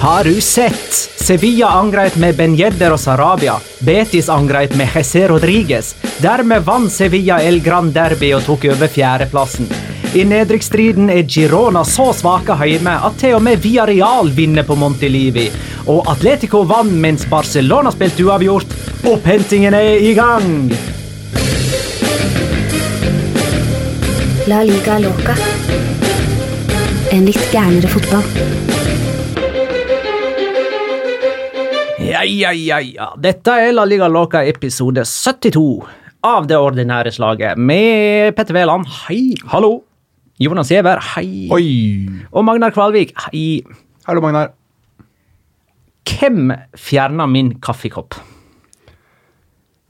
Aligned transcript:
Har 0.00 0.24
du 0.24 0.40
sett? 0.40 0.92
Sevilla 1.16 1.68
angrep 1.68 2.16
med 2.16 2.36
Ben 2.36 2.56
og 2.92 3.00
Sarabia. 3.00 3.54
Betis 3.80 4.28
angrep 4.28 4.74
med 4.76 4.88
Jesse 4.94 5.28
Rodriguez. 5.28 5.94
Dermed 6.18 6.62
vant 6.62 6.92
Sevilla 6.92 7.40
El 7.42 7.60
Gran 7.60 7.92
Derby 7.92 8.34
og 8.34 8.44
tok 8.44 8.64
over 8.64 8.88
fjerdeplassen. 8.88 9.68
I 10.14 10.24
nedrykksstriden 10.24 11.10
er 11.10 11.24
Girona 11.24 11.84
så 11.84 12.12
svake 12.12 12.54
hjemme 12.68 12.92
at 13.08 13.16
til 13.20 13.38
og 13.38 13.42
med 13.42 13.58
Villarreal 13.64 14.30
vinner 14.36 14.68
på 14.68 14.76
Montelivi. 14.76 15.48
Og 15.88 16.04
Atletico 16.12 16.62
vant 16.68 16.92
mens 16.92 17.24
Barcelona 17.30 17.90
spilte 17.90 18.24
uavgjort. 18.28 18.76
Opphentingen 19.08 19.74
er 19.74 19.96
i 19.96 20.14
gang! 20.14 20.72
La 24.46 24.62
liga 24.62 25.00
loca. 25.02 25.34
En 27.10 27.24
litt 27.26 27.48
gærnere 27.50 27.90
fotball. 27.90 28.75
Ja, 32.26 32.50
ai, 32.50 32.70
ai. 32.74 32.94
ja. 32.96 33.12
Dette 33.22 33.54
er 33.62 33.72
La 33.76 33.84
Liga 33.86 34.08
Loca 34.10 34.40
episode 34.42 35.04
72 35.06 35.86
av 36.26 36.46
Det 36.50 36.56
ordinære 36.58 37.12
slaget 37.14 37.58
med 37.58 38.34
Petter 38.34 38.56
Wæland, 38.56 38.88
hei. 39.06 39.36
Hallo! 39.52 39.84
Jonas 40.42 40.72
Giæver, 40.72 40.98
hei. 41.14 41.46
Oi! 41.54 41.68
Og 42.32 42.42
Magnar 42.44 42.74
Kvalvik, 42.74 43.14
hei. 43.28 43.62
Hallo, 44.08 44.24
Magnar. 44.24 44.50
Hvem 46.06 46.50
fjerna 46.74 47.28
min 47.30 47.54
kaffekopp? 47.62 48.18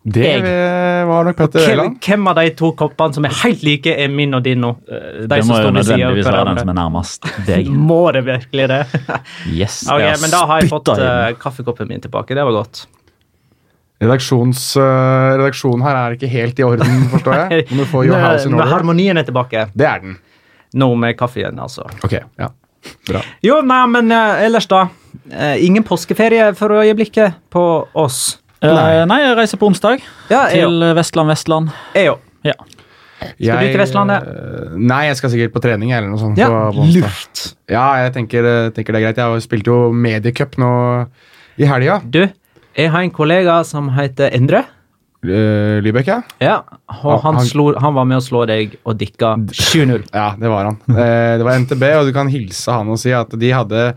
Det 0.07 0.23
Jeg. 0.23 1.07
var 1.09 1.25
nok 1.27 1.35
Petter 1.41 1.65
Hvem, 1.67 1.95
hvem 1.99 2.29
av 2.31 2.37
de 2.39 2.51
to 2.55 2.69
koppene 2.79 3.17
som 3.17 3.25
er 3.27 3.33
helt 3.41 3.63
like, 3.67 3.91
er 3.91 4.11
min 4.13 4.37
og 4.39 4.45
din 4.45 4.61
nå? 4.63 4.69
De 4.87 5.27
Det 5.33 5.41
må 5.49 5.57
jo 5.65 5.73
nødvendigvis 5.75 6.29
være 6.29 6.45
den 6.47 6.61
som 6.63 6.71
er 6.71 6.77
nærmest 6.79 7.27
deg. 7.49 7.71
Må 7.89 8.05
det 8.15 8.23
virkelig 8.29 8.69
det? 8.71 8.79
Yes, 9.59 9.81
Ok, 9.91 10.05
jeg 10.05 10.21
men 10.23 10.31
da 10.31 10.45
har 10.47 10.63
jeg 10.63 10.71
fått 10.71 10.93
uh, 10.95 11.33
kaffekoppen 11.43 11.91
min 11.91 12.05
tilbake. 12.05 12.39
Det 12.39 12.47
var 12.47 12.55
godt. 12.55 12.85
Redaksjons, 14.05 14.63
uh, 14.79 15.35
redaksjonen 15.41 15.83
her 15.89 15.99
er 16.05 16.17
ikke 16.21 16.31
helt 16.31 16.63
i 16.63 16.69
orden, 16.69 17.03
forstår 17.17 17.43
jeg. 17.43 17.67
Må 17.75 17.83
du 17.83 17.91
får 17.91 18.07
your 18.07 18.23
house 18.23 18.47
in 18.47 18.55
order. 18.55 18.71
Harmonien 18.77 19.19
er 19.19 19.27
tilbake. 19.27 19.67
Det 19.75 19.91
er 19.91 20.07
den. 20.07 20.17
Nå 20.79 20.93
med 21.03 21.19
kaffen, 21.19 21.59
altså. 21.59 21.89
Ok, 22.07 22.21
ja. 22.21 22.53
Bra. 23.09 23.27
Jo, 23.43 23.59
nei, 23.67 23.83
men 23.91 24.15
uh, 24.15 24.39
ellers, 24.47 24.71
da. 24.71 24.87
Ingen 25.59 25.83
påskeferie 25.83 26.53
for 26.55 26.79
øyeblikket 26.79 27.41
på 27.51 27.63
oss. 27.99 28.37
Eh, 28.65 29.03
Nei, 29.09 29.19
jeg 29.21 29.37
reiser 29.37 29.59
på 29.61 29.69
onsdag 29.69 30.01
Ja, 30.31 30.47
jeg 30.49 30.63
til 30.65 30.81
Vestland, 30.97 31.29
Vestland. 31.29 31.69
Jeg 31.95 32.09
òg. 32.15 32.23
Ja. 32.47 32.55
Skal 33.17 33.61
du 33.67 33.73
til 33.73 33.81
Vestlandet? 33.81 34.27
eh, 34.29 34.77
Nei, 34.79 35.03
jeg 35.09 35.17
skal 35.19 35.31
sikkert 35.33 35.53
på 35.57 35.63
trening 35.65 35.93
eller 35.93 36.09
noe 36.09 36.21
sånt. 36.21 36.39
Ja, 36.41 36.49
på, 36.49 36.77
på 36.79 36.87
onsdag. 36.87 37.03
lurt. 37.03 37.43
Ja, 37.73 37.85
jeg 38.05 38.15
tenker, 38.17 38.49
eh, 38.49 38.71
tenker 38.77 38.93
det 38.97 39.03
er 39.03 39.07
greit. 39.09 39.21
Jeg 39.21 39.45
spilte 39.45 39.73
jo 39.73 39.91
mediecup 39.93 40.57
nå 40.63 40.71
i 41.59 41.69
helga. 41.69 42.01
Du, 42.05 42.23
jeg 42.77 42.91
har 42.93 43.05
en 43.05 43.11
kollega 43.15 43.59
som 43.65 43.89
heter 43.97 44.33
Endre. 44.37 44.65
Lybekk, 45.27 46.07
ja. 46.07 46.19
Ja, 46.45 46.57
og 47.03 47.21
han, 47.25 47.35
han- 47.41 47.47
slo, 47.49 47.71
han 47.81 47.95
var 47.97 48.05
med 48.07 48.21
å 48.21 48.23
slå 48.25 48.45
deg 48.47 48.77
og 48.87 48.97
dikka 49.01 49.35
7-0. 49.51 50.05
Ja, 50.15 50.29
det 50.39 50.49
var 50.53 50.69
han. 50.71 50.77
Eh, 50.93 51.37
det 51.41 51.45
var 51.49 51.59
NTB, 51.59 51.83
og 51.99 52.07
du 52.07 52.13
kan 52.15 52.29
hilse 52.31 52.71
han 52.77 52.89
og 52.93 53.01
si 53.03 53.11
at 53.17 53.33
de 53.37 53.51
hadde 53.51 53.89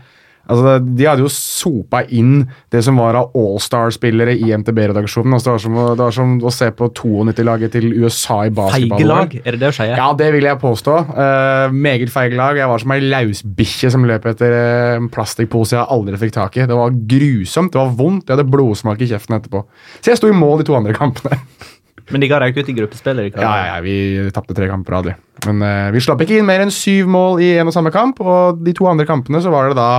Altså, 0.50 0.76
De 0.82 1.06
hadde 1.06 1.24
jo 1.24 1.30
sopa 1.32 2.02
inn 2.10 2.44
det 2.72 2.82
som 2.86 2.98
var 3.00 3.18
av 3.18 3.36
Allstar-spillere 3.38 4.34
i 4.36 4.50
MTB-redaksjonen. 4.58 5.36
Altså, 5.36 5.56
det, 5.56 5.86
det 5.98 6.04
var 6.04 6.16
som 6.16 6.36
å 6.42 6.52
se 6.54 6.70
på 6.76 6.90
92-laget 6.96 7.74
til 7.76 7.88
USA 8.02 8.42
i 8.48 8.52
basketball. 8.54 8.98
Feigelag, 8.98 9.36
er 9.44 9.56
det 9.56 9.62
det 9.62 9.70
å 9.70 9.76
si? 9.76 9.88
Ja, 9.90 10.10
det 10.18 10.30
vil 10.34 10.48
jeg 10.48 10.60
påstå. 10.62 10.96
Uh, 11.10 11.74
meget 11.74 12.12
feige 12.12 12.38
lag. 12.38 12.58
Jeg 12.58 12.70
var 12.70 12.82
som 12.82 12.94
ei 12.96 13.00
lausbikkje 13.04 13.92
som 13.94 14.06
løp 14.08 14.26
etter 14.30 14.54
eh, 14.56 14.98
en 14.98 15.10
plastikkpose 15.12 15.76
jeg 15.76 15.86
aldri 15.96 16.20
fikk 16.20 16.36
tak 16.36 16.58
i. 16.58 16.66
Det 16.68 16.78
var 16.78 16.94
grusomt, 17.14 17.72
det 17.74 17.80
var 17.80 17.92
vondt, 17.98 18.26
jeg 18.26 18.36
hadde 18.36 18.50
blodsmak 18.50 19.02
i 19.02 19.10
kjeften 19.10 19.38
etterpå. 19.38 19.64
Så 20.00 20.12
jeg 20.12 20.20
sto 20.20 20.30
i 20.30 20.36
mål 20.36 20.60
de 20.60 20.70
to 20.70 20.78
andre 20.78 20.96
kampene. 20.96 21.40
Men 22.10 22.24
de 22.24 22.30
ga 22.30 22.40
deg 22.42 22.52
ikke 22.52 22.64
ut 22.64 22.72
i 22.72 22.76
gruppespillet? 22.80 23.30
de 23.30 23.42
Ja, 23.42 23.50
ja, 23.54 23.66
ja, 23.70 23.76
Vi 23.84 24.30
tapte 24.34 24.56
tre 24.56 24.66
kamper 24.70 24.98
aldri. 24.98 25.14
Men 25.46 25.62
uh, 25.62 25.90
vi 25.94 26.02
slapp 26.02 26.22
ikke 26.24 26.40
inn 26.40 26.48
mer 26.48 26.64
enn 26.64 26.74
syv 26.74 27.10
mål 27.10 27.42
i 27.44 27.52
en 27.60 27.70
og 27.70 27.76
samme 27.76 27.92
kamp, 27.94 28.20
og 28.20 28.60
de 28.64 28.74
to 28.76 28.88
andre 28.90 29.06
kampene 29.08 29.42
så 29.42 29.52
var 29.52 29.70
det 29.70 29.78
da 29.78 29.90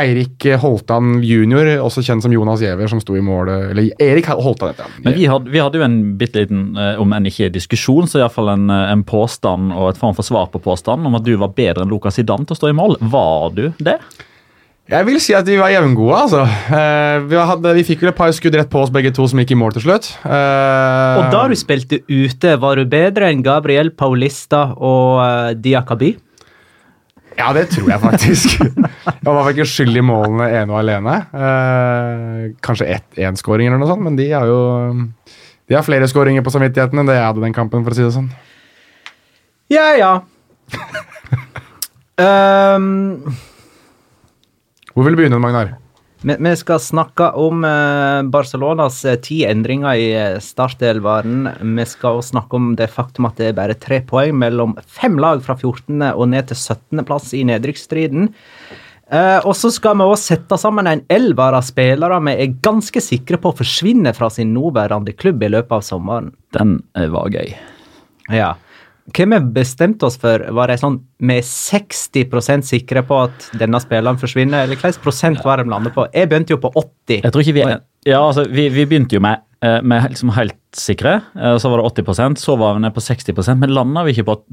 Eirik 0.00 0.44
Holtan 0.62 1.16
jr., 1.24 1.72
også 1.82 2.02
kjent 2.06 2.22
som 2.22 2.32
Jonas 2.32 2.62
Giæver, 2.62 2.86
som 2.90 3.00
sto 3.02 3.16
i 3.18 3.22
målet. 3.24 3.72
Eller 3.72 3.90
Erik 3.98 4.28
Holtan, 4.30 4.70
heter 4.70 4.86
han. 4.86 4.94
Men 5.02 5.16
vi 5.18 5.26
hadde, 5.26 5.50
vi 5.50 5.58
hadde 5.62 5.80
jo 5.80 5.86
en 5.86 5.98
bitte 6.20 6.44
liten, 6.44 6.62
eh, 6.78 7.00
om 7.02 7.10
enn 7.16 7.26
ikke 7.26 7.50
diskusjon, 7.52 8.06
så 8.06 8.22
iallfall 8.22 8.52
en, 8.54 8.70
eh, 8.70 8.92
en 8.92 9.02
påstand 9.02 9.74
og 9.74 9.90
et 9.90 9.98
form 9.98 10.14
for 10.14 10.26
svar 10.26 10.46
på 10.52 10.62
påstanden 10.62 11.10
om 11.10 11.18
at 11.18 11.26
du 11.26 11.34
var 11.36 11.50
bedre 11.56 11.82
enn 11.82 11.90
Lukas 11.90 12.20
Zidane 12.20 12.46
til 12.46 12.54
å 12.54 12.60
stå 12.60 12.70
i 12.70 12.78
mål. 12.78 12.96
Var 13.02 13.50
du 13.56 13.64
det? 13.82 13.98
Jeg 14.90 15.06
vil 15.06 15.20
si 15.22 15.34
at 15.34 15.46
vi 15.46 15.58
var 15.58 15.70
jevngode, 15.70 16.16
altså. 16.18 16.40
Eh, 16.46 17.18
vi, 17.30 17.36
hadde, 17.50 17.74
vi 17.74 17.84
fikk 17.86 18.00
vel 18.02 18.10
et 18.10 18.16
par 18.18 18.30
skudd 18.34 18.54
rett 18.58 18.70
på 18.70 18.80
oss 18.82 18.90
begge 18.90 19.12
to 19.14 19.26
som 19.30 19.38
gikk 19.38 19.52
i 19.54 19.58
mål 19.58 19.74
til 19.76 19.84
slutt. 19.88 20.08
Eh, 20.22 21.18
Og 21.18 21.30
da 21.34 21.44
du 21.50 21.54
spilte 21.58 22.00
ute, 22.08 22.56
var 22.62 22.78
du 22.78 22.86
bedre 22.90 23.28
enn 23.30 23.42
Gabriel 23.42 23.90
Paulista 23.90 24.72
og 24.74 25.20
uh, 25.22 25.52
Diakaby? 25.54 26.16
Ja, 27.40 27.52
det 27.56 27.70
tror 27.72 27.88
jeg 27.88 28.00
faktisk. 28.02 28.58
Han 29.24 29.32
var 29.32 29.48
ikke 29.48 29.64
skyld 29.68 29.96
i 29.96 30.04
målene 30.04 30.50
ene 30.60 30.74
og 30.74 30.80
alene. 30.82 31.14
Eh, 31.32 32.42
kanskje 32.64 32.98
én 33.16 33.38
skåring 33.40 33.70
eller 33.70 33.80
noe 33.80 33.88
sånt, 33.88 34.04
men 34.04 34.18
de 34.18 34.28
har 34.34 34.44
jo 34.50 34.60
de 35.70 35.76
har 35.78 35.86
flere 35.86 36.08
skåringer 36.10 36.42
på 36.44 36.52
samvittigheten 36.52 36.98
enn 36.98 37.08
det 37.08 37.14
jeg 37.16 37.28
hadde 37.28 37.44
den 37.44 37.54
kampen, 37.56 37.84
for 37.86 37.94
å 37.94 37.96
si 37.96 38.02
det 38.02 38.12
sånn. 38.12 38.26
Ja, 39.70 39.86
ja. 39.94 40.12
um, 42.18 43.22
Hvor 44.92 45.06
vil 45.06 45.14
du 45.14 45.20
begynne, 45.22 45.38
Magnar? 45.40 45.76
Vi, 46.22 46.56
skal 46.56 46.80
snakke 46.80 47.30
om 47.40 47.64
eh, 47.64 48.20
Barcelonas 48.28 49.04
eh, 49.04 49.16
ti 49.24 49.40
endringer 49.48 49.96
i 49.96 50.10
uh, 50.16 50.40
startelveren. 50.42 51.48
Vi 51.78 51.86
skal 51.88 52.20
også 52.20 52.34
snakke 52.34 52.60
om 52.60 52.74
det 52.76 52.90
faktum 52.92 53.30
at 53.30 53.40
det 53.40 53.50
er 53.50 53.56
bare 53.56 53.78
tre 53.80 54.02
poeng 54.04 54.36
mellom 54.42 54.76
fem 54.84 55.16
lag 55.20 55.40
fra 55.46 55.56
14. 55.56 55.96
og 56.12 56.28
ned 56.32 56.52
til 56.52 56.60
17. 56.60 57.04
plass 57.08 57.32
i 57.36 57.42
nedrykksstriden. 57.48 58.30
Eh, 59.10 59.40
og 59.42 59.56
så 59.58 59.72
skal 59.74 59.96
vi 59.98 60.06
også 60.06 60.36
sette 60.36 60.56
sammen 60.60 60.86
en 60.86 61.02
elver 61.10 61.56
av 61.58 61.64
spillere 61.66 62.20
vi 62.28 62.34
er 62.44 62.52
ganske 62.62 63.02
sikre 63.02 63.40
på 63.42 63.50
forsvinner 63.58 64.14
fra 64.14 64.28
sin 64.30 64.52
nåværende 64.54 65.16
klubb 65.18 65.42
i 65.42 65.50
løpet 65.50 65.80
av 65.80 65.82
sommeren. 65.82 66.30
Den 66.54 66.76
eh, 66.94 67.08
var 67.10 67.32
gøy. 67.34 67.56
Ja. 68.30 68.54
Hva 69.10 69.26
vi 69.30 69.38
bestemte 69.56 70.06
oss 70.06 70.16
for, 70.20 70.42
var 70.56 70.70
det 70.70 70.78
sånn 70.80 71.00
vi 71.20 71.36
er 71.40 71.46
60% 71.46 72.66
sikre 72.68 73.02
på 73.06 73.18
at 73.26 73.50
denne 73.60 73.80
spilleren 73.82 74.18
forsvinner, 74.20 74.64
eller 74.64 74.76
hvilken 74.78 75.02
prosent 75.02 75.44
var 75.44 75.62
de 75.62 75.70
landet 75.70 75.94
på? 75.96 76.06
Jeg 76.14 76.30
begynte 76.30 76.54
jo 76.54 76.60
på 76.62 76.72
80. 76.74 77.20
Jeg 77.24 77.32
tror 77.32 77.44
ikke 77.44 77.56
vi 77.58 77.66
Ja, 78.08 78.20
altså, 78.22 78.46
vi, 78.48 78.68
vi 78.72 78.86
begynte 78.88 79.18
jo 79.18 79.20
med, 79.20 79.42
eh, 79.64 79.80
med 79.82 80.08
liksom 80.10 80.32
helt 80.36 80.56
sikre, 80.76 81.20
eh, 81.36 81.56
så 81.60 81.68
var 81.72 81.82
det 81.82 82.04
80% 82.04 82.40
så 82.40 82.56
var 82.60 82.74
vi 82.78 82.86
nede 82.86 82.96
på 82.96 83.04
60% 83.04 83.60
men 83.60 83.74
landa 83.76 84.04
vi 84.06 84.14
ikke 84.16 84.28
på 84.30 84.38
at 84.38 84.44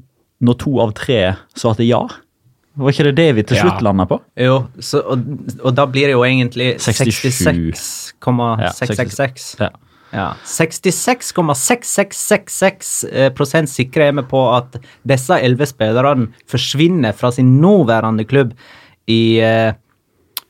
når 0.44 0.58
to 0.62 0.80
av 0.84 0.92
tre 0.98 1.22
svarte 1.58 1.86
ja? 1.88 2.04
Var 2.78 2.94
ikke 2.94 3.08
det 3.08 3.16
det 3.18 3.30
vi 3.40 3.44
til 3.50 3.58
slutt 3.58 3.80
Ja. 3.80 3.86
landa 3.88 4.06
på? 4.06 4.20
Jo, 4.38 4.68
så, 4.80 5.02
og, 5.02 5.24
og 5.64 5.74
da 5.74 5.88
blir 5.90 6.12
det 6.12 6.14
jo 6.14 6.22
egentlig 6.28 6.76
67. 6.78 7.32
66,666. 8.22 9.56
Ja. 9.60 9.70
Ja. 9.72 9.87
66,6666 10.12 13.06
eh, 13.12 13.34
prosent 13.36 13.70
sikre 13.72 14.04
er 14.08 14.14
vi 14.20 14.24
på 14.30 14.56
at 14.56 14.78
disse 15.08 15.36
elleve 15.40 15.66
spillerne 15.68 16.28
forsvinner 16.50 17.14
fra 17.18 17.32
sin 17.36 17.50
nåværende 17.62 18.26
klubb 18.30 18.52
i 19.08 19.40
eh, 19.44 19.74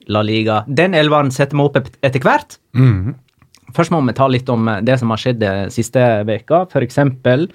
La 0.07 0.21
Liga. 0.21 0.63
Den 0.67 0.93
elveren 0.95 1.31
setter 1.33 1.57
vi 1.57 1.63
opp 1.65 1.77
etter 2.05 2.23
hvert. 2.23 2.59
Først 3.75 3.91
må 3.91 3.99
vi 4.05 4.15
ta 4.15 4.29
litt 4.31 4.49
om 4.49 4.69
eh, 4.71 4.81
det 4.85 4.99
som 5.01 5.11
har 5.13 5.21
skjedd 5.21 5.43
eh, 5.43 5.65
siste 5.73 6.05
veka. 6.27 6.65
Eksempel 6.81 7.47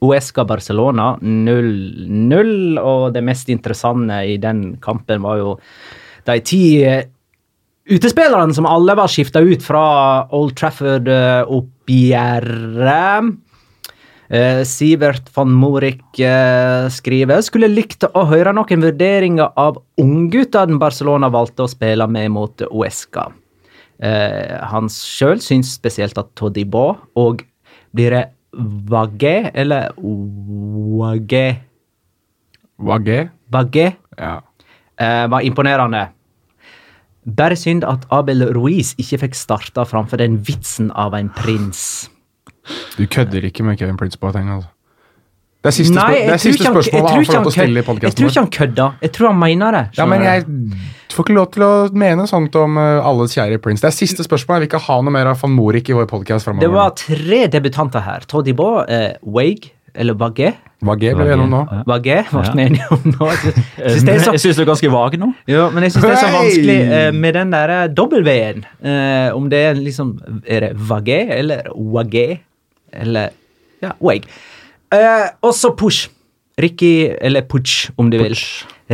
Uesca 0.00 0.46
Barcelona 0.48 1.12
0-0, 1.20 2.80
og 2.80 3.12
det 3.14 3.24
mest 3.24 3.50
interessante 3.52 4.22
i 4.32 4.38
den 4.40 4.76
kampen 4.82 5.22
var 5.22 5.40
jo 5.40 5.56
de 6.24 6.40
ti 6.44 6.64
utespillerne 7.90 8.54
som 8.54 8.66
alle 8.68 8.94
var 8.98 9.08
skifta 9.10 9.40
ut 9.42 9.62
fra 9.64 9.84
Old 10.36 10.56
Trafford-oppgjøret. 10.58 13.30
opp. 13.30 13.38
Eh, 14.30 14.60
Sivert 14.62 15.26
van 15.34 15.50
Morik 15.58 16.20
eh, 16.22 16.86
skriver 16.94 17.40
skulle 17.42 17.66
likt 17.66 18.04
å 18.14 18.22
høre 18.30 18.52
noen 18.54 18.84
vurderinger 18.84 19.48
av 19.58 19.80
ungguttene 19.98 20.78
Barcelona 20.78 21.26
valgte 21.34 21.66
å 21.66 21.72
spille 21.72 22.06
med 22.06 22.30
mot 22.30 22.62
Uesca. 22.70 23.24
Eh, 23.98 24.54
han 24.70 24.86
sjøl 24.86 25.42
syns 25.42 25.74
spesielt 25.74 26.14
at 26.22 26.30
Todibo 26.38 26.92
og 27.18 27.42
blir 27.90 28.14
det 28.14 28.22
Vagé 28.90 29.50
eller 29.54 29.90
Wagé 29.98 31.44
Wagé? 32.80 33.28
Vagé 33.50 33.96
Ja. 34.16 34.40
eh, 34.96 35.26
var 35.26 35.40
imponerende. 35.42 36.08
Bare 37.26 37.56
synd 37.56 37.84
at 37.84 38.06
Abel 38.10 38.46
Ruiz 38.56 38.94
ikke 39.00 39.18
fikk 39.26 39.34
starta 39.36 39.84
framfor 39.84 40.20
den 40.22 40.38
vitsen 40.46 40.90
av 40.96 41.14
en 41.18 41.28
prins. 41.36 42.08
Du 42.96 43.04
kødder 43.06 43.44
ikke 43.44 43.64
med 43.66 43.78
Kevin 43.80 43.98
Prince 44.00 44.18
Boateng, 44.20 44.48
altså. 44.48 44.70
Det 45.60 45.68
er 45.68 45.74
siste, 45.76 45.92
Nei, 45.92 46.12
det 46.24 46.32
er 46.32 46.38
siste 46.40 46.64
han- 46.64 46.72
spørsmålet 46.72 47.10
han 47.10 47.24
får 47.24 47.34
lov 47.34 47.42
til 47.44 47.50
å 47.50 47.52
stille 47.52 47.80
i 47.80 47.84
podkasten. 47.84 48.08
Jeg 48.08 48.16
tror 48.16 48.30
ikke 48.30 48.40
han 48.40 48.50
kødda. 48.56 48.84
Jeg 49.02 49.12
tror 49.12 49.26
han 49.28 49.38
mener 49.38 49.72
det. 49.76 49.82
Ja, 49.98 50.06
men 50.08 50.22
jeg 50.24 50.44
får 51.12 51.24
ikke 51.26 51.34
lov 51.36 51.50
til 51.52 51.62
å 51.66 51.72
mene 51.92 52.24
sånt 52.30 52.56
om 52.56 52.78
uh, 52.80 53.04
alles 53.04 53.34
kjære 53.36 53.58
Prince. 53.60 53.82
Det 53.84 53.90
er 53.90 53.96
siste 53.98 54.24
spørsmål. 54.24 54.56
Jeg 54.56 54.60
vil 54.64 54.70
ikke 54.70 54.80
ha 54.86 54.96
noe 55.04 55.12
mer 55.12 55.26
av 55.26 55.36
van 55.42 55.52
Morik 55.52 55.90
i 55.90 55.92
vår 55.92 56.08
podkast 56.08 56.48
framover. 56.48 56.64
Det 56.64 56.72
var 56.72 56.94
tre 56.96 57.42
debutanter 57.52 58.00
her. 58.00 58.24
Todibo, 58.26 58.70
eh, 58.88 59.18
Wage, 59.20 59.68
eller 59.94 60.18
Vagé. 60.18 60.52
Wagé 60.86 61.10
ble 61.16 61.26
vi 61.26 61.32
gjennom 61.34 61.50
nå. 61.52 61.60
Vagé 61.88 62.20
ble 62.30 62.44
vi 62.56 62.66
enige 62.68 62.86
om 62.94 63.02
nå. 63.04 63.30
Jeg 63.80 63.96
synes 63.96 64.06
det 64.06 64.14
er 64.14 64.22
så 64.24 64.36
Jeg 64.36 64.44
syns 64.44 64.60
du 64.60 64.62
er 64.64 64.70
ganske 64.70 64.92
vag 64.92 65.18
nå. 65.20 65.32
Ja, 65.50 65.66
men 65.74 65.86
jeg 65.86 65.94
syns 65.94 66.06
det 66.06 66.12
er 66.12 66.22
så 66.22 66.30
vanskelig 66.34 66.78
uh, 66.90 67.10
med 67.16 67.36
den 67.36 67.52
derre 67.54 67.80
W-en. 67.96 68.64
Uh, 68.84 69.28
om 69.36 69.50
det 69.52 69.60
er 69.70 69.76
liksom 69.80 70.14
Er 70.44 70.66
det 70.66 70.70
vagé 70.90 71.20
eller 71.36 71.68
wagé? 71.74 72.28
Eller 72.92 73.36
ja, 73.80 73.92
wag. 74.00 74.24
Uh, 74.92 75.28
og 75.46 75.54
så 75.56 75.74
push. 75.76 76.08
Ricky, 76.60 77.08
eller 77.20 77.42
Putsch, 77.48 77.90
om 77.96 78.10
du 78.10 78.18
vil. 78.20 78.36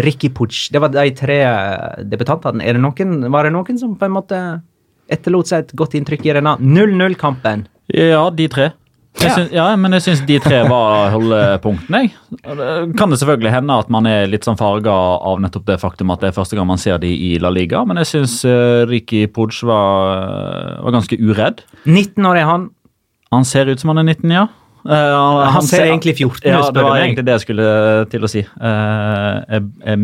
Ricky 0.05 0.31
Putsch. 0.31 0.71
Det 0.73 0.81
var 0.83 0.93
de 0.95 1.11
tre 1.17 1.39
eh, 1.43 2.03
debutantene. 2.05 2.65
Er 2.65 2.77
det 2.77 2.83
noen, 2.85 3.31
var 3.33 3.47
det 3.47 3.55
noen 3.55 3.81
som 3.81 3.97
på 3.99 4.09
en 4.09 4.15
måte 4.15 4.41
etterlot 5.13 5.51
seg 5.51 5.65
et 5.65 5.77
godt 5.79 5.97
inntrykk 5.99 6.29
i 6.29 6.35
denne 6.39 6.57
0-0-kampen? 6.61 7.67
Ja, 7.95 8.27
de 8.35 8.49
tre. 8.53 8.71
Ja. 9.23 9.33
syns, 9.33 9.53
ja, 9.55 9.65
men 9.81 9.97
jeg 9.97 10.05
syns 10.05 10.21
de 10.29 10.37
tre 10.45 10.61
var 10.69 11.11
holdepunktene. 11.15 12.03
Kan 12.99 13.13
det 13.13 13.19
selvfølgelig 13.23 13.55
hende 13.55 13.79
at 13.81 13.89
man 13.93 14.09
er 14.11 14.29
litt 14.31 14.47
sånn 14.47 14.59
farga 14.61 14.93
av 14.93 15.41
nettopp 15.43 15.67
det 15.71 15.79
faktum 15.83 16.13
at 16.15 16.23
det 16.23 16.31
er 16.31 16.37
første 16.37 16.59
gang 16.59 16.69
man 16.69 16.81
ser 16.83 17.01
de 17.03 17.11
i 17.11 17.33
La 17.43 17.51
Liga, 17.55 17.85
men 17.89 18.01
jeg 18.03 18.13
syns 18.13 18.39
Riki 18.91 19.25
Pudge 19.33 19.67
var, 19.69 20.79
var 20.85 20.99
ganske 20.99 21.19
uredd. 21.19 21.65
19 21.89 22.29
år 22.29 22.43
er 22.43 22.49
han. 22.51 22.71
Han 23.35 23.49
ser 23.49 23.73
ut 23.73 23.83
som 23.83 23.95
han 23.95 24.05
er 24.05 24.11
19, 24.15 24.31
ja. 24.37 24.47
Uh, 24.87 24.93
han, 24.95 25.53
Han 25.57 25.67
ser 25.67 25.89
egentlig 25.89 26.15
14 26.15 26.45
ut, 26.45 26.47
Ja, 26.47 26.63
spør 26.63 26.77
det 26.77 26.83
var 26.87 26.95
meg. 26.95 27.05
egentlig 27.09 27.27
det 27.27 27.35
jeg 27.35 27.45
skulle 27.49 27.71
til 28.13 28.27
å 28.27 28.31
si. 28.31 28.43
Uh, 28.55 29.43
jeg, 29.51 29.63
jeg 29.83 30.03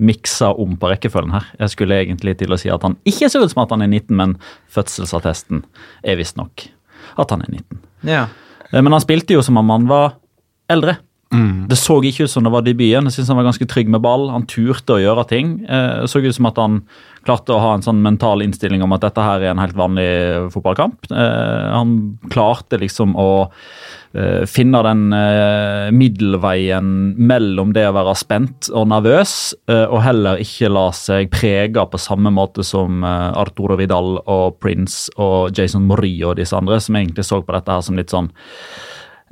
miksa 0.00 0.52
om 0.56 0.76
på 0.80 0.88
rekkefølgen 0.92 1.34
her. 1.34 1.48
Jeg 1.60 1.74
skulle 1.74 1.98
egentlig 2.00 2.36
til 2.40 2.54
å 2.54 2.58
si 2.60 2.70
at 2.72 2.84
han 2.86 2.96
ikke 3.08 3.28
ser 3.28 3.44
ut 3.44 3.52
som 3.52 3.64
at 3.64 3.74
han 3.74 3.84
er 3.84 3.90
19, 3.90 4.14
men 4.16 4.36
fødselsattesten 4.72 5.64
er 6.06 6.20
visstnok 6.20 6.70
at 7.18 7.30
han 7.30 7.42
er 7.42 7.50
19. 7.50 7.80
Ja. 8.08 8.26
Eh, 8.70 8.82
Men 8.82 8.92
han 8.92 9.00
spilte 9.04 9.34
jo 9.36 9.42
som 9.42 9.56
om 9.60 9.70
han 9.70 9.86
var 9.90 10.14
eldre. 10.70 10.96
Det 11.30 11.76
så 11.78 12.00
ikke 12.02 12.24
ut 12.26 12.32
som 12.32 12.42
det 12.42 12.50
var 12.50 12.64
debuten. 12.66 13.06
Jeg 13.06 13.14
synes 13.14 13.28
Han 13.30 13.38
var 13.38 13.46
ganske 13.46 13.66
trygg 13.70 13.90
med 13.92 14.02
ball. 14.02 14.30
Han 14.34 14.48
turte 14.50 14.96
å 14.96 15.02
gjøre 15.02 15.28
ting. 15.30 15.60
Eh, 15.62 16.00
Det 16.02 16.10
så 16.10 16.18
ut 16.18 16.34
som 16.34 16.46
at 16.46 16.58
han 16.58 16.82
klarte 17.24 17.54
å 17.54 17.60
ha 17.60 17.74
en 17.74 17.84
sånn 17.84 18.02
mental 18.02 18.42
innstilling 18.42 18.82
om 18.82 18.92
at 18.96 19.04
dette 19.04 19.22
her 19.22 19.44
er 19.44 19.52
en 19.52 19.62
helt 19.62 19.76
vanlig 19.78 20.50
fotballkamp. 20.50 21.06
Eh, 21.12 21.70
Han 21.70 22.18
klarte 22.30 22.80
liksom 22.80 23.14
å 23.14 23.50
eh, 24.12 24.42
finne 24.50 24.82
den 24.82 25.06
middelveien 25.94 27.14
mellom 27.16 27.72
det 27.72 27.86
å 27.86 27.94
være 27.94 28.16
spent 28.18 28.70
og 28.74 28.88
nervøs, 28.90 29.54
og 29.68 30.02
heller 30.02 30.42
ikke 30.42 30.72
la 30.72 30.88
seg 30.90 31.30
prege 31.30 31.86
på 31.86 31.98
samme 32.00 32.32
måte 32.34 32.64
som 32.66 33.04
Arturo 33.04 33.76
Vidal 33.78 34.18
og 34.26 34.58
Prince 34.58 35.12
og 35.16 35.54
Jason 35.54 35.86
Morillo 35.86 36.32
og 36.32 36.40
disse 36.42 36.56
andre, 36.58 36.80
som 36.80 36.96
egentlig 36.96 37.24
så 37.28 37.38
på 37.38 37.54
dette 37.54 37.70
her 37.70 37.86
som 37.86 37.96
litt 38.00 38.10
sånn 38.10 38.32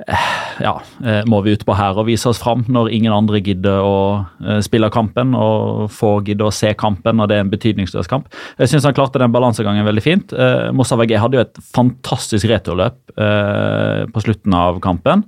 ja, 0.07 0.73
eh, 1.03 1.21
må 1.27 1.41
vi 1.43 1.53
ut 1.57 1.65
på 1.67 1.75
her 1.75 1.97
og 1.99 2.07
vise 2.07 2.29
oss 2.31 2.39
fram 2.39 2.61
når 2.71 2.91
ingen 2.95 3.11
andre 3.11 3.41
gidder 3.43 3.83
å 3.83 3.97
eh, 4.39 4.61
spille 4.63 4.87
kampen 4.93 5.33
og 5.35 5.89
få 5.91 6.13
gidde 6.27 6.47
å 6.47 6.53
se 6.55 6.71
kampen, 6.79 7.19
og 7.19 7.27
det 7.27 7.39
er 7.39 7.43
en 7.43 7.51
betydningsløs 7.51 8.07
kamp. 8.11 8.29
Jeg 8.61 8.71
syns 8.71 8.87
han 8.87 8.95
klarte 8.95 9.19
den 9.19 9.33
balansegangen 9.35 9.87
veldig 9.87 10.05
fint. 10.05 10.35
Mossa 10.75 10.97
VG 10.99 11.17
hadde 11.19 11.39
jo 11.39 11.43
et 11.43 11.63
fantastisk 11.75 12.47
returløp 12.49 13.19
eh, 13.19 14.05
på 14.13 14.23
slutten 14.23 14.55
av 14.55 14.79
kampen. 14.83 15.27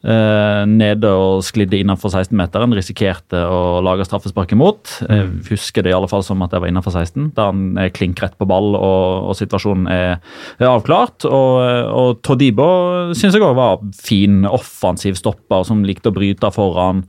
Eh, 0.00 0.62
nede 0.64 1.08
og 1.12 1.42
sklidde 1.44 1.76
innenfor 1.76 2.08
16-meteren, 2.14 2.72
risikerte 2.72 3.42
å 3.44 3.82
lage 3.84 4.06
straffespark 4.08 4.54
imot. 4.56 4.94
Jeg 5.04 5.26
husker 5.50 5.84
det 5.84 5.92
i 5.92 5.96
alle 5.96 6.08
fall 6.08 6.24
som 6.24 6.40
at 6.40 6.54
jeg 6.56 6.64
var 6.64 6.72
innenfor 6.72 6.94
16, 6.96 7.26
da 7.36 7.50
han 7.50 7.76
er 7.80 7.92
klink 7.92 8.22
rett 8.24 8.38
på 8.40 8.48
ball 8.48 8.72
og, 8.78 9.28
og 9.28 9.36
situasjonen 9.36 9.90
er, 9.92 10.16
er 10.56 10.70
avklart. 10.70 11.28
Og, 11.28 11.60
og 11.92 12.22
Todibo 12.24 12.70
syns 13.12 13.36
jeg 13.36 13.44
òg 13.44 13.58
var 13.58 13.84
fin, 14.00 14.46
offensiv 14.48 15.20
stopper 15.20 15.68
som 15.68 15.84
likte 15.84 16.08
å 16.08 16.16
bryte 16.16 16.48
foran. 16.54 17.04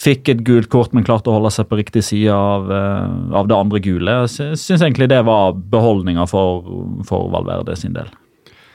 Fikk 0.00 0.32
et 0.32 0.40
gult 0.46 0.70
kort, 0.72 0.96
men 0.96 1.04
klarte 1.04 1.28
å 1.28 1.36
holde 1.36 1.52
seg 1.52 1.68
på 1.68 1.76
riktig 1.76 2.06
side 2.08 2.32
av, 2.32 2.72
eh, 2.72 3.36
av 3.36 3.52
det 3.52 3.58
andre 3.58 3.84
gule. 3.84 4.16
Syns 4.32 4.80
egentlig 4.80 5.10
det 5.12 5.20
var 5.28 5.60
beholdninga 5.76 6.24
for, 6.30 6.64
for 7.04 7.28
Valverde 7.36 7.76
sin 7.76 7.92
del. 7.92 8.08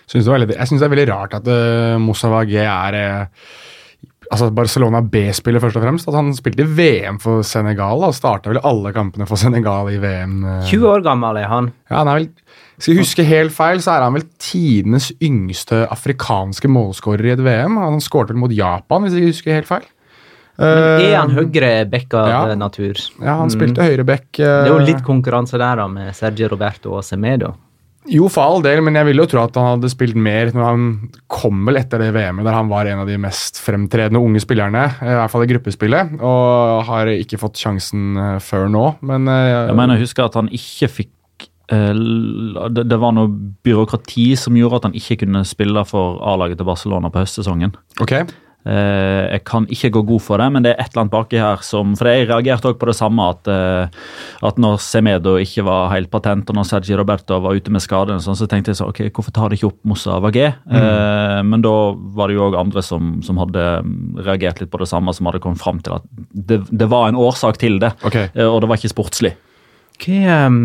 Synes 0.08 0.28
veldig, 0.30 0.56
jeg 0.56 0.68
syns 0.70 0.82
det 0.84 0.86
er 0.90 0.96
veldig 0.96 1.08
rart 1.10 1.34
at 1.40 1.48
uh, 1.50 1.96
Moussa 2.02 2.30
Wagé 2.30 2.62
er 2.62 2.98
uh, 3.00 3.26
altså 4.32 4.50
Barcelona 4.54 5.02
B-spiller, 5.02 5.62
først 5.64 5.78
og 5.80 5.84
fremst. 5.86 6.08
At 6.10 6.18
han 6.18 6.32
spilte 6.38 6.66
VM 6.78 7.18
for 7.22 7.42
Senegal. 7.46 8.04
og 8.06 8.14
Starta 8.18 8.50
vel 8.54 8.62
alle 8.66 8.92
kampene 8.94 9.28
for 9.30 9.38
Senegal 9.42 9.90
i 9.94 9.98
VM. 10.02 10.40
eh. 10.46 10.62
20 10.70 10.88
år 10.90 11.04
gammel 11.06 11.38
er 11.42 11.50
han. 11.52 11.72
Ja, 11.90 12.00
han 12.04 12.08
er 12.14 12.20
vel, 12.20 12.30
Skal 12.78 12.94
jeg 12.96 13.04
huske 13.06 13.24
helt 13.24 13.54
feil, 13.56 13.80
så 13.80 13.94
er 13.96 14.02
han 14.04 14.14
vel 14.18 14.26
tidenes 14.42 15.12
yngste 15.24 15.86
afrikanske 15.94 16.68
målskårer 16.68 17.30
i 17.30 17.36
et 17.38 17.44
VM. 17.46 17.78
Han 17.80 18.02
skåret 18.04 18.34
vel 18.34 18.42
mot 18.42 18.52
Japan, 18.52 19.06
hvis 19.06 19.14
jeg 19.16 19.22
ikke 19.24 19.34
husker 19.36 19.60
helt 19.62 19.70
feil. 19.70 19.86
Men 20.58 20.78
Eh, 21.02 21.12
er 21.12 21.18
han 21.20 21.32
høyre 21.36 21.70
back 21.92 22.14
av 22.16 22.28
ja. 22.32 22.42
eh, 22.52 22.56
natur? 22.56 22.96
Ja, 23.22 23.34
han 23.42 23.48
Mm. 23.48 23.56
spilte 23.56 23.82
Uh, 24.40 24.64
Det 24.64 24.70
er 24.72 24.74
jo 24.74 24.78
litt 24.86 25.04
konkurranse 25.04 25.58
der 25.60 25.76
da, 25.76 25.88
med 25.88 26.14
Sergio 26.16 26.48
Roberto 26.48 26.94
og 26.96 27.04
Semedo. 27.04 27.54
Jo, 28.12 28.28
for 28.30 28.46
all 28.46 28.64
del, 28.66 28.84
men 28.86 28.98
jeg 29.00 29.08
ville 29.08 29.24
jo 29.24 29.30
tro 29.32 29.42
at 29.46 29.56
han 29.58 29.76
hadde 29.76 29.90
spilt 29.90 30.18
mer 30.18 30.52
når 30.54 30.66
han 30.68 30.86
kom 31.32 31.64
vel 31.68 31.80
etter 31.80 32.04
det 32.04 32.12
VM-et, 32.16 32.46
der 32.46 32.58
han 32.58 32.70
var 32.70 32.90
en 32.90 33.02
av 33.02 33.10
de 33.10 33.18
mest 33.22 33.58
fremtredende 33.64 34.22
unge 34.22 34.44
spillerne, 34.44 34.86
eh, 35.00 35.12
i 35.16 35.18
hvert 35.20 35.34
fall 35.34 35.46
i 35.46 35.50
gruppespillet, 35.50 36.16
og 36.22 36.86
har 36.90 37.12
ikke 37.16 37.42
fått 37.42 37.62
sjansen 37.62 38.14
eh, 38.22 38.38
før 38.44 38.70
nå, 38.72 38.86
men 39.10 39.30
eh, 39.32 39.52
Jeg 39.56 39.78
mener, 39.78 39.98
jeg 39.98 40.10
husker 40.10 40.28
at 40.28 40.38
han 40.38 40.52
ikke 40.54 40.92
fikk 41.02 41.12
det, 41.66 42.98
var 43.02 43.14
noe 43.18 43.26
byråkrati 43.66 44.28
som 44.38 44.54
gjorde 44.54 44.78
at 44.78 44.84
han 44.86 44.98
ikke 45.00 45.24
kunne 45.24 45.40
spille 45.50 45.82
for 45.90 46.20
A-laget 46.22 46.60
til 46.60 46.68
Barcelona 46.68 47.10
på 47.10 47.24
høstsesongen. 47.24 47.74
Ok, 48.06 48.20
Eh, 48.66 49.24
jeg 49.30 49.44
kan 49.46 49.68
ikke 49.70 49.92
gå 49.94 50.02
god 50.10 50.22
for 50.26 50.42
det, 50.42 50.48
men 50.56 50.66
det 50.66 50.72
er 50.72 50.80
et 50.82 50.90
eller 50.90 51.04
annet 51.04 51.14
baki 51.14 51.38
her 51.38 51.62
som 51.62 51.92
For 52.00 52.10
jeg 52.10 52.26
reagerte 52.26 52.72
også 52.72 52.80
på 52.82 52.88
det 52.90 52.96
samme, 52.98 53.28
at, 53.36 53.50
uh, 53.52 54.48
at 54.50 54.58
når 54.62 54.80
Semedo 54.82 55.36
ikke 55.38 55.68
var 55.68 55.92
helt 55.92 56.10
patent, 56.10 56.50
og 56.50 56.58
når 56.58 56.66
Sergi 56.72 56.98
Roberto 56.98 57.38
var 57.44 57.60
ute 57.60 57.74
med 57.74 57.84
skade, 57.84 58.18
sånn, 58.24 58.38
så 58.38 58.48
tenkte 58.50 58.74
jeg 58.74 58.80
så, 58.80 58.88
ok, 58.90 59.04
hvorfor 59.14 59.36
tar 59.36 59.54
de 59.54 59.60
ikke 59.60 59.70
opp 59.70 59.78
Moussa 59.86 60.18
Wagé? 60.24 60.48
Eh, 60.66 61.42
men 61.46 61.62
da 61.62 61.76
var 62.18 62.32
det 62.32 62.40
jo 62.40 62.48
òg 62.48 62.58
andre 62.58 62.82
som, 62.86 63.20
som 63.26 63.38
hadde 63.42 63.66
mm, 63.86 64.24
reagert 64.26 64.64
litt 64.64 64.72
på 64.74 64.82
det 64.82 64.90
samme, 64.90 65.14
som 65.14 65.30
hadde 65.30 65.44
kommet 65.44 65.62
fram 65.62 65.82
til 65.86 66.00
at 66.00 66.08
det, 66.34 66.64
det 66.72 66.88
var 66.90 67.12
en 67.12 67.20
årsak 67.22 67.60
til 67.62 67.78
det, 67.84 67.92
okay. 68.08 68.32
og 68.48 68.64
det 68.64 68.72
var 68.72 68.82
ikke 68.82 68.96
sportslig. 68.96 69.36
Hva, 70.02 70.48
um, 70.50 70.58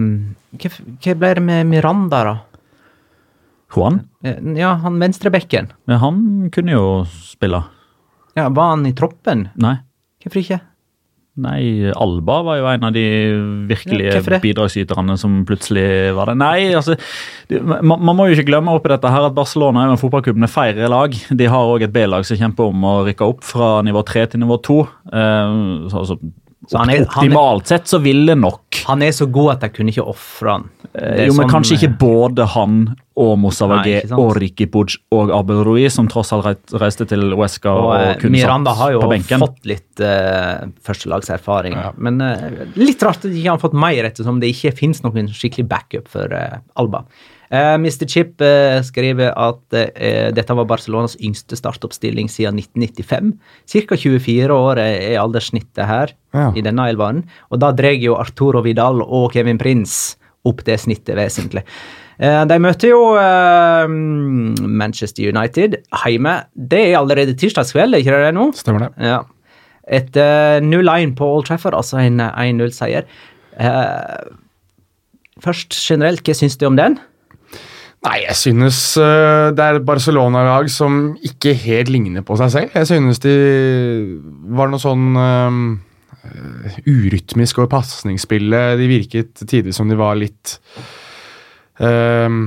hva, 0.56 0.70
hva 1.04 1.16
ble 1.20 1.34
det 1.36 1.44
med 1.44 1.68
Miranda, 1.68 2.22
da? 2.30 2.38
Juan, 3.70 4.00
Ja, 4.56 4.72
han 4.82 4.96
venstrebekken. 4.98 5.68
ja, 5.86 6.00
han 6.02 6.48
kunne 6.50 6.74
jo 6.74 6.86
spille. 7.06 7.60
Ja, 8.38 8.48
var 8.48 8.74
han 8.76 8.86
i 8.88 8.94
troppen? 8.96 9.48
Nei. 9.60 9.76
Hvorfor 10.22 10.42
ikke? 10.42 10.60
Nei, 11.40 11.88
Alba 11.94 12.40
var 12.44 12.58
jo 12.58 12.66
en 12.68 12.84
av 12.88 12.92
de 12.92 13.04
virkelige 13.70 14.18
Ja, 14.18 14.38
bidragsyterne 14.42 15.14
som 15.20 15.38
plutselig 15.48 16.10
var 16.16 16.28
det. 16.28 16.34
Nei, 16.42 16.72
altså, 16.76 16.96
man, 17.48 18.02
man 18.02 18.18
må 18.18 18.26
jo 18.28 18.36
ikke 18.36 18.48
glemme 18.50 18.74
oppi 18.76 18.90
dette 18.92 19.12
her 19.14 19.28
at 19.28 19.36
Barcelona 19.36 19.84
er 19.84 19.88
jo 19.88 19.94
en 19.96 20.02
fotballklubb 20.02 20.42
med 20.42 20.52
færre 20.52 20.90
lag. 20.90 21.14
De 21.30 21.48
har 21.48 21.70
òg 21.70 21.86
et 21.86 21.94
B-lag 21.94 22.26
som 22.28 22.40
kjemper 22.40 22.74
om 22.74 22.84
å 22.84 22.94
rykke 23.08 23.30
opp 23.30 23.46
fra 23.46 23.70
nivå 23.86 24.02
tre 24.08 24.26
til 24.28 24.42
nivå 24.42 24.58
to. 24.66 24.80
Eh, 25.12 25.54
altså, 25.86 26.04
Så 26.10 26.18
han 26.78 26.90
er- 26.90 26.96
han 26.98 27.06
optimalt 27.06 27.66
sett 27.66 27.84
så 27.90 27.98
ville 28.00 28.34
nok 28.38 28.82
Han 28.86 29.02
er 29.02 29.10
så 29.10 29.26
god 29.30 29.52
at 29.56 29.60
jeg 29.62 29.72
kunne 29.74 29.90
ikke 29.90 30.06
ofre 30.06 30.50
han. 30.50 30.70
Eh, 30.94 31.26
Jo, 31.26 31.34
men 31.34 31.48
sånn, 31.48 31.50
kanskje 31.50 31.76
ikke 31.78 31.98
både 31.98 32.46
han 32.46 32.96
og 33.16 33.38
sant. 34.08 34.20
og 34.20 34.36
Ricky 34.36 34.66
Puig 34.66 34.96
og 35.12 35.30
Abel 35.30 35.64
Ruiz, 35.64 35.92
som 35.94 36.08
tross 36.08 36.32
alt 36.32 36.72
reiste 36.72 37.06
til 37.06 37.20
Huesca 37.36 37.68
Og, 37.70 37.84
og, 37.84 37.94
eh, 38.00 38.14
kunne 38.22 38.32
Miranda 38.32 38.70
satt 38.70 38.78
har 38.78 38.92
jo 38.92 39.00
fått 39.42 39.66
litt 39.66 40.00
uh, 40.00 40.66
førstelagserfaring. 40.86 41.76
Men 41.98 42.20
eh, 42.20 42.64
litt 42.76 43.02
rart 43.02 43.16
at 43.24 43.28
de 43.30 43.34
ikke 43.42 43.50
har 43.50 43.58
fått 43.58 43.74
mer, 43.74 44.04
ettersom 44.08 44.40
det 44.40 44.54
ikke 44.54 44.72
finnes 44.78 45.02
noen 45.02 45.28
skikkelig 45.28 45.68
backup 45.68 46.08
for 46.08 46.32
eh, 46.32 46.58
Alba. 46.76 47.04
Eh, 47.50 47.74
Mr. 47.82 48.06
Chip 48.06 48.40
eh, 48.46 48.78
skriver 48.86 49.32
at 49.34 49.74
eh, 49.74 50.28
dette 50.34 50.54
var 50.54 50.68
Barcelonas 50.70 51.16
yngste 51.18 51.58
startoppstilling 51.58 52.28
siden 52.30 52.60
1995. 52.62 53.32
Ca. 53.66 53.96
24 53.98 54.54
år 54.54 54.78
er 54.78 55.00
er 55.10 55.18
alderssnittet 55.22 55.86
her 55.88 56.12
Ja. 56.34 56.52
i 56.54 56.62
denne 56.62 56.86
elvaren. 56.92 57.24
Og 57.50 57.58
da 57.58 57.72
drar 57.72 57.96
jo 57.98 58.14
Arturo 58.16 58.62
Vidal 58.62 59.02
og 59.02 59.32
Kevin 59.34 59.58
Prince 59.58 60.16
opp 60.46 60.62
det 60.64 60.78
snittet 60.80 61.16
vesentlig. 61.18 61.64
De 62.20 62.56
møter 62.60 62.90
jo 62.92 63.00
Manchester 64.68 65.28
United 65.32 65.76
hjemme. 66.04 66.34
Det 66.54 66.80
er 66.90 66.98
allerede 66.98 67.34
tirsdagskveld, 67.34 67.96
ikke 67.96 68.12
det 68.24 68.34
nå? 68.36 68.50
Stemmer 68.56 68.86
det. 68.86 68.90
Ja. 69.08 69.22
Etter 69.90 70.60
0-1 70.62 71.16
på 71.18 71.26
Old 71.26 71.48
Trafford, 71.48 71.74
altså 71.74 71.98
en 71.98 72.20
1-0-seier. 72.20 73.08
Eh, 73.58 74.28
først 75.42 75.74
generelt, 75.80 76.22
hva 76.26 76.36
syns 76.36 76.58
du 76.60 76.66
om 76.68 76.76
den? 76.78 76.98
Nei, 78.00 78.22
jeg 78.24 78.36
synes 78.38 78.78
øh, 78.96 79.50
det 79.52 79.60
er 79.60 79.76
et 79.76 79.84
Barcelona-lag 79.84 80.70
som 80.72 81.18
ikke 81.20 81.52
helt 81.66 81.90
ligner 81.92 82.24
på 82.24 82.38
seg 82.40 82.52
selv. 82.54 82.78
Jeg 82.78 82.88
synes 82.88 83.20
de 83.20 83.34
var 84.56 84.70
noe 84.72 84.80
sånn 84.80 85.18
øh, 85.20 85.58
urytmisk 86.88 87.60
over 87.60 87.68
pasningsspillet. 87.76 88.80
De 88.80 88.88
virket 88.88 89.44
tidlig 89.44 89.76
som 89.76 89.92
de 89.92 90.00
var 90.00 90.16
litt 90.20 90.56
øh, 91.84 92.40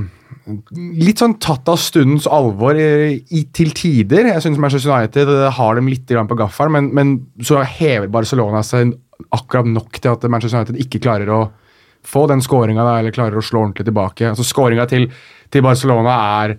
Litt 0.74 1.22
sånn 1.22 1.38
tatt 1.40 1.70
av 1.72 1.78
stundens 1.80 2.26
alvor 2.28 2.76
i, 2.76 3.14
i, 3.32 3.44
til 3.54 3.70
tider. 3.72 4.26
Jeg 4.28 4.42
synes 4.44 4.58
Manchester 4.60 4.90
United 4.92 5.30
har 5.56 5.78
dem 5.78 5.86
litt 5.88 6.10
på 6.10 6.36
gaffelen, 6.36 6.74
men, 6.74 6.90
men 6.92 7.44
så 7.46 7.62
hever 7.62 8.10
Barcelona 8.12 8.60
seg 8.66 8.92
akkurat 9.32 9.70
nok 9.70 10.02
til 10.02 10.10
at 10.12 10.26
Manchester 10.28 10.60
United 10.60 10.82
ikke 10.82 11.00
klarer 11.06 11.30
å 11.32 11.38
få 12.08 12.26
den 12.30 12.42
skåringa 12.44 12.84
eller 12.98 13.14
klarer 13.14 13.40
å 13.40 13.44
slå 13.44 13.64
ordentlig 13.64 13.88
tilbake. 13.88 14.30
Altså 14.30 14.46
Skåringa 14.46 14.86
til, 14.90 15.08
til 15.52 15.64
Barcelona 15.64 16.14
er 16.44 16.56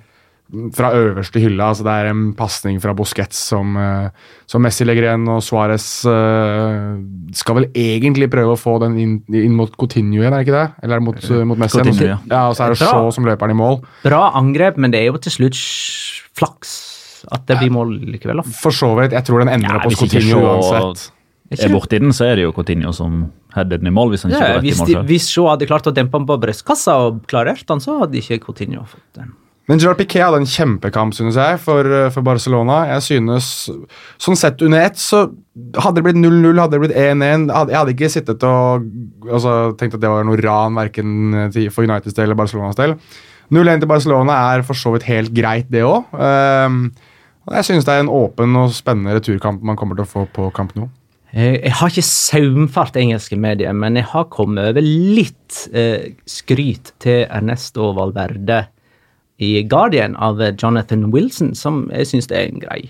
fra 0.75 0.91
øverste 0.93 1.41
hylla. 1.41 1.71
altså 1.71 1.83
Det 1.83 1.91
er 1.91 2.09
en 2.11 2.33
pasning 2.37 2.77
fra 2.81 2.93
Busquets 2.93 3.37
som, 3.49 3.75
eh, 3.77 4.09
som 4.45 4.61
Messi 4.61 4.85
legger 4.85 5.07
igjen, 5.07 5.27
og 5.31 5.41
Suárez 5.41 5.87
eh, 6.05 7.01
skal 7.33 7.59
vel 7.59 7.67
egentlig 7.73 8.29
prøve 8.31 8.53
å 8.53 8.59
få 8.59 8.77
den 8.83 8.97
inn, 9.01 9.15
inn 9.33 9.55
mot 9.57 9.73
Coutinho 9.73 10.21
igjen, 10.21 10.33
er 10.33 10.43
det 10.43 10.47
ikke 10.47 10.57
det? 10.59 10.67
Eller 10.83 11.01
er 11.01 11.05
mot, 11.07 11.17
eh, 11.17 11.43
mot 11.49 11.57
Messi? 11.61 11.81
Coutinho, 11.81 12.11
ja. 12.13 12.19
ja. 12.29 12.43
Og 12.49 12.57
så 12.57 12.67
er 12.67 12.75
det 12.75 12.81
Shaw 12.83 13.09
som 13.15 13.25
løper 13.25 13.49
den 13.49 13.57
i 13.57 13.61
mål. 13.63 13.81
Bra 14.05 14.27
angrep, 14.37 14.77
men 14.77 14.93
det 14.93 15.01
er 15.01 15.09
jo 15.09 15.23
til 15.25 15.39
slutt 15.39 15.61
flaks 16.37 16.77
at 17.33 17.47
det 17.49 17.57
blir 17.57 17.73
mål 17.73 17.95
likevel. 18.13 18.43
da. 18.43 18.55
For 18.61 18.75
så 18.75 18.91
vidt. 18.99 19.15
Jeg 19.17 19.25
tror 19.25 19.41
den 19.41 19.49
ender 19.49 19.71
Ja, 19.71 19.81
opp 19.81 19.89
hos 19.89 19.97
Coutinho 19.97 20.45
Shaw 20.61 20.93
uansett. 21.51 21.65
er 21.69 21.73
borti 21.75 21.99
den, 21.99 22.09
så 22.11 22.25
er 22.31 22.35
det 22.35 22.43
jo 22.47 22.51
Coutinho 22.55 22.91
som 22.93 23.31
header 23.55 23.77
den 23.79 23.87
i 23.87 23.95
mål. 23.95 24.09
hvis 24.13 24.23
han 24.23 24.31
ikke 24.31 24.41
Ja, 24.41 24.53
går 24.59 24.61
rett 24.63 24.65
i 24.73 24.77
mål 24.79 24.87
selv. 24.91 25.07
hvis 25.07 25.29
Shaw 25.29 25.47
hadde 25.51 25.67
klart 25.67 25.87
å 25.87 25.93
dempe 25.93 26.17
han 26.17 26.25
på 26.27 26.39
brystkassa 26.41 26.93
og 27.07 27.25
klarert 27.27 27.65
han, 27.69 27.79
så 27.79 27.99
hadde 28.01 28.17
ikke 28.19 28.39
Coutinho 28.45 28.85
fått 28.85 29.03
den. 29.13 29.33
Men 29.67 29.79
Gerard 29.79 29.97
Piquet 29.97 30.21
hadde 30.21 30.37
en 30.37 30.45
kjempekamp 30.45 31.15
synes 31.17 31.33
jeg, 31.33 31.57
for, 31.59 31.81
eh, 31.81 32.09
for 32.11 32.21
Barcelona. 32.21 32.85
Jeg 32.85 33.01
synes, 33.01 33.69
Sånn 34.19 34.37
sett 34.37 34.61
under 34.61 34.77
ett 34.85 34.93
så 35.01 35.33
hadde 35.81 35.95
det 35.95 36.03
blitt 36.03 36.21
0-0, 36.21 36.59
hadde 36.59 36.71
det 36.77 36.81
blitt 36.81 36.95
1-1 36.95 37.47
Jeg 37.69 37.75
hadde 37.75 37.95
ikke 37.95 38.11
sittet 38.11 38.43
og 38.43 38.85
altså, 39.25 39.75
tenkt 39.75 39.95
at 39.95 40.01
det 40.01 40.09
var 40.09 40.23
noe 40.23 40.37
ran 40.37 40.75
verken 40.75 41.51
for 41.71 41.81
Uniteds 41.83 42.13
del 42.13 42.25
eller 42.25 42.35
Barcelonas 42.35 42.75
del. 42.75 42.93
0-1 43.51 43.79
til 43.79 43.87
Barcelona 43.87 44.55
er 44.55 44.61
for 44.61 44.73
så 44.75 44.91
vidt 44.93 45.03
helt 45.09 45.33
greit, 45.33 45.65
det 45.71 45.81
òg. 45.81 46.05
jeg 47.49 47.63
synes 47.65 47.85
det 47.85 47.93
er 47.93 47.99
en 48.01 48.09
åpen 48.09 48.55
og 48.57 48.69
spennende 48.73 49.17
returkamp 49.17 49.63
man 49.63 49.75
kommer 49.75 49.95
til 49.95 50.05
å 50.05 50.09
få 50.09 50.27
på 50.31 50.51
Camp 50.53 50.75
Nou. 50.75 50.89
Jeg, 51.35 51.57
jeg 51.65 51.73
har 51.81 51.91
ikke 51.91 52.05
saumfart 52.07 52.95
engelske 52.99 53.35
medier, 53.39 53.73
men 53.75 53.97
jeg 53.99 54.07
har 54.13 54.29
kommet 54.31 54.69
over 54.71 54.85
litt 54.85 55.65
eh, 55.75 56.13
skryt 56.29 56.93
til 57.03 57.25
Ernesto 57.27 57.89
Valverde 57.97 58.61
i 59.43 59.49
Guardian 59.67 60.15
av 60.23 60.39
eh, 60.39 60.53
Jonathan 60.55 61.09
Wilson, 61.11 61.51
som 61.59 61.85
jeg 61.91 62.07
syns 62.13 62.31
er 62.31 62.47
en 62.47 62.61
grei 62.63 62.85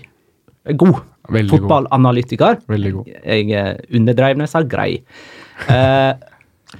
God 0.78 1.00
Veldig 1.26 1.50
god. 1.50 1.58
fotballanalytiker. 1.64 2.60
Veldig 2.70 2.90
god. 2.94 3.08
Jeg 3.26 3.50
eh, 3.50 3.72
underdrev 3.98 4.38
når 4.38 4.46
jeg 4.46 4.54
sa 4.54 4.64
grei. 4.76 4.92
Eh, 5.72 6.12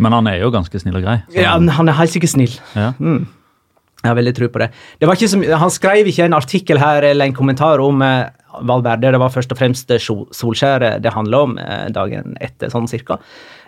Men 0.03 0.13
han 0.13 0.27
er 0.29 0.43
jo 0.43 0.51
ganske 0.53 0.77
snill 0.83 0.99
og 0.99 1.05
grei. 1.07 1.15
ja, 1.33 1.55
han 1.57 1.89
er 1.89 1.95
helt 1.97 2.13
sikkert 2.13 2.35
snill. 2.35 2.53
Ja. 2.77 2.91
Jeg 3.01 4.11
har 4.11 4.19
veldig 4.19 4.35
tro 4.37 4.49
på 4.53 4.61
det. 4.61 4.67
det 5.01 5.09
var 5.09 5.17
ikke 5.17 5.31
så, 5.33 5.39
han 5.63 5.73
skrev 5.73 6.11
ikke 6.11 6.27
en 6.29 6.37
artikkel 6.37 6.79
her 6.83 7.07
eller 7.09 7.25
en 7.31 7.35
kommentar 7.35 7.81
om 7.81 8.03
eh, 8.05 8.29
Valverde. 8.63 9.13
Det 9.13 9.21
var 9.21 9.35
først 9.35 9.53
og 9.53 9.61
fremst 9.61 9.93
Solskjær 10.01 10.87
det 11.03 11.15
handla 11.15 11.45
om 11.47 11.57
eh, 11.61 11.87
dagen 11.95 12.37
etter, 12.41 12.73
sånn 12.73 12.89
cirka. 12.91 13.21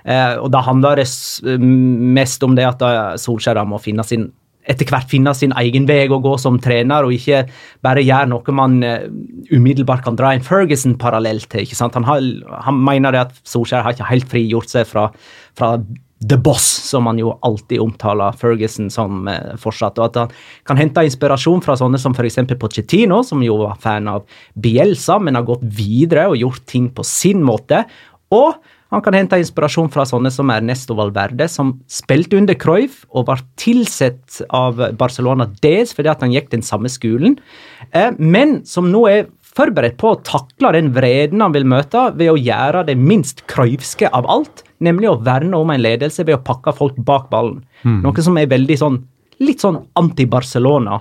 Eh, 0.05 0.37
og 0.41 0.51
da 0.55 0.65
handla 0.65 0.97
det 1.01 1.09
mest 1.59 2.45
om 2.47 2.57
det 2.59 2.69
at 2.69 2.85
Solskjær 3.21 3.65
må 3.69 3.81
finne 3.83 4.07
sin 4.07 4.31
etter 4.69 4.89
hvert 4.91 5.09
finne 5.09 5.33
sin 5.37 5.55
egen 5.59 5.87
vei 5.89 6.03
å 6.13 6.21
gå 6.23 6.35
som 6.41 6.59
trener, 6.61 7.07
og 7.07 7.15
ikke 7.17 7.45
bare 7.85 8.05
gjøre 8.05 8.29
noe 8.33 8.57
man 8.57 8.83
eh, 8.85 9.07
umiddelbart 9.55 10.05
kan 10.05 10.19
dra 10.19 10.35
en 10.35 10.45
Ferguson-parallell 10.45 11.41
til. 11.49 11.65
ikke 11.65 11.79
sant? 11.79 11.97
Han, 11.97 12.07
har, 12.09 12.25
han 12.67 12.83
mener 12.85 13.15
det 13.15 13.25
at 13.27 13.41
Solskjær 13.49 13.87
har 13.87 13.97
ikke 13.97 14.11
helt 14.11 14.29
frigjort 14.29 14.73
seg 14.73 14.89
fra, 14.91 15.09
fra 15.59 15.77
The 16.19 16.39
Boss, 16.43 16.65
som 16.89 17.07
han 17.07 17.21
jo 17.21 17.37
alltid 17.47 17.81
omtaler 17.81 18.35
Ferguson 18.39 18.89
som 18.91 19.29
eh, 19.31 19.55
fortsatt. 19.61 20.01
Og 20.01 20.09
at 20.09 20.19
han 20.19 20.33
kan 20.67 20.81
hente 20.81 21.05
inspirasjon 21.07 21.63
fra 21.65 21.77
sånne 21.79 22.01
som 22.03 22.17
f.eks. 22.17 22.41
Pochettino, 22.59 23.23
som 23.27 23.45
jo 23.45 23.61
var 23.63 23.79
fan 23.83 24.11
av 24.11 24.27
Bielsa, 24.59 25.21
men 25.23 25.39
har 25.39 25.47
gått 25.47 25.63
videre 25.63 26.27
og 26.33 26.41
gjort 26.41 26.67
ting 26.71 26.91
på 26.95 27.07
sin 27.07 27.45
måte. 27.47 27.85
Og 28.35 28.59
han 28.89 29.03
kan 29.05 29.15
hente 29.15 29.39
inspirasjon 29.39 29.91
fra 29.93 30.07
sånne 30.09 30.31
som 30.33 30.49
Ernesto 30.51 30.97
Valverde, 30.97 31.45
som 31.53 31.75
spilte 31.93 32.39
under 32.41 32.57
Cruyff 32.59 33.03
og 33.13 33.29
var 33.29 33.43
tilsett 33.61 34.41
av 34.55 34.81
Barcelona 34.99 35.47
dels 35.63 35.93
fordi 35.97 36.09
at 36.13 36.25
han 36.25 36.33
gikk 36.33 36.49
den 36.55 36.65
samme 36.65 36.89
skolen, 36.93 37.37
eh, 37.93 38.15
men 38.17 38.63
som 38.69 38.89
nå 38.89 39.05
er 39.11 39.29
forberedt 39.59 39.99
på 40.01 40.15
å 40.15 40.21
takle 40.25 40.73
den 40.77 40.93
vreden 40.97 41.43
han 41.45 41.55
vil 41.57 41.69
møte, 41.69 42.09
ved 42.17 42.33
å 42.33 42.41
gjøre 42.41 42.87
det 42.89 42.97
minst 43.01 43.45
Cruyffske 43.51 44.09
av 44.15 44.29
alt, 44.31 44.65
nemlig 44.85 45.11
å 45.11 45.19
verne 45.25 45.59
om 45.59 45.71
en 45.73 45.83
ledelse 45.83 46.25
ved 46.27 46.39
å 46.39 46.45
pakke 46.45 46.75
folk 46.77 46.99
bak 47.07 47.29
ballen. 47.33 47.63
Noe 47.85 48.25
som 48.25 48.39
er 48.39 48.51
veldig 48.51 48.79
sånn 48.79 48.99
litt 49.43 49.63
sånn 49.63 49.79
anti-Barcelona, 49.99 51.01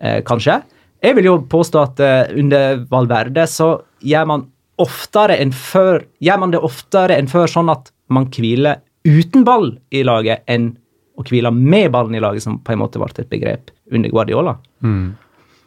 eh, 0.00 0.20
kanskje. 0.26 0.62
Jeg 1.02 1.14
vil 1.18 1.28
jo 1.28 1.36
påstå 1.50 1.82
at 1.82 2.00
eh, 2.02 2.32
under 2.38 2.84
Valverde 2.90 3.46
så 3.50 3.72
gjør 4.02 4.26
man 4.26 4.46
oftere 4.82 5.36
enn 5.42 5.52
før 5.54 6.00
Gjør 6.22 6.38
man 6.42 6.54
det 6.54 6.62
oftere 6.64 7.18
enn 7.18 7.28
før, 7.30 7.46
sånn 7.50 7.70
at 7.70 7.92
man 8.12 8.28
hviler 8.32 8.80
uten 9.06 9.44
ball 9.44 9.72
i 9.90 10.02
laget, 10.06 10.42
enn 10.46 10.72
å 11.18 11.24
hvile 11.26 11.50
med 11.54 11.90
ballen 11.92 12.14
i 12.16 12.22
laget, 12.22 12.44
som 12.44 12.58
på 12.62 12.74
en 12.74 12.80
måte 12.80 12.98
ble 12.98 13.10
et 13.10 13.30
begrep 13.30 13.70
under 13.92 14.10
Guardiola? 14.10 14.56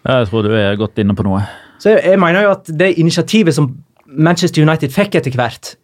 Jeg 0.06 0.30
tror 0.30 0.46
du 0.46 0.56
er 0.56 0.76
godt 0.80 1.00
inne 1.02 1.16
på 1.18 1.26
noe. 1.28 1.44
Så 1.82 1.92
jeg, 1.92 2.06
jeg 2.08 2.20
mener 2.22 2.48
jo 2.48 2.54
at 2.56 2.72
det 2.72 2.94
initiativet 3.02 3.56
som 3.56 3.72
Manchester 4.06 4.64
United 4.64 4.94
fikk 4.96 5.20
etter 5.20 5.36
hvert, 5.36 5.76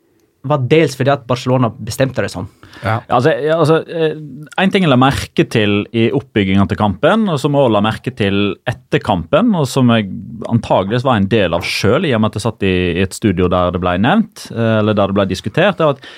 var 0.47 0.63
dels 0.69 0.95
fordi 0.97 1.11
at 1.13 1.27
Barcelona 1.29 1.69
bestemte 1.69 2.23
det 2.23 2.31
sånn. 2.33 2.47
Ja. 2.81 2.97
Altså, 3.13 3.33
ja, 3.37 3.59
altså, 3.61 3.81
eh, 3.85 4.15
en 4.63 4.73
ting 4.73 4.85
jeg 4.85 4.89
la 4.89 4.97
merke 4.99 5.45
til 5.45 5.83
i 5.93 6.07
oppbygginga 6.17 6.65
til 6.71 6.79
kampen, 6.79 7.27
og 7.29 7.37
som 7.41 7.53
jeg 7.53 7.67
også 7.67 7.75
la 7.75 7.83
merke 7.85 8.13
til 8.17 8.39
etter 8.69 9.03
kampen, 9.05 9.53
og 9.57 9.67
som 9.69 9.91
jeg 9.93 10.09
antageligvis 10.49 11.05
var 11.05 11.19
en 11.19 11.29
del 11.31 11.57
av 11.57 11.65
sjøl, 11.67 12.07
i 12.09 12.15
og 12.17 12.23
med 12.23 12.31
at 12.31 12.39
jeg 12.39 12.47
satt 12.47 12.65
i, 12.65 12.75
i 12.95 13.03
et 13.05 13.17
studio 13.17 13.49
der 13.51 13.75
det 13.75 13.81
ble 13.83 13.97
nevnt, 14.01 14.47
eh, 14.55 14.77
eller 14.79 14.97
der 14.97 15.11
det 15.11 15.19
ble 15.19 15.27
diskutert, 15.29 15.77
det 15.77 15.89
var 15.89 15.99
at 15.99 16.09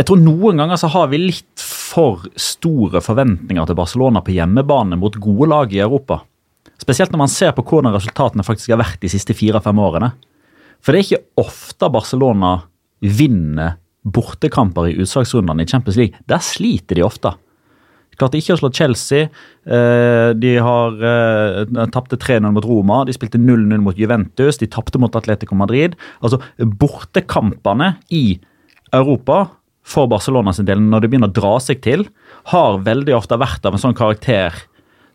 jeg 0.00 0.08
tror 0.08 0.20
noen 0.22 0.62
ganger 0.62 0.80
så 0.80 0.88
har 0.94 1.10
vi 1.12 1.18
litt 1.20 1.60
for 1.60 2.24
store 2.40 3.02
forventninger 3.04 3.66
til 3.68 3.76
Barcelona 3.76 4.22
på 4.24 4.32
hjemmebane 4.32 4.96
mot 4.96 5.18
gode 5.20 5.50
lag 5.52 5.74
i 5.76 5.82
Europa. 5.84 6.22
Spesielt 6.80 7.12
når 7.12 7.20
man 7.20 7.32
ser 7.32 7.52
på 7.52 7.64
hvordan 7.68 7.92
resultatene 7.92 8.46
faktisk 8.46 8.72
har 8.72 8.80
vært 8.80 9.02
de 9.02 9.10
siste 9.12 9.36
fire-fem 9.36 9.76
årene. 9.76 10.14
For 10.80 10.96
det 10.96 11.02
er 11.02 11.04
ikke 11.04 11.44
ofte 11.44 11.90
Barcelona 11.92 12.54
vinner 13.00 13.78
bortekamper 14.04 14.88
i 14.90 14.96
utslagsrundene 15.02 15.64
i 15.64 15.68
Champions 15.68 15.98
League. 16.00 16.20
Der 16.28 16.42
sliter 16.44 16.96
de 16.96 17.04
ofte. 17.04 17.34
Klarte 18.20 18.36
ikke 18.36 18.52
å 18.56 18.60
slå 18.60 18.70
Chelsea. 18.76 19.28
eh, 19.64 20.30
De 20.36 20.56
har 20.60 20.96
uh, 21.00 21.86
tapte 21.92 22.18
3-0 22.20 22.52
mot 22.52 22.64
Roma. 22.64 23.04
De 23.08 23.14
spilte 23.16 23.40
0-0 23.40 23.80
mot 23.80 23.96
Juventus. 23.96 24.58
De 24.60 24.68
tapte 24.68 25.00
mot 25.00 25.14
Atletico 25.16 25.56
Madrid. 25.56 25.96
Altså, 26.20 26.40
Bortekampene 26.58 27.94
i 28.10 28.38
Europa 28.92 29.46
for 29.82 30.10
Barcelona 30.10 30.52
sin 30.52 30.68
del, 30.68 30.82
når 30.84 31.00
de 31.00 31.08
begynner 31.08 31.30
å 31.30 31.36
dra 31.36 31.54
seg 31.62 31.80
til, 31.84 32.04
har 32.52 32.82
veldig 32.84 33.14
ofte 33.16 33.38
vært 33.40 33.64
av 33.64 33.74
en 33.74 33.80
sånn 33.80 33.96
karakter 33.96 34.66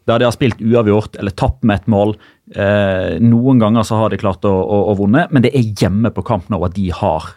der 0.05 0.21
de 0.21 0.27
har 0.27 0.33
spilt 0.35 0.59
uavgjort 0.61 1.15
eller 1.17 1.33
tapt 1.33 1.63
med 1.65 1.81
et 1.81 1.87
mål. 1.89 2.13
Eh, 2.53 3.15
noen 3.21 3.61
ganger 3.61 3.85
så 3.85 3.97
har 4.01 4.13
de 4.13 4.19
klart 4.21 4.45
å, 4.45 4.51
å, 4.53 4.81
å 4.91 4.97
vunne, 4.99 5.25
men 5.31 5.45
det 5.45 5.53
er 5.57 5.71
hjemme 5.81 6.11
på 6.13 6.25
kamp 6.25 6.49
nå 6.53 6.59
at 6.65 6.75
de 6.77 6.91
har 6.93 7.31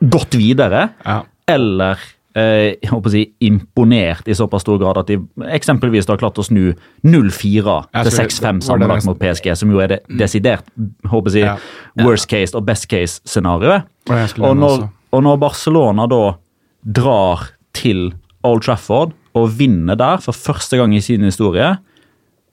gått 0.00 0.34
videre. 0.38 0.88
Ja. 1.04 1.22
Eller 1.48 1.98
eh, 2.36 2.76
jeg 2.78 2.90
håper 2.90 3.10
å 3.10 3.12
si, 3.14 3.22
imponert 3.40 4.28
i 4.28 4.36
såpass 4.36 4.62
stor 4.62 4.78
grad 4.78 4.98
at 5.00 5.08
de 5.10 5.16
eksempelvis 5.56 6.06
har 6.08 6.20
klart 6.20 6.38
å 6.38 6.44
snu 6.46 6.74
0-4 7.04 7.78
til 8.04 8.12
6-5 8.14 8.60
sammenlagt 8.68 9.08
mot 9.08 9.18
PSG, 9.18 9.50
som 9.58 9.72
jo 9.72 9.80
er 9.82 9.94
det 9.96 10.00
desidert 10.20 10.64
håper 11.10 11.34
jeg, 11.34 11.44
Ja. 11.48 11.56
worst 12.04 12.28
case 12.30 12.54
og 12.54 12.64
best 12.68 12.88
case-scenarioet. 12.88 13.82
Og 14.10 14.44
Og 14.44 14.56
når, 14.56 14.88
og 15.12 15.22
når 15.22 15.38
Barcelona 15.40 16.06
da 16.06 16.36
drar 16.84 17.48
til 17.74 18.12
Old 18.44 18.62
Trafford 18.62 19.12
og 19.34 19.50
vinner 19.58 19.96
der 19.98 20.18
for 20.22 20.32
første 20.32 20.76
gang 20.78 20.94
i 20.94 21.00
sin 21.00 21.20
historie, 21.26 21.78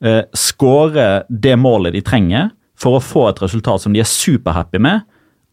eh, 0.02 0.22
skårer 0.34 1.24
det 1.30 1.56
målet 1.58 1.92
de 1.92 2.02
trenger 2.02 2.50
for 2.76 2.98
å 2.98 3.02
få 3.02 3.28
et 3.30 3.40
resultat 3.42 3.80
som 3.80 3.92
de 3.94 4.00
er 4.00 4.04
superhappy 4.08 4.78
med, 4.78 5.02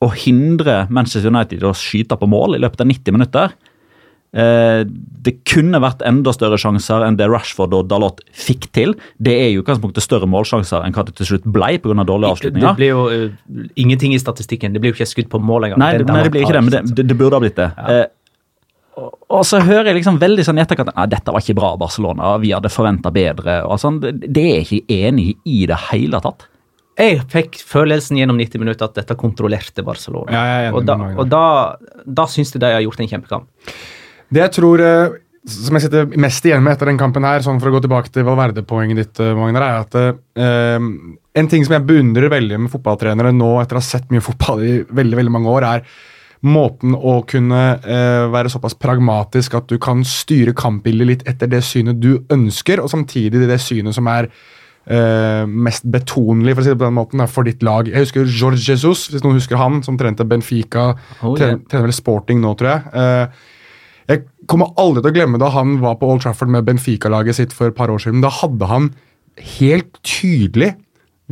og 0.03 0.17
hindre 0.25 0.83
Manchester 0.93 1.31
United 1.31 1.63
å 1.63 1.75
skyte 1.77 2.17
på 2.19 2.29
mål 2.29 2.57
i 2.57 2.63
løpet 2.63 2.83
av 2.83 2.89
90 2.89 3.15
minutter. 3.15 3.53
Eh, 4.33 4.81
det 5.23 5.35
kunne 5.45 5.77
vært 5.83 6.01
enda 6.09 6.31
større 6.33 6.57
sjanser 6.57 7.05
enn 7.05 7.19
det 7.19 7.27
Rashford 7.29 7.75
og 7.77 7.85
Dalot 7.91 8.23
fikk 8.33 8.65
til. 8.73 8.95
Det 9.21 9.35
er 9.43 9.51
jo 9.53 9.61
utgangspunktet 9.61 10.05
større 10.05 10.29
målsjanser 10.29 10.81
enn 10.85 10.95
hva 10.95 11.05
det 11.05 11.13
til 11.19 11.29
slutt 11.29 11.45
ble 11.45 11.77
pga. 11.83 12.01
dårlige 12.01 12.33
avslutninger. 12.33 12.65
Det 12.65 12.81
blir 12.81 12.91
jo 12.91 13.05
uh, 13.13 13.69
ingenting 13.77 14.15
i 14.17 14.21
statistikken. 14.21 14.73
Det 14.73 14.81
blir 14.81 14.91
jo 14.91 14.97
ikke 14.97 15.11
skudd 15.11 15.29
på 15.29 15.39
mål 15.39 15.69
engang. 15.69 15.83
Nei, 15.85 15.93
det, 16.01 16.09
nei, 16.09 16.23
det 16.25 16.33
blir 16.33 16.47
ikke 16.47 16.57
det, 16.57 16.65
men 16.65 16.73
det, 16.73 16.83
det, 16.97 17.07
det 17.11 17.17
burde 17.19 17.37
ha 17.37 17.43
blitt 17.45 17.61
det. 17.61 17.69
Eh, 17.93 18.05
og, 19.03 19.41
så 19.45 19.61
hører 19.61 19.91
jeg 19.91 20.01
liksom 20.01 20.17
veldig 20.21 20.45
sånn 20.45 20.59
i 20.59 20.63
etterkant 20.65 20.91
at 20.93 21.13
dette 21.13 21.33
var 21.33 21.45
ikke 21.45 21.57
bra, 21.57 21.71
Barcelona. 21.77 22.33
Vi 22.41 22.51
hadde 22.53 22.73
forventa 22.73 23.13
bedre. 23.13 23.61
og 23.69 23.77
sånn. 23.81 24.01
Det, 24.01 24.15
det 24.25 24.47
er 24.49 24.57
jeg 24.59 24.81
ikke 24.81 24.99
enig 25.11 25.29
i 25.33 25.61
i 25.61 25.69
det 25.69 25.77
hele 25.91 26.21
tatt. 26.25 26.47
Jeg 26.99 27.23
fikk 27.31 27.57
følelsen 27.65 28.19
gjennom 28.19 28.37
90 28.37 28.61
minutter 28.61 28.85
at 28.89 28.99
dette 28.99 29.17
kontrollerte 29.17 29.85
Barcelona. 29.85 30.33
Ja, 30.33 30.71
og 30.75 30.85
da, 30.85 30.97
og 31.17 31.29
da, 31.31 31.45
da 32.05 32.27
syns 32.29 32.53
jeg 32.53 32.61
de 32.61 32.69
har 32.75 32.83
gjort 32.85 33.01
en 33.01 33.09
kjempekamp. 33.09 33.73
Det 34.33 34.41
jeg 34.43 34.53
tror 34.59 34.81
eh, 34.83 35.15
som 35.49 35.75
jeg 35.75 35.85
sitter 35.85 36.13
mest 36.21 36.45
igjen 36.47 36.63
med 36.63 36.75
etter 36.75 36.87
den 36.87 36.99
kampen 36.99 37.25
her, 37.27 37.43
sånn 37.43 37.59
for 37.59 37.69
å 37.69 37.75
gå 37.75 37.83
tilbake 37.83 38.11
til 38.13 38.25
Valverde-poenget 38.27 38.99
ditt, 39.01 39.19
eh, 39.19 39.33
Magnar, 39.35 39.65
er 39.65 39.81
at 39.81 39.97
eh, 39.99 40.87
en 41.41 41.49
ting 41.51 41.65
som 41.65 41.75
jeg 41.75 41.87
beundrer 41.89 42.31
veldig 42.31 42.61
med 42.63 42.71
fotballtrenere 42.71 43.33
nå, 43.35 43.51
etter 43.59 43.77
å 43.79 43.83
ha 43.83 43.85
sett 43.85 44.13
mye 44.13 44.23
fotball 44.23 44.63
i 44.63 44.73
veldig, 44.87 45.19
veldig 45.19 45.33
mange 45.33 45.51
år, 45.51 45.67
er 45.67 45.85
måten 46.43 46.95
å 46.95 47.17
kunne 47.27 47.61
eh, 47.79 48.25
være 48.31 48.51
såpass 48.51 48.75
pragmatisk 48.79 49.55
at 49.59 49.67
du 49.71 49.77
kan 49.83 50.03
styre 50.07 50.55
kampbildet 50.55 51.09
litt 51.09 51.27
etter 51.27 51.51
det 51.51 51.63
synet 51.67 51.99
du 52.03 52.17
ønsker, 52.31 52.83
og 52.83 52.91
samtidig 52.91 53.43
det 53.47 53.59
synet 53.63 53.95
som 53.95 54.07
er 54.11 54.29
eh, 54.89 55.43
mest 55.47 55.87
betonelig 55.89 56.55
for 56.55 56.63
å 56.63 56.65
si 56.65 56.73
det 56.73 56.79
på 56.81 56.87
den 56.87 56.97
måten, 56.97 57.25
for 57.31 57.47
ditt 57.47 57.63
lag. 57.65 57.89
Jeg 57.89 58.05
husker 58.05 58.27
George 58.27 58.61
Jesus, 58.63 59.07
hvis 59.11 59.23
noen 59.25 59.39
husker 59.39 59.59
han, 59.59 59.81
som 59.85 59.97
trente 59.99 60.27
Benfica. 60.27 60.91
Oh, 61.21 61.33
yeah. 61.37 61.59
Trener 61.69 61.89
vel 61.89 61.95
Sporting 61.95 62.43
nå, 62.43 62.53
tror 62.59 62.73
jeg. 62.73 62.93
Eh, 62.99 63.49
jeg 64.11 64.23
kommer 64.51 64.73
aldri 64.81 65.03
til 65.03 65.13
å 65.13 65.15
glemme 65.15 65.39
da 65.39 65.49
han 65.53 65.77
var 65.83 65.95
på 65.99 66.09
Old 66.11 66.23
Trafford 66.25 66.51
med 66.51 66.65
Benfica-laget 66.67 67.39
sitt 67.39 67.55
for 67.55 67.71
et 67.71 67.77
par 67.77 67.91
år 67.93 68.01
siden. 68.03 68.23
Da 68.23 68.31
hadde 68.41 68.67
han 68.67 68.91
helt 69.57 70.01
tydelig 70.05 70.73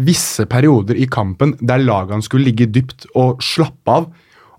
visse 0.01 0.45
perioder 0.49 0.97
i 0.97 1.07
kampen 1.11 1.57
der 1.59 1.83
lagene 1.83 2.23
skulle 2.23 2.47
ligge 2.47 2.69
dypt 2.71 3.09
og 3.19 3.43
slappe 3.43 3.97
av, 3.97 4.07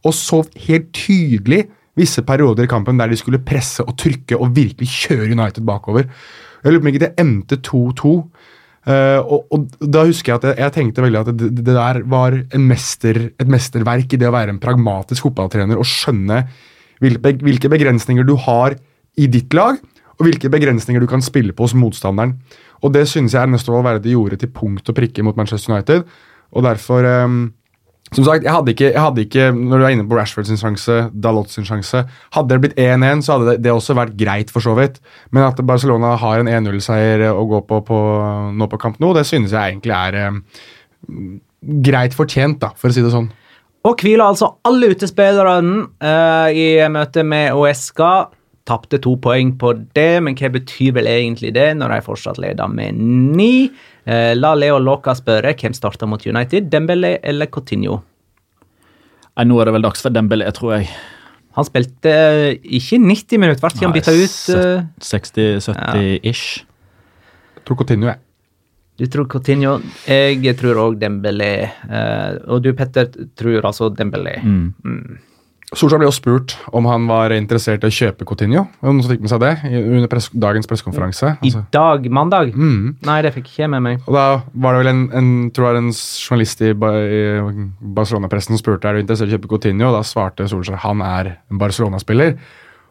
og 0.02 0.14
så 0.14 0.42
helt 0.66 0.90
tydelig 0.96 1.64
visse 1.98 2.24
perioder 2.24 2.66
i 2.66 2.70
kampen 2.70 3.00
der 3.00 3.10
de 3.12 3.18
skulle 3.20 3.42
presse 3.44 3.84
og 3.84 3.96
trykke 4.00 4.38
og 4.38 4.54
virkelig 4.56 4.88
kjøre 4.92 5.32
United 5.32 5.64
bakover. 5.68 6.08
Jeg 6.62 6.72
lurer 6.72 6.80
på 6.80 6.86
om 6.86 6.92
ikke 6.92 7.04
det 7.04 7.14
endte 7.20 7.58
2-2. 7.64 8.12
Eh, 8.82 9.20
og, 9.20 9.46
og 9.54 9.76
da 9.78 10.02
husker 10.08 10.32
jeg 10.32 10.40
at 10.40 10.46
jeg, 10.48 10.58
jeg 10.64 10.74
tenkte 10.74 11.04
veldig 11.04 11.20
at 11.20 11.30
det, 11.38 11.50
det 11.60 11.74
der 11.76 12.00
var 12.10 12.34
mester, 12.58 13.20
et 13.30 13.50
mesterverk 13.50 14.14
i 14.14 14.18
det 14.18 14.26
å 14.26 14.34
være 14.34 14.54
en 14.54 14.62
pragmatisk 14.62 15.28
fotballtrener 15.28 15.78
og 15.78 15.86
skjønne 15.86 16.40
hvilke, 17.02 17.70
begrensninger 17.70 18.26
du 18.26 18.34
har 18.44 18.76
i 19.18 19.28
ditt 19.30 19.54
lag, 19.54 19.78
og 20.18 20.26
hvilke 20.26 20.50
begrensninger 20.52 21.02
du 21.02 21.08
kan 21.10 21.22
spille 21.24 21.54
på 21.54 21.66
hos 21.66 21.74
motstanderen. 21.78 22.36
Og 22.82 22.92
Det 22.94 23.06
synes 23.10 23.34
jeg 23.34 23.42
Ernesto 23.42 23.74
Valverde 23.74 24.10
gjorde 24.10 24.38
til 24.38 24.50
punkt 24.54 24.88
og 24.90 24.96
prikke 24.98 25.22
mot 25.22 25.36
Manchester 25.38 25.74
United. 25.74 26.06
Og 26.52 26.64
derfor 26.66 27.06
ehm, 27.06 27.52
Som 28.12 28.26
sagt, 28.26 28.44
jeg 28.44 28.52
hadde, 28.52 28.72
ikke, 28.74 28.90
jeg 28.92 29.00
hadde 29.00 29.22
ikke 29.24 29.44
Når 29.56 29.80
du 29.80 29.84
er 29.86 29.94
inne 29.94 30.04
på 30.08 30.16
Rashford 30.18 30.48
sin 30.48 30.60
sjanse, 30.60 30.96
Dalot 31.24 31.52
sin 31.52 31.64
sjanse 31.64 32.02
Hadde 32.36 32.52
det 32.52 32.60
blitt 32.60 32.80
1-1, 32.80 33.22
så 33.24 33.36
hadde 33.38 33.48
det, 33.48 33.54
det 33.64 33.72
også 33.72 33.96
vært 33.96 34.16
greit, 34.20 34.52
for 34.52 34.64
så 34.64 34.74
vidt. 34.76 34.98
Men 35.32 35.46
at 35.46 35.60
Barcelona 35.66 36.12
har 36.20 36.42
en 36.42 36.50
1-0-seier 36.50 37.24
å 37.30 37.46
gå 37.48 37.62
på, 37.68 37.80
på 37.88 38.00
nå 38.52 38.68
på 38.68 38.80
kamp 38.80 39.00
nå, 39.00 39.14
det 39.16 39.24
synes 39.28 39.54
jeg 39.54 39.74
egentlig 39.74 39.94
er 39.96 40.18
eh, 40.20 40.36
greit 41.88 42.16
fortjent, 42.16 42.60
da, 42.62 42.72
for 42.76 42.92
å 42.92 42.96
si 42.96 43.04
det 43.04 43.12
sånn. 43.14 43.30
Og 43.88 43.98
hviler 43.98 44.24
altså 44.28 44.52
alle 44.68 44.92
utespillerne 44.92 45.86
eh, 46.04 46.58
i 46.58 46.66
møte 46.92 47.24
med 47.26 47.56
OSK. 47.58 48.02
Tapte 48.72 48.96
to 49.04 49.12
poeng 49.20 49.52
på 49.60 49.74
det, 49.92 50.22
men 50.24 50.36
hva 50.38 50.48
betyr 50.54 50.94
vel 50.96 51.08
egentlig 51.10 51.50
det 51.52 51.68
når 51.76 51.92
de 51.92 52.04
fortsatt 52.06 52.38
leder 52.40 52.70
med 52.72 52.96
ni? 53.36 53.68
Eh, 54.08 54.32
la 54.38 54.54
Leo 54.56 54.78
Loca 54.80 55.12
spørre 55.18 55.52
hvem 55.60 55.74
starter 55.76 56.08
mot 56.08 56.24
United, 56.24 56.70
Dembélé 56.72 57.18
eller 57.22 57.50
Coutinho? 57.52 57.98
Nei, 59.36 59.44
Nå 59.48 59.60
er 59.60 59.68
det 59.68 59.74
vel 59.76 59.84
dags 59.84 60.02
for 60.04 60.14
Dembélé, 60.14 60.48
tror 60.56 60.78
jeg. 60.78 60.88
Han 61.58 61.68
spilte 61.68 62.12
eh, 62.16 62.54
ikke 62.80 62.96
90 63.02 63.40
minutter, 63.42 63.60
ble 63.68 63.84
han 63.84 63.92
bytta 63.92 64.14
ut? 64.16 64.36
eh, 64.56 64.84
60-70-ish. 65.04 66.44
Jeg 67.58 67.66
tror 67.68 67.78
Coutinho, 67.82 68.08
jeg. 68.08 68.22
Du 69.00 69.06
tror 69.10 69.26
Coutinho, 69.32 69.74
jeg 70.06 70.56
tror 70.60 70.80
òg 70.86 70.96
Dembélé. 71.00 71.52
Eh, 71.88 72.40
og 72.48 72.64
du, 72.64 72.72
Petter, 72.76 73.08
tror 73.36 73.68
altså 73.68 73.90
Dembélé. 73.92 74.38
Solskjær 75.72 76.02
ble 76.02 76.08
jo 76.10 76.12
spurt 76.12 76.52
om 76.76 76.84
han 76.84 77.06
var 77.08 77.32
interessert 77.32 77.84
i 77.84 77.88
å 77.88 77.94
kjøpe 77.96 78.26
det 78.36 78.48
Noen 78.50 78.98
som 79.00 79.08
fikk 79.08 79.22
med 79.24 79.30
seg 79.32 79.40
det 79.40 79.52
under 79.72 80.08
press, 80.12 80.26
dagens 80.34 80.68
pressekonferanse. 80.68 81.30
I 81.40 81.48
Altså. 81.48 81.62
dag, 81.72 82.08
mandag? 82.12 82.50
Mm. 82.52 82.96
Nei, 83.08 83.22
det 83.24 83.32
fikk 83.32 83.46
ikke 83.48 83.62
jeg 83.64 83.70
med 83.72 83.82
meg. 83.82 84.02
Og 84.06 84.12
da 84.12 84.24
var 84.52 84.74
det 84.76 84.82
vel 84.82 84.90
en, 84.92 85.00
en, 85.16 85.30
tror 85.50 85.70
jeg 85.70 85.80
en 85.80 85.92
journalist 85.96 86.60
i, 86.60 86.72
i 86.74 87.22
Barcelona-pressen 87.96 88.52
som 88.52 88.60
spurte 88.60 88.88
er 88.90 88.98
du 88.98 89.00
interessert 89.04 89.30
i 89.30 89.32
å 89.32 89.38
kjøpe 89.38 89.48
Coutinho, 89.48 89.88
og 89.88 89.96
da 89.96 90.02
svarte 90.04 90.48
Solskjær 90.50 90.82
han 90.84 91.00
er 91.06 91.32
en 91.50 91.62
Barcelona-spiller. 91.62 92.36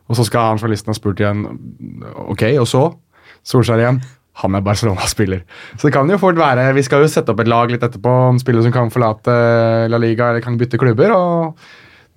Og 0.10 0.18
så 0.18 0.26
skal 0.26 0.50
han 0.50 0.58
journalisten 0.60 0.90
ha 0.90 0.98
spurt 0.98 1.22
igjen 1.22 1.46
ok, 2.34 2.48
og 2.64 2.68
så? 2.68 2.82
Solskjær 3.46 3.84
igjen. 3.84 4.02
Han 4.42 4.56
er 4.58 4.64
Barcelona-spiller. 4.66 5.44
Så 5.78 5.90
det 5.90 5.94
kan 5.94 6.10
jo 6.10 6.16
fort 6.18 6.38
være 6.40 6.70
Vi 6.74 6.82
skal 6.88 7.04
jo 7.04 7.10
sette 7.12 7.34
opp 7.34 7.42
et 7.44 7.50
lag 7.52 7.70
litt 7.70 7.84
etterpå 7.84 8.12
om 8.32 8.38
spillere 8.42 8.64
som 8.64 8.74
kan 8.74 8.90
forlate 8.90 9.34
La 9.92 10.00
Liga 10.02 10.30
eller 10.32 10.42
kan 10.42 10.58
bytte 10.58 10.80
klubber. 10.82 11.12
og 11.14 11.60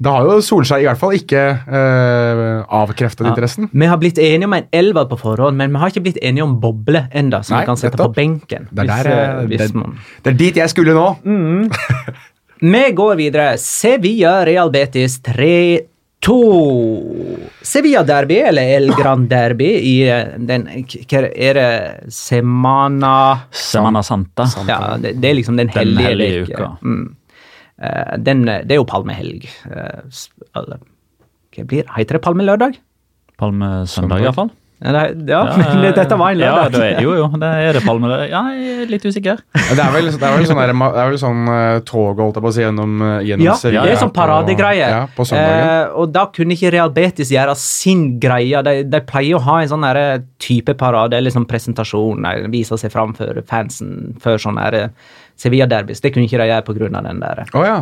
da 0.03 0.11
har 0.17 0.27
jo 0.27 0.43
Solskjær 0.43 0.83
i 0.83 0.87
hvert 0.89 0.99
fall 0.99 1.15
ikke 1.15 1.41
eh, 1.55 2.41
avkreftet 2.75 3.29
interessen. 3.31 3.69
Vi 3.71 3.87
har 3.87 3.99
blitt 4.03 4.19
enige 4.19 4.49
om 4.49 4.57
en 4.57 4.67
elver 4.75 5.07
på 5.11 5.19
forhånd, 5.21 5.57
men 5.61 5.71
vi 5.71 5.83
har 5.83 5.93
ikke 5.93 6.03
blitt 6.09 6.19
enige 6.19 6.47
om 6.47 6.57
boble 6.63 7.07
enda, 7.15 7.45
som 7.47 7.55
Nei, 7.55 7.63
vi 7.63 7.71
kan 7.71 7.79
sette 7.79 7.95
nettopp. 7.95 8.15
på 8.15 8.19
benken. 8.19 8.69
Det 8.73 8.85
er, 8.85 8.91
der, 8.91 9.11
eh, 9.11 9.23
eh, 9.23 9.49
hvis 9.53 9.63
det, 9.63 9.75
man... 9.79 9.99
det 10.25 10.33
er 10.33 10.39
dit 10.43 10.63
jeg 10.65 10.73
skulle 10.75 10.97
nå. 10.97 11.09
Vi 12.65 12.81
går 12.97 13.17
videre. 13.19 13.59
Sevilla 13.61 14.39
Real 14.47 14.71
Betis 14.73 15.19
3-2. 15.27 15.85
Sevilla 17.61 18.03
Derby, 18.07 18.39
eller 18.49 18.63
El 18.77 18.95
Gran 18.97 19.27
Derby, 19.29 19.69
i 19.85 19.97
eh, 20.09 20.39
den 20.39 20.65
Hva 20.87 21.27
er 21.29 21.59
det 21.59 21.69
Semana 22.15 23.17
Semana 23.51 24.03
Santa. 24.07 24.47
Ja, 24.71 24.97
det, 24.97 25.19
det 25.21 25.29
er 25.31 25.37
liksom 25.43 25.59
den 25.61 25.69
Den 25.75 25.97
hellige, 25.99 26.47
uka. 26.47 26.55
uka. 26.55 26.71
Mm. 26.83 27.05
Eh, 27.83 28.17
den, 28.23 28.45
det 28.47 28.71
er 28.77 28.81
jo 28.83 28.85
palmehelg. 28.87 29.47
Eh, 29.71 30.21
eller, 30.61 30.83
hva 31.55 31.65
blir 31.71 31.89
Heter 31.97 32.19
det 32.19 32.23
palmelørdag? 32.27 32.77
Palmesøndag, 33.41 34.23
iallfall. 34.23 34.53
Ja, 34.85 34.91
det- 34.93 35.31
ja, 35.31 35.39
men 35.57 35.95
dette 35.95 36.17
var 36.19 36.33
en 36.35 36.39
Ja, 36.43 36.51
lørdag. 36.55 36.73
det 36.75 36.89
er, 36.99 37.03
jo, 37.03 37.13
jo, 37.17 37.29
det 37.41 37.49
er 37.49 37.73
det 37.79 37.83
palme... 37.87 38.09
Ja, 38.29 38.41
jeg 38.53 38.83
er 38.83 38.91
litt 38.91 39.05
usikker. 39.07 39.39
Det 39.55 39.79
er 39.81 39.93
vel, 39.95 40.11
det 40.11 40.27
er 40.27 40.35
vel 40.37 40.45
sånn, 40.51 40.61
der, 40.61 40.73
det 40.75 41.05
er 41.05 41.17
sånn 41.23 41.41
eh, 41.49 41.79
tog 41.89 42.19
holdt 42.21 42.37
jeg 42.37 42.45
på 42.45 42.51
å 42.51 42.53
si, 42.53 42.61
gjennom, 42.67 42.97
eh, 43.07 43.23
gjennom 43.31 43.47
Ja, 43.47 43.55
Sevilla 43.57 43.85
det 43.87 43.95
er 43.95 44.01
sånn 44.03 44.13
på- 44.13 44.19
paradegreie. 44.21 44.91
Ja, 44.93 45.01
på. 45.17 45.25
Eh, 45.33 45.95
og 45.95 46.13
da 46.13 46.27
kunne 46.35 46.59
ikke 46.59 46.73
Real 46.75 46.93
Betis 46.93 47.33
gjøre 47.33 47.55
sin 47.57 48.19
greie. 48.21 48.61
De, 48.67 48.77
de 48.85 49.01
pleier 49.09 49.39
å 49.39 49.45
ha 49.47 49.61
en 49.63 49.73
sånn 49.73 49.87
type 50.43 50.75
parade, 50.77 51.17
eller 51.17 51.33
sånn 51.33 51.49
presentasjon. 51.49 52.21
De 52.27 52.53
viser 52.53 52.77
seg 52.83 52.93
fram 52.93 53.15
for 53.17 53.41
fansen 53.49 54.19
før 54.21 54.43
sånn 54.43 54.61
derre 54.61 54.91
Sevilla-derbys. 55.41 56.03
Det 56.03 56.13
kunne 56.15 56.29
ikke 56.29 56.41
de 56.41 56.51
gjøre 56.51 56.67
pga. 56.67 57.01
den 57.09 57.23
der. 57.23 57.47
Oh, 57.55 57.65
ja. 57.67 57.81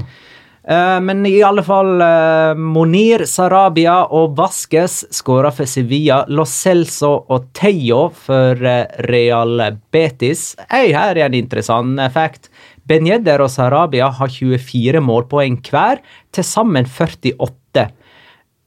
Eh, 0.62 1.00
men 1.02 1.24
i 1.26 1.40
alle 1.42 1.64
fall 1.66 2.00
eh, 2.00 2.54
Monir, 2.54 3.24
Sarabia 3.26 4.04
og 4.14 4.36
Vasques 4.38 5.00
skåra 5.10 5.50
for 5.54 5.66
Sevilla. 5.66 6.22
Lo 6.28 6.44
Celso 6.46 7.14
og 7.28 7.48
Teyo 7.56 8.04
for 8.14 8.62
eh, 8.62 8.86
Real 9.10 9.58
Betis. 9.90 10.52
Hey, 10.70 10.92
her 10.94 11.18
er 11.18 11.26
en 11.26 11.38
interessant 11.38 11.98
fact. 12.14 12.50
Ben 12.86 13.06
og 13.06 13.50
Sarabia 13.50 14.08
har 14.10 14.28
24 14.28 15.00
målpoeng 15.00 15.60
hver, 15.70 16.00
til 16.32 16.44
sammen 16.44 16.86
48. 16.86 17.90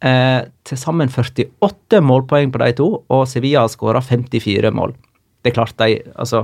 Eh, 0.05 0.41
til 0.63 0.77
sammen 0.77 1.09
48 1.09 2.01
målpoeng 2.03 2.51
på 2.51 2.61
de 2.63 2.71
to, 2.75 2.89
og 3.09 3.27
Sevilla 3.27 3.63
har 3.63 3.71
skåra 3.71 4.01
54 4.03 4.71
mål. 4.71 4.95
Det 5.45 5.51
er 5.51 5.55
klart, 5.59 5.75
de, 5.77 5.99
altså, 6.17 6.39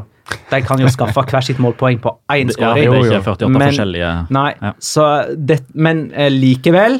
de 0.51 0.59
kan 0.61 0.77
jo 0.83 0.89
skaffe 0.93 1.23
hver 1.25 1.41
sitt 1.41 1.57
målpoeng 1.57 1.97
på 2.03 2.11
én 2.29 2.51
Ja, 2.51 2.53
skåring. 2.53 2.83
det 2.85 2.99
er 2.99 3.17
ikke 3.17 3.21
48 3.25 3.47
Men- 3.49 3.61
forskjellige 3.71 4.11
Nei, 4.37 4.51
Ja. 4.61 4.71
så 4.77 5.05
det, 5.35 5.57
men 5.73 6.11
eh, 6.13 6.29
likevel 6.29 6.99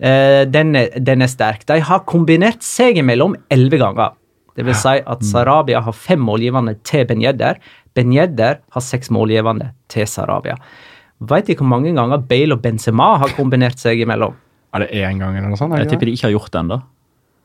eh, 0.00 0.44
den, 0.48 0.74
er, 0.80 0.88
den 0.98 1.20
er 1.22 1.28
sterk. 1.28 1.66
De 1.68 1.76
har 1.84 2.00
kombinert 2.08 2.62
seg 2.64 2.96
imellom 2.96 3.36
elleve 3.52 3.78
ganger. 3.78 4.14
Det 4.56 4.64
vil 4.64 4.74
si 4.78 4.96
at 5.04 5.22
Sarabia 5.26 5.80
har 5.82 5.92
fem 5.92 6.18
målgivende 6.24 6.76
til 6.86 7.04
Benjedder. 7.04 7.58
Benjedder 7.94 8.60
har 8.72 8.80
seks 8.80 9.10
målgivende 9.10 9.72
til 9.92 10.06
Sarabia. 10.06 10.56
Vet 11.20 11.46
de 11.46 11.54
hvor 11.56 11.66
mange 11.68 11.92
ganger 11.94 12.18
Bale 12.26 12.54
og 12.56 12.62
Benzema 12.62 13.18
har 13.18 13.28
kombinert 13.36 13.78
seg 13.78 14.00
imellom? 14.00 14.32
Er 14.74 14.78
det 14.86 14.90
én 14.92 15.18
gang 15.20 15.36
eller 15.36 15.48
noe 15.52 15.56
sånt? 15.60 15.76
Jeg 15.76 15.84
det 15.84 15.90
tipper 15.92 16.06
de 16.06 16.12
ikke 16.16 16.28
har 16.30 16.38
gjort 16.38 16.50
det 16.52 16.60
ennå. 16.64 16.82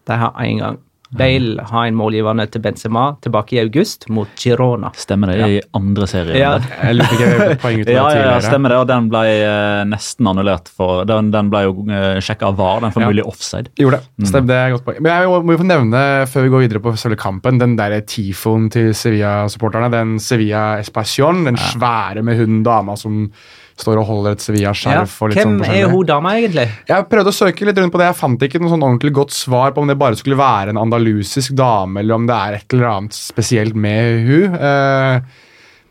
De 0.08 0.14
har 0.24 0.32
én 0.40 0.60
gang. 0.64 0.80
Bale 1.10 1.64
har 1.66 1.88
en 1.90 1.96
målgivende 1.98 2.46
til 2.54 2.62
Benzema 2.62 3.06
tilbake 3.24 3.56
i 3.56 3.60
august 3.64 4.06
mot 4.14 4.30
Girona. 4.38 4.92
Stemmer 4.94 5.32
det? 5.34 5.48
I 5.50 5.62
andre 5.74 6.06
serier. 6.08 6.38
Ja. 6.38 6.52
Jeg 6.84 7.00
lurte 7.00 7.18
ikke 7.18 7.56
poeng 7.64 7.80
ut 7.82 7.90
Ja, 7.90 8.04
ja, 8.14 8.26
ja, 8.28 8.36
stemmer 8.46 8.70
det. 8.74 8.78
Og 8.84 8.88
den 8.92 9.08
ble 9.10 9.24
eh, 9.42 9.82
nesten 9.90 10.30
annullert. 10.30 10.70
for 10.70 11.04
Den, 11.10 11.32
den 11.34 11.50
ble 11.50 11.64
jo 11.66 11.74
uh, 11.90 12.20
sjekka 12.22 12.52
av 12.52 12.60
VAR, 12.60 12.84
den 12.86 12.94
for 12.94 13.02
Ja. 13.02 13.10
mulig 13.10 13.26
offside. 13.26 13.72
Gjorde 13.82 14.02
det. 14.04 14.30
Stemmer, 14.30 14.48
det 14.52 14.60
er 14.60 14.76
godt 14.76 14.86
poeng. 14.86 15.02
Men 15.02 15.16
jeg 15.16 15.46
må 15.50 15.56
jo 15.56 15.62
få 15.64 15.70
nevne, 15.72 16.04
før 16.30 16.46
vi 16.46 16.54
går 16.54 16.66
videre 16.68 16.84
på 16.86 16.94
selve 17.02 17.18
kampen, 17.20 17.58
den 17.62 17.74
der 17.80 17.98
tifoen 18.06 18.70
til 18.70 18.92
Sevilla-supporterne. 18.94 19.90
Den 19.94 20.20
Sevilla 20.22 20.78
Espacion, 20.84 21.42
den 21.50 21.58
svære 21.58 22.22
med 22.22 22.38
hun 22.38 22.62
dama 22.64 22.96
som 23.00 23.32
står 23.80 24.02
og 24.02 24.08
holder 24.10 24.36
et 24.36 24.44
Sevilla-skjerf. 24.44 25.18
litt 25.32 25.40
Hvem 25.40 25.58
sånn 25.62 25.76
er 25.76 25.90
hun 25.92 26.08
dama, 26.08 26.36
egentlig? 26.40 26.68
Jeg 26.90 27.08
prøvde 27.12 27.34
å 27.34 27.38
søke 27.40 27.68
litt 27.68 27.82
rundt 27.82 27.94
på 27.96 28.02
det. 28.02 28.10
Jeg 28.12 28.20
fant 28.20 28.48
ikke 28.48 28.62
noe 28.62 28.74
sånn 28.74 28.86
ordentlig 28.86 29.14
godt 29.20 29.36
svar 29.36 29.76
på 29.76 29.84
om 29.84 29.92
det 29.92 29.98
bare 30.00 30.20
skulle 30.20 30.40
være 30.40 30.74
en 30.74 30.82
andalusisk 30.82 31.56
dame, 31.58 32.04
eller 32.04 32.20
om 32.20 32.28
det 32.30 32.38
er 32.38 32.60
et 32.60 32.78
eller 32.78 32.92
annet 32.94 33.18
spesielt 33.18 33.78
med 33.80 34.28
hun. 34.28 34.58
Eh, 34.60 35.46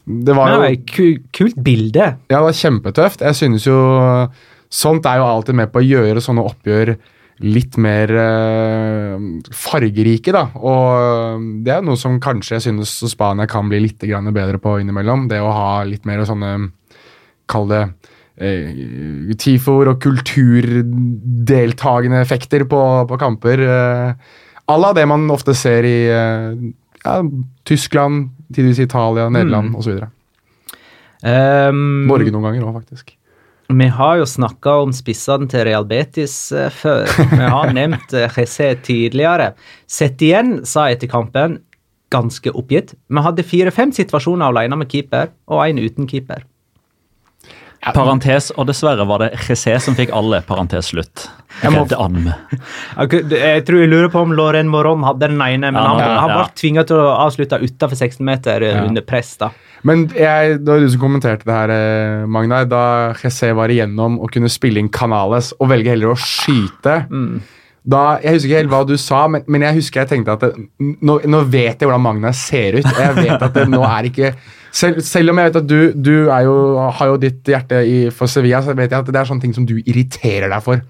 det 0.09 0.37
var 0.37 0.55
jo 0.55 1.11
kult 1.37 1.61
bilde. 1.61 2.15
Ja, 2.31 2.39
det 2.39 2.47
var 2.47 2.63
kjempetøft. 2.63 3.27
Jeg 3.27 3.37
synes 3.43 3.69
jo 3.69 3.79
Sånt 4.69 5.07
er 5.09 5.17
jo 5.17 5.25
alltid 5.25 5.57
med 5.57 5.71
på 5.73 5.81
å 5.81 5.87
gjøre 5.87 6.21
sånne 6.21 6.43
oppgjør 6.45 6.91
litt 7.47 7.77
mer 7.81 8.11
øh, 8.11 9.23
fargerike, 9.55 10.33
da. 10.35 10.43
Og 10.59 11.45
det 11.65 11.73
er 11.77 11.87
noe 11.87 11.97
som 11.97 12.19
kanskje 12.23 12.57
jeg 12.57 12.67
synes 12.67 12.93
Spania 13.13 13.47
kan 13.51 13.71
bli 13.71 13.81
litt 13.85 14.03
bedre 14.03 14.59
på 14.61 14.75
innimellom. 14.83 15.29
Det 15.31 15.39
å 15.41 15.55
ha 15.55 15.71
litt 15.89 16.05
mer 16.09 16.25
sånne 16.29 16.53
Kall 17.49 17.69
det 17.71 17.83
eh, 18.37 19.33
TIFOR 19.41 19.89
og 19.95 20.01
kulturdeltagende 20.05 22.21
effekter 22.23 22.65
på, 22.69 22.81
på 23.09 23.17
kamper. 23.21 23.59
Eh, 23.65 24.13
à 24.69 24.77
la 24.79 24.91
det 24.93 25.07
man 25.09 25.25
ofte 25.33 25.55
ser 25.57 25.85
i 25.89 25.97
eh, 26.13 26.53
ja, 27.05 27.15
Tyskland, 27.69 28.29
tidvis 28.55 28.79
Italia, 28.85 29.29
Nederland 29.33 29.69
Mm. 29.73 29.77
osv. 29.81 29.93
Um, 31.19 32.07
Norge 32.07 32.31
noen 32.31 32.45
ganger 32.47 32.63
òg, 32.69 32.77
faktisk. 32.83 33.15
Vi 33.69 33.85
har 33.93 34.17
jo 34.21 34.25
snakka 34.25 34.77
om 34.85 34.93
spissene 34.97 35.49
til 35.51 35.65
Real 35.67 35.85
Betis 35.89 36.37
eh, 36.57 36.71
før. 36.73 37.05
Vi 37.33 37.49
har 37.53 37.73
nevnt 37.77 38.13
Jesse 38.15 38.71
tidligere. 38.87 39.51
Sett 39.91 40.23
igjen, 40.25 40.61
sa 40.65 40.87
etter 40.93 41.09
kampen, 41.11 41.59
ganske 42.15 42.49
oppgitt. 42.57 42.95
Vi 43.13 43.21
hadde 43.25 43.45
fire-fem 43.45 43.91
situasjoner 43.93 44.47
alene 44.49 44.77
med 44.81 44.89
keeper, 44.93 45.27
og 45.51 45.65
én 45.67 45.81
uten 45.83 46.07
keeper. 46.09 46.41
Parentes, 47.95 48.51
og 48.59 48.67
dessverre 48.69 49.05
var 49.07 49.19
det 49.23 49.29
José 49.47 49.77
som 49.81 49.95
fikk 49.95 50.11
alle. 50.13 50.41
Parentes 50.47 50.91
slutt. 50.93 51.29
Jeg 51.63 51.73
må- 51.73 51.87
Jeg 51.89 53.65
tror 53.67 53.79
jeg 53.81 53.89
lurer 53.91 54.09
på 54.13 54.21
om 54.23 54.33
Lauren 54.37 54.69
Moron 54.69 55.03
hadde 55.03 55.21
den 55.29 55.41
ene, 55.41 55.71
men 55.73 55.75
Ja, 55.75 55.89
han, 55.89 56.01
han 56.19 56.31
ja. 56.31 56.37
ble 56.45 56.55
tvinga 56.55 56.85
til 56.87 56.97
å 56.97 57.09
avslutte 57.27 57.61
utafor 57.63 57.97
16 57.97 58.25
meter 58.25 58.63
eh, 58.63 58.75
Ja. 58.75 58.85
under 58.85 59.03
press. 59.03 59.37
da. 59.37 59.51
Men 59.85 60.09
jeg, 60.09 60.59
det 60.65 60.69
var 60.69 60.81
du 60.81 60.89
som 60.91 61.01
kommenterte 61.01 61.45
det 61.45 61.55
her, 61.55 61.71
eh, 61.71 62.27
Magnar. 62.27 62.65
Da 62.69 63.13
José 63.15 63.55
var 63.55 63.69
igjennom 63.69 64.19
og 64.21 64.31
kunne 64.33 64.49
spille 64.51 64.79
inn 64.79 64.89
Canales 64.89 65.53
og 65.61 65.69
velge 65.71 65.89
heller 65.95 66.09
å 66.15 66.19
skyte 66.19 67.07
da, 67.89 68.19
Jeg 68.21 68.35
husker 68.35 68.49
ikke 68.51 68.59
helt 68.59 68.71
hva 68.71 68.87
du 68.87 68.97
sa, 69.01 69.27
men, 69.29 69.45
men 69.49 69.63
jeg 69.63 69.75
husker 69.79 70.01
jeg 70.03 70.09
tenkte 70.11 70.33
at 70.35 70.41
det, 70.41 70.51
nå, 71.01 71.21
nå 71.25 71.39
vet 71.49 71.79
jeg 71.81 71.89
hvordan 71.89 72.03
Magnar 72.05 72.35
ser 72.37 72.75
ut. 72.81 72.85
og 72.85 72.99
Jeg 73.01 73.15
vet 73.17 73.43
at 73.43 73.55
det 73.55 73.69
nå 73.71 73.81
er 73.87 74.11
ikke 74.11 74.35
selv, 74.79 75.03
selv 75.07 75.33
om 75.33 75.41
jeg 75.41 75.51
vet 75.51 75.59
at 75.61 75.69
du, 75.69 75.79
du 75.95 76.15
er 76.29 76.47
jo, 76.47 76.55
har 76.99 77.13
jo 77.13 77.19
ditt 77.23 77.51
hjerte 77.51 77.83
i, 77.83 77.99
for 78.15 78.31
Sevilla, 78.31 78.63
så 78.65 78.77
vet 78.79 78.93
jeg 78.95 79.03
at 79.03 79.11
det 79.11 79.21
er 79.21 79.29
sånne 79.29 79.45
ting 79.45 79.57
som 79.57 79.67
du 79.69 79.77
irriterer 79.81 80.51
deg 80.53 80.65
for. 80.65 80.83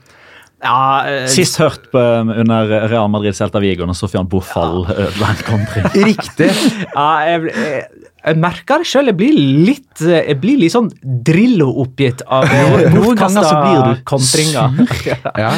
Ja, 0.59 1.07
eh, 1.07 1.29
Sist 1.31 1.61
hørt 1.63 1.87
på, 1.93 2.01
under 2.03 2.89
Real 2.91 3.07
Madrid 3.11 3.37
Celta 3.39 3.61
Vigo 3.63 3.87
når 3.87 3.95
Sofian 3.95 4.27
Bofall 4.31 4.89
ødela 4.91 5.31
en 5.31 5.43
kontring. 5.47 5.87
Riktig. 6.11 6.51
ja, 6.97 7.09
jeg, 7.29 7.53
jeg, 7.55 8.09
jeg 8.27 8.41
merker 8.43 8.83
det 8.83 8.91
sjøl. 8.91 9.13
Jeg 9.13 9.19
blir 9.21 9.37
litt 9.69 10.03
eh, 10.03 10.25
Jeg 10.33 10.41
blir 10.43 10.59
litt 10.65 10.75
sånn 10.75 10.91
Drillo-oppgitt 11.29 12.25
av 12.27 12.49
eh, 12.55 12.89
Noen 12.95 13.19
ganger 13.21 13.47
så 13.47 13.61
blir 13.63 13.85
du 13.87 14.09
kontringer. 14.09 14.83
Ja. 15.39 15.53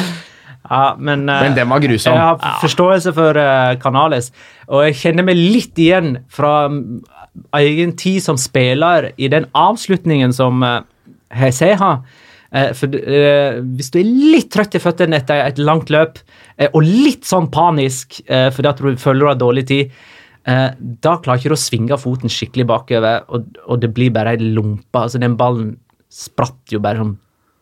Ja, 0.71 0.95
men, 0.95 1.25
eh, 1.27 1.41
Men 1.47 1.55
den 1.57 1.67
var 1.67 1.81
grusom. 1.83 2.13
Jeg 2.13 2.21
har 2.21 2.59
forståelse 2.61 3.11
for 3.17 3.35
uh, 3.35 3.73
Canales, 3.81 4.29
og 4.69 4.85
jeg 4.85 4.95
kjenner 5.01 5.25
meg 5.27 5.39
litt 5.39 5.81
igjen 5.81 6.13
fra 6.31 6.69
egen 7.57 7.95
tid 7.97 8.23
som 8.23 8.39
spiller 8.39 9.11
i 9.17 9.29
den 9.31 9.47
avslutningen 9.57 10.33
som 10.35 10.63
uh, 10.63 10.81
Hesse 11.31 11.73
har. 11.79 12.03
Eh, 12.51 12.71
for 12.75 12.95
eh, 12.99 13.59
Hvis 13.63 13.91
du 13.93 14.01
er 14.01 14.07
litt 14.07 14.49
trøtt 14.51 14.75
i 14.75 14.81
føttene 14.83 15.21
etter 15.21 15.45
et 15.45 15.59
langt 15.61 15.91
løp, 15.93 16.19
eh, 16.57 16.67
og 16.67 16.83
litt 16.83 17.27
sånn 17.27 17.47
panisk 17.53 18.19
eh, 18.27 18.49
fordi 18.51 18.71
at 18.71 18.81
du 18.81 18.99
føler 18.99 19.23
du 19.23 19.29
har 19.29 19.39
dårlig 19.39 19.65
tid, 19.69 19.93
eh, 20.51 20.67
da 20.75 21.15
klarer 21.23 21.39
ikke 21.39 21.53
du 21.53 21.55
å 21.55 21.61
svinge 21.61 21.99
foten 22.01 22.31
skikkelig 22.31 22.67
bakover, 22.73 23.23
og 23.31 23.79
det 23.79 23.93
blir 23.95 24.11
bare 24.15 24.35
ei 24.35 24.51
lompe. 24.51 25.05
Altså, 25.05 25.21
den 25.21 25.37
ballen 25.39 25.77
spratt 26.11 26.73
jo 26.73 26.81
bare 26.83 26.99
sånn 26.99 27.15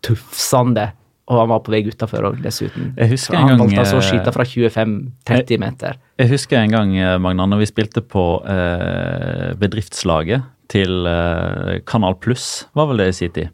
tufsende, 0.06 0.90
og 1.30 1.44
han 1.44 1.50
var 1.52 1.62
på 1.62 1.74
vei 1.74 1.84
utafor 1.86 2.26
òg, 2.32 2.40
dessuten. 2.42 2.94
Jeg 2.98 3.12
husker 3.14 3.38
en 3.38 3.44
en 3.44 3.46
han 3.46 3.52
gang, 3.54 3.68
valgte 3.68 3.84
altså 3.84 4.00
å 4.00 4.02
eh, 4.02 4.08
skyte 4.08 4.34
fra 4.34 4.46
25-30 4.50 5.62
meter. 5.62 6.00
Jeg 6.18 6.32
husker 6.32 6.58
en 6.58 6.74
gang 6.74 6.96
eh, 6.98 7.18
Magna, 7.22 7.46
når 7.50 7.62
vi 7.62 7.70
spilte 7.70 8.02
på 8.02 8.24
eh, 8.50 9.52
bedriftslaget 9.62 10.48
til 10.74 11.06
eh, 11.10 11.80
Kanal 11.90 12.18
Pluss, 12.22 12.66
var 12.78 12.90
vel 12.90 13.04
det 13.04 13.12
i 13.12 13.16
sin 13.20 13.36
tid. 13.36 13.54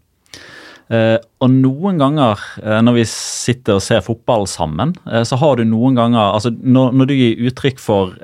Eh, 0.85 1.17
og 1.41 1.51
noen 1.51 1.99
ganger 1.99 2.39
eh, 2.61 2.79
når 2.85 2.99
vi 3.01 3.05
sitter 3.11 3.79
og 3.79 3.83
ser 3.83 4.03
fotball 4.05 4.47
sammen, 4.47 4.95
så 5.27 5.39
har 5.41 5.59
du 5.59 5.65
noen 5.67 5.97
ganger 5.97 6.35
altså 6.37 6.51
Når, 6.53 6.91
når 6.93 7.09
du 7.09 7.13
gir 7.17 7.47
uttrykk 7.49 7.81
for 7.81 8.15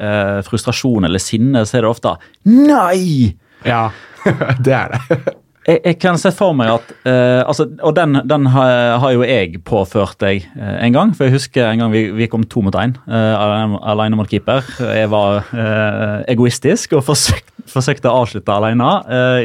frustrasjon 0.47 1.07
eller 1.09 1.21
sinne, 1.21 1.65
så 1.65 1.79
er 1.79 1.87
det 1.87 1.91
ofte 1.91 2.15
Nei! 2.47 3.35
Ja, 3.67 3.89
det 4.65 4.73
er 4.77 4.95
det. 4.95 5.21
Jeg, 5.67 5.77
jeg 5.85 5.97
kan 6.01 6.17
se 6.17 6.31
for 6.33 6.55
meg 6.57 6.71
at 6.73 6.87
uh, 7.05 7.45
altså, 7.45 7.67
Og 7.85 7.93
den, 7.93 8.17
den 8.25 8.47
har, 8.49 8.97
har 9.03 9.11
jo 9.13 9.21
jeg 9.21 9.59
påført 9.67 10.17
deg 10.23 10.47
uh, 10.55 10.79
en 10.81 10.95
gang. 10.95 11.11
For 11.13 11.27
jeg 11.27 11.35
husker 11.35 11.67
en 11.69 11.83
gang 11.83 11.91
vi, 11.93 12.07
vi 12.17 12.27
kom 12.31 12.43
to 12.49 12.63
mot 12.65 12.73
én 12.81 12.95
uh, 13.05 13.33
alene, 13.37 13.77
alene 13.93 14.17
mot 14.17 14.29
keeper. 14.31 14.65
Jeg 14.81 15.11
var 15.11 15.43
eh, 15.53 16.23
egoistisk 16.33 16.95
og 16.97 17.03
forsøkte, 17.05 17.65
forsøkte 17.69 18.09
å 18.09 18.23
avslutte 18.23 18.53
alene 18.55 18.87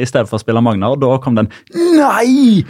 i 0.01 0.05
stedet 0.09 0.25
for 0.29 0.39
å 0.39 0.41
spille 0.41 0.61
Magnar. 0.63 0.95
og 0.95 1.01
da 1.03 1.11
kom 1.21 1.37
den 1.37 1.49
Nei! 1.75 2.63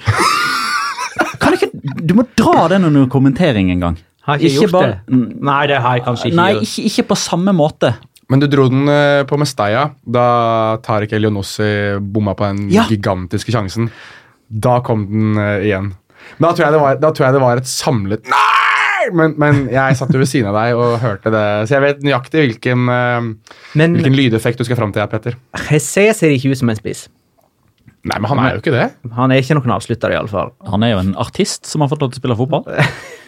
Kan 1.42 1.56
ikke 1.56 1.70
Du 2.04 2.14
må 2.18 2.26
dra 2.38 2.68
den 2.74 2.88
under 2.90 3.08
kommentering 3.12 3.72
en 3.74 3.84
gang. 3.86 3.98
Har 4.28 4.42
ikke, 4.42 4.50
Ikke 4.52 4.66
gjort 4.66 4.76
bare- 4.76 5.00
det. 5.08 5.40
Nei, 5.40 5.62
det 5.72 5.80
har 5.82 5.96
jeg 5.98 6.04
kanskje 6.04 6.28
ikke 6.32 6.40
Nei, 6.42 6.52
ikke, 6.68 6.86
ikke 6.92 7.08
på 7.14 7.18
samme 7.22 7.54
måte. 7.56 7.94
Men 8.30 8.42
du 8.44 8.48
dro 8.52 8.66
den 8.72 8.90
eh, 8.92 9.22
på 9.30 9.38
Mestalla 9.40 9.86
da 10.04 10.26
Tariq 10.84 11.14
Elionossi 11.16 11.70
bomma 12.04 12.34
på 12.36 12.50
den 12.50 12.66
Ja. 12.74 12.84
gigantiske 12.92 13.54
sjansen. 13.56 13.88
Da 14.50 14.80
kom 14.84 15.06
den 15.08 15.38
eh, 15.40 15.66
igjen. 15.70 15.94
Da 16.42 16.52
tror, 16.52 16.66
jeg 16.68 16.74
det 16.76 16.82
var, 16.82 16.98
da 17.00 17.12
tror 17.16 17.26
jeg 17.30 17.36
det 17.38 17.42
var 17.46 17.60
et 17.62 17.70
samlet 17.72 18.26
Nei! 18.28 19.12
Men, 19.16 19.36
men 19.40 19.60
jeg 19.72 19.96
satt 19.96 20.10
jo 20.12 20.20
ved 20.20 20.28
siden 20.28 20.50
av 20.52 20.58
deg 20.58 20.76
og 20.76 20.98
hørte 21.00 21.32
det, 21.32 21.44
så 21.70 21.78
jeg 21.78 21.84
vet 21.86 22.02
nøyaktig 22.04 22.42
hvilken, 22.44 22.82
eh, 22.92 23.30
Men 23.80 23.94
hvilken 23.96 24.18
lydeffekt 24.18 24.60
du 24.60 24.66
skal 24.68 24.76
fram 24.82 24.92
til, 24.92 25.00
her, 25.06 25.08
Petter. 25.08 25.38
Jesse 25.72 26.04
ser 26.18 26.34
ikke 26.36 26.52
ut 26.52 26.60
som 26.60 26.74
en 26.74 26.76
spiss. 26.80 27.06
Nei, 28.08 28.18
men 28.20 28.28
han 28.28 28.40
er 28.44 28.58
jo 28.58 28.60
ikke 28.60 28.74
det. 28.76 28.90
Han 29.16 29.32
er 29.32 29.40
ikke 29.40 29.56
noen 29.56 29.72
avslutter, 29.78 30.12
iallfall. 30.18 30.52
Han 30.68 30.84
er 30.84 30.92
jo 30.94 31.00
en 31.06 31.14
artist 31.24 31.68
som 31.72 31.84
har 31.86 31.90
fått 31.92 32.04
lov 32.04 32.12
til 32.12 32.20
å 32.20 32.24
spille 32.26 32.38
fotball. 32.40 32.68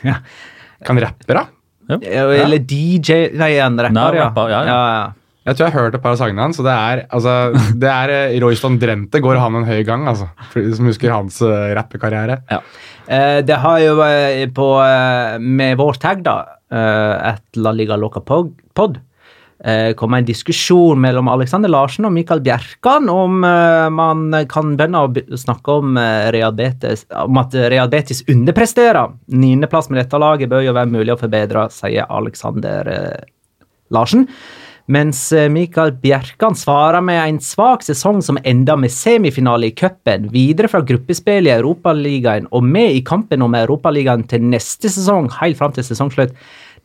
Kan 0.87 0.99
rappe, 1.03 1.31
da? 1.35 1.45
Eller 1.89 2.59
DJ 2.61 3.31
Nei, 3.39 3.55
en 3.57 3.79
rapper, 3.79 3.95
Nei, 3.95 4.11
ja. 4.19 4.27
rapper, 4.27 4.53
ja, 4.53 4.61
ja. 4.67 4.83
ja. 4.93 5.07
Jeg 5.49 5.57
tror 5.57 5.65
jeg 5.65 5.73
har 5.73 5.85
hørt 5.87 5.95
et 5.97 6.03
par 6.03 6.13
av 6.13 6.19
sangene 6.19 6.43
hans, 6.45 6.59
det 6.61 6.73
er, 6.75 7.01
altså, 7.15 7.35
det 7.81 7.89
er 7.89 8.13
eh, 8.13 8.37
Royston 8.43 8.77
Drenthe 8.81 9.21
går 9.23 9.39
han 9.41 9.57
en 9.57 9.65
høy 9.65 9.81
gang, 9.87 10.05
altså. 10.11 10.27
For 10.51 10.61
de 10.61 10.75
som 10.77 10.89
husker 10.89 11.13
hans 11.15 11.39
uh, 11.41 11.71
rappekarriere. 11.77 12.41
Eh, 13.09 13.39
det 13.41 13.57
har 13.63 13.79
jo 13.81 13.95
eh, 14.05 14.45
på 14.53 14.67
Med 15.41 15.77
vår 15.79 15.97
tag, 16.01 16.21
da, 16.27 16.37
eh, 16.69 17.31
et 17.33 17.57
La 17.57 17.73
Liga 17.73 17.97
Loca 17.97 18.21
pod, 18.21 18.99
eh, 19.63 19.91
en 19.91 20.25
diskusjon 20.25 20.99
mellom 21.01 21.27
Alexander 21.27 21.69
Larsen 21.69 22.07
og 22.07 22.13
Mikael 22.15 22.41
Bjerkan 22.41 23.09
om 23.11 23.43
eh, 23.43 23.89
man 23.91 24.29
kan 24.51 24.75
begynne 24.79 25.03
å 25.03 25.39
snakke 25.39 25.79
om, 25.81 25.97
eh, 25.97 26.51
Betis, 26.55 27.05
om 27.11 27.37
at 27.41 27.53
Real 27.53 27.89
Betis 27.89 28.23
underpresterer. 28.27 29.11
Niendeplass 29.27 29.89
med 29.89 30.03
dette 30.03 30.21
laget 30.21 30.49
bør 30.49 30.63
jo 30.63 30.77
være 30.77 30.93
mulig 30.93 31.13
å 31.13 31.19
forbedre, 31.19 31.67
sier 31.73 32.07
Alexander 32.09 32.87
Larsen. 33.91 34.27
Mens 34.89 35.27
Mikael 35.53 35.91
Bjerkan 36.01 36.55
svarer 36.57 37.03
med 37.05 37.19
en 37.21 37.37
svak 37.45 37.83
sesong 37.85 38.23
som 38.25 38.39
enda 38.41 38.73
med 38.73 38.89
semifinale 38.89 39.69
i 39.69 39.75
cupen, 39.77 40.25
videre 40.33 40.71
fra 40.71 40.81
gruppespill 40.81 41.45
i 41.45 41.53
Europaligaen 41.53 42.47
og 42.49 42.65
med 42.65 42.95
i 42.97 43.03
kampen 43.05 43.45
om 43.45 43.53
Europaligaen 43.53 44.25
til 44.31 44.47
neste 44.49 44.89
sesong, 44.89 45.29
helt 45.37 45.59
fram 45.61 45.75
til 45.75 45.85
sesongslutt. 45.85 46.33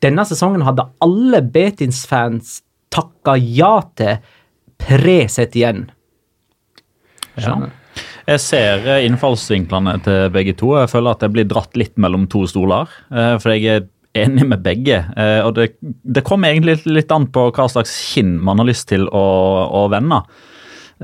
Denne 0.04 0.24
sesongen 0.28 0.64
hadde 0.66 0.84
alle 1.04 1.40
Betins-fans 1.54 2.58
takka 2.94 3.38
ja 3.40 3.78
til 3.98 4.18
pre-sett 4.84 5.56
igjen. 5.56 5.86
Ja. 7.40 7.56
Jeg 8.28 8.40
ser 8.40 8.86
eh, 8.88 9.04
innfallsvinklene 9.08 9.96
til 10.04 10.28
begge 10.34 10.54
to. 10.60 10.74
Jeg 10.78 10.90
føler 10.92 11.16
at 11.16 11.24
jeg 11.24 11.34
blir 11.34 11.48
dratt 11.50 11.76
litt 11.78 11.96
mellom 12.00 12.28
to 12.30 12.44
stoler. 12.50 12.90
eh, 13.12 13.34
For 13.42 13.54
jeg 13.54 13.66
er 13.70 13.86
enig 14.24 14.46
med 14.52 14.62
begge. 14.64 15.00
eh, 15.16 15.40
Og 15.44 15.54
det, 15.58 15.70
det 15.80 16.24
kommer 16.26 16.52
egentlig 16.52 16.78
litt 16.86 17.12
an 17.12 17.26
på 17.34 17.48
hva 17.50 17.68
slags 17.70 17.94
kinn 18.12 18.36
man 18.44 18.62
har 18.62 18.68
lyst 18.70 18.88
til 18.92 19.08
å, 19.08 19.24
å 19.82 19.86
vende. 19.92 20.22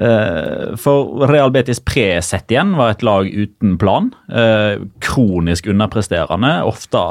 Eh, 0.00 0.76
For 0.80 1.28
Real 1.28 1.50
Betis 1.52 1.80
pre-sett 1.84 2.48
igjen 2.52 2.72
var 2.78 2.94
et 2.94 3.02
lag 3.04 3.28
uten 3.28 3.76
plan. 3.80 4.10
eh, 4.32 4.80
Kronisk 5.04 5.66
underpresterende. 5.66 6.64
Ofte 6.64 7.02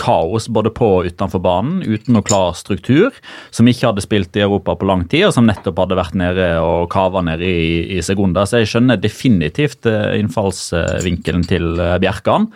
kaos 0.00 0.48
både 0.48 0.72
på 0.72 0.88
og 0.94 1.06
utenfor 1.10 1.42
banen, 1.42 1.82
uten 1.82 2.14
noe 2.14 2.22
klar 2.24 2.54
struktur. 2.54 3.12
Som 3.50 3.68
ikke 3.68 3.90
hadde 3.90 4.04
spilt 4.04 4.36
i 4.36 4.44
Europa 4.44 4.76
på 4.76 4.86
lang 4.86 5.04
tid, 5.08 5.26
og 5.26 5.34
som 5.34 5.46
nettopp 5.46 5.78
hadde 5.78 6.00
vært 6.00 6.14
nede 6.14 6.48
og 6.60 6.88
kava 6.90 7.20
nede 7.22 7.44
i, 7.44 7.98
i 7.98 8.00
sekunder. 8.00 8.46
Så 8.46 8.62
jeg 8.62 8.72
skjønner 8.72 9.00
definitivt 9.00 9.86
eh, 9.86 10.16
innfallsvinkelen 10.20 11.44
til 11.50 11.76
Bjerkan. 12.00 12.48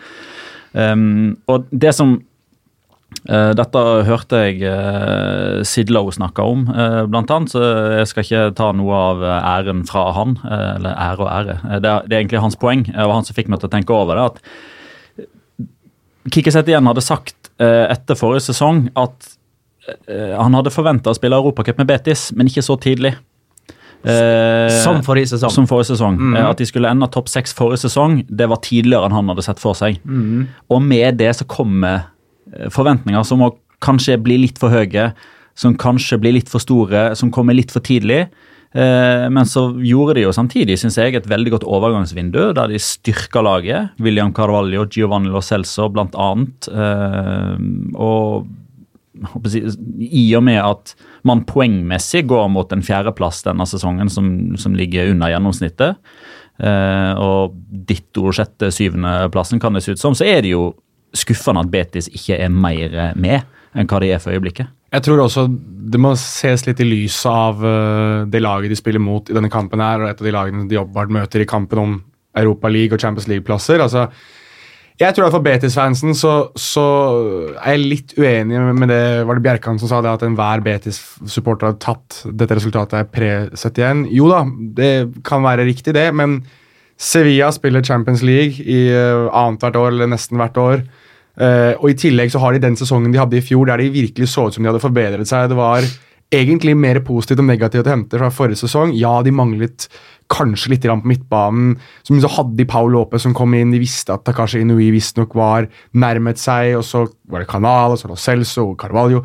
Um, 0.73 1.37
og 1.49 1.65
det 1.73 1.95
som 1.97 2.19
Eh, 3.29 3.51
dette 3.57 3.81
hørte 4.07 4.37
jeg 4.47 4.61
uh, 4.63 5.59
Sidlow 5.67 6.07
snakke 6.13 6.43
om, 6.45 6.67
eh, 6.71 7.03
blant 7.09 7.29
annet, 7.33 7.51
så 7.51 7.61
jeg 7.99 8.07
skal 8.07 8.23
ikke 8.25 8.43
ta 8.57 8.69
noe 8.77 8.95
av 8.95 9.23
eh, 9.25 9.47
æren 9.49 9.81
fra 9.89 10.05
han. 10.15 10.37
eh, 10.45 10.75
eller 10.77 10.93
ære 10.95 11.25
og 11.25 11.29
ære. 11.33 11.55
Eh, 11.65 11.79
det, 11.83 11.89
er, 11.89 12.05
det 12.07 12.15
er 12.15 12.21
egentlig 12.23 12.41
hans 12.45 12.55
poeng, 12.61 12.85
eh, 12.93 13.03
og 13.05 13.13
han 13.17 13.25
som 13.27 13.35
fikk 13.37 13.49
meg 13.51 13.59
til 13.63 13.69
å 13.69 13.73
tenke 13.73 13.93
over 13.97 14.15
det. 14.15 14.25
at 14.29 15.25
Kikkiset 16.29 16.67
igjen 16.69 16.85
hadde 16.89 17.01
sagt 17.03 17.49
eh, 17.61 17.85
etter 17.93 18.17
forrige 18.19 18.45
sesong 18.51 18.85
at 18.99 19.31
eh, 20.07 20.35
han 20.37 20.53
hadde 20.57 20.73
forventa 20.73 21.09
å 21.13 21.17
spille 21.17 21.37
Europacup 21.39 21.79
med 21.81 21.89
Betis, 21.89 22.29
men 22.37 22.49
ikke 22.51 22.63
så 22.65 22.77
tidlig. 22.81 23.15
Eh, 24.05 24.69
Som 24.83 25.01
forrige 25.03 25.31
sesong. 25.33 25.51
Som 25.51 25.67
forrige 25.67 25.89
sesong. 25.95 26.19
Eh, 26.37 26.45
At 26.51 26.61
de 26.61 26.67
skulle 26.69 26.91
ende 26.91 27.09
topp 27.11 27.27
seks 27.31 27.55
forrige 27.57 27.81
sesong, 27.87 28.21
det 28.29 28.47
var 28.51 28.61
tidligere 28.63 29.09
enn 29.09 29.17
han 29.17 29.33
hadde 29.33 29.43
sett 29.47 29.59
for 29.63 29.75
seg. 29.75 29.97
Og 30.69 30.81
med 30.85 31.17
det 31.19 31.33
så 31.39 31.47
kommer 31.49 31.95
eh, 31.97 32.07
forventninger 32.73 33.25
som 33.27 33.43
må 33.43 33.53
kanskje 33.83 34.19
bli 34.21 34.39
litt 34.45 34.59
for 34.61 34.73
høye, 34.73 35.11
som 35.59 35.75
kanskje 35.79 36.19
blir 36.21 36.37
litt 36.37 36.51
for 36.51 36.63
store, 36.63 37.11
som 37.19 37.31
kommer 37.33 37.57
litt 37.57 37.73
for 37.73 37.83
tidlig. 37.83 38.25
Eh, 38.69 39.25
men 39.33 39.47
så 39.49 39.65
gjorde 39.81 40.19
de 40.19 40.27
jo 40.27 40.33
samtidig 40.35 40.77
synes 40.77 40.99
jeg, 40.99 41.15
et 41.17 41.29
veldig 41.29 41.55
godt 41.55 41.67
overgangsvindu, 41.67 42.51
der 42.57 42.71
de 42.71 42.81
styrka 42.81 43.41
laget. 43.45 43.95
William 43.99 44.33
Carvalho, 44.35 44.85
Giovanni 44.85 45.31
Lo 45.33 45.41
Celso 45.41 45.89
annet. 45.89 46.69
Eh, 46.69 47.55
og 47.97 48.49
i 49.99 50.25
og 50.37 50.43
med 50.47 50.61
at 50.63 50.93
man 51.27 51.43
poengmessig 51.43 52.23
går 52.29 52.45
mot 52.53 52.69
en 52.71 52.85
fjerdeplass 52.85 53.41
denne 53.43 53.65
sesongen 53.67 54.11
som, 54.11 54.29
som 54.55 54.77
ligger 54.77 55.11
under 55.11 55.33
gjennomsnittet, 55.33 55.97
eh, 56.63 57.13
og 57.19 57.57
ditto 57.89 58.31
sjette-syvendeplassen 58.35 59.59
kan 59.59 59.75
det 59.75 59.83
se 59.83 59.97
ut 59.97 59.99
som, 59.99 60.15
så 60.15 60.29
er 60.29 60.45
det 60.45 60.53
jo 60.53 60.69
skuffende 61.15 61.63
at 61.65 61.71
Betis 61.73 62.09
ikke 62.11 62.37
er 62.39 62.51
mer 62.53 63.15
med 63.15 63.41
enn 63.77 63.89
hva 63.89 64.01
de 64.01 64.11
er 64.13 64.21
for 64.21 64.33
øyeblikket. 64.33 64.69
Jeg 64.89 65.05
tror 65.05 65.21
også 65.21 65.45
det 65.89 65.99
må 66.01 66.15
ses 66.17 66.65
litt 66.65 66.81
i 66.81 66.87
lys 66.87 67.19
av 67.29 67.61
eh, 67.65 68.25
det 68.29 68.41
laget 68.41 68.73
de 68.73 68.77
spiller 68.77 69.01
mot 69.01 69.29
i 69.29 69.35
denne 69.35 69.51
kampen 69.53 69.81
her, 69.81 70.01
og 70.01 70.09
et 70.09 70.21
av 70.21 70.25
de 70.25 70.33
lagene 70.33 70.67
de 70.69 70.79
åpenbart 70.81 71.13
møter 71.13 71.43
i 71.43 71.49
kampen 71.49 71.81
om 71.81 71.95
Europa 72.37 72.69
League 72.69 72.93
og 72.93 73.01
Champions 73.01 73.29
League-plasser. 73.29 73.81
altså 73.81 74.09
jeg 74.99 75.15
tror 75.15 75.29
at 75.29 75.31
For 75.31 75.43
Betis-fansen 75.43 76.11
så, 76.17 76.31
så 76.59 76.85
er 77.61 77.77
jeg 77.77 77.85
litt 77.85 78.13
uenig 78.19 78.59
med 78.75 78.89
det 78.91 79.03
var 79.29 79.37
det 79.37 79.45
Bjerkan 79.45 79.77
som 79.79 79.87
sa 79.87 80.01
det 80.03 80.11
at 80.11 80.25
enhver 80.27 80.59
Betis-supporter 80.65 81.69
hadde 81.69 81.79
tatt 81.85 82.17
dette 82.27 82.57
resultatet 82.57 83.07
pre-71. 83.15 84.09
Jo 84.11 84.27
da, 84.27 84.41
det 84.75 84.91
kan 85.23 85.45
være 85.45 85.69
riktig, 85.69 85.93
det, 85.95 86.09
men 86.11 86.41
Sevilla 86.99 87.47
spiller 87.55 87.85
Champions 87.85 88.25
League 88.27 88.59
i 88.59 88.89
uh, 88.91 89.31
annethvert 89.31 89.79
år 89.79 89.93
eller 89.93 90.11
nesten 90.11 90.41
hvert 90.41 90.59
år. 90.59 90.83
Eh, 91.39 91.73
og 91.79 91.89
I 91.91 91.97
tillegg 91.99 92.33
så 92.33 92.41
har 92.43 92.53
de 92.53 92.63
den 92.63 92.77
sesongen 92.79 93.13
de 93.13 93.21
hadde 93.21 93.39
i 93.39 93.45
fjor, 93.45 93.69
der 93.69 93.79
de 93.79 93.91
virkelig 93.93 94.27
så 94.33 94.47
ut 94.47 94.55
som 94.55 94.65
de 94.65 94.71
hadde 94.71 94.83
forbedret 94.83 95.29
seg. 95.29 95.49
Det 95.51 95.57
var 95.59 95.87
egentlig 96.29 96.75
mer 96.77 96.99
positivt 97.05 97.41
og 97.41 97.47
negativt 97.47 97.87
å 97.87 97.93
hente 97.93 98.19
fra 98.19 98.29
forrige 98.33 98.61
sesong. 98.61 98.93
Ja, 98.97 99.15
de 99.25 99.33
manglet 99.33 99.87
kanskje 100.29 100.75
litt 100.75 100.85
på 100.85 100.97
midtbanen. 101.09 101.77
Som 102.05 102.19
så 102.21 102.29
hadde 102.35 102.57
de 102.59 102.67
Paul 102.69 102.91
Lopez 102.93 103.25
som 103.25 103.33
kom 103.33 103.55
inn. 103.57 103.73
De 103.73 103.81
visste 103.81 104.13
at 104.13 104.27
Takashi 104.27 104.61
Inui 104.61 104.91
visstnok 104.93 105.33
var 105.37 105.69
nærmet 105.97 106.41
seg. 106.41 106.75
Og 106.77 106.85
så 106.85 107.07
var 107.31 107.41
det 107.41 107.49
Canal, 107.49 107.95
og 107.95 108.01
så 108.01 108.11
det 108.11 108.19
Celso 108.21 108.69
og 108.71 108.77
Carvalho. 108.81 109.23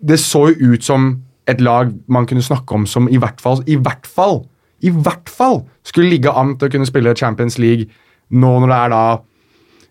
Det 0.00 0.20
så 0.22 0.46
jo 0.54 0.72
ut 0.72 0.86
som 0.86 1.12
et 1.46 1.60
lag 1.60 1.92
man 2.10 2.26
kunne 2.26 2.42
snakke 2.42 2.74
om 2.74 2.86
som 2.90 3.06
i 3.08 3.20
hvert 3.22 3.40
fall, 3.42 3.60
i 3.70 3.76
hvert 3.78 4.06
fall, 4.06 4.40
i 4.82 4.90
hvert 4.90 5.30
fall 5.30 5.62
skulle 5.86 6.10
ligge 6.10 6.32
an 6.32 6.56
til 6.58 6.68
å 6.68 6.72
kunne 6.74 6.88
spille 6.88 7.14
Champions 7.16 7.56
League 7.62 7.86
nå 8.34 8.50
når 8.60 8.72
det 8.72 8.78
er 8.78 8.92
da 8.92 9.04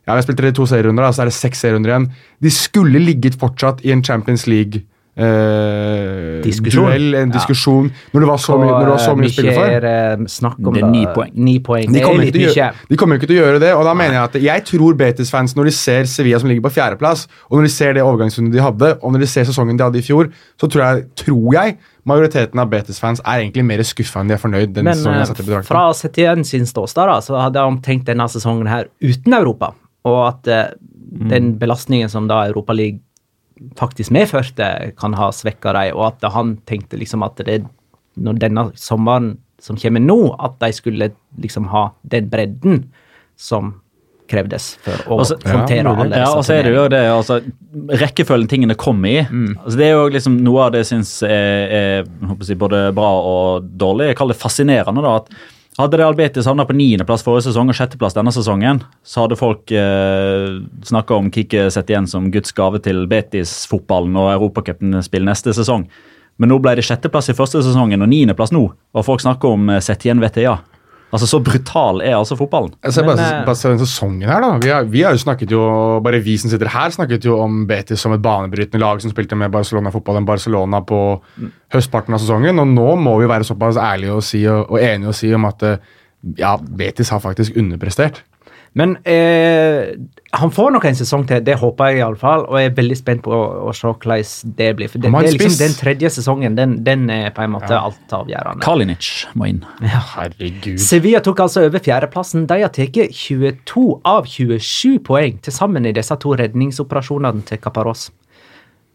ja, 0.05 0.13
Vi 0.13 0.17
har 0.19 0.25
spilt 0.27 0.43
i 0.45 0.51
to 0.55 0.65
serierunder, 0.69 1.03
da, 1.07 1.11
så 1.11 1.23
er 1.25 1.31
det 1.31 1.37
seks 1.37 1.63
serierunder 1.65 1.93
igjen. 1.93 2.09
De 2.41 2.51
skulle 2.53 2.99
ligget 3.01 3.39
fortsatt 3.41 3.81
i 3.85 3.91
en 3.91 4.03
Champions 4.03 4.45
League 4.47 4.83
eh, 5.17 6.41
Diskusjon. 6.43 6.85
duell, 6.85 7.15
en 7.15 7.29
Ja. 7.31 7.33
diskusjon, 7.39 7.91
når 8.13 8.19
det 8.19 8.27
var 8.27 8.37
så 8.37 8.57
mye, 8.59 8.71
når 8.71 8.85
det 8.85 8.89
var 8.89 8.97
så 8.97 9.15
mye 9.15 9.29
å 9.29 9.33
spille 9.33 9.53
for. 9.53 9.65
er 9.65 9.79
det 9.79 10.29
snakk 10.29 10.59
om 10.59 10.73
Det 10.73 10.83
er 10.83 10.89
ni 10.91 11.05
poeng. 11.05 11.31
Ni 11.33 11.59
poeng. 11.59 11.91
De 11.91 11.99
er 11.99 12.03
kommer, 12.03 12.23
jo 12.25 12.31
ikke 12.31 12.35
å 12.35 13.15
ikke 13.15 13.27
til 13.27 13.37
å 13.37 13.41
gjøre 13.45 13.59
det, 13.59 13.73
og 13.73 13.83
da 13.85 13.93
mener 13.93 14.13
jeg 14.13 14.23
at 14.23 14.41
jeg 14.41 14.65
tror 14.65 14.93
Betis-fans, 14.95 15.55
når 15.55 15.63
de 15.65 15.71
ser 15.71 16.03
Sevilla 16.03 16.39
som 16.39 16.49
ligger 16.49 16.61
på 16.61 16.73
fjerdeplass, 16.75 17.27
og 17.49 17.57
når 17.59 17.63
de 17.63 17.69
ser 17.69 17.93
det 17.93 18.03
overgangsrundet 18.03 18.51
de 18.53 18.59
hadde, 18.61 18.97
og 19.01 19.11
når 19.13 19.19
de 19.19 19.27
ser 19.27 19.43
sesongen 19.45 19.77
de 19.77 19.83
hadde 19.83 19.97
i 19.97 20.01
fjor, 20.01 20.29
så 20.59 20.67
tror 20.69 20.83
jeg, 20.83 21.05
tror 21.15 21.53
jeg 21.53 21.77
majoriteten 22.05 22.59
av 22.59 22.69
Betis-fans 22.69 23.21
er 23.25 23.39
egentlig 23.39 23.65
mer 23.65 23.79
skuffa 23.79 24.19
enn 24.19 24.27
de 24.27 24.33
er 24.33 24.37
fornøyd. 24.37 24.73
den 24.73 24.83
Men 24.85 25.07
eh, 25.07 25.61
fra 25.63 25.93
Setien 25.93 26.43
sin 26.43 26.65
ståsted 26.65 27.07
da, 27.07 27.19
så 27.21 27.39
hadde 27.39 27.57
han 27.57 27.81
tenkt 27.81 28.05
denne 28.05 28.27
sesongen 28.29 28.67
her 28.67 28.85
uten 29.01 29.33
Europa. 29.33 29.73
Og 30.05 30.19
at 30.29 30.47
eh, 30.47 30.65
Mm. 31.15 31.29
den 31.29 31.45
belastningen 31.61 32.09
som 32.09 32.25
da 32.27 32.41
Europa 32.49 32.73
League 32.73 32.99
faktisk 33.77 34.11
medførte, 34.11 34.91
kan 34.99 35.13
ha 35.13 35.29
svekka 35.31 35.71
dem. 35.77 35.95
Og 35.95 36.07
at 36.09 36.25
han 36.33 36.57
tenkte 36.67 36.97
liksom 36.99 37.23
at 37.23 37.37
det 37.45 37.61
når 38.17 38.39
denne 38.41 38.65
sommeren 38.75 39.37
som 39.61 39.77
kommer 39.79 40.01
nå, 40.03 40.17
at 40.43 40.57
de 40.59 40.71
skulle 40.75 41.11
liksom 41.39 41.69
ha 41.71 41.85
den 42.03 42.27
bredden 42.29 42.83
som 43.37 43.75
krevdes 44.27 44.73
for 44.83 44.97
å 45.07 45.19
Og 45.21 45.25
håndtere 45.45 45.85
Ja, 45.85 45.95
alle 46.01 46.17
Ja, 46.17 46.29
og 46.33 46.43
så 46.43 46.57
er 46.57 46.63
det 46.63 46.73
jo 46.75 46.87
det, 46.89 47.01
altså, 47.13 47.39
Rekkefølgen 48.01 48.49
tingene 48.49 48.75
kommer 48.75 49.07
i. 49.09 49.19
Altså, 49.61 49.77
det 49.77 49.85
er 49.85 49.93
jo 49.95 50.09
liksom 50.09 50.39
noe 50.43 50.65
av 50.65 50.71
det 50.73 50.83
jeg 50.83 50.91
syns 50.97 51.11
er, 51.23 51.67
er 51.69 52.03
jeg 52.03 52.47
si, 52.49 52.55
både 52.55 52.87
bra 52.97 53.11
og 53.21 53.67
dårlig. 53.77 54.07
Jeg 54.11 54.17
kaller 54.17 54.33
det 54.33 54.41
fascinerende. 54.41 55.01
da, 55.05 55.15
at 55.21 55.29
Hadde 55.75 55.97
Real 55.99 56.15
Betis 56.15 56.45
havna 56.47 56.63
på 56.63 56.73
niendeplass 56.77 57.23
forrige 57.25 57.49
sesong 57.49 57.67
og 57.67 57.75
sjetteplass 57.75 58.13
denne 58.15 58.31
sesongen, 58.31 58.77
så 59.03 59.25
hadde 59.25 59.35
folk 59.35 59.71
eh, 59.75 60.61
snakka 60.88 61.17
om 61.19 61.27
Kikki 61.35 61.65
igjen 61.67 62.07
som 62.07 62.29
Guds 62.31 62.55
gave 62.55 62.79
til 62.83 63.01
Betis-fotballen 63.11 64.15
og 64.15 64.29
Europacupen-spill 64.38 65.27
neste 65.27 65.51
sesong. 65.57 65.83
Men 66.39 66.51
nå 66.51 66.61
ble 66.63 66.77
det 66.79 66.85
sjetteplass 66.88 67.27
i 67.31 67.35
første 67.35 67.59
sesongen 67.63 68.03
og 68.05 68.11
niendeplass 68.11 68.55
nå, 68.55 68.63
og 68.71 69.07
folk 69.07 69.23
snakker 69.23 69.57
om 69.57 69.67
eh, 69.73 69.83
Setien 69.83 70.23
VTA. 70.23 70.55
Altså, 71.15 71.30
Så 71.32 71.39
brutal 71.43 72.01
er 72.04 72.17
altså 72.17 72.38
fotballen. 72.38 72.73
Altså, 72.84 73.04
Men, 73.04 73.15
bare, 73.15 73.30
eh, 73.39 73.45
bare 73.47 73.60
se 73.60 73.71
den 73.71 73.82
sesongen 73.82 74.30
her, 74.30 74.43
da. 74.43 74.51
Vi 74.62 74.71
har, 74.73 74.84
vi 74.91 75.01
har 75.06 75.15
jo 75.15 75.23
snakket 75.23 75.56
jo, 75.56 75.63
bare 76.06 76.21
vi 76.23 76.38
som 76.41 76.51
sitter 76.51 76.71
her, 76.71 76.93
snakket 76.93 77.25
jo 77.25 77.39
om 77.41 77.63
Betis 77.69 78.04
som 78.04 78.13
et 78.15 78.23
banebrytende 78.23 78.84
lag 78.84 79.01
som 79.01 79.13
spilte 79.13 79.38
med 79.39 79.54
Barcelona-fotball 79.56 80.21
enn 80.21 80.28
Barcelona 80.30 80.84
på 80.86 81.01
høstparten 81.73 82.15
av 82.15 82.23
sesongen. 82.23 82.60
Og 82.62 82.67
nå 82.75 82.95
må 83.01 83.17
vi 83.21 83.32
være 83.32 83.47
såpass 83.47 83.80
ærlige 83.82 84.15
og, 84.19 84.23
si, 84.23 84.45
og, 84.51 84.67
og 84.69 84.80
enige 84.82 85.13
og 85.13 85.17
si 85.17 85.34
om 85.34 85.49
at 85.49 85.65
eh, 85.65 85.91
ja, 86.38 86.56
Betis 86.58 87.13
har 87.13 87.23
faktisk 87.23 87.58
underprestert. 87.58 88.23
Men 88.75 88.97
eh, 89.08 89.95
han 90.39 90.52
får 90.52 90.71
nok 90.76 90.86
en 90.89 90.98
sesong 90.98 91.26
til, 91.30 91.41
det 91.45 91.58
håper 91.62 91.91
jeg 91.91 92.02
iallfall. 92.02 92.45
Og 92.50 92.60
jeg 92.60 92.69
er 92.71 92.76
veldig 92.78 92.98
spent 93.00 93.24
på 93.26 93.34
å, 93.34 93.41
å 93.69 93.74
se 93.76 93.89
hvordan 93.89 94.54
det 94.60 94.69
blir. 94.78 94.91
For 94.91 95.04
det, 95.04 95.12
det 95.12 95.34
liksom 95.36 95.58
den 95.60 95.76
tredje 95.78 96.12
sesongen, 96.17 96.58
den, 96.58 96.78
den 96.86 97.10
er 97.13 97.30
på 97.36 97.45
en 97.45 97.54
måte 97.56 97.76
altavgjørende. 97.78 98.63
Kalinic 98.65 99.10
må 99.38 99.50
inn. 99.52 99.62
Herregud. 99.82 100.80
Sevilla 100.82 101.21
tok 101.26 101.45
altså 101.45 101.65
over 101.67 101.84
fjerdeplassen. 101.84 102.48
De 102.50 102.62
har 102.63 102.74
tatt 102.76 103.02
22 103.15 103.86
av 104.08 104.30
27 104.30 105.00
poeng 105.06 105.39
til 105.45 105.56
sammen 105.56 105.88
i 105.88 105.93
disse 105.95 106.15
to 106.21 106.34
redningsoperasjonene 106.39 107.45
til 107.50 107.62
Caparos. 107.62 108.10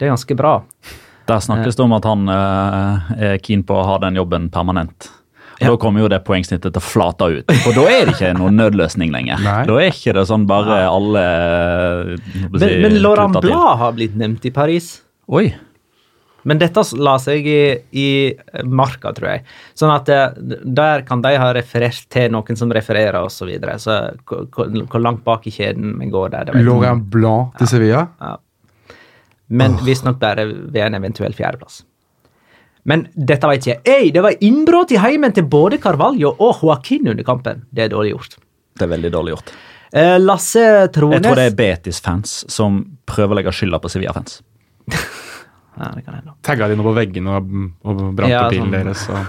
Det 0.01 0.09
er 0.09 0.15
ganske 0.15 0.37
bra. 0.39 0.59
Der 1.31 1.43
snakkes 1.45 1.77
det 1.79 1.85
om 1.85 1.95
at 1.95 2.07
han 2.09 2.27
uh, 2.27 3.11
er 3.15 3.41
keen 3.45 3.63
på 3.67 3.77
å 3.77 3.87
ha 3.87 3.99
den 4.03 4.17
jobben 4.19 4.49
permanent. 4.53 5.11
Og 5.61 5.67
Ja. 5.67 5.71
Da 5.75 5.77
kommer 5.77 6.01
jo 6.01 6.09
det 6.09 6.23
poengsnittet 6.25 6.73
til 6.73 6.81
å 6.81 6.85
flate 6.85 7.27
ut. 7.37 7.55
For 7.65 7.77
da 7.77 7.87
er 7.93 8.07
det 8.09 8.15
ikke 8.17 8.33
noen 8.39 8.57
nødløsning 8.57 9.13
lenger. 9.13 9.43
Nei. 9.45 9.63
Da 9.69 9.81
er 9.81 9.91
ikke 9.93 10.15
det 10.17 10.27
sånn 10.31 10.47
bare 10.49 10.83
alle 10.89 11.25
eh, 11.25 12.47
å 12.49 12.55
Men, 12.57 12.77
men 12.87 13.01
Laurent 13.05 13.41
Blad. 13.41 13.75
Har 13.81 13.93
blitt 13.99 14.17
nevnt 14.17 14.47
i 14.49 14.55
Paris. 14.55 14.95
Oi. 15.29 15.51
Men 16.49 16.61
dette 16.61 16.83
la 16.97 17.19
seg 17.21 17.45
i, 17.45 17.61
i 17.93 18.09
marka, 18.65 19.13
tror 19.17 19.29
jeg. 19.35 19.43
Sånn 19.77 19.93
at 19.93 20.09
eh, 20.13 20.39
der 20.65 21.05
kan 21.09 21.21
de 21.25 21.35
ha 21.41 21.51
referert 21.57 22.07
til 22.13 22.31
noen 22.33 22.57
som 22.57 22.73
refererer, 22.73 23.21
osv. 23.21 23.43
Så, 23.43 23.51
videre. 23.51 23.77
så 23.83 23.99
hvor, 24.25 25.01
langt 25.03 25.25
bak 25.27 25.45
i 25.49 25.53
kjeden 25.55 25.99
vi 26.01 26.09
går 26.13 26.33
der. 26.33 26.55
Laurent 26.65 27.05
Blanc 27.13 27.53
til 27.61 27.75
Sevilla. 27.75 28.07
Men 29.51 29.77
visstnok 29.85 30.21
bare 30.23 30.47
ved 30.49 30.85
en 30.87 30.97
eventuell 31.01 31.35
fjerdeplass. 31.37 31.83
Men 32.89 33.07
dette 33.15 33.49
vet 33.51 33.67
jeg. 33.69 33.81
Ei, 33.85 34.11
det 34.15 34.23
var 34.25 34.37
innbrudd 34.41 34.93
i 34.95 35.01
heimen 35.01 35.35
til 35.37 35.45
både 35.51 35.79
Carvalho 35.83 36.33
og 36.39 36.63
Joaquin 36.63 37.11
under 37.13 37.27
kampen. 37.27 37.65
Det 37.71 37.87
er 37.87 37.93
dårlig 37.93 38.15
gjort. 38.15 38.39
Det 38.79 38.87
er 38.87 38.93
veldig 38.95 39.11
dårlig 39.13 39.35
gjort. 39.37 39.53
Eh, 39.93 40.17
Lasse 40.23 40.63
Trones 40.95 41.19
Jeg 41.19 41.25
tror 41.27 41.41
det 41.41 41.49
er 41.51 41.57
Betis-fans 41.59 42.45
som 42.53 42.85
prøver 43.11 43.35
å 43.35 43.41
legge 43.41 43.53
skylda 43.55 43.81
på 43.83 43.91
Sevilla-fans. 43.91 44.39
ja, 45.81 45.91
det 45.97 46.05
kan 46.07 46.15
hende. 46.15 46.37
Tagga 46.47 46.69
de 46.71 46.77
nå 46.79 46.87
på 46.87 46.95
veggene 46.97 47.37
og, 47.41 47.51
og 47.85 48.03
brant 48.17 48.31
Ja, 48.31 48.45
opp 48.47 48.55
bilen 48.55 48.71
sånn. 48.71 48.77
deres. 48.79 49.03
Og. 49.11 49.21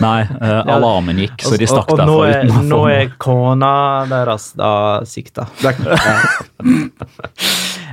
Nei, 0.00 0.20
eh, 0.24 0.60
alarmen 0.76 1.20
gikk, 1.20 1.44
så 1.44 1.60
de 1.60 1.68
stakk 1.68 1.92
og, 1.92 2.00
og 2.00 2.08
nå 2.08 2.18
derfra 2.24 2.40
er, 2.64 2.68
nå 2.72 2.80
er 2.90 3.12
kona 3.20 3.72
deres 4.10 4.50
da 4.58 4.72
sikta. 5.08 5.46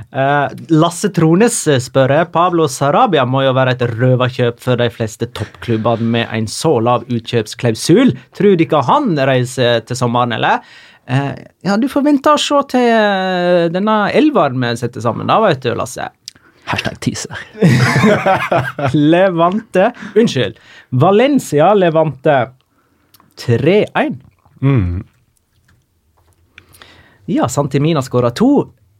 Eh, 0.08 0.52
Lasse 0.72 1.10
Trones 1.12 1.56
spør 1.68 1.82
spør 1.84 2.12
Pablo 2.32 2.64
Sarabia 2.72 3.26
må 3.28 3.42
jo 3.44 3.52
være 3.56 3.74
et 3.76 3.82
røverkjøp 3.90 4.60
for 4.62 4.80
de 4.80 4.88
fleste 4.92 5.28
toppklubbene 5.36 6.12
med 6.14 6.30
en 6.32 6.46
så 6.48 6.78
lav 6.80 7.04
utkjøpsklausul. 7.12 8.14
Tror 8.36 8.56
dere 8.56 8.84
han 8.88 9.10
reiser 9.28 9.82
til 9.84 9.98
sommeren, 10.00 10.32
eller? 10.38 10.64
Eh, 11.08 11.34
ja, 11.64 11.76
du 11.76 11.88
får 11.92 12.06
vente 12.08 12.32
og 12.32 12.40
se 12.40 12.62
til 12.72 12.86
eh, 12.88 13.66
denne 13.72 13.98
elveren 14.16 14.56
vi 14.64 14.72
setter 14.80 15.04
sammen, 15.04 15.28
da, 15.28 15.40
vet 15.44 15.60
du, 15.64 15.74
Lasse. 15.76 16.08
Hashtag 16.68 16.98
teaser. 17.00 17.44
Levante 19.12 19.90
Unnskyld. 20.16 20.58
Valencia 21.00 21.70
Levante 21.72 22.34
3-1. 23.40 24.18
Ja, 27.28 27.48
Santimina 27.48 28.02
skåra 28.04 28.30
to. 28.36 28.50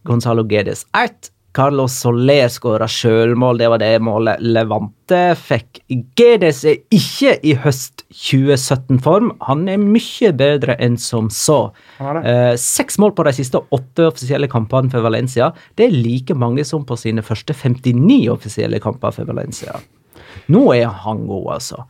Gonzalo 0.07 0.45
Gedes 0.49 0.87
1 0.97 1.33
Carlos 1.59 1.93
Soler 1.93 2.49
skåra 2.49 2.87
sjølmål. 2.89 3.59
Det 3.59 3.69
var 3.73 3.81
det 3.83 3.91
målet 4.05 4.43
Levante 4.45 5.21
fikk. 5.35 5.81
Gedes 6.19 6.61
er 6.69 6.77
ikke 6.95 7.33
i 7.43 7.57
høst 7.59 8.05
2017-form. 8.15 9.33
Han 9.49 9.65
er 9.71 9.81
mye 9.83 10.31
bedre 10.39 10.77
enn 10.79 10.99
som 11.03 11.33
så. 11.35 11.73
Eh, 11.99 12.53
seks 12.63 13.01
mål 13.03 13.17
på 13.17 13.27
de 13.27 13.35
siste 13.41 13.59
åtte 13.75 14.07
offisielle 14.07 14.51
kampene 14.53 14.93
for 14.93 15.03
Valencia. 15.03 15.51
Det 15.75 15.89
er 15.89 15.97
like 15.97 16.37
mange 16.39 16.67
som 16.69 16.87
på 16.87 16.99
sine 17.01 17.25
første 17.27 17.57
59 17.57 18.29
offisielle 18.37 18.79
kamper 18.85 19.17
for 19.17 19.27
Valencia. 19.27 19.81
Nå 20.53 20.63
er 20.77 20.93
han 21.05 21.27
god, 21.27 21.55
altså. 21.59 21.89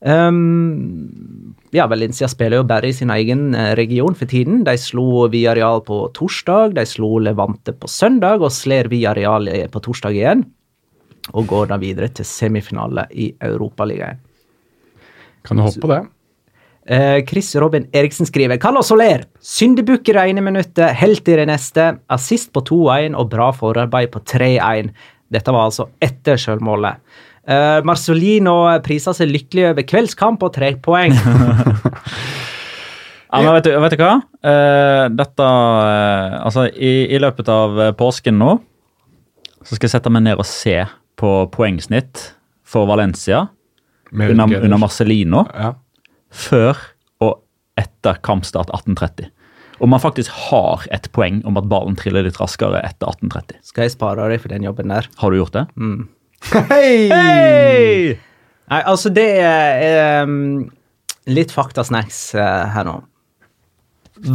Um, 0.00 1.54
ja, 1.70 1.84
Valencia 1.86 2.28
spiller 2.28 2.62
jo 2.62 2.68
bare 2.68 2.88
i 2.88 2.94
sin 2.96 3.12
egen 3.12 3.54
eh, 3.54 3.74
region 3.78 4.16
for 4.16 4.30
tiden. 4.30 4.62
De 4.64 4.74
slo 4.80 5.26
Villarreal 5.30 5.84
på 5.86 6.02
torsdag, 6.16 6.74
de 6.78 6.86
slo 6.88 7.18
Levante 7.22 7.74
på 7.76 7.90
søndag 7.90 8.40
og 8.40 8.52
slår 8.54 8.88
Villarreal 8.90 9.50
på 9.70 9.84
torsdag 9.84 10.16
igjen. 10.16 10.46
Og 11.36 11.46
går 11.46 11.68
da 11.70 11.78
videre 11.78 12.08
til 12.10 12.26
semifinale 12.26 13.04
i 13.12 13.28
Europaligaen. 13.44 14.18
Kan 15.46 15.60
du 15.60 15.64
hoppe 15.64 15.84
på 15.84 15.92
det? 15.92 16.00
Uh, 16.90 17.20
Chris 17.28 17.52
Robin 17.60 17.86
Eriksen 17.94 18.26
skriver 18.26 18.58
Carlos 18.58 18.88
Soler. 18.90 19.28
Syndebukk 19.38 20.08
i 20.10 20.16
det 20.16 20.26
ene 20.32 20.42
minuttet, 20.42 20.96
helt 20.98 21.28
i 21.28 21.36
det 21.38 21.46
neste. 21.52 21.92
Assist 22.10 22.50
på 22.56 22.64
2-1 22.66 23.14
og 23.20 23.30
bra 23.30 23.52
forarbeid 23.54 24.10
på 24.16 24.24
3-1. 24.26 24.90
Dette 25.30 25.54
var 25.54 25.68
altså 25.68 25.86
etter 26.02 26.40
selvmålet. 26.40 26.98
Eh, 27.48 27.80
Marcelino 27.88 28.56
priser 28.84 29.16
seg 29.16 29.30
lykkelig 29.32 29.70
over 29.70 29.86
kveldskamp 29.88 30.42
og 30.46 30.52
tre 30.58 30.74
poeng. 30.82 31.16
Ja, 33.30 33.44
men 33.44 33.54
vet 33.54 33.66
du, 33.68 33.74
vet 33.78 33.92
du 33.94 34.00
hva? 34.02 34.14
Uh, 34.42 35.04
dette 35.14 35.44
uh, 35.46 36.40
Altså, 36.42 36.64
i, 36.74 37.04
i 37.14 37.18
løpet 37.22 37.46
av 37.52 37.76
påsken 37.94 38.40
nå 38.40 38.56
så 39.60 39.76
skal 39.76 39.86
jeg 39.86 39.92
sette 39.92 40.10
meg 40.10 40.24
ned 40.24 40.40
og 40.40 40.48
se 40.48 40.80
på 41.20 41.30
poengsnitt 41.54 42.24
for 42.66 42.88
Valencia 42.90 43.44
under, 44.10 44.56
under 44.64 44.80
Marcelino 44.82 45.44
Ja. 45.52 45.74
før 46.32 46.80
og 47.22 47.42
etter 47.78 48.18
kampstart 48.24 48.72
1830. 48.72 49.28
Om 49.84 49.92
man 49.94 50.02
faktisk 50.02 50.32
har 50.48 50.82
et 50.90 51.06
poeng 51.14 51.42
om 51.46 51.60
at 51.60 51.68
ballen 51.70 51.94
triller 52.00 52.24
litt 52.26 52.40
raskere 52.40 52.80
etter 52.82 53.12
1830. 53.12 53.60
Skal 53.68 53.86
jeg 53.86 53.94
spare 53.94 54.26
deg 54.32 54.40
for 54.42 54.50
den 54.50 54.64
jobben 54.66 54.90
der? 54.90 55.06
Har 55.20 55.30
du 55.30 55.38
gjort 55.38 55.54
det? 55.54 55.66
Hei! 56.48 58.16
Nei, 58.70 58.82
altså, 58.86 59.10
det 59.12 59.28
er 59.42 60.24
um, 60.24 60.64
litt 61.30 61.52
faktasnacks 61.54 62.30
uh, 62.38 62.66
her 62.74 62.86
nå. 62.86 62.96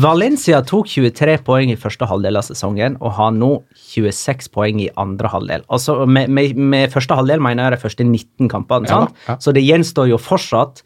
Valencia 0.02 0.64
tok 0.66 0.88
23 0.90 1.36
poeng 1.46 1.70
i 1.70 1.78
første 1.78 2.08
halvdel 2.10 2.40
av 2.40 2.46
sesongen 2.48 2.96
og 3.06 3.12
har 3.20 3.34
nå 3.36 3.52
26 3.94 4.48
poeng 4.56 4.80
i 4.82 4.88
andre 5.02 5.30
halvdel. 5.30 5.66
Altså, 5.70 6.00
med, 6.10 6.32
med, 6.34 6.58
med 6.58 6.94
første 6.94 7.18
halvdel 7.20 7.44
mener 7.44 7.68
jeg 7.68 7.76
de 7.76 7.82
første 7.84 8.08
19 8.08 8.50
kampene, 8.50 8.90
Ja, 8.90 9.04
sant? 9.04 9.20
ja. 9.28 9.36
så 9.38 9.54
det 9.54 9.62
gjenstår 9.66 10.10
jo 10.10 10.18
fortsatt 10.22 10.82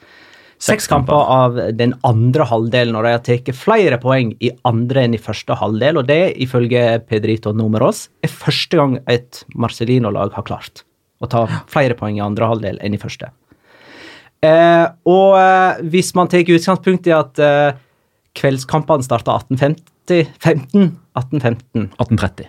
seks 0.60 0.90
kamper 0.92 1.16
av 1.32 1.56
den 1.80 1.94
andre 2.04 2.44
halvdelen, 2.50 2.98
og 3.00 3.06
de 3.08 3.14
har 3.16 3.24
tatt 3.24 3.48
flere 3.56 3.96
poeng 4.04 4.34
i 4.44 4.52
andre 4.68 5.06
enn 5.08 5.16
i 5.16 5.22
første 5.24 5.56
halvdel, 5.56 6.02
og 6.02 6.10
det, 6.10 6.20
ifølge 6.44 7.00
Pedrito 7.08 7.54
Numeros, 7.56 8.10
er 8.20 8.34
første 8.34 8.82
gang 8.82 8.98
et 9.08 9.46
Marcelino-lag 9.56 10.36
har 10.36 10.44
klart 10.50 10.84
å 11.20 11.30
ta 11.30 11.46
flere 11.72 11.98
poeng 12.00 12.18
i 12.18 12.24
andre 12.24 12.48
halvdel 12.50 12.80
enn 12.84 12.96
i 12.96 13.02
første. 13.02 13.32
Eh, 14.46 14.86
og 15.10 15.36
eh, 15.36 15.82
hvis 15.92 16.14
man 16.16 16.32
tar 16.32 16.48
utgangspunkt 16.48 17.10
i 17.10 17.16
at 17.16 17.42
eh, 17.44 17.74
kveldskampene 18.40 19.04
starta 19.04 19.36
1850 19.42 19.90
15, 20.40 20.96
1815 21.14 21.92
1830. 22.00 22.48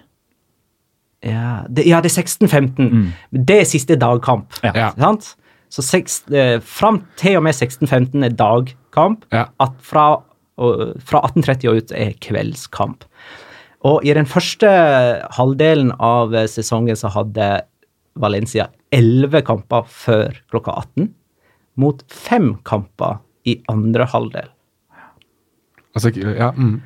ja 1.27 1.65
det, 1.69 1.85
ja, 1.85 1.99
det 2.01 2.09
er 2.09 2.23
1615. 2.23 3.11
Det 3.31 3.59
er 3.61 3.69
siste 3.69 3.99
dagkamp. 4.01 4.55
Ja. 4.65 4.73
Ja. 4.73 4.89
Sant? 4.97 5.35
Så 5.71 5.85
seks, 5.87 6.23
eh, 6.31 6.59
fram 6.61 7.05
til 7.21 7.37
og 7.39 7.45
med 7.47 7.55
1615 7.55 8.25
er 8.27 8.35
dagkamp. 8.35 9.27
Ja. 9.35 9.47
At 9.63 9.77
fra, 9.85 10.23
og, 10.59 10.97
fra 11.07 11.23
1830 11.29 11.71
og 11.71 11.83
ut 11.83 11.95
er 11.95 12.17
kveldskamp. 12.23 13.05
Og 13.87 14.05
i 14.05 14.13
den 14.17 14.27
første 14.29 14.71
halvdelen 15.37 15.93
av 16.03 16.35
eh, 16.35 16.49
sesongen 16.51 16.99
så 16.99 17.13
hadde 17.15 17.53
Valencia 18.23 18.69
11 18.95 19.43
kamper 19.47 19.89
før 19.89 20.39
klokka 20.53 20.77
18, 20.83 21.11
mot 21.81 22.03
fem 22.13 22.55
kamper 22.67 23.21
i 23.49 23.57
andre 23.73 24.07
halvdel. 24.11 24.51
Altså, 25.97 26.13
ja, 26.15 26.53
mm. 26.55 26.79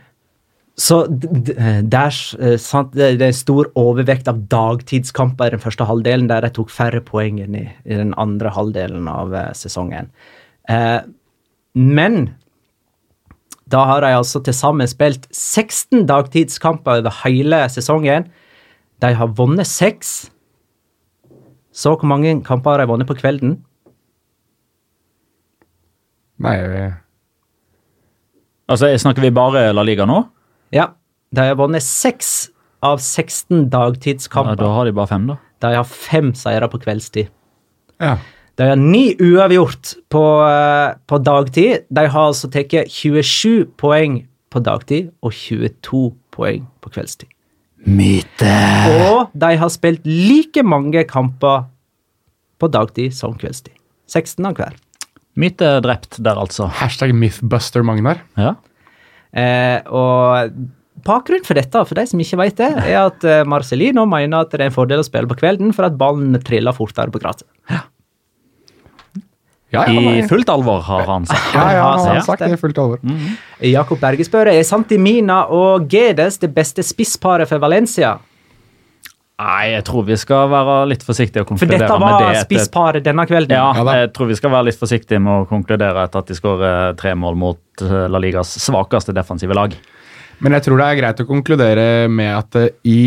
Så 0.75 1.05
der, 1.07 2.15
eh, 2.41 2.57
sant, 2.59 2.95
det 2.95 3.21
er 3.23 3.27
en 3.29 3.37
stor 3.37 3.69
overvekt 3.79 4.27
av 4.27 4.41
dagtidskamper 4.51 5.47
i 5.47 5.55
den 5.55 5.63
første 5.63 5.87
halvdelen, 5.87 6.27
der 6.29 6.43
de 6.43 6.51
tok 6.51 6.73
færre 6.75 7.03
poeng 7.05 7.39
enn 7.45 7.55
i, 7.55 7.67
i 7.87 7.99
den 8.01 8.11
andre 8.19 8.51
halvdelen 8.51 9.07
av 9.11 9.35
eh, 9.35 9.53
sesongen. 9.55 10.11
Eh, 10.69 11.03
Men 11.75 12.35
da 13.71 13.85
har 13.89 14.05
de 14.05 14.13
altså 14.15 14.43
til 14.45 14.55
sammen 14.55 14.87
spilt 14.91 15.27
16 15.33 16.07
dagtidskamper 16.07 17.01
over 17.01 17.15
hele 17.25 17.65
sesongen. 17.73 18.29
De 19.03 19.11
har 19.15 19.33
vunnet 19.39 19.67
seks. 19.67 20.31
Så 21.75 21.95
hvor 21.99 22.07
mange 22.07 22.37
kamper 22.47 22.77
har 22.77 22.85
de 22.85 22.91
vunnet 22.91 23.09
på 23.09 23.17
kvelden? 23.19 23.57
Nei, 26.45 26.57
Altså, 28.71 28.89
Snakker 28.99 29.23
vi 29.27 29.33
bare 29.35 29.67
La 29.75 29.85
Liga 29.85 30.07
nå? 30.09 30.23
Ja, 30.75 30.93
de 31.35 31.49
har 31.51 31.59
vunnet 31.59 31.85
seks 31.85 32.49
av 32.85 33.01
16 33.03 33.67
Ja, 34.53 34.55
da 34.61 34.71
har 34.77 34.87
de 34.89 34.95
bare 34.97 35.11
fem, 35.11 35.27
da. 35.29 35.37
De 35.61 35.75
har 35.75 35.85
fem 35.89 36.33
seire 36.39 36.69
på 36.71 36.81
kveldstid. 36.85 37.29
ja. 38.01 38.17
De 38.55 38.63
har 38.63 38.77
ni 38.79 39.17
uavgjort 39.19 39.97
på, 40.15 40.21
eh, 40.47 40.95
på 41.11 41.19
dagtid. 41.19 41.87
De 41.91 42.07
har 42.07 42.29
altså 42.29 42.47
tatt 42.55 42.71
27 42.87 43.65
poeng 43.77 44.29
på 44.49 44.63
dagtid 44.63 45.11
og 45.27 45.33
22 45.35 46.15
poeng 46.31 46.69
på 46.81 46.93
kveldstid. 46.95 47.34
Myte! 47.85 48.55
Og 49.05 49.35
de 49.37 49.51
har 49.61 49.73
spilt 49.73 50.07
like 50.09 50.65
mange 50.65 51.05
kamper 51.09 51.67
på 52.61 52.71
dagtid 52.73 53.15
som 53.17 53.37
kveldstid. 53.39 53.75
16 54.11 54.49
av 54.49 54.57
hver. 54.59 54.77
Myte 55.41 55.69
drept 55.85 56.21
der, 56.23 56.39
altså. 56.39 56.69
Hashtag 56.81 57.15
Mythbuster 57.17 57.85
Magnar. 57.87 58.23
Ja. 58.39 58.55
Eh, 59.35 59.81
og 59.91 60.53
bakgrunnen 61.05 61.47
for 61.47 61.59
dette, 61.59 61.83
for 61.89 61.99
de 61.99 62.07
som 62.09 62.23
ikke 62.23 62.39
vet 62.41 62.61
det, 62.61 62.71
er 62.87 63.01
at 63.03 63.27
eh, 63.27 63.43
Marcelino 63.49 64.07
mener 64.09 64.45
at 64.45 64.55
det 64.55 64.63
er 64.63 64.71
en 64.71 64.77
fordel 64.77 65.03
å 65.03 65.07
spille 65.07 65.29
på 65.31 65.41
kvelden 65.43 65.75
for 65.75 65.89
at 65.89 65.99
ballen 66.01 66.37
triller 66.47 66.77
fortere 66.77 67.13
på 67.13 67.21
gresset. 67.23 67.49
Ja, 67.73 67.83
ja, 69.75 69.85
I 69.91 70.27
fullt 70.31 70.51
alvor, 70.53 70.83
har 70.87 71.07
han 71.09 71.27
sagt. 71.29 71.51
ja, 71.57 71.65
ja, 71.77 71.89
han 71.95 72.07
har 72.17 72.23
sagt 72.27 72.45
det 72.45 72.53
i 72.57 72.61
fullt 72.61 72.79
alvor. 72.81 73.03
Jakob 73.65 74.01
Berge 74.03 74.27
spør 74.27 74.53
er 74.53 74.63
Santimina 74.67 75.43
og 75.53 75.89
Gedes 75.93 76.39
det 76.43 76.53
beste 76.57 76.85
spissparet 76.87 77.51
for 77.51 77.63
Valencia. 77.63 78.17
Nei, 79.35 79.73
jeg 79.73 79.83
tror 79.89 80.05
vi 80.07 80.15
skal 80.15 80.47
være 80.53 80.75
litt 80.93 81.03
forsiktige 81.03 81.43
og 81.43 81.49
For 81.49 81.57
konkludere 81.59 81.81
dette 81.83 81.95
med 81.99 82.13
var 82.15 82.23
det. 82.37 82.43
spissparet 82.45 83.03
denne 83.03 83.25
kvelden. 83.27 83.57
Ja, 83.57 83.73
Ja 83.75 83.97
jeg 84.05 84.13
tror 84.15 84.31
vi 84.31 84.37
skal 84.39 84.53
være 84.55 84.69
litt 84.69 84.79
forsiktige 84.79 85.19
med 85.19 85.43
å 85.43 85.49
konkludere 85.51 86.05
etter 86.07 86.23
at 86.23 86.31
de 86.31 86.37
skårer 86.39 86.95
tre 87.01 87.17
mål 87.19 87.35
mot 87.41 87.83
eh, 87.83 88.05
La 88.07 88.21
Ligas 88.23 88.53
svakeste 88.63 89.15
defensive 89.17 89.57
lag. 89.59 89.75
Men 90.39 90.55
jeg 90.55 90.67
tror 90.69 90.79
det 90.79 90.87
er 90.87 91.01
greit 91.01 91.23
å 91.25 91.27
konkludere 91.27 91.87
med 92.07 92.31
at 92.31 92.61
eh, 92.63 92.71
i, 92.87 93.01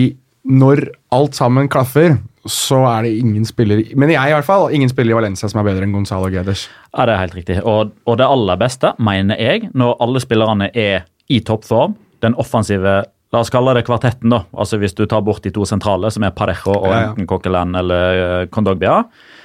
når 0.43 0.89
alt 1.15 1.39
sammen 1.39 1.71
klaffer, 1.71 2.17
så 2.51 2.79
er 2.89 3.03
det 3.07 3.11
ingen 3.19 3.45
spiller 3.45 3.83
Men 3.99 4.09
jeg 4.13 4.31
i 4.31 4.33
hvert 4.35 4.45
fall, 4.47 4.69
ingen 4.75 4.89
spiller 4.89 5.13
i 5.13 5.17
Valencia 5.19 5.49
som 5.49 5.61
er 5.61 5.67
bedre 5.69 5.85
enn 5.87 5.93
Gonzalo 5.95 6.29
Guedes. 6.33 6.67
Ja, 6.93 7.05
det 7.05 7.13
er 7.15 7.21
helt 7.25 7.35
riktig. 7.37 7.59
Og, 7.63 7.93
og 8.07 8.17
det 8.19 8.27
aller 8.27 8.57
beste, 8.61 8.93
mener 8.99 9.39
jeg, 9.41 9.69
når 9.77 9.97
alle 10.03 10.21
spillerne 10.23 10.69
er 10.73 11.05
i 11.29 11.39
toppform, 11.43 11.95
den 12.25 12.35
offensive 12.39 13.03
La 13.35 13.41
oss 13.43 13.49
kalle 13.51 13.73
det 13.75 13.81
kvartetten, 13.83 14.31
da. 14.31 14.45
Altså 14.55 14.77
Hvis 14.79 14.93
du 14.95 15.01
tar 15.05 15.19
bort 15.21 15.43
de 15.43 15.51
to 15.51 15.65
sentrale, 15.67 16.07
som 16.15 16.23
er 16.23 16.31
Parejo 16.31 16.77
og 16.77 16.85
Ja, 16.87 16.99
ja. 17.01 17.09
enten 17.09 17.27
Coquelin 17.27 17.75
eller 17.75 18.47
Condogbia, 18.47 19.01
Kondogbia, 19.01 19.35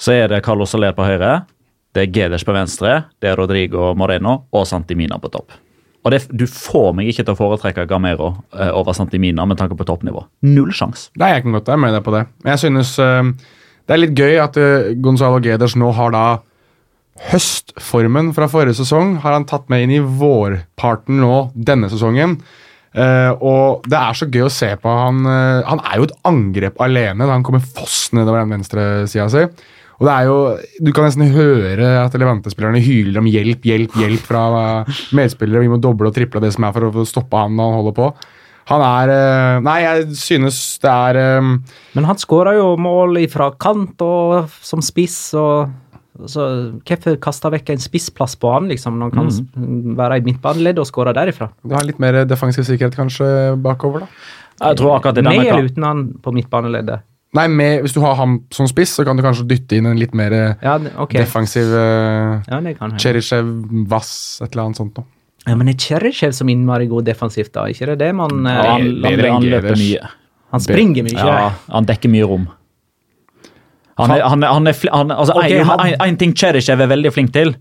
så 0.00 0.14
er 0.14 0.28
det 0.32 0.44
Carlos 0.46 0.70
Soler 0.72 0.94
på 0.96 1.04
høyre, 1.04 1.42
det 1.92 2.06
er 2.06 2.12
Gedes 2.14 2.44
på 2.46 2.54
venstre, 2.56 3.04
det 3.20 3.32
er 3.32 3.36
Rodrigo 3.36 3.90
Moreno 3.98 4.44
og 4.54 4.64
Santimina 4.70 5.18
på 5.20 5.28
topp. 5.34 5.52
Og 6.08 6.14
det, 6.14 6.22
Du 6.32 6.46
får 6.48 6.94
meg 6.96 7.10
ikke 7.12 7.26
til 7.26 7.34
å 7.34 7.38
foretrekke 7.38 7.84
Gamero 7.90 8.32
uh, 8.56 8.70
over 8.72 8.96
Santimina 8.96 9.44
med 9.44 9.60
tanke 9.60 9.76
på 9.76 9.84
toppnivå. 9.88 10.24
Null 10.48 10.72
sjanse. 10.72 11.10
Jeg 11.20 11.44
kan 11.44 11.56
godt 11.58 11.68
være 11.68 11.82
med 11.84 11.96
deg 11.98 12.04
på 12.06 12.14
det. 12.16 12.24
Men 12.40 12.54
jeg 12.54 12.64
synes 12.64 12.94
uh, 12.96 13.20
det 13.84 13.94
er 13.94 14.00
litt 14.00 14.16
gøy 14.16 14.38
at 14.40 14.56
uh, 14.56 14.94
Gonzalo 15.04 15.42
Geders 15.44 15.76
nå 15.76 15.92
har 15.98 16.14
da 16.16 16.24
høstformen 17.28 18.30
fra 18.36 18.46
forrige 18.48 18.78
sesong 18.78 19.16
har 19.24 19.34
han 19.34 19.46
tatt 19.48 19.66
med 19.72 19.84
inn 19.84 19.96
i 19.96 20.00
vårparten 20.00 21.18
nå 21.20 21.48
denne 21.52 21.90
sesongen. 21.92 22.38
Uh, 22.96 23.34
og 23.44 23.84
det 23.84 23.98
er 24.00 24.16
så 24.16 24.28
gøy 24.32 24.46
å 24.46 24.52
se 24.52 24.72
på. 24.80 24.98
Han, 25.04 25.26
Uh, 25.28 25.60
han 25.68 25.82
er 25.84 25.98
jo 26.00 26.08
et 26.08 26.16
angrep 26.28 26.80
alene 26.80 27.26
da 27.26 27.34
han 27.34 27.44
kommer 27.44 27.60
fossende 27.60 28.22
nedover 28.22 28.46
den 28.46 28.56
venstre 28.56 28.86
sida 29.10 29.28
si. 29.28 29.44
Og 29.98 30.06
det 30.06 30.14
er 30.14 30.26
jo, 30.28 30.38
Du 30.84 30.92
kan 30.94 31.08
nesten 31.08 31.34
høre 31.34 31.92
at 32.04 32.14
Levante-spillerne 32.14 32.82
hyler 32.82 33.18
om 33.20 33.28
hjelp, 33.28 33.66
hjelp, 33.66 33.96
hjelp 33.98 34.26
fra 34.30 34.42
medspillere. 35.16 35.64
Vi 35.64 35.72
må 35.72 35.80
doble 35.82 36.10
og 36.10 36.14
triple 36.16 36.42
det 36.44 36.52
som 36.54 36.68
er 36.68 36.76
for 36.76 36.88
å 36.88 37.06
stoppe 37.08 37.40
han 37.40 37.56
når 37.58 37.72
han 37.72 37.80
holder 37.80 37.96
på. 37.98 38.10
Han 38.68 38.84
er 38.84 39.10
eh, 39.14 39.58
Nei, 39.64 39.78
jeg 39.84 40.06
synes 40.20 40.60
det 40.82 40.92
er 40.92 41.40
um, 41.40 41.54
Men 41.96 42.08
han 42.08 42.20
skåra 42.20 42.52
jo 42.58 42.72
mål 42.80 43.20
fra 43.32 43.50
kant 43.60 44.02
og 44.04 44.52
som 44.64 44.82
spiss, 44.84 45.16
og 45.38 45.70
så 46.28 46.44
hvorfor 46.82 47.14
kaste 47.22 47.50
vekk 47.54 47.70
en 47.72 47.82
spissplass 47.82 48.34
på 48.42 48.50
han, 48.50 48.66
liksom, 48.72 48.96
når 48.98 49.12
han 49.12 49.14
kan 49.14 49.28
mm. 49.62 49.92
være 49.98 50.18
i 50.18 50.24
midtbaneledd 50.26 50.80
og 50.82 50.88
skåre 50.88 51.14
derifra? 51.14 51.46
Du 51.62 51.76
har 51.76 51.86
litt 51.86 52.00
mer 52.02 52.24
defensiv 52.26 52.66
sikkerhet 52.66 52.98
kanskje 52.98 53.28
bakover, 53.62 54.04
da. 54.04 54.10
Jeg 54.58 54.80
tror 54.80 54.96
akkurat 54.96 55.14
det 55.14 55.22
der 55.22 55.30
Med 55.30 55.44
denne 55.44 55.52
eller 55.54 55.70
uten 55.70 55.86
han 55.86 56.00
på 56.18 56.32
midtbaneleddet? 56.34 57.06
Nei, 57.36 57.44
med, 57.52 57.82
hvis 57.84 57.92
du 57.92 58.00
har 58.00 58.14
ham 58.16 58.38
som 58.54 58.64
spiss, 58.70 58.94
så 58.96 59.04
kan 59.04 59.18
du 59.18 59.22
kanskje 59.22 59.44
dytte 59.50 59.76
inn 59.76 59.86
en 59.90 59.98
litt 60.00 60.14
mer 60.16 60.32
eh, 60.32 60.54
Ja, 60.64 60.78
okay. 60.78 60.94
ok. 61.04 61.16
defensiv 61.20 61.68
uh, 61.74 62.38
Ja. 62.48 62.60
Cherishev, 62.96 63.50
Vass, 63.90 64.12
et 64.40 64.54
eller 64.54 64.68
annet 64.70 64.80
sånt 64.80 64.96
noe. 64.96 65.04
Ja, 65.48 65.54
men 65.56 65.68
er 65.68 65.76
Cherishev 65.80 66.32
som 66.36 66.48
innmari 66.48 66.88
god 66.88 67.04
defensivt, 67.08 67.52
da? 67.54 67.66
Ikke 67.68 67.86
det 67.92 67.98
det 68.00 68.08
man 68.16 68.32
ja, 68.48 68.54
eh, 68.54 68.70
han, 68.72 68.88
han, 69.04 69.20
han 69.36 69.48
løper 69.52 69.76
mye. 69.76 70.08
Han 70.56 70.64
springer 70.64 71.04
mye. 71.04 71.20
Ja, 71.20 71.52
han 71.68 71.86
dekker 71.88 72.08
mye 72.12 72.24
rom. 72.28 72.48
Han 73.98 74.12
er, 74.14 74.22
han 74.22 74.44
er, 74.46 74.52
han 74.54 74.66
er, 74.70 75.16
altså, 75.18 75.34
okay, 75.36 75.58
en, 75.60 75.66
han- 75.66 75.80
en, 75.88 75.94
en 76.08 76.16
ting 76.20 76.32
Cherishev 76.38 76.80
er 76.80 76.90
veldig 76.92 77.12
flink 77.12 77.32
til. 77.34 77.54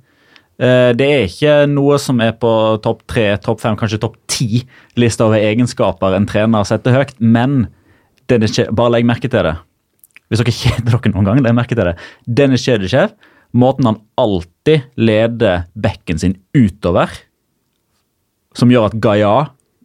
eh, 0.61 0.91
det 0.97 1.07
er 1.11 1.25
ikke 1.27 1.55
noe 1.71 1.97
som 2.01 2.21
er 2.23 2.35
på 2.39 2.51
topp 2.85 3.03
tre, 3.09 3.25
topp 3.43 3.59
fem, 3.63 3.75
kanskje 3.79 3.99
topp 4.03 4.15
ti 4.31 4.63
lista 4.95 5.25
over 5.27 5.41
egenskaper 5.41 6.15
en 6.17 6.27
trener 6.29 6.63
setter 6.69 6.93
høyt, 6.93 7.15
men 7.19 7.65
Dennis 8.29 8.53
Che- 8.55 8.69
bare 8.75 8.91
legg 8.97 9.05
merke 9.07 9.29
til 9.31 9.43
det. 9.47 9.55
Hvis 10.27 10.41
dere 10.43 10.55
kjeder 10.61 10.91
dere 10.97 11.13
noen 11.13 11.27
gang, 11.29 11.41
legg 11.45 11.55
merke 11.55 11.75
til 11.75 11.85
det. 11.87 11.95
Den 12.27 12.55
er 12.55 12.61
kjedesjef. 12.61 13.13
måten 13.57 13.85
han 13.87 13.95
alltid 14.19 14.83
leder 14.99 15.63
bekken 15.79 16.19
sin 16.19 16.33
utover, 16.53 17.07
som 18.57 18.69
gjør 18.69 18.89
at 18.89 18.97
Gaia 19.01 19.35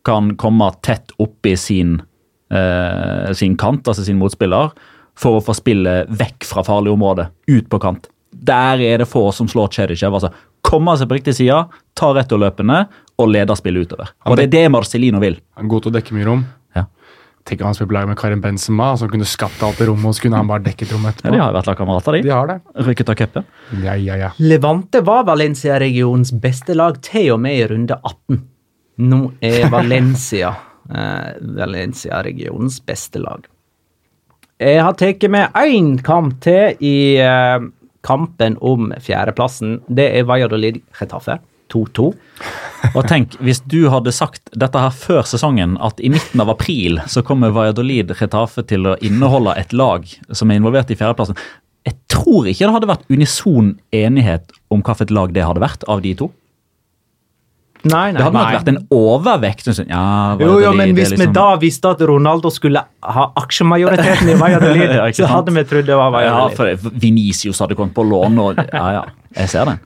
kan 0.05 0.33
komme 0.41 0.67
tett 0.83 1.13
oppi 1.23 1.55
sin, 1.57 2.01
eh, 2.51 3.31
sin 3.39 3.55
kant, 3.57 3.87
altså 3.87 4.03
sin 4.05 4.19
motspiller, 4.19 4.73
for 5.15 5.39
å 5.39 5.45
få 5.45 5.55
spillet 5.55 6.09
vekk 6.11 6.45
fra 6.49 6.65
farlig 6.67 6.91
område, 6.93 7.29
ut 7.49 7.69
på 7.71 7.79
kant. 7.81 8.09
Der 8.33 8.81
er 8.83 8.99
det 8.99 9.09
få 9.09 9.29
som 9.33 9.47
slår 9.47 9.71
Chedishev. 9.77 10.13
Altså, 10.17 10.33
komme 10.65 10.97
seg 10.99 11.09
på 11.09 11.19
riktig 11.21 11.35
side, 11.39 11.59
ta 11.95 12.13
returløpene 12.17 12.89
og 13.21 13.29
lede 13.31 13.55
spillet 13.57 13.87
utover. 13.87 14.11
Og 14.27 14.37
det 14.37 14.49
er 14.49 14.55
det 14.57 14.71
Marcelino 14.73 15.21
vil. 15.23 15.37
Han 15.57 15.69
er 15.69 15.71
god 15.71 15.85
til 15.85 15.93
å 15.93 15.97
dekke 16.01 16.17
mye 16.17 16.27
rom. 16.27 16.45
Ja. 17.43 17.49
Tenk 17.51 17.61
om 17.61 17.67
han 17.67 17.75
spilte 17.75 17.91
på 17.91 17.95
lag 17.97 18.07
med 18.09 18.17
Karim 18.19 18.41
Benzema, 18.41 18.93
som 18.97 19.09
kunne 19.11 19.27
skapt 19.27 19.63
alt 19.67 19.79
det 19.83 19.89
rommet, 19.89 20.07
og 20.07 20.15
så 20.15 20.23
kunne 20.23 20.37
han 20.39 20.47
bare 20.47 20.63
dekket 20.63 20.93
rommet 20.95 21.11
Ja, 21.11 21.19
etterpå. 21.19 21.33
de 21.35 21.41
har 21.43 21.51
jo 21.51 21.57
vært 21.59 21.67
lagkamerater, 21.73 22.13
De 22.13 22.23
de. 22.23 22.31
har 22.31 22.47
det. 22.47 22.61
Rykket 22.87 23.09
av 23.09 23.15
cupen. 23.19 23.45
Ja, 23.83 23.95
ja, 23.99 24.17
ja. 24.17 24.31
Levante 24.39 25.01
var 25.03 25.25
Valencia-regionens 25.27 26.31
beste 26.41 26.75
lag 26.79 27.01
til 27.03 27.33
og 27.35 27.41
med 27.43 27.59
i 27.59 27.67
runde 27.67 27.99
18. 28.05 28.43
Nå 28.99 29.33
er 29.43 29.69
Valencia 29.75 30.55
eh, 30.89 31.33
Valencia-regionens 31.59 32.81
beste 32.87 33.19
lag. 33.19 33.47
Jeg 34.63 34.79
har 34.85 34.95
tatt 34.95 35.25
med 35.31 35.51
én 35.59 35.97
kamp 36.07 36.37
til 36.45 36.77
i 36.79 37.19
eh, 37.19 37.59
kampen 38.07 38.57
om 38.63 38.93
fjerdeplassen. 39.03 39.81
Det 39.91 40.07
er 40.21 40.25
Valladolid 40.29 40.79
Getafe 40.95 41.41
2-2. 41.73 42.07
Og 42.99 43.07
tenk, 43.09 43.37
hvis 43.41 43.61
du 43.71 43.89
hadde 43.93 44.13
sagt 44.13 44.51
dette 44.59 44.79
her 44.83 44.91
før 44.91 45.23
sesongen, 45.31 45.77
at 45.81 46.01
i 46.03 46.11
midten 46.13 46.43
av 46.43 46.51
april 46.53 47.01
så 47.09 47.23
kommer 47.25 47.55
Valladolid 47.55 48.11
Retafe 48.21 48.65
til 48.67 48.91
å 48.91 48.97
inneholde 49.01 49.55
et 49.61 49.73
lag 49.73 50.07
som 50.35 50.51
er 50.51 50.61
involvert 50.61 50.91
i 50.91 50.99
fjerdeplassen. 50.99 51.39
Jeg 51.87 51.97
tror 52.13 52.47
ikke 52.51 52.67
det 52.69 52.75
hadde 52.77 52.91
vært 52.93 53.09
unison 53.11 53.73
enighet 53.93 54.53
om 54.71 54.83
hvilket 54.87 55.11
lag 55.15 55.33
det 55.35 55.43
hadde 55.49 55.63
vært 55.65 55.87
av 55.91 56.03
de 56.05 56.15
to. 56.21 56.31
Nei, 57.83 58.13
nei, 58.13 58.19
Det 58.21 58.23
hadde 58.29 58.39
nei. 58.39 58.51
vært 58.55 58.69
en 58.71 58.77
overvekt. 58.95 59.65
Sånn, 59.75 59.89
ja, 59.91 60.37
Jo, 60.39 60.61
jo, 60.63 60.71
men 60.79 60.93
det 60.95 61.01
hvis 61.03 61.11
vi 61.17 61.25
liksom- 61.25 61.33
da 61.35 61.57
visste 61.59 61.91
at 61.91 61.99
Ronaldo 62.07 62.49
skulle 62.55 62.79
ha 63.03 63.25
aksjemajoriteten 63.37 64.29
i 64.31 64.35
Valladolid, 64.39 64.91
Ja, 65.01 65.07
så 65.11 65.27
hadde 65.27 65.51
vi 65.57 65.65
trodd 65.65 65.87
det 65.87 65.97
var 65.99 66.13
Ja, 66.23 66.31
Valladolid. 66.47 66.79
for 66.79 66.91
Venicius 67.03 67.59
hadde 67.59 67.75
kommet 67.75 67.95
på 67.95 68.05
lån, 68.07 68.39
og 68.39 68.57
ja, 68.73 68.93
ja. 68.93 69.03
Jeg 69.35 69.49
ser 69.51 69.65
den. 69.65 69.81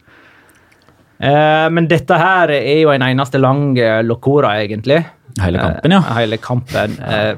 Eh, 1.19 1.67
men 1.73 1.89
dette 1.89 2.19
her 2.21 2.53
er 2.57 2.81
jo 2.83 2.91
en 2.93 3.05
eneste 3.07 3.41
lang 3.41 3.77
eh, 3.79 4.03
locora, 4.05 4.55
egentlig. 4.63 5.01
Hele 5.41 5.61
kampen, 5.61 5.95
ja. 5.97 6.01
Eh, 6.03 6.19
hele 6.21 6.41
kampen. 6.43 6.99
Eh, 7.03 7.33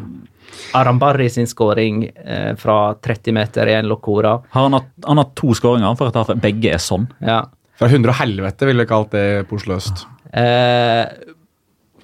Arambarri 0.79 1.29
sin 1.31 1.47
skåring 1.49 2.03
eh, 2.25 2.55
fra 2.61 2.95
30 2.95 3.33
meter 3.37 3.71
er 3.71 3.79
en 3.81 3.89
locora. 3.89 4.35
Han 4.57 4.77
hatt, 4.77 4.91
han 5.07 5.21
har 5.23 5.31
to 5.39 5.55
skåringer 5.57 5.97
for 5.99 6.13
at 6.13 6.35
Begge 6.43 6.75
er 6.75 6.83
sånn. 6.83 7.07
Ja. 7.25 7.45
Fra 7.79 7.89
hundre 7.93 8.13
og 8.13 8.19
helvete 8.19 8.67
ville 8.69 8.85
jeg 8.85 8.91
kalt 8.91 9.15
det 9.15 9.47
porsløst. 9.51 10.05
Eh, 10.35 11.05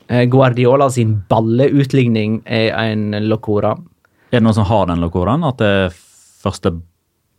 eh, 0.08 0.24
Guardiola 0.30 0.88
sin 0.94 1.16
balleutligning 1.28 2.42
er 2.46 2.70
en 2.78 3.10
locora. 3.28 3.74
Er 4.30 4.38
det 4.38 4.44
noen 4.46 4.56
som 4.56 4.68
har 4.70 4.86
den 4.90 5.02
locoraen? 5.02 5.44
At 5.46 5.60
det 5.60 5.74
første 6.44 6.76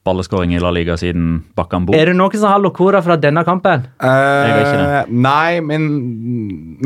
balleskåring 0.05 0.53
i 0.55 0.59
La 0.61 0.69
Liga 0.73 0.95
siden 1.01 1.39
Bakambo. 1.57 1.95
Er 1.97 2.11
det 2.11 2.15
noen 2.17 2.35
som 2.37 2.51
har 2.51 2.61
Locora 2.61 3.01
fra 3.05 3.15
denne 3.17 3.41
kampen? 3.47 3.87
Uh. 4.03 4.09
Eh, 4.09 5.09
nei, 5.09 5.59
men 5.65 5.87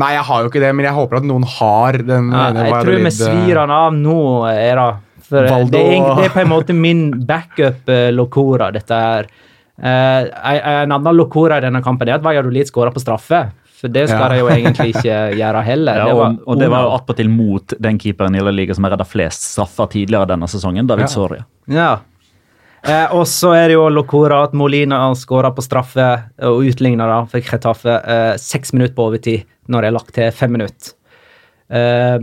Nei, 0.00 0.12
jeg 0.16 0.24
har 0.30 0.42
jo 0.44 0.48
ikke 0.50 0.62
det, 0.62 0.72
men 0.76 0.86
jeg 0.88 0.96
håper 0.96 1.20
at 1.20 1.26
noen 1.28 1.44
har 1.58 1.98
den. 2.00 2.30
Ja, 2.32 2.46
jeg 2.54 2.72
tror 2.72 2.90
vi 2.94 2.96
Valladolid- 2.96 3.20
svir 3.20 3.60
han 3.60 3.70
av 3.76 3.92
nå, 3.96 4.18
er 4.48 4.80
det. 4.80 4.88
For 5.30 5.44
eh, 5.44 5.50
Valdo- 5.52 5.70
det, 5.76 5.84
er, 5.98 6.10
det 6.16 6.24
er 6.30 6.34
på 6.34 6.42
en 6.42 6.50
måte 6.50 6.74
min 6.74 7.04
backup 7.28 7.86
Lokora, 7.86 8.10
Locora, 8.16 8.70
dette 8.74 9.00
her. 9.04 9.28
Uh, 9.80 10.26
en 10.84 10.92
annen 10.92 11.16
Locora 11.16 11.56
i 11.60 11.64
denne 11.64 11.80
kampen 11.84 12.08
er 12.08 12.18
at 12.18 12.24
Valladolid 12.24 12.68
skåra 12.68 12.92
på 12.92 13.00
straffe. 13.02 13.44
For 13.80 13.88
det 13.88 14.08
skal 14.10 14.20
Ja. 14.20 14.28
de 14.28 14.38
jo 14.42 14.48
egentlig 14.56 14.90
ikke 14.94 15.18
gjøre 15.38 15.62
heller. 15.64 15.96
Ja, 16.02 16.04
det 16.10 16.16
var, 16.18 16.34
og, 16.34 16.42
og 16.52 16.58
det 16.60 16.68
var 16.68 16.82
jo 16.84 16.90
attpåtil 16.98 17.30
mot 17.32 17.72
den 17.80 17.96
keeperen 17.98 18.34
i 18.36 18.42
La 18.44 18.52
Liga 18.52 18.74
som 18.76 18.84
har 18.84 18.92
redda 18.96 19.06
flest 19.08 19.46
straffer 19.54 19.88
tidligere 19.94 20.28
denne 20.34 20.48
sesongen, 20.52 20.86
David 20.88 21.06
Ja. 21.08 21.12
Soria. 21.14 21.46
Ja. 21.70 21.90
Eh, 22.80 23.12
og 23.12 23.26
så 23.28 23.52
er 23.56 23.68
det 23.68 23.76
jo 23.76 23.88
Locora 23.92 24.44
at 24.46 24.54
Molina 24.56 25.02
skåra 25.18 25.50
på 25.52 25.64
straffe 25.64 26.06
og 26.48 26.64
utligna 26.70 27.08
da 27.10 27.18
for 27.28 27.44
Chetaffe 27.44 27.98
eh, 27.98 28.32
seks 28.40 28.72
minutter 28.72 28.96
på 28.96 29.10
overtid 29.10 29.44
når 29.70 29.84
det 29.84 29.90
er 29.90 29.96
lagt 29.98 30.14
til 30.16 30.32
fem 30.34 30.56
minutter. 30.56 30.94
Eh, 31.68 32.16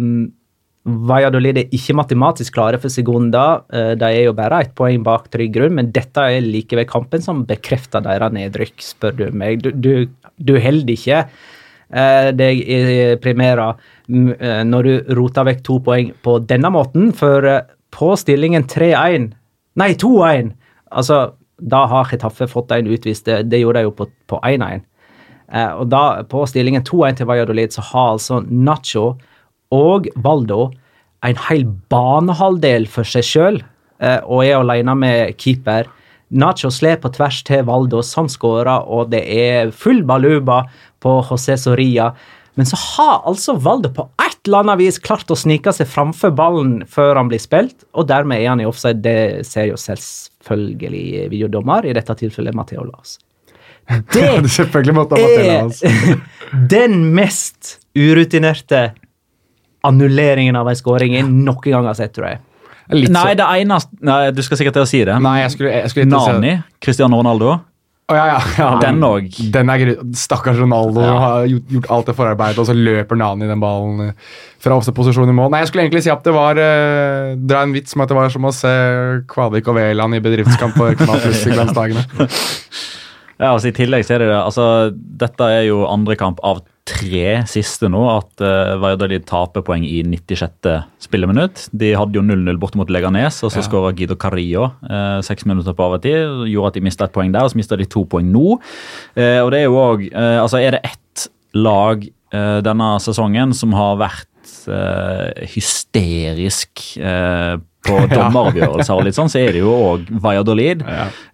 Valladolid 0.87 1.57
er 1.59 1.73
ikke 1.75 1.97
matematisk 1.99 2.55
klare 2.55 2.79
for 2.79 2.91
Segunda. 2.91 3.63
Eh, 3.73 3.93
de 3.99 4.07
er 4.07 4.29
jo 4.29 4.35
bare 4.37 4.61
ett 4.63 4.73
poeng 4.77 5.03
bak 5.03 5.27
trygg 5.33 5.53
grunn, 5.57 5.75
men 5.75 5.91
dette 5.91 6.23
er 6.23 6.45
likevel 6.45 6.87
kampen 6.87 7.23
som 7.23 7.43
bekrefter 7.47 8.05
deres 8.05 8.33
nedrykk, 8.33 8.75
spør 8.81 9.17
du 9.19 9.25
meg. 9.35 9.61
Du, 9.65 9.71
du, 9.75 10.07
du 10.39 10.55
holder 10.63 10.93
ikke 10.95 11.25
eh, 11.91 12.29
deg 12.37 12.61
i 12.63 12.79
Primera 13.23 13.73
eh, 14.07 14.63
når 14.67 14.87
du 14.87 15.17
roter 15.19 15.49
vekk 15.51 15.65
to 15.67 15.81
poeng 15.83 16.13
på 16.23 16.39
denne 16.47 16.71
måten, 16.73 17.11
for 17.15 17.45
eh, 17.45 17.65
på 17.93 18.13
stillingen 18.19 18.65
3-1 18.67 19.33
Nei, 19.77 19.93
2-1! 19.99 20.53
Altså, 20.89 21.19
da 21.57 21.83
har 21.89 22.07
Chetaffe 22.09 22.47
fått 22.49 22.71
en 22.73 22.89
utvist. 22.89 23.25
Det, 23.27 23.43
det 23.51 23.61
gjorde 23.61 23.81
de 23.81 23.89
jo 23.89 23.95
på, 23.97 24.07
på 24.29 24.39
1-1. 24.45 24.85
Eh, 25.53 25.71
og 25.79 25.87
da, 25.91 26.03
på 26.27 26.43
stillingen 26.49 26.85
2-1 26.87 27.21
til 27.21 27.29
Valladolid, 27.29 27.75
så 27.75 27.85
har 27.91 28.15
altså 28.15 28.41
Nacho 28.47 29.11
og 29.73 30.09
Valdo 30.23 30.71
en 31.25 31.39
hel 31.47 31.65
banehalvdel 31.91 32.87
for 32.91 33.07
seg 33.07 33.25
sjøl, 33.25 33.61
eh, 34.03 34.19
og 34.25 34.43
er 34.45 34.59
alene 34.59 34.95
med 34.97 35.37
keeper. 35.41 35.89
Nacho 36.29 36.69
slår 36.73 36.99
på 37.03 37.13
tvers 37.15 37.39
til 37.47 37.63
Valdo, 37.67 38.01
som 38.03 38.27
skårer, 38.31 38.83
og 38.83 39.13
det 39.13 39.23
er 39.31 39.71
full 39.71 40.03
baluba 40.07 40.65
på 41.03 41.19
José 41.29 41.55
Soria. 41.59 42.11
Men 42.57 42.65
så 42.65 42.77
har 42.81 43.21
altså 43.29 43.53
Valdo 43.61 43.91
på 43.93 44.07
et 44.23 44.39
eller 44.47 44.63
annet 44.63 44.79
vis 44.81 44.97
klart 45.03 45.29
å 45.29 45.37
snike 45.37 45.71
seg 45.75 45.89
framfor 45.91 46.33
ballen 46.35 46.79
før 46.89 47.19
han 47.19 47.29
blir 47.29 47.41
spilt, 47.41 47.85
og 47.93 48.07
dermed 48.09 48.41
er 48.41 48.49
han 48.49 48.63
i 48.63 48.67
offside. 48.67 49.03
Det 49.05 49.45
ser 49.45 49.69
jo 49.69 49.77
selvfølgelig 49.77 51.27
videodommer, 51.33 51.85
i 51.85 51.93
dette 51.97 52.15
tilfellet 52.17 52.57
Matheo 52.57 52.87
Lars. 52.87 53.17
Det 54.13 54.25
oss. 55.63 55.83
er 55.85 56.17
den 56.73 56.97
mest 57.15 57.77
urutinerte 57.95 58.89
annulleringen 59.87 60.57
av 60.59 60.67
en 60.67 60.75
skåring 60.75 61.15
jeg 61.15 61.27
noen 61.29 61.61
gang 61.63 61.87
har 61.87 61.95
sett, 61.95 62.15
tror 62.17 62.31
jeg. 62.33 62.43
Litt 62.95 63.11
Nei, 63.11 63.33
det 63.35 63.45
eneste 63.61 63.97
Nei, 64.07 64.19
du 64.31 64.39
skal 64.45 64.59
sikkert 64.59 64.77
til 64.77 64.85
å 64.85 64.87
si 64.89 65.01
det. 65.07 65.15
Nei, 65.23 65.41
jeg 65.41 65.53
skulle, 65.55 65.71
jeg 65.75 65.91
skulle 65.91 66.07
ikke 66.07 66.21
si- 66.23 66.35
Nani, 66.37 66.53
Cristiano 66.83 67.19
Ronaldo. 67.19 67.57
Å, 68.07 68.15
ja, 68.15 68.25
ja, 68.31 68.35
ja. 68.55 68.67
Den 68.79 69.03
òg. 69.03 69.25
Stakkars 70.15 70.61
Ronaldo 70.61 71.03
har 71.03 71.47
gjort, 71.51 71.71
gjort 71.75 71.89
alt 71.91 72.07
det 72.07 72.13
forarbeidet, 72.15 72.61
og 72.63 72.69
så 72.69 72.75
løper 72.75 73.19
Nani 73.19 73.49
den 73.49 73.59
ballen 73.59 74.05
eh, 74.05 74.29
fra 74.63 74.77
offside-posisjon 74.79 75.27
i 75.27 75.35
mål. 75.35 75.51
Nei, 75.51 75.59
jeg 75.65 75.73
skulle 75.73 75.83
egentlig 75.83 76.05
si 76.05 76.13
at 76.13 76.23
det 76.23 76.31
var 76.31 76.61
eh, 76.61 77.33
Dra 77.35 77.65
en 77.67 77.75
vits 77.75 77.97
om 77.97 78.05
at 78.05 78.13
det 78.13 78.15
var 78.15 78.31
som 78.31 78.47
å 78.47 78.53
se 78.55 78.71
Kvadvik 79.27 79.67
og 79.67 79.75
Veland 79.75 80.15
i 80.15 80.21
bedriftskamp 80.23 80.79
på 80.79 80.93
Kanal 81.01 81.19
Pluss 81.25 81.43
i 81.49 81.57
glansdagene. 81.57 82.07
Ja, 83.37 83.51
altså 83.51 83.69
I 83.69 83.75
tillegg 83.77 84.01
så 84.01 84.15
er 84.15 84.23
det 84.23 84.31
det. 84.31 84.37
Altså, 84.39 84.63
dette 85.21 85.47
er 85.59 85.67
jo 85.67 85.83
andre 85.85 86.15
kamp 86.17 86.39
av 86.41 86.63
tre 86.87 87.43
siste 87.49 87.89
nå. 87.91 88.01
At 88.09 88.43
uh, 88.43 88.75
Valladolid 88.81 89.25
taper 89.27 89.63
poeng 89.67 89.83
i 89.85 89.99
96. 90.07 90.71
spilleminutt. 91.03 91.67
De 91.75 91.91
hadde 91.97 92.17
jo 92.17 92.23
0-0 92.25 92.59
borte 92.61 92.79
mot 92.79 92.89
Leganes, 92.93 93.41
og 93.43 93.51
så 93.53 93.61
Ja. 93.61 93.67
skåra 93.67 93.93
Guido 93.95 94.15
Carrillo 94.19 94.69
uh, 94.87 95.19
seks 95.25 95.45
minutter 95.45 95.75
på 95.77 95.87
overtid. 95.89 96.47
Gjorde 96.51 96.73
at 96.73 96.79
de 96.79 96.85
mista 96.87 97.07
et 97.07 97.15
poeng 97.15 97.33
der, 97.35 97.43
og 97.43 97.51
så 97.53 97.59
mista 97.59 97.77
de 97.79 97.85
to 97.85 98.05
poeng 98.09 98.31
nå. 98.31 98.57
Uh, 99.17 99.39
og 99.43 99.51
det 99.53 99.61
er 99.61 99.67
jo 99.67 99.77
også, 99.83 100.11
uh, 100.15 100.37
Altså, 100.43 100.61
er 100.63 100.77
det 100.77 100.83
ett 100.85 101.27
lag 101.57 102.07
denne 102.27 102.87
sesongen 102.99 103.53
som 103.55 103.71
har 103.71 103.93
vært 104.01 104.27
hysterisk 105.47 106.81
eh, 106.99 107.55
på 107.87 107.99
dommeravgjørelser 108.15 108.99
og 108.99 109.07
litt 109.07 109.17
sånn, 109.17 109.31
så 109.31 109.41
er 109.41 109.55
det 109.55 109.63
jo 109.63 109.73
òg 109.73 110.09
Valladolid. 110.23 110.83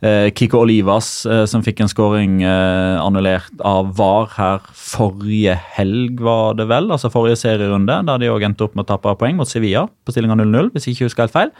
Eh, 0.04 0.30
Kiko 0.38 0.64
Olivas 0.64 1.12
eh, 1.26 1.44
som 1.50 1.66
fikk 1.66 1.84
en 1.84 1.92
skåring 1.92 2.40
eh, 2.46 3.02
annullert 3.02 3.66
av 3.66 3.92
VAR 3.98 4.30
her 4.38 4.70
forrige 4.78 5.58
helg, 5.78 6.22
var 6.24 6.58
det 6.60 6.70
vel? 6.72 6.92
Altså 6.94 7.12
forrige 7.14 7.42
serierunde, 7.44 8.00
der 8.08 8.22
de 8.22 8.32
òg 8.32 8.46
endte 8.48 8.68
opp 8.68 8.78
med 8.78 8.86
å 8.86 8.92
tape 8.94 9.18
poeng 9.20 9.38
mot 9.40 9.50
Sevilla 9.50 9.88
på 10.06 10.16
stillinga 10.16 10.38
0-0, 10.40 10.72
hvis 10.74 10.88
jeg 10.88 10.98
ikke 10.98 11.12
husker 11.12 11.28
helt 11.28 11.38
feil. 11.38 11.54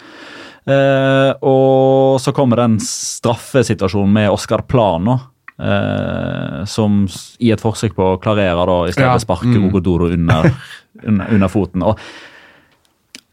Eh, 0.64 1.32
og 1.44 2.22
så 2.24 2.32
kommer 2.36 2.64
den 2.64 2.80
straffesituasjonen 2.84 4.20
med 4.22 4.34
Oscar 4.34 4.66
Plano. 4.68 5.20
Uh, 5.54 6.64
som 6.66 7.04
i 7.38 7.52
et 7.54 7.62
forsøk 7.62 7.94
på 7.94 8.06
å 8.16 8.16
klarere 8.20 8.64
da, 8.66 8.78
i 8.90 8.92
stedet 8.92 9.06
Ja, 9.06 9.20
sparke 9.22 9.52
mm. 9.52 9.68
Ogodoro 9.68 10.08
under, 10.10 10.48
under, 11.08 11.30
under 11.30 11.52
foten. 11.54 11.86
Og 11.86 12.02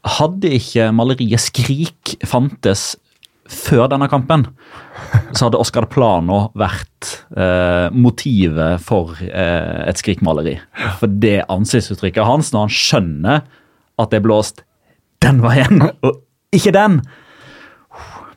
hadde 0.07 0.51
ikke 0.57 0.89
maleriet 0.95 1.41
Skrik 1.43 2.15
fantes 2.27 2.95
før 3.51 3.89
denne 3.91 4.07
kampen, 4.11 4.45
så 5.35 5.47
hadde 5.47 5.59
Oscar 5.59 5.87
Plano 5.91 6.45
vært 6.57 7.09
eh, 7.35 7.91
motivet 7.91 8.81
for 8.85 9.17
eh, 9.25 9.89
et 9.89 9.99
Skrik-maleri. 9.99 10.55
For 11.01 11.11
det 11.11 11.41
ansiktsuttrykket 11.51 12.27
hans 12.27 12.53
når 12.53 12.67
han 12.67 12.75
skjønner 12.77 13.41
at 14.01 14.13
det 14.13 14.21
er 14.21 14.25
blåst 14.25 14.63
den 15.21 15.41
veien, 15.43 15.83
og 16.05 16.23
ikke 16.55 16.73
den 16.75 17.01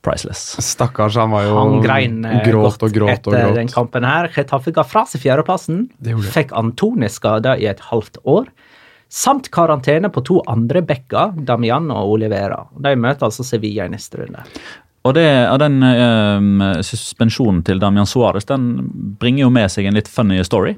Priceless. 0.05 0.59
Stakkars, 0.61 1.15
han 1.17 1.31
var 1.33 1.47
jo 1.47 1.55
Han 1.57 1.79
grein 1.81 2.19
eh, 2.29 2.43
gråt 2.45 2.75
godt 2.75 2.83
og 2.85 2.91
gråt 2.93 3.29
og 3.31 3.37
etter 3.39 3.55
den 3.57 3.71
kampen 3.73 4.05
her. 4.05 4.29
Getafe 4.35 4.75
ga 4.77 4.85
fra 4.85 5.07
seg 5.09 5.23
fjerdeplassen. 5.23 5.87
Fikk 6.35 6.53
Antoni 6.59 7.09
skada 7.09 7.55
i 7.57 7.65
et 7.71 7.81
halvt 7.89 8.21
år. 8.29 8.51
Samt 9.15 9.47
karantene 9.55 10.09
på 10.11 10.25
to 10.27 10.41
andre 10.51 10.81
backer, 10.83 11.37
Damian 11.47 11.87
og 11.95 12.17
Olivera. 12.17 12.65
De 12.83 12.97
møter 12.99 13.29
altså 13.29 13.45
Sevilla 13.47 13.87
i 13.87 13.93
neste 13.93 14.19
runde. 14.25 14.43
Og, 15.05 15.13
det, 15.15 15.29
og 15.53 15.61
den 15.63 15.85
eh, 15.87 16.81
suspensjonen 16.83 17.61
til 17.63 17.79
Damian 17.79 18.09
Suárez 18.11 18.49
den 18.49 18.73
bringer 19.21 19.45
jo 19.45 19.53
med 19.55 19.71
seg 19.71 19.87
en 19.87 19.95
litt 19.95 20.11
funny 20.11 20.41
story. 20.47 20.75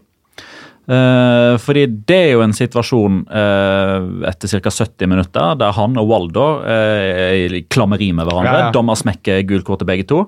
Uh, 0.86 1.56
fordi 1.58 1.82
det 2.06 2.16
er 2.28 2.28
jo 2.36 2.42
en 2.44 2.52
situasjon 2.54 3.16
uh, 3.26 4.04
etter 4.30 4.52
ca. 4.52 4.70
70 4.70 5.08
minutter 5.10 5.56
der 5.58 5.72
han 5.74 5.96
og 5.98 6.12
Waldo 6.12 6.44
uh, 6.60 6.68
er 6.68 7.56
i 7.58 7.64
klammeri 7.66 8.12
med 8.14 8.28
hverandre. 8.28 8.52
Ja, 8.52 8.68
ja. 8.68 8.74
Dommer 8.76 9.00
smekker 9.00 9.40
gult 9.48 9.66
kort 9.66 9.82
til 9.82 9.90
begge 9.90 10.06
to. 10.06 10.20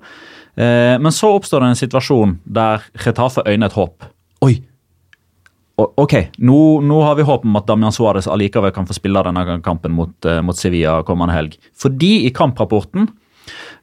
Uh, 0.59 0.97
men 0.99 1.15
så 1.15 1.31
oppstår 1.37 1.63
det 1.63 1.71
en 1.75 1.81
situasjon 1.85 2.35
der 2.59 2.89
Retafe 3.05 3.47
øyner 3.47 3.71
et 3.71 3.79
håp. 3.79 4.09
Oi! 4.49 4.57
Ok, 5.79 6.15
nå, 6.43 6.59
nå 6.83 6.99
har 7.07 7.15
vi 7.15 7.27
håp 7.27 7.45
om 7.47 7.59
at 7.61 7.69
Damian 7.69 7.95
Suárez 7.95 8.27
allikevel 8.27 8.73
kan 8.75 8.87
få 8.89 8.97
spille 8.97 9.23
denne 9.23 9.61
kampen 9.63 9.95
mot, 9.95 10.11
eh, 10.27 10.41
mot 10.43 10.59
Sevilla 10.59 10.97
kommende 11.07 11.37
helg. 11.37 11.55
Fordi 11.79 12.25
i 12.27 12.33
kamprapporten 12.35 13.07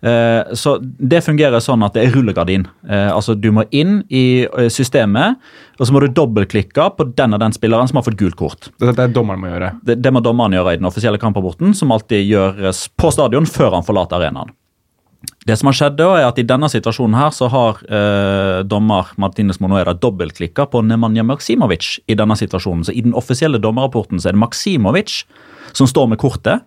Eh, 0.01 0.53
Så 0.53 0.77
Det 0.81 1.23
fungerer 1.23 1.61
sånn 1.63 1.83
at 1.85 1.95
det 1.95 2.05
er 2.05 2.15
rullegardin. 2.15 2.67
Eh, 2.87 3.09
altså 3.11 3.35
Du 3.39 3.51
må 3.55 3.65
inn 3.71 4.03
i 4.09 4.45
eh, 4.45 4.69
systemet, 4.69 5.39
og 5.79 5.87
så 5.87 5.95
må 5.95 6.01
du 6.03 6.09
dobbeltklikke 6.13 6.89
på 6.97 7.07
den 7.15 7.35
og 7.35 7.41
den 7.41 7.55
spilleren 7.55 7.89
som 7.89 7.99
har 7.99 8.05
fått 8.07 8.19
gult 8.19 8.37
kort. 8.39 8.69
Det 8.79 8.91
er 8.93 8.99
det 8.99 9.13
dommeren 9.15 9.41
må 9.41 9.51
gjøre. 9.51 9.73
Det, 9.85 9.99
det 10.03 10.13
må 10.13 10.21
dommeren 10.23 10.55
gjøre 10.55 10.75
i 10.75 10.81
den 10.81 10.89
offisielle 10.89 11.21
kamprapporten, 11.21 11.73
som 11.75 11.91
alltid 11.95 12.25
gjøres 12.27 12.85
på 12.97 13.11
stadion 13.13 13.49
før 13.49 13.79
han 13.79 13.87
forlater 13.87 14.21
arenaen. 14.21 14.53
Det 15.45 15.53
som 15.59 15.69
har 15.69 15.77
skjedd 15.77 15.97
da, 15.99 16.07
er 16.17 16.27
at 16.27 16.39
I 16.41 16.47
denne 16.47 16.65
situasjonen 16.73 17.17
her 17.19 17.33
så 17.35 17.47
har 17.53 17.81
eh, 17.85 18.63
dommer 18.65 19.11
Martinez 19.21 19.59
Monoera 19.61 19.93
dobbeltklikka 19.93 20.65
på 20.73 20.81
Nemanja 20.81 21.25
Maksimovic. 21.27 21.99
I 22.09 22.17
denne 22.17 22.37
situasjonen. 22.39 22.85
Så 22.87 22.95
I 22.95 23.03
den 23.05 23.13
offisielle 23.13 23.61
dommerrapporten 23.61 24.17
så 24.17 24.31
er 24.31 24.37
det 24.37 24.41
Maksimovic 24.41 25.19
som 25.77 25.89
står 25.89 26.09
med 26.09 26.21
kortet. 26.23 26.65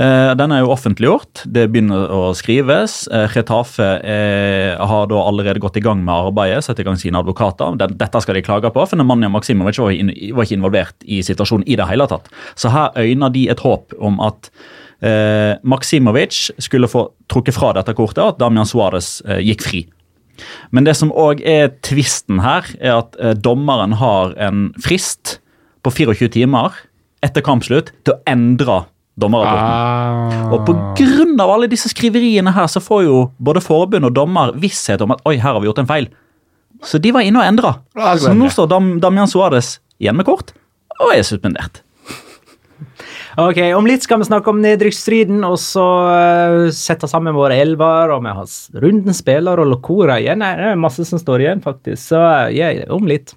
Eh, 0.00 0.32
Den 0.38 0.52
er 0.54 0.62
jo 0.62 0.72
offentliggjort. 0.72 1.44
Det 1.44 1.66
begynner 1.68 2.08
å 2.14 2.22
skrives. 2.36 3.02
Eh, 3.12 3.28
Retafe 3.34 3.90
eh, 4.00 4.80
har 4.80 5.12
da 5.12 5.20
allerede 5.20 5.60
gått 5.60 5.76
i 5.76 5.84
gang 5.84 6.00
med 6.00 6.14
arbeidet, 6.14 6.64
satt 6.64 6.80
i 6.80 6.86
gang 6.86 6.96
sine 7.00 7.20
advokater. 7.20 7.76
Dette 7.76 8.24
skal 8.24 8.38
de 8.38 8.46
klage 8.46 8.72
på, 8.72 8.86
for 8.86 8.96
Nemanja 9.00 9.28
Maksimovic 9.32 9.80
var, 9.82 9.92
var 9.92 10.48
ikke 10.48 10.56
involvert 10.56 11.04
i 11.04 11.20
situasjonen 11.26 11.68
i 11.68 11.76
det 11.76 11.88
hele 11.90 12.08
tatt. 12.08 12.32
Så 12.56 12.72
her 12.72 12.96
øyner 12.96 13.34
de 13.34 13.48
et 13.52 13.60
håp 13.60 13.92
om 14.00 14.22
at 14.24 14.48
eh, 15.04 15.56
Maksimovic 15.62 16.50
skulle 16.62 16.90
få 16.90 17.08
trukket 17.30 17.56
fra 17.56 17.72
dette 17.76 17.94
kortet, 17.96 18.22
og 18.22 18.34
at 18.34 18.42
Damian 18.42 18.68
Suárez 18.68 19.18
eh, 19.26 19.42
gikk 19.44 19.64
fri. 19.66 19.82
Men 20.72 20.86
det 20.86 20.96
som 20.96 21.12
òg 21.12 21.42
er 21.44 21.74
tvisten 21.84 22.40
her, 22.44 22.68
er 22.80 23.00
at 23.02 23.18
eh, 23.20 23.34
dommeren 23.36 23.98
har 24.00 24.36
en 24.40 24.70
frist 24.80 25.38
på 25.84 25.92
24 25.92 26.32
timer 26.36 26.76
etter 27.24 27.44
kampslutt 27.44 27.92
til 28.04 28.16
å 28.16 28.20
endre 28.28 28.82
dommerrapporten. 29.20 29.68
Ah. 29.68 30.54
Og 30.54 31.40
av 31.40 31.52
alle 31.52 31.68
disse 31.70 31.90
skriveriene 31.92 32.52
her, 32.56 32.68
så 32.72 32.80
får 32.80 33.04
jo 33.04 33.18
både 33.38 33.62
forbund 33.64 34.08
og 34.08 34.16
dommer 34.16 34.54
visshet 34.60 35.02
om 35.04 35.12
at 35.14 35.22
oi, 35.28 35.36
her 35.36 35.54
har 35.54 35.60
vi 35.60 35.68
gjort 35.68 35.82
en 35.82 35.90
feil. 35.90 36.08
Så 36.84 37.00
de 37.02 37.12
var 37.12 37.26
inne 37.26 37.42
og 37.42 37.44
endra. 37.44 37.74
Så 38.20 38.32
nå 38.36 38.48
står 38.52 38.70
Dam 38.70 38.94
Damian 39.02 39.28
Suárez 39.28 39.78
igjen 40.00 40.16
med 40.16 40.28
kort 40.28 40.54
og 41.00 41.12
er 41.12 41.24
suspendert. 41.24 41.82
Ok, 43.40 43.58
Om 43.76 43.86
litt 43.88 44.04
skal 44.04 44.20
vi 44.20 44.28
snakke 44.28 44.50
om 44.52 44.60
nedrykksstriden, 44.62 45.42
og 45.46 45.58
så 45.62 45.86
uh, 46.10 46.70
sette 46.74 47.08
sammen 47.10 47.36
våre 47.36 47.58
elver, 47.62 48.12
og 48.14 48.24
vi 48.24 48.34
har 48.36 48.54
runden 48.84 49.16
spiller 49.16 49.62
og 49.62 49.70
Locora 49.70 50.18
igjen. 50.20 50.42
Nei, 50.42 50.54
det 50.58 50.72
er 50.72 50.80
masse 50.80 51.06
som 51.08 51.20
står 51.20 51.44
igjen, 51.44 51.62
faktisk. 51.64 52.02
Så 52.10 52.20
uh, 52.20 52.48
ja, 52.54 52.72
om 52.92 53.08
litt. 53.10 53.34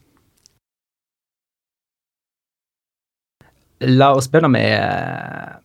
La 3.83 4.13
oss 4.15 4.29
begynne 4.31 4.51
med 4.53 4.73
uh, 4.79 5.59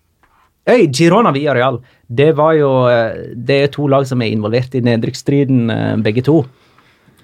Øy, 0.69 0.89
Girona 0.93 1.33
Villarreal. 1.33 1.79
Det 2.09 2.33
var 2.37 2.55
jo 2.59 2.71
Det 3.33 3.57
er 3.63 3.71
to 3.73 3.87
lag 3.89 4.05
som 4.09 4.21
er 4.21 4.35
involvert 4.35 4.75
i 4.77 4.83
nedrykksstriden, 4.85 5.71
begge 6.05 6.25
to. 6.27 6.43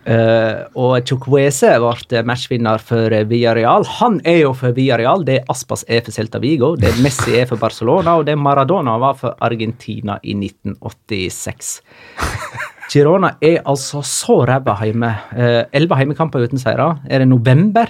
Eh, 0.05 0.65
og 0.77 0.99
Chukwese 1.09 1.71
ble 1.81 2.23
matchvinner 2.29 2.83
for 2.85 3.15
Villarreal. 3.31 3.87
Han 4.01 4.21
er 4.29 4.43
jo 4.43 4.53
for 4.57 4.77
Villarreal, 4.77 5.25
det 5.25 5.39
er 5.41 5.53
Aspas 5.53 5.85
er 5.89 6.05
for 6.05 6.13
Celta 6.13 6.41
Vigo, 6.43 6.75
det 6.77 6.91
er 6.91 7.01
Messi 7.05 7.39
er 7.41 7.49
for 7.49 7.61
Barcelona, 7.61 8.19
og 8.19 8.27
det 8.29 8.35
er 8.35 8.43
Maradona 8.43 8.99
var 9.01 9.17
for 9.21 9.37
Argentina 9.45 10.19
i 10.23 10.37
1986. 10.37 11.79
Girona 12.93 13.33
er 13.41 13.63
altså 13.65 14.03
så 14.05 14.43
ræva 14.47 14.77
hjemme. 14.85 15.11
Elleve 15.73 15.97
heimekamper 15.99 16.45
uten 16.45 16.61
seire. 16.61 16.93
Er 17.09 17.25
det 17.25 17.31
november? 17.31 17.89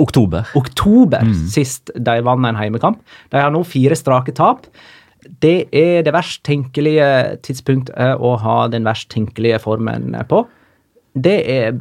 Oktober. 0.00 0.46
Oktober 0.56 1.26
sist 1.50 1.90
de 1.92 2.14
vant 2.24 2.46
en 2.48 2.56
heimekamp. 2.56 3.02
De 3.32 3.42
har 3.42 3.50
nå 3.52 3.64
fire 3.68 3.98
strake 3.98 4.32
tap. 4.38 4.70
Det 5.42 5.68
er 5.76 6.00
det 6.06 6.14
verst 6.14 6.44
tenkelige 6.46 7.10
tidspunktet 7.44 8.16
å 8.22 8.36
ha 8.40 8.56
den 8.72 8.86
verst 8.88 9.10
tenkelige 9.12 9.60
formen 9.60 10.14
på. 10.30 10.46
Det 11.14 11.52
er 11.52 11.72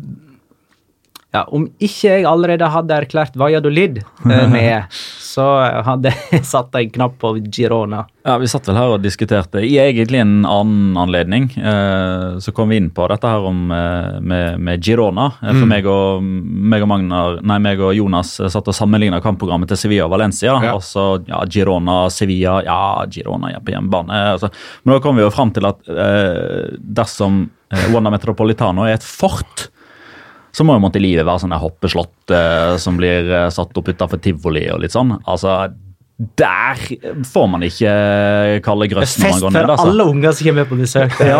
ja, 1.29 1.43
Om 1.53 1.67
ikke 1.77 2.09
jeg 2.09 2.25
allerede 2.25 2.65
hadde 2.73 2.95
erklært 3.03 3.35
Valladolid 3.37 3.99
eh, 4.01 4.47
med, 4.53 4.95
så 5.29 5.45
hadde 5.85 6.09
jeg 6.31 6.41
satt 6.47 6.73
en 6.75 6.89
knapp 6.89 7.19
på 7.21 7.35
Girona. 7.53 8.07
Ja, 8.25 8.39
Vi 8.41 8.49
satt 8.49 8.65
vel 8.65 8.77
her 8.79 8.95
og 8.95 9.03
diskuterte 9.03 9.61
i 9.61 9.75
egentlig 9.81 10.23
en 10.23 10.41
annen 10.49 10.97
anledning. 10.97 11.45
Eh, 11.53 12.39
så 12.41 12.53
kom 12.55 12.73
vi 12.73 12.79
inn 12.81 12.89
på 12.93 13.05
dette 13.13 13.29
her 13.29 13.45
om, 13.45 13.61
eh, 13.75 14.17
med, 14.25 14.57
med 14.57 14.81
Girona. 14.85 15.29
For 15.37 15.61
For 15.61 15.69
meg, 15.69 15.85
og, 15.89 16.25
meg, 16.25 16.81
og 16.85 16.91
Magnar, 16.95 17.39
nei, 17.45 17.61
meg 17.61 17.85
og 17.85 17.93
Jonas 17.97 18.33
satt 18.49 18.73
og 18.73 18.75
sammenligna 18.75 19.21
kampprogrammet 19.21 19.69
til 19.69 19.83
Sevilla 19.85 20.09
og 20.09 20.15
Valencia. 20.17 20.57
Ja. 20.65 20.75
Og 20.79 20.85
så 20.85 21.07
ja, 21.29 21.43
Girona, 21.45 22.01
Sevilla 22.13 22.59
Ja, 22.65 22.81
Girona 23.05 23.53
er 23.53 23.61
på 23.61 23.75
hjemmebane. 23.75 24.23
Altså, 24.33 24.49
men 24.81 24.97
da 24.97 25.01
kom 25.05 25.19
vi 25.19 25.27
jo 25.27 25.33
fram 25.33 25.53
til 25.53 25.69
at 25.69 25.93
eh, 25.93 26.71
dersom 26.81 27.43
eh, 27.69 27.91
Wanda 27.93 28.17
Metropolitano 28.17 28.89
er 28.89 28.97
et 28.97 29.05
fort 29.05 29.69
så 30.51 30.65
må 30.65 30.75
jo 30.77 30.83
måtte 30.83 31.01
livet 31.01 31.27
være 31.27 31.43
sånn 31.43 31.53
der 31.53 31.61
hoppeslott 31.61 32.33
eh, 32.33 32.77
som 32.81 32.97
blir 32.99 33.29
eh, 33.29 33.51
satt 33.53 33.77
opp 33.77 33.91
utafor 33.91 34.21
tivoli 34.23 34.65
og 34.73 34.81
litt 34.83 34.95
sånn. 34.95 35.13
Altså, 35.29 35.69
der 36.35 36.75
får 37.23 37.45
man 37.47 37.61
ikke 37.63 37.91
kalde 38.65 38.87
grøss 38.91 39.13
når 39.21 39.23
man 39.23 39.29
Fest 39.31 39.43
går 39.43 39.45
for 39.45 39.55
ned, 39.55 39.69
altså. 39.71 39.85
alle 39.87 40.07
unger 40.11 40.33
som 40.35 40.49
kommer 40.49 40.65
på 40.67 40.79
besøk. 40.79 41.13
Ja. 41.29 41.37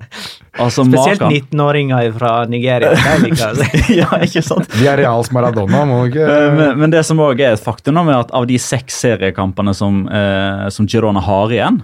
altså 0.62 0.84
Spesielt 0.84 1.22
19-åringer 1.22 2.10
fra 2.18 2.32
Nigeria. 2.50 2.92
Liker 3.22 3.62
ja, 3.94 4.10
ikke 4.26 4.42
sant? 4.44 4.68
De 4.74 4.84
er 4.90 5.00
Reals 5.00 5.32
Maradona, 5.32 5.86
må 5.88 6.02
ikke 6.10 6.26
Eh, 6.28 6.50
Men, 6.58 6.76
men 6.82 6.92
det 6.92 7.06
som 7.08 7.22
også 7.24 7.40
er 7.40 7.56
et 7.56 7.64
faktum 7.64 8.02
er 8.02 8.18
at 8.18 8.34
av 8.36 8.44
de 8.50 8.58
seks 8.60 9.00
seriekampene 9.06 9.72
som, 9.76 10.04
eh, 10.12 10.68
som 10.74 10.88
Girona 10.88 11.22
har 11.24 11.54
igjen 11.54 11.80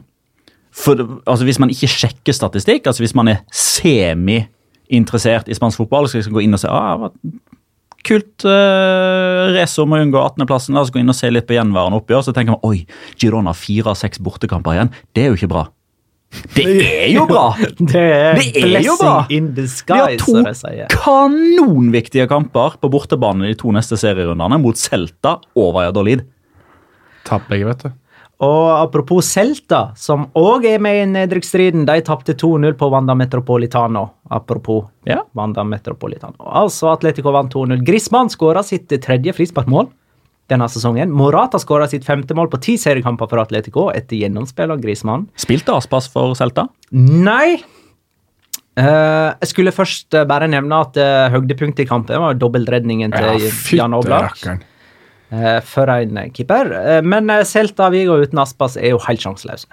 for, 0.79 1.01
altså 1.27 1.47
Hvis 1.49 1.59
man 1.59 1.73
ikke 1.73 1.89
sjekker 1.91 2.37
statistikk, 2.37 2.87
altså 2.87 3.03
hvis 3.03 3.17
man 3.17 3.33
er 3.33 3.41
semi-interessert 4.89 5.49
i 5.49 5.55
spansk 5.57 5.79
fotball, 5.79 6.09
så 6.09 6.23
skal 6.23 6.33
man 6.33 6.41
gå 6.41 6.45
inn 6.47 6.55
og 6.55 6.61
se 6.61 6.69
ah, 6.69 7.09
Kult. 8.09 8.45
Uh, 8.47 9.51
race 9.53 9.77
om 9.83 9.93
å 9.93 9.99
unngå 10.01 10.21
18.-plassen. 10.23 10.73
La 10.73 10.81
oss 10.85 10.93
gå 10.95 11.01
inn 11.01 11.11
og 11.11 11.17
se 11.19 11.29
litt 11.29 11.49
på 11.49 11.57
gjenværende 11.57 11.99
oppgjør. 11.99 12.23
Så 12.25 12.33
tenker 12.33 12.55
man 12.55 12.63
oi, 12.65 12.87
Girona 13.19 13.51
har 13.51 13.59
fire 13.59 13.91
av 13.91 13.99
seks 13.99 14.21
bortekamper 14.23 14.77
igjen. 14.77 14.93
Det 15.13 15.25
er 15.25 15.33
jo 15.33 15.37
ikke 15.37 15.51
bra. 15.51 15.65
Det 16.55 16.65
er 16.87 17.11
jo 17.11 17.25
bra! 17.29 17.51
Det 17.91 18.01
er, 18.01 18.39
Det 18.39 18.63
er 18.79 18.87
jo 18.87 18.95
bra. 19.01 19.27
in 19.29 19.51
Vi 19.51 19.57
har 19.57 19.57
disguise, 19.59 20.19
to 20.23 20.37
som 20.37 20.47
de 20.47 20.55
sier. 20.57 20.89
kanonviktige 20.95 22.29
kamper 22.31 22.79
på 22.81 22.91
bortebane 22.93 23.49
de 23.49 23.57
to 23.59 23.73
neste 23.75 23.99
serierundene 24.01 24.61
mot 24.63 24.79
Celta 24.79 25.39
og 25.59 25.75
Valladolid. 25.77 26.23
Tapper 27.29 27.59
jeg, 27.59 27.67
vet 27.69 27.89
du. 27.89 27.91
Og 28.39 28.67
apropos 28.71 29.27
Celta, 29.27 29.89
som 29.99 30.29
òg 30.39 30.67
er 30.71 30.83
med 30.83 31.01
i 31.01 31.07
nedrykksstriden, 31.11 31.83
de 31.89 32.03
tapte 32.07 32.37
2-0 32.39 32.77
på 32.79 32.89
Wanda 32.93 33.17
Metropolitano. 33.19 34.05
Apropos 34.31 34.87
Ja. 35.09 35.25
Wanda 35.35 35.65
Metropolitano. 35.65 36.37
Altså, 36.47 36.93
Atletico 36.93 37.33
vant 37.33 37.53
2-0. 37.53 37.83
Griezmann 37.83 38.31
skåra 38.31 38.63
sitt 38.63 38.89
tredje 39.03 39.33
frisparkmål 39.35 39.89
denne 40.49 40.69
sesongen. 40.69 41.11
Morata 41.11 41.59
skåra 41.59 41.89
sitt 41.89 42.07
femte 42.07 42.35
mål 42.37 42.49
på 42.53 42.61
ti 42.63 42.77
seriekamper 42.81 43.29
for 43.29 43.43
Atletico 43.43 43.89
etter 43.93 44.17
gjennomspill 44.23 44.71
av 44.71 44.81
Griezmann. 44.81 45.27
Spilte 45.37 45.75
Aspas 45.77 46.09
for 46.13 46.37
Celta? 46.39 46.69
Nei! 46.93 47.59
Uh, 48.79 49.35
jeg 49.43 49.51
skulle 49.51 49.75
først 49.75 50.15
eh, 50.15 50.23
bare 50.31 50.47
nevne 50.47 50.77
at 50.85 50.95
uh, 51.03 51.27
høydepunktet 51.35 51.83
i 51.83 51.89
kampen 51.89 52.21
var 52.23 52.37
dobbeltredningen 52.39 53.11
til 53.11 53.49
Jan 53.75 53.97
Oblak. 53.99 54.39
Eh, 55.33 55.59
for 55.65 55.91
en 55.93 56.23
keeper. 56.35 56.73
Eh, 56.79 57.03
men 57.07 57.31
eh, 57.33 57.45
Celta 57.49 57.91
Vigo 57.95 58.19
uten 58.23 58.41
Aspas 58.43 58.79
er 58.79 58.95
jo 58.95 59.03
helt 59.09 59.25
sjanseløse. 59.25 59.69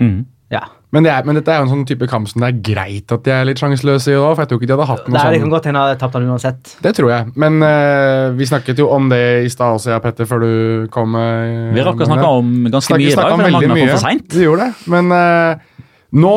Mm. 0.00 0.22
Ja. 0.52 0.66
Men, 0.92 1.06
det 1.06 1.12
er, 1.14 1.24
men 1.24 1.38
dette 1.38 1.48
er 1.48 1.62
jo 1.62 1.64
en 1.64 1.70
sånn 1.70 1.84
type 1.88 2.04
kamp 2.10 2.28
som 2.28 2.42
det 2.42 2.48
er 2.50 2.58
greit 2.66 3.12
at 3.14 3.22
de 3.24 3.32
er 3.32 3.46
litt 3.48 3.60
sjanseløse 3.62 4.12
i 4.12 4.16
òg, 4.18 4.34
for 4.34 4.42
jeg 4.42 4.50
tror 4.50 4.58
ikke 4.60 4.68
de 4.68 4.74
hadde 4.74 4.88
hatt 4.90 5.06
noe 5.06 5.14
Nei, 5.14 5.22
det 5.24 5.38
kan 5.38 5.46
sånn. 5.46 5.52
godt 5.54 5.68
hende 5.70 5.84
de 5.88 5.94
tapt 6.02 6.18
uansett. 6.18 6.72
Det 6.84 6.92
tror 6.98 7.08
jeg. 7.08 7.32
Men 7.40 7.56
uh, 7.64 8.34
vi 8.36 8.48
snakket 8.50 8.82
jo 8.82 8.90
om 8.92 9.08
det 9.08 9.22
i 9.46 9.52
stad 9.52 9.78
også, 9.78 9.94
ja, 9.94 10.02
Petter, 10.04 10.28
før 10.28 10.44
du 10.44 10.52
kom. 10.92 11.16
uh, 11.16 11.72
Vi 11.72 11.86
rakk 11.86 12.04
å 12.04 12.10
snakke 12.10 12.34
om 12.42 12.52
ganske 12.68 12.98
mye 13.00 13.08
i 13.08 13.16
dag, 13.16 13.32
for 13.32 13.40
Magna 13.40 13.62
kom 13.72 13.80
for 13.94 14.04
seint. 14.04 14.36
Vi 14.36 14.44
gjorde 14.44 14.68
det. 14.68 14.92
Men 14.92 15.08
uh, 15.16 15.88
nå 16.20 16.34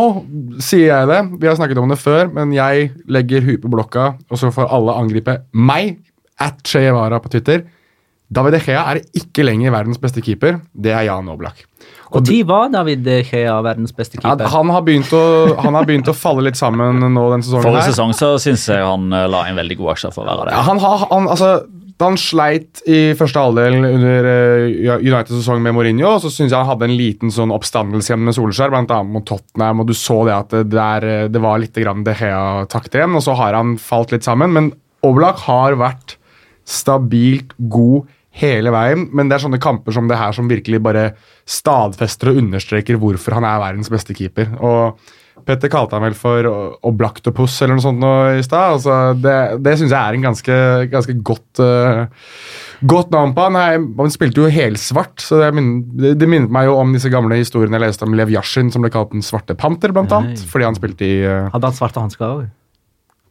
sier 0.63 0.87
jeg 0.87 1.11
det. 1.11 1.21
Vi 1.41 1.51
har 1.51 1.59
snakket 1.59 1.83
om 1.83 1.91
det 1.91 1.99
før, 1.99 2.31
men 2.39 2.55
jeg 2.55 2.93
legger 3.11 3.43
huet 3.43 3.59
på 3.65 3.73
blokka, 3.75 4.13
og 4.31 4.39
så 4.39 4.55
får 4.55 4.71
alle 4.71 4.95
angripe 4.95 5.41
meg, 5.51 5.97
at 6.39 6.63
Che 6.63 6.79
Guevara 6.87 7.19
på 7.19 7.35
Twitter. 7.35 7.67
David 8.33 8.55
De 8.57 8.59
Gea 8.65 8.81
er 8.91 9.01
ikke 9.13 9.45
lenger 9.45 9.73
verdens 9.75 9.99
beste 10.01 10.23
keeper. 10.25 10.59
Det 10.73 10.93
er 10.95 11.05
Jan 11.07 11.29
Oblak. 11.29 11.61
Og 12.15 12.23
de 12.25 12.39
var 12.47 12.69
David 12.73 13.03
De 13.05 13.19
Gea 13.25 13.55
verdens 13.65 13.93
beste 13.95 14.17
Ja, 14.17 14.31
keeper. 14.31 14.49
han, 14.49 14.71
har 14.73 14.81
å, 14.81 15.23
han 15.61 15.77
har 15.77 15.87
begynt 15.87 16.09
å 16.09 16.15
falle 16.15 16.45
litt 16.47 16.57
sammen 16.57 17.01
nå 17.01 17.25
den 17.33 17.45
sesongen 17.45 17.65
Forrige 17.65 17.89
sesong 17.91 18.13
så 18.17 18.35
syns 18.41 18.67
jeg 18.71 18.81
han 18.85 19.09
eh, 19.13 19.27
la 19.29 19.45
en 19.49 19.59
veldig 19.59 19.77
god 19.81 19.95
aksjer 19.95 20.13
for 20.15 20.25
å 20.25 20.29
være 20.31 20.49
det. 20.49 20.55
Ja, 20.57 20.63
han, 20.69 20.81
har, 20.81 21.05
han, 21.11 21.29
altså, 21.33 21.49
da 21.95 22.09
han 22.09 22.19
sleit 22.19 22.81
i 22.91 22.99
første 23.19 23.39
halvdel 23.39 23.77
under 23.87 24.29
United-sesongen 24.99 25.63
med 25.63 25.77
Mourinho, 25.77 26.15
så 26.19 26.31
syns 26.33 26.51
jeg 26.51 26.57
han 26.59 26.67
hadde 26.67 26.89
en 26.89 26.97
liten 26.97 27.31
sånn 27.33 27.53
oppstandelse 27.55 28.11
igjen 28.11 28.25
med 28.27 28.35
Solskjær, 28.37 28.73
bl.a. 28.73 28.99
mot 29.07 29.25
Tottenham, 29.27 29.83
og 29.83 29.89
du 29.89 29.95
så 29.97 30.21
det 30.27 30.35
at 30.35 30.55
det, 30.57 30.65
der, 30.75 31.09
eh, 31.11 31.27
det 31.31 31.41
var 31.43 31.61
litt 31.61 31.77
grann 31.77 32.03
De 32.07 32.15
Gea-takt 32.17 32.97
igjen, 32.97 33.15
og 33.15 33.23
så 33.25 33.37
har 33.39 33.57
han 33.57 33.77
falt 33.81 34.15
litt 34.15 34.27
sammen. 34.27 34.53
Men 34.55 34.71
Oblak 35.05 35.45
har 35.45 35.77
vært 35.79 36.17
stabilt 36.65 37.53
god 37.71 38.07
hele 38.35 38.71
veien, 38.75 39.05
men 39.15 39.29
det 39.29 39.37
er 39.37 39.45
sånne 39.45 39.61
kamper 39.63 39.95
som 39.95 40.09
det 40.11 40.17
her 40.19 40.33
som 40.35 40.49
virkelig 40.51 40.81
bare 40.83 41.11
stadfester 41.47 42.33
og 42.33 42.41
understreker 42.41 42.99
hvorfor 42.99 43.37
han 43.37 43.47
er 43.47 43.61
verdens 43.61 43.91
beste 43.93 44.15
keeper. 44.17 44.49
Og 44.59 44.99
Petter 45.45 45.69
kalte 45.69 45.97
han 45.97 46.03
vel 46.07 46.15
for 46.17 46.47
Oblaktopus 46.87 47.57
eller 47.61 47.77
noe 47.77 47.83
sånt 47.83 47.99
nå 48.01 48.11
i 48.39 48.43
stad. 48.45 48.77
Altså, 48.77 48.95
det 49.19 49.35
det 49.63 49.75
syns 49.77 49.93
jeg 49.93 49.99
er 49.99 50.17
en 50.17 50.25
ganske, 50.25 50.57
ganske 50.89 51.15
godt, 51.27 51.61
uh, 51.61 52.07
godt 52.87 53.13
navn 53.13 53.35
på 53.35 53.45
han. 53.45 53.59
Han, 53.59 53.87
han 53.99 54.13
spilte 54.13 54.41
jo 54.41 54.51
helsvart, 54.51 55.19
så 55.21 55.43
det, 55.43 55.51
min, 55.55 55.71
det, 56.01 56.15
minnet 56.25 56.53
meg 56.53 56.69
jo 56.69 56.77
om 56.79 56.95
disse 56.95 57.11
gamle 57.13 57.37
historiene 57.39 57.77
jeg 57.77 57.85
leste 57.85 58.07
om 58.07 58.15
Lev 58.17 58.33
Yashin, 58.33 58.71
som 58.73 58.83
ble 58.83 58.93
kalt 58.93 59.13
Den 59.13 59.25
svarte 59.25 59.57
panter, 59.59 59.93
blant 59.95 60.15
annet. 60.15 60.41
Fordi 60.49 60.69
han 60.71 60.79
spilte 60.79 61.07
i 61.07 61.17
uh, 61.27 61.51
Hadde 61.53 61.71
han 61.71 61.77
svarte 61.77 62.01
hansker 62.01 62.25
òg? 62.25 62.47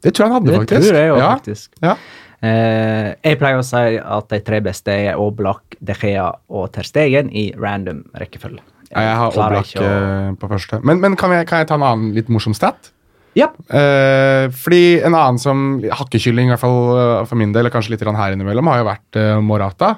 Det 0.05 0.13
tror 0.13 0.27
jeg 0.27 0.31
han 0.31 0.37
hadde, 0.37 0.51
Det 0.53 0.61
faktisk. 0.61 0.87
tror 0.87 0.99
jeg 1.01 1.09
jo, 1.09 1.17
ja, 1.19 1.33
faktisk. 1.39 1.71
Ja. 1.81 1.97
Eh, 2.43 3.13
jeg 3.23 3.39
pleier 3.39 3.59
å 3.61 3.65
si 3.65 3.97
at 3.99 4.29
de 4.29 4.39
tre 4.45 4.59
beste 4.65 4.91
er 4.91 5.19
Oblak, 5.21 5.77
De 5.83 5.93
Gea 5.97 6.27
og 6.49 6.71
Ter 6.75 6.83
Stegen 6.87 7.29
i 7.31 7.47
random 7.57 8.03
rekkefølge. 8.19 8.61
Ja, 8.91 9.01
jeg 9.01 9.15
har 9.21 9.31
Oblak 9.45 9.71
å- 9.79 9.85
eh, 9.85 10.33
på 10.39 10.49
første. 10.51 10.81
Men, 10.83 10.99
men 11.01 11.15
kan, 11.15 11.31
jeg, 11.31 11.47
kan 11.47 11.59
jeg 11.63 11.67
ta 11.71 11.75
en 11.79 11.87
annen 11.87 12.13
litt 12.15 12.27
morsom 12.29 12.53
stat? 12.53 12.91
Ja. 13.35 13.49
Eh, 13.69 14.47
fordi 14.55 15.01
en 15.03 15.13
annen 15.15 15.39
som 15.41 15.81
hakkekylling, 15.83 16.47
i 16.47 16.53
hvert 16.55 16.61
fall 16.63 16.97
eh, 17.21 17.25
for 17.25 17.35
min 17.35 17.51
del, 17.51 17.65
eller 17.65 17.73
kanskje 17.73 17.91
litt 17.95 18.03
her 18.05 18.31
innimellom, 18.35 18.67
har 18.71 18.83
jo 18.83 18.89
vært 18.91 19.21
Morata. 19.43 19.95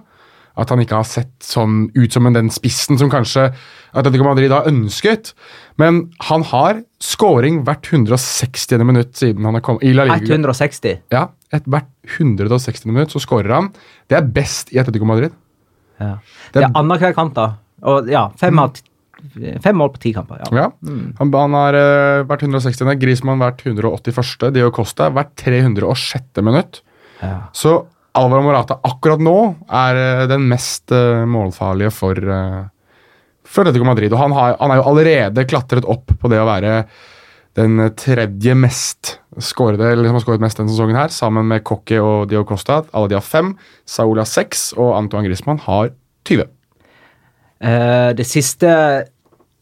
At 0.57 0.71
han 0.73 0.79
ikke 0.81 0.97
har 0.97 1.05
sett 1.05 1.35
sånn 1.45 1.91
ut 1.93 2.11
som 2.15 2.25
den 2.33 2.47
spissen 2.49 2.97
som 2.97 3.11
kanskje 3.13 3.51
Atletico 3.93 4.25
Madrid 4.25 4.49
har 4.49 4.65
ønsket. 4.65 5.35
Men 5.77 6.07
han 6.31 6.41
har 6.49 6.79
scoring 6.99 7.59
hvert 7.67 7.85
160. 7.91 8.81
minutt 8.83 9.13
siden 9.13 9.45
han 9.45 9.53
har 9.53 9.61
kommet 9.61 9.83
i 9.85 9.93
La 9.93 10.07
Liga. 10.09 10.17
160. 10.33 10.97
Ja, 11.13 11.27
et, 11.55 11.67
hvert 11.69 11.87
160. 12.17 12.89
minutt 12.91 13.13
så 13.13 13.21
skårer 13.23 13.53
han. 13.53 13.69
Det 14.09 14.17
er 14.19 14.27
best 14.35 14.73
i 14.75 14.79
Atletico 14.81 15.07
Madrid. 15.07 15.35
Ja. 15.99 16.17
Det 16.53 16.61
er- 16.61 16.69
er 16.69 16.75
annenhver 16.75 17.13
kant, 17.15 17.33
da. 17.33 17.55
Og 17.83 18.07
ja, 18.09 18.27
fem, 18.37 18.53
mm. 18.53 19.61
fem 19.61 19.75
mål 19.75 19.93
på 19.93 20.01
ti 20.01 20.13
kamper. 20.13 20.41
Ja. 20.43 20.51
Ja. 20.51 20.69
Han, 21.19 21.31
han 21.33 21.53
har 21.53 21.73
uh, 21.73 22.23
vært 22.27 22.43
160. 22.43 22.95
Grismann 22.99 23.39
hvert 23.39 23.63
181. 23.65 24.51
Dio 24.53 24.71
Costa 24.71 25.09
hvert 25.09 25.35
306. 25.35 26.41
minutt. 26.41 26.81
Ja. 27.21 27.49
Så 27.53 27.85
Alvaro 28.17 28.41
Morata 28.41 28.79
akkurat 28.83 29.21
nå 29.21 29.55
er 29.69 30.23
uh, 30.23 30.27
den 30.27 30.47
mest 30.49 30.91
uh, 30.91 31.25
målfarlige 31.29 31.93
for, 31.93 32.15
for 33.45 33.61
Atletico 33.63 33.85
Madrid. 33.85 34.11
Og 34.13 34.19
han, 34.19 34.33
har, 34.33 34.57
han 34.59 34.73
er 34.73 34.81
jo 34.81 34.89
allerede 34.91 35.47
klatret 35.49 35.85
opp 35.85 36.11
på 36.19 36.33
det 36.33 36.41
å 36.41 36.49
være 36.49 36.81
den 37.57 37.79
tredje 37.97 38.53
mest 38.53 39.17
skårede, 39.43 39.91
eller 39.91 40.09
som 40.09 40.17
har 40.17 40.25
skåret 40.25 40.43
mest 40.43 40.59
denne 40.59 40.73
sesongen 40.73 40.97
her, 40.99 41.11
sammen 41.13 41.47
med 41.49 41.65
Cocky 41.67 41.99
og 42.01 42.29
Dio 42.31 42.45
Costa. 42.47 42.81
Alle 42.93 43.11
de 43.11 43.19
har 43.19 43.25
fem. 43.25 43.55
Saul 43.87 44.21
har 44.21 44.29
seks, 44.29 44.71
og 44.77 44.95
Antoine 44.97 45.27
Griezmann 45.27 45.61
har 45.65 45.93
20. 46.29 46.47
Uh, 47.57 48.13
det 48.13 48.27
siste 48.29 48.69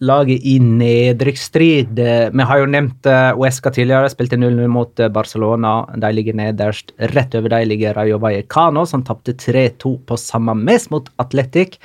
laget 0.03 0.43
i 0.43 0.57
nedrykksstrid 0.59 1.99
eh, 1.99 2.27
Vi 2.33 2.47
har 2.49 2.59
jo 2.59 2.67
nevnt 2.67 3.07
uh, 3.07 3.37
Uesca 3.39 3.71
tidligere, 3.71 4.11
spilte 4.11 4.39
0-0 4.39 4.67
mot 4.71 4.99
eh, 4.99 5.11
Barcelona. 5.11 5.77
De 5.95 6.11
ligger 6.11 6.35
nederst. 6.37 6.91
Rett 7.13 7.35
over 7.37 7.53
dem 7.53 7.69
ligger 7.69 7.95
Rayo 7.95 8.19
Vallecano, 8.21 8.85
som 8.85 9.05
tapte 9.07 9.35
3-2 9.39 9.95
på 10.07 10.19
samme 10.19 10.57
mes 10.59 10.89
mot 10.91 11.07
Atletic. 11.21 11.79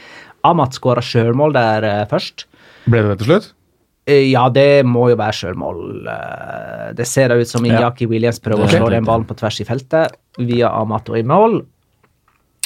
Amat 0.47 0.77
skåra 0.77 1.05
sjølmål 1.05 1.55
der 1.57 1.87
eh, 1.87 2.05
først. 2.11 2.47
Ble 2.89 3.05
det 3.05 3.15
det 3.15 3.19
til 3.23 3.33
slutt? 3.33 3.51
Eh, 4.11 4.31
Ja, 4.33 4.49
det 4.53 4.85
må 4.87 5.09
jo 5.13 5.17
være 5.21 5.37
sjølmål. 5.41 5.83
Eh, 6.11 6.93
Det 6.99 7.07
ser 7.07 7.29
da 7.31 7.37
ut 7.39 7.49
som 7.49 7.65
Inyaki 7.67 8.09
Williams 8.11 8.41
prøver 8.43 8.67
å 8.67 8.71
slå 8.73 8.91
den 8.91 9.05
ballen 9.07 9.27
på 9.29 9.37
tvers 9.39 9.61
i 9.63 9.67
feltet 9.69 10.17
via 10.39 10.73
Amato 10.75 11.15
i 11.17 11.23
mål. 11.23 11.61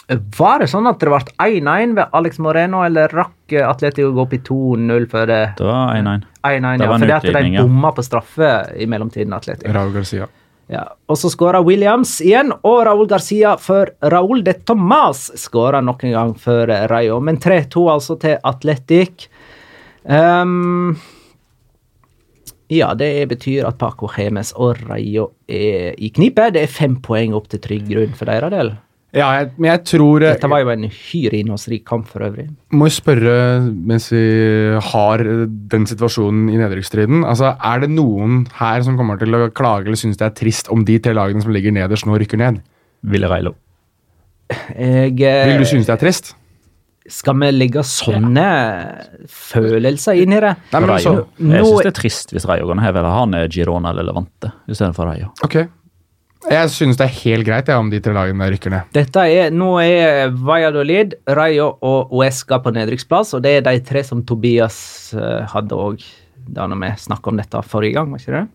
Var 0.09 0.59
det 0.61 0.69
sånn 0.69 0.87
at 0.89 0.99
det 1.01 1.09
ble 1.09 1.19
1-1 1.41 1.95
ved 1.97 2.11
Alex 2.13 2.39
Moreno, 2.39 2.83
eller 2.85 3.09
rakk 3.09 3.55
Atletico 3.65 4.11
å 4.11 4.17
gå 4.19 4.25
opp 4.27 4.35
i 4.37 4.41
2-0 4.45 5.07
før 5.09 5.27
det 5.31 5.43
Det 5.57 5.65
var 5.65 5.95
1-1. 5.97 6.25
1-1? 6.45 6.79
Det 6.79 6.85
Ja, 6.85 6.93
en 6.93 7.01
fordi 7.01 7.15
at 7.17 7.23
de 7.23 7.63
bomma 7.63 7.93
på 7.97 8.05
straffe 8.05 8.51
i 8.77 8.85
mellomtiden, 8.87 9.33
Atletico. 9.33 9.73
Raul 9.73 9.93
Garcia. 9.95 10.29
Ja. 10.69 10.85
Og 11.09 11.17
så 11.21 11.31
skåra 11.33 11.61
Williams 11.65 12.21
igjen, 12.25 12.53
og 12.65 12.85
Raúl 12.87 13.09
Garcia 13.09 13.57
for 13.61 13.91
Raúl 14.03 14.43
de 14.45 14.55
Tomas 14.65 15.31
skåra 15.41 15.83
nok 15.85 16.05
en 16.05 16.13
gang 16.13 16.35
for 16.41 16.67
Rayo. 16.89 17.19
Men 17.21 17.37
3-2 17.39 17.89
altså 17.93 18.19
til 18.21 18.39
Atletic. 18.45 19.29
Ehm, 20.09 20.97
ja, 22.73 22.95
det 22.97 23.29
betyr 23.29 23.67
at 23.69 23.79
Paco 23.81 24.09
Hemes 24.15 24.55
og 24.57 24.81
Rayo 24.89 25.31
er 25.49 25.93
i 25.99 26.09
knipe. 26.15 26.49
Det 26.55 26.65
er 26.65 26.73
fem 26.73 26.97
poeng 27.05 27.35
opp 27.37 27.51
til 27.53 27.61
trygg 27.65 27.89
grunn 27.91 28.15
for 28.17 28.31
deres 28.31 28.53
del. 28.55 28.75
Ja, 29.15 29.29
jeg, 29.39 29.53
men 29.63 29.69
jeg 29.69 29.83
tror 29.87 30.25
Dette 30.25 30.49
var 30.51 30.65
jo 30.65 30.73
en 30.73 30.89
uhyre 30.89 31.39
innholdsrik 31.39 31.85
kamp 31.87 32.09
for 32.11 32.25
øvrig. 32.27 32.49
Må 32.75 32.89
jo 32.89 32.95
spørre, 32.97 33.35
mens 33.63 34.09
vi 34.11 34.25
har 34.83 35.23
den 35.71 35.87
situasjonen 35.87 36.49
i 36.51 36.59
nedrykksstriden 36.59 37.23
altså, 37.23 37.53
Er 37.55 37.85
det 37.85 37.93
noen 37.95 38.43
her 38.59 38.83
som 38.83 38.99
kommer 38.99 39.21
til 39.21 39.39
å 39.39 39.47
klage 39.55 39.87
eller 39.87 40.01
synes 40.01 40.19
det 40.19 40.27
er 40.27 40.35
trist 40.35 40.71
om 40.75 40.83
de 40.89 40.99
tre 40.99 41.15
lagene 41.15 41.45
som 41.45 41.55
ligger 41.55 41.77
nederst, 41.77 42.09
nå 42.09 42.19
rykker 42.19 42.43
ned? 42.43 42.59
Villereilo. 43.07 43.55
Jeg, 44.75 45.15
eh, 45.23 45.47
Vil 45.47 45.63
du 45.63 45.69
synes 45.69 45.87
det 45.87 45.95
er 45.95 46.03
trist? 46.03 46.35
Skal 47.11 47.37
vi 47.37 47.51
legge 47.53 47.83
sånne 47.85 48.45
følelser 49.29 50.17
inn 50.23 50.33
i 50.33 50.41
det? 50.41 50.55
Nei, 50.73 50.81
men 50.81 50.93
så, 51.05 51.15
Jeg 51.37 51.61
Nå- 51.61 51.65
syns 51.69 51.83
det 51.83 51.91
er 51.91 51.99
trist 52.01 52.31
hvis 52.33 52.47
Rayo 52.49 52.67
går 52.71 52.77
ned. 52.81 52.95
han 52.97 53.35
er 53.35 53.41
ha 53.45 53.49
Girona 53.49 53.91
eller 53.91 54.05
Levante 54.09 54.53
istedenfor 54.69 55.11
Rayo. 55.11 55.33
ok. 55.45 55.67
Jeg 56.51 56.69
synes 56.69 56.99
det 57.01 57.05
er 57.07 57.15
helt 57.23 57.47
greit 57.47 57.69
ja, 57.69 57.79
om 57.81 57.89
de 57.89 58.01
tre 58.05 58.13
lagene 58.13 58.51
rykker 58.53 58.71
ned. 58.71 58.91
Dette 58.93 59.17
er, 59.17 59.51
Nå 59.51 59.79
er 59.81 60.29
Valladolid, 60.31 61.15
Rayo 61.27 61.71
og 61.81 62.13
Uesca 62.13 62.59
på 62.61 62.73
nedrykksplass, 62.75 63.33
og 63.35 63.43
det 63.47 63.55
er 63.59 63.65
de 63.65 63.81
tre 63.81 64.03
som 64.05 64.21
Tobias 64.29 65.15
eh, 65.17 65.47
hadde 65.55 65.73
òg 65.73 66.05
da 66.45 66.67
når 66.69 66.83
vi 66.83 66.91
snakka 67.07 67.31
om 67.33 67.41
dette 67.41 67.63
forrige 67.65 67.97
gang, 67.97 68.11
var 68.13 68.21
ikke 68.21 68.37
det? 68.37 68.49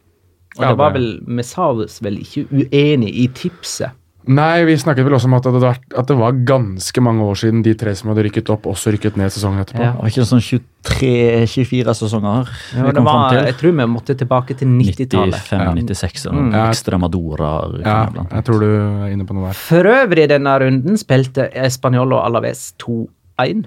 Og 0.58 0.64
Ja, 0.64 0.70
det 0.70 0.78
var 0.78 0.94
vel, 0.94 1.20
Vi 1.26 1.44
sa 1.44 1.70
oss 1.72 2.00
vel 2.02 2.20
ikke 2.22 2.46
uenig 2.52 3.10
i 3.24 3.28
tipset. 3.34 3.92
Nei, 4.30 4.62
vi 4.68 4.76
snakket 4.78 5.08
vel 5.08 5.16
også 5.18 5.26
om 5.26 5.36
at 5.40 5.46
det, 5.46 5.52
hadde 5.56 5.64
vært, 5.64 5.86
at 5.98 6.10
det 6.12 6.16
var 6.20 6.36
ganske 6.46 7.02
mange 7.02 7.26
år 7.26 7.40
siden 7.42 7.64
de 7.66 7.74
tre 7.80 7.96
som 7.98 8.12
hadde 8.12 8.28
rykket 8.28 8.52
opp, 8.54 8.68
også 8.70 8.94
rykket 8.94 9.18
ned 9.18 9.34
sesongen 9.34 9.64
etterpå. 9.64 9.82
Ja. 9.82 9.96
Det 9.96 10.04
var 10.04 10.12
ikke 10.12 10.26
sånn 10.30 10.44
23-24 10.46 11.96
sesonger 11.98 12.52
Ja, 12.78 12.92
det 12.94 13.04
var, 13.08 13.40
jeg 13.40 13.58
tror 13.58 13.74
vi 13.80 13.88
måtte 13.90 14.16
tilbake 14.20 14.58
til 14.60 14.70
90-tallet. 14.76 15.50
95-96 15.50 16.28
eller 16.30 16.38
noe. 16.38 16.54
Ja. 16.54 16.68
Extremadora. 16.70 17.52
Ja, 17.82 17.98
jeg 18.36 18.46
tror 18.46 18.62
du 18.62 18.70
er 18.70 19.10
inne 19.16 19.26
på 19.26 19.38
noe 19.38 19.50
der. 19.50 19.60
For 19.66 19.90
øvrig 19.96 20.28
i 20.28 20.32
denne 20.36 20.56
runden 20.62 21.02
spilte 21.02 21.50
Español 21.66 22.14
og 22.14 22.22
Alaves 22.28 22.70
2-1. 22.86 23.66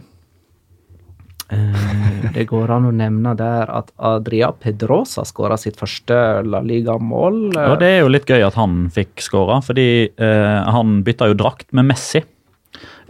Eh, 1.52 2.30
Det 2.32 2.46
går 2.48 2.70
an 2.72 2.86
å 2.88 2.92
nevne 2.96 3.34
der 3.36 3.70
at 3.70 3.90
Adria 4.00 4.52
Pedrosa 4.56 5.24
skåra 5.28 5.58
sitt 5.60 5.76
første 5.80 6.16
La 6.46 6.62
Liga-mål. 6.64 7.42
Og 7.58 7.74
det 7.82 7.90
er 7.90 7.98
jo 8.00 8.12
litt 8.12 8.30
gøy 8.30 8.46
at 8.46 8.56
han 8.56 8.86
fikk 8.94 9.20
skåra, 9.24 9.60
fordi 9.64 9.88
eh, 10.08 10.70
han 10.76 11.02
bytta 11.04 11.28
jo 11.32 11.36
drakt 11.38 11.68
med 11.76 11.90
Messi 11.90 12.22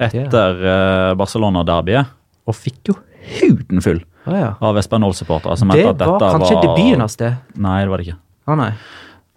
etter 0.02 0.64
eh, 0.66 1.12
Barcelona-derbyet, 1.20 2.16
og 2.48 2.58
fikk 2.58 2.90
jo 2.90 2.96
huden 3.38 3.82
full 3.84 4.00
Å 4.26 4.34
ja. 4.34 4.50
av 4.58 4.78
Espanol-supportere. 4.80 5.54
Det 5.54 5.94
var 6.08 6.18
kanskje 6.18 6.56
var... 6.56 6.66
debuten 6.66 7.04
hans, 7.04 7.18
det. 7.20 7.32
Nei, 7.54 7.78
det 7.84 7.92
var 7.92 8.02
det 8.02 8.08
ikke. 8.08 8.18
Å 8.50 8.58
nei. 8.58 8.72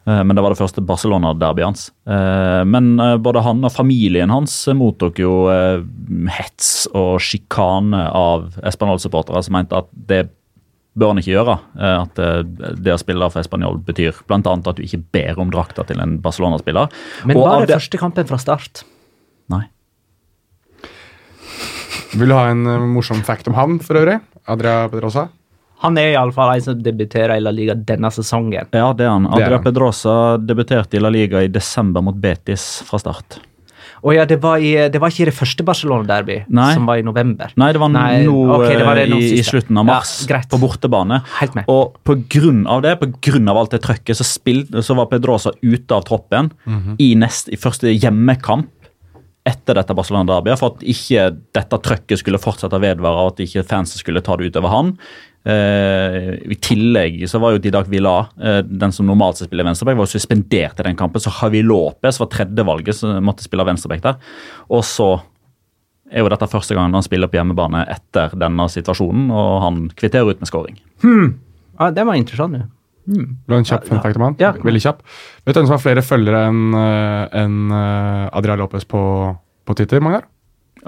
Eh, 0.05 0.23
Men 0.23 0.35
det 0.35 0.43
var 0.43 0.53
det 0.53 0.59
første 0.59 0.83
Barcelona-derbyet 0.85 1.65
hans. 1.65 1.89
Eh, 2.07 2.63
Men 2.65 2.99
eh, 2.99 3.17
både 3.17 3.43
han 3.45 3.63
og 3.65 3.73
familien 3.73 4.29
hans 4.33 4.53
mottok 4.77 5.19
jo 5.19 5.33
hets 6.29 6.87
og 6.93 7.19
sjikane 7.23 8.05
av 8.13 8.59
Espanol-supportere 8.65 9.43
som 9.43 9.57
mente 9.57 9.77
at 9.77 9.89
det 9.93 10.25
bør 10.95 11.11
han 11.11 11.19
ikke 11.19 11.33
gjøre. 11.33 11.53
At 11.75 12.15
det 12.15 12.93
å 12.93 12.99
spille 13.01 13.27
for 13.27 13.41
Espanol 13.41 13.81
betyr 13.83 14.15
bl.a. 14.29 14.39
at 14.39 14.77
du 14.77 14.83
ikke 14.85 15.01
ber 15.11 15.41
om 15.43 15.49
drakta 15.51 15.83
til 15.83 15.99
en 15.99 16.13
Barcelona-spiller. 16.23 16.87
Men 17.27 17.35
Og 17.35 17.43
var 17.49 17.65
det 17.65 17.75
første 17.75 17.99
kampen 17.99 18.29
fra 18.29 18.39
start? 18.39 18.85
Nei. 19.51 19.65
Vil 22.15 22.31
du 22.31 22.37
ha 22.37 22.45
en 22.53 22.63
morsom 22.93 23.19
fact 23.27 23.51
om 23.51 23.57
han 23.59 23.81
for 23.83 23.99
øvrig? 23.99 24.21
Adria 24.47 24.85
Pedrosa? 24.87 25.27
Han 25.83 25.97
er 25.99 26.13
iallfall 26.13 26.53
en 26.55 26.61
som 26.63 26.79
debuterer 26.81 27.35
i 27.37 27.43
La 27.43 27.51
Liga 27.51 27.75
denne 27.75 28.09
sesongen. 28.13 28.69
Ja, 28.71 28.93
det 28.95 29.05
er 29.05 29.11
han. 29.11 29.27
Adria. 29.27 29.59
Pedrosa 29.63 30.37
debuterte 30.39 30.95
i 30.97 31.03
La 31.03 31.11
Liga 31.11 31.43
i 31.43 31.51
desember 31.51 32.01
mot 32.05 32.15
Betis 32.15 32.81
fra 32.87 32.99
start. 33.01 33.41
Å 34.05 34.13
ja, 34.13 34.25
det 34.29 34.37
var, 34.43 34.61
i, 34.61 34.73
det 34.91 34.99
var 35.01 35.09
ikke 35.09 35.23
i 35.23 35.27
det 35.31 35.33
første 35.33 35.63
Barcelona-derby, 35.65 36.43
som 36.51 36.85
var 36.85 36.99
i 36.99 37.05
november. 37.05 37.49
Nei, 37.57 37.71
det 37.73 37.79
var 37.81 37.89
nå 37.89 38.01
ok, 38.53 38.65
det 38.77 38.85
var 38.85 38.99
det 38.99 39.05
eh, 39.07 39.15
i, 39.17 39.29
i 39.39 39.43
slutten 39.45 39.79
av 39.81 39.87
mars 39.87 40.11
ja, 40.29 40.41
på 40.51 40.59
bortebane. 40.61 41.21
Helt 41.39 41.55
med. 41.57 41.65
Og 41.71 41.95
på 42.05 42.17
grunn 42.29 42.65
av 42.69 42.83
det, 42.85 42.95
på 43.01 43.09
grunn 43.29 43.49
av 43.49 43.57
alt 43.63 43.73
det 43.73 43.81
trøkket, 43.85 44.19
så, 44.19 44.27
så 44.85 44.97
var 44.99 45.09
Pedrosa 45.09 45.55
ute 45.63 45.95
av 45.97 46.05
troppen 46.05 46.51
Mhm. 46.65 46.95
i, 47.01 47.13
nest, 47.17 47.49
i 47.49 47.57
første 47.57 47.89
hjemmekamp 47.95 48.69
etter 49.45 49.77
dette 49.77 49.93
Barcelona-derbyet, 49.97 50.57
for 50.61 50.75
at 50.75 50.85
ikke 50.85 51.25
dette 51.53 51.77
trøkket 51.87 52.21
skulle 52.21 52.41
fortsette 52.41 52.77
å 52.77 52.81
vedvare, 52.81 53.25
og 53.25 53.33
at 53.35 53.43
ikke 53.45 53.65
fansen 53.69 54.01
skulle 54.01 54.21
ta 54.25 54.37
det 54.37 54.51
utover 54.51 54.73
han. 54.73 54.95
Eh, 55.45 56.31
I 56.49 56.55
tillegg 56.57 57.19
så 57.29 57.37
var 57.37 57.53
jo 57.53 57.59
Didak 57.61 57.89
Villa, 57.91 58.15
eh, 58.41 58.63
den 58.65 58.93
som 58.95 59.05
normalt 59.05 59.37
sett 59.37 59.51
spiller 59.51 59.67
venstreback, 59.67 59.99
var 59.99 60.07
jo 60.07 60.17
suspendert 60.17 60.79
i 60.81 60.85
den 60.87 60.97
kampen, 60.97 61.21
så 61.21 61.33
Havi 61.37 61.61
Lopez 61.61 62.17
var 62.17 62.31
tredjevalget 62.33 62.97
som 62.97 63.19
måtte 63.25 63.45
spille 63.45 63.65
venstreback 63.67 64.01
der. 64.01 64.17
Og 64.73 64.81
så 64.87 65.11
er 66.09 66.23
jo 66.23 66.31
dette 66.33 66.49
første 66.49 66.77
gangen 66.77 66.97
han 66.97 67.05
spiller 67.05 67.29
på 67.29 67.37
hjemmebane 67.37 67.83
etter 67.93 68.33
denne 68.41 68.65
situasjonen, 68.73 69.27
og 69.33 69.51
han 69.61 69.83
kvitterer 69.93 70.33
ut 70.33 70.41
med 70.41 70.49
scoring. 70.49 70.79
Ja, 71.03 71.91
det 71.93 72.07
var 72.07 72.17
interessant. 72.17 72.57
Ja. 72.57 72.65
Hmm. 73.05 73.37
Det 73.45 73.53
var 73.53 73.61
en 73.61 73.67
kjapp 73.69 73.85
ja, 73.85 73.99
fact 74.01 74.17
om 74.17 74.25
han? 74.25 74.37
Ja. 74.41 74.51
Veldig 74.65 74.81
kjapp. 74.81 75.03
Vet 75.45 75.53
du 75.53 75.59
hvem 75.59 75.67
som 75.67 75.75
har 75.75 75.83
flere 75.83 76.01
følgere 76.01 76.47
enn 76.49 76.73
en, 76.73 77.59
eh, 77.69 78.23
Adria 78.33 78.57
Lopez 78.57 78.87
på, 78.89 79.03
på 79.61 79.77
Twitter? 79.77 80.01
Magnar? 80.01 80.25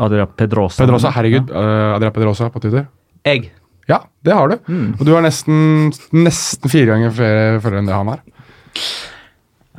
Adria 0.02 0.26
Pedrosa. 0.26 0.82
Pedrosa, 0.82 1.14
herregud. 1.14 1.54
Adria 1.54 2.10
Pedrosa 2.14 2.50
på 2.54 2.62
Twitter. 2.64 2.90
Jeg. 3.26 3.52
Ja, 3.88 4.02
det 4.26 4.36
har 4.36 4.52
du. 4.52 4.58
Og 5.00 5.06
du 5.08 5.14
har 5.16 5.24
nesten, 5.24 5.92
nesten 6.16 6.72
fire 6.72 6.92
ganger 6.92 7.14
flere 7.16 7.62
følgere 7.64 7.84
enn 7.84 7.92
det 7.92 7.96
han 7.96 8.12
har. 8.12 8.24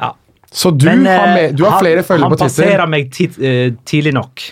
Ja. 0.00 0.12
Så 0.50 0.72
du, 0.72 0.86
Men, 0.88 1.04
har, 1.06 1.26
eh, 1.26 1.34
med, 1.34 1.59
du 1.59 1.64
har 1.66 1.76
flere 1.82 2.04
følgere 2.06 2.32
på 2.32 2.38
Twitter. 2.40 2.64
Han 2.64 2.72
passerer 2.72 2.90
meg 2.94 3.12
tid, 3.12 3.36
uh, 3.42 3.76
tidlig 3.88 4.14
nok. 4.16 4.46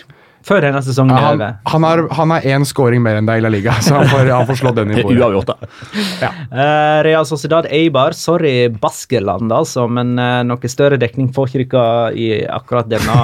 Før 0.47 0.63
denne 0.63 0.79
sesongen 0.85 1.11
Ja, 1.11 1.31
er 1.33 1.55
han, 1.67 1.83
over. 1.83 2.07
han, 2.15 2.31
har, 2.31 2.45
én 2.47 2.65
scoring 2.67 3.01
mer 3.03 3.19
enn 3.19 3.27
deg 3.27 3.41
i 3.41 3.43
La 3.43 3.51
Liga, 3.51 3.73
så 3.83 3.97
han 3.97 4.07
får, 4.11 4.29
han 4.31 4.47
får 4.47 4.59
slå 4.61 4.71
den 4.77 4.93
i 4.93 5.01
bordet. 5.01 5.17
Uavgjort, 5.19 5.49
da. 5.51 6.29
Eh, 6.47 6.99
Real 7.07 7.27
Sociedad 7.27 7.67
Eibar, 7.73 8.15
sorry 8.15 8.69
Baskeland 8.71 9.51
altså, 9.53 9.87
men 9.91 10.13
uh, 10.19 10.39
noe 10.47 10.71
større 10.71 10.99
dekning 11.01 11.33
får 11.35 11.51
ikke 11.51 11.65
dere 11.73 12.13
i 12.15 12.29
akkurat 12.47 12.87
denne 12.91 13.17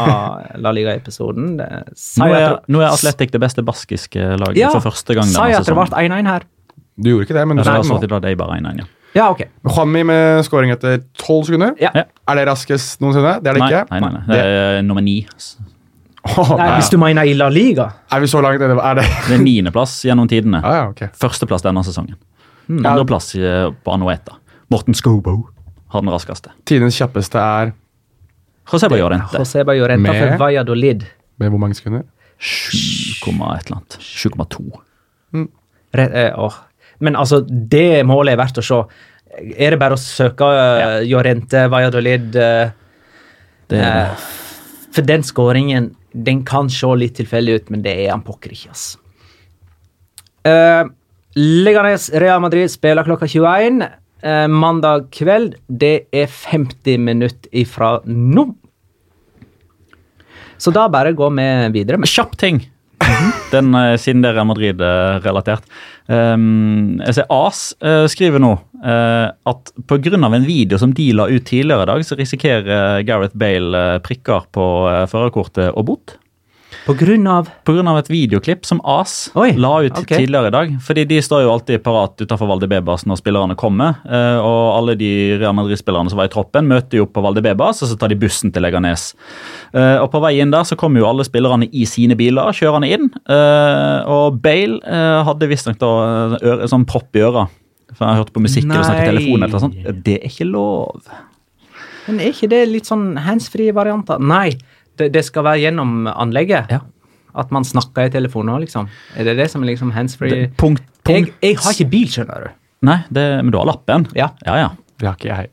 La 0.63 0.73
Liga-episoden. 0.75 1.53
Nå 1.59 2.27
er, 2.27 2.57
nå 2.67 2.83
er 2.83 2.89
Atletic 2.89 3.31
det 3.33 3.41
beste 3.43 3.63
baskiske 3.65 4.33
laget 4.41 4.59
Ja, 4.59 4.73
for 4.73 4.91
første 4.91 5.15
gang 5.17 5.29
Sa 5.31 5.47
jeg 5.51 5.61
at 5.61 5.69
det 5.69 5.77
ble 5.77 5.87
1-1 6.03 6.29
her. 6.29 6.49
Du 6.99 7.13
gjorde 7.13 7.29
ikke 7.29 7.37
det, 7.39 7.47
men 7.49 7.57
du 7.57 7.63
sa 7.63 7.77
det 7.79 7.87
nå. 7.87 7.95
Sociedad 7.95 8.27
Eibar 8.29 8.51
1-1, 8.57 8.83
ja. 8.83 8.89
Ja, 9.13 9.27
ok. 9.29 9.45
Juanmi 9.69 10.01
med 10.09 10.41
scoring 10.47 10.73
etter 10.73 11.03
tolv 11.21 11.45
sekunder. 11.45 11.75
Ja. 11.81 11.91
Ja. 11.93 12.07
Er 12.31 12.39
det 12.39 12.47
raskest 12.49 13.01
noensinne? 13.03 13.37
Det 13.45 13.51
er 13.51 13.59
det 13.59 13.61
Nei, 13.61 13.69
ikke. 13.69 13.83
nei, 13.91 13.99
nei, 14.01 14.11
nei. 14.15 14.23
Det 14.31 14.39
er 14.41 14.81
nummer 14.87 15.05
ni. 15.05 15.19
Nei, 16.23 16.67
hvis 16.77 16.89
du 16.93 16.97
mener 17.01 17.27
i 17.27 17.33
La 17.35 17.49
Liga. 17.51 17.89
Er 18.11 18.23
vi 18.23 18.29
så 18.31 18.39
langt 18.43 18.61
nede? 18.63 18.77
Er 18.79 18.99
det 19.01 19.07
Det 19.27 19.35
er 19.35 19.43
niendeplass 19.43 19.97
gjennom 20.07 20.29
tidene. 20.31 20.61
ah, 20.63 20.75
ja, 20.77 20.85
okay. 20.89 21.11
Førsteplass 21.19 21.65
denne 21.65 21.83
sesongen. 21.83 22.15
Andreplass 22.69 23.33
eh, 23.35 23.67
på 23.83 23.91
Anueta. 23.91 24.37
Morten 24.71 24.95
Skobo 24.95 25.49
har 25.91 26.01
den 26.01 26.09
raskeste. 26.13 26.53
Tidenes 26.65 26.95
kjappeste 26.97 27.41
er 27.41 27.73
José 28.71 28.89
Llorente. 28.89 29.37
Joseba 29.37 29.75
Llorente 29.75 30.11
Med- 30.11 30.21
for 30.21 30.37
Valladolid. 30.45 31.03
med 31.37 31.49
hvor 31.49 31.59
mange 31.59 31.75
sekunder? 31.75 32.03
7, 32.37 32.77
eller 33.31 33.75
annet. 33.75 33.97
7,2. 33.99 34.79
Mm. 35.33 35.49
eh. 35.93 36.49
Men 36.99 37.15
altså, 37.15 37.41
det 37.47 38.05
målet 38.05 38.33
er 38.33 38.37
verdt 38.37 38.57
å 38.57 38.63
se. 38.63 38.79
Er 39.57 39.73
det 39.73 39.79
bare 39.79 39.97
å 39.97 39.99
søke 39.99 40.45
uh, 40.45 41.01
Llorente, 41.01 41.67
Valladolid 41.69 42.35
eh, 42.35 42.69
Det 43.67 43.79
er 43.81 44.11
eh, 44.11 44.25
For 44.93 45.01
den 45.01 45.23
skåringen 45.25 45.95
den 46.13 46.43
kan 46.45 46.69
se 46.71 46.89
litt 46.97 47.17
tilfeldig 47.17 47.55
ut, 47.59 47.71
men 47.73 47.83
det 47.85 47.95
er 48.05 48.13
han 48.13 48.23
pokker 48.25 48.53
ikke. 48.53 48.73
ass. 48.73 48.97
Uh, 50.47 50.89
Leganes 51.35 52.09
Real 52.13 52.41
Madrid 52.43 52.71
spiller 52.71 53.05
klokka 53.07 53.27
21. 53.27 53.81
uh, 54.23 54.47
mandag 54.47 55.09
kveld. 55.15 55.57
Det 55.67 56.07
er 56.13 56.27
50 56.29 56.99
minutter 57.01 57.49
ifra 57.51 57.95
nå. 58.05 58.51
Så 60.57 60.71
da 60.71 60.85
bare 60.91 61.15
går 61.17 61.33
vi 61.35 61.47
videre. 61.79 61.99
Kjapp 62.07 62.37
ting. 62.39 62.61
Den, 63.53 63.73
er 63.77 63.97
siden 64.01 64.23
det 64.23 64.31
er 64.33 64.47
Madrid-relatert. 64.47 65.67
Um, 66.07 66.99
jeg 67.03 67.19
ser 67.19 67.29
AS 67.31 67.59
uh, 67.85 68.05
skriver 68.11 68.41
nå 68.43 68.55
uh, 68.83 69.29
at 69.49 69.71
pga. 69.87 70.17
en 70.17 70.47
video 70.47 70.79
som 70.81 70.93
de 70.93 71.11
la 71.13 71.27
ut 71.29 71.45
tidligere 71.45 71.83
i 71.85 71.91
dag, 71.91 72.05
så 72.05 72.17
risikerer 72.19 72.67
eh, 72.67 73.03
Gareth 73.07 73.37
Bale 73.37 73.83
eh, 73.95 74.01
prikker 74.03 74.49
på 74.51 74.67
uh, 74.89 75.05
førerkortet 75.09 75.71
og 75.73 75.85
bot. 75.87 76.17
På 76.83 76.93
grunn 76.99 77.27
av 77.31 77.47
På 77.63 77.73
grunn 77.77 77.87
av 77.87 77.97
et 78.01 78.09
videoklipp 78.11 78.65
som 78.67 78.81
AS 78.83 79.29
Oi, 79.39 79.53
la 79.55 79.69
ut 79.85 79.95
okay. 80.01 80.17
tidligere 80.25 80.49
i 80.49 80.53
dag. 80.55 80.73
Fordi 80.83 81.05
de 81.07 81.19
står 81.23 81.45
jo 81.45 81.51
alltid 81.53 81.79
parat 81.85 82.19
utenfor 82.19 82.49
Valdebebas 82.49 83.05
når 83.07 83.21
spillerne 83.21 83.55
kommer. 83.55 84.01
eh, 84.03 84.39
Og 84.43 84.77
alle 84.77 84.95
de 84.99 85.37
Real 85.39 85.55
Madrid-spillerne 85.55 86.11
som 86.11 86.19
var 86.19 86.27
i 86.27 86.33
troppen, 86.33 86.67
møter 86.67 86.99
jo 86.99 87.05
opp 87.07 87.13
på 87.15 87.23
Valdebebas, 87.23 87.79
og 87.85 87.87
så 87.93 87.97
tar 87.99 88.11
de 88.11 88.19
bussen 88.19 88.51
til 88.51 88.65
Leganes. 88.65 89.13
Eh, 89.73 89.97
Og 90.03 90.11
på 90.11 90.19
vei 90.25 90.33
inn 90.43 90.51
der 90.51 90.67
så 90.67 90.75
kommer 90.75 90.99
jo 90.99 91.07
alle 91.07 91.23
spillerne 91.23 91.69
i 91.71 91.85
sine 91.85 92.17
biler, 92.19 92.51
kjørende 92.51 92.91
inn. 92.91 93.09
eh, 93.29 94.03
Og 94.11 94.41
Bale 94.43 94.79
hadde 95.23 95.47
visstnok 95.47 95.79
da 95.79 96.67
sånn 96.67 96.85
propp 96.85 97.15
i 97.15 97.23
øra. 97.23 97.47
For 97.93 98.07
jeg 98.09 98.17
hørte 98.23 98.33
på 98.33 98.41
musikk 98.41 98.65
eller 98.65 98.83
snakket 98.83 99.07
i 99.07 99.11
telefonen. 99.13 99.43
eller 99.47 99.59
sånt. 99.59 100.03
Det 100.03 100.19
er 100.19 100.27
ikke 100.27 100.49
lov. 100.51 101.01
Men 102.07 102.19
er 102.19 102.33
ikke 102.33 102.49
det 102.49 102.67
litt 102.67 102.85
sånn 102.89 103.15
handsfrie 103.23 103.71
varianter? 103.73 104.19
Nei, 104.19 104.57
det, 104.97 105.11
det 105.13 105.23
skal 105.25 105.43
være 105.47 105.61
gjennom 105.65 106.07
anlegget. 106.11 106.69
Ja. 106.71 106.79
At 107.35 107.49
man 107.51 107.63
snakker 107.65 108.05
i 108.05 108.11
telefonen 108.13 108.53
òg, 108.53 108.65
liksom. 108.67 108.87
Er 109.17 109.23
det 109.25 109.37
det 109.39 109.47
som 109.49 109.63
er 109.63 109.71
liksom 109.71 109.91
handsfree? 109.95 110.29
Det- 110.29 110.51
Punkt, 110.57 110.83
Jeg, 110.83 111.25
punkt. 111.25 111.33
jeg 111.41 111.57
har 111.57 111.71
ikke 111.73 111.89
bil, 111.89 112.07
skjønner 112.13 112.43
du. 112.45 112.51
Nei, 112.85 112.99
det, 113.09 113.23
men 113.43 113.51
du 113.51 113.57
har 113.57 113.65
lappen? 113.65 114.05
Ja. 114.15 114.29
ja, 114.45 114.55
ja. 114.59 114.69
Det 114.99 115.07
har 115.09 115.15
ikke 115.17 115.33
jeg. 115.33 115.49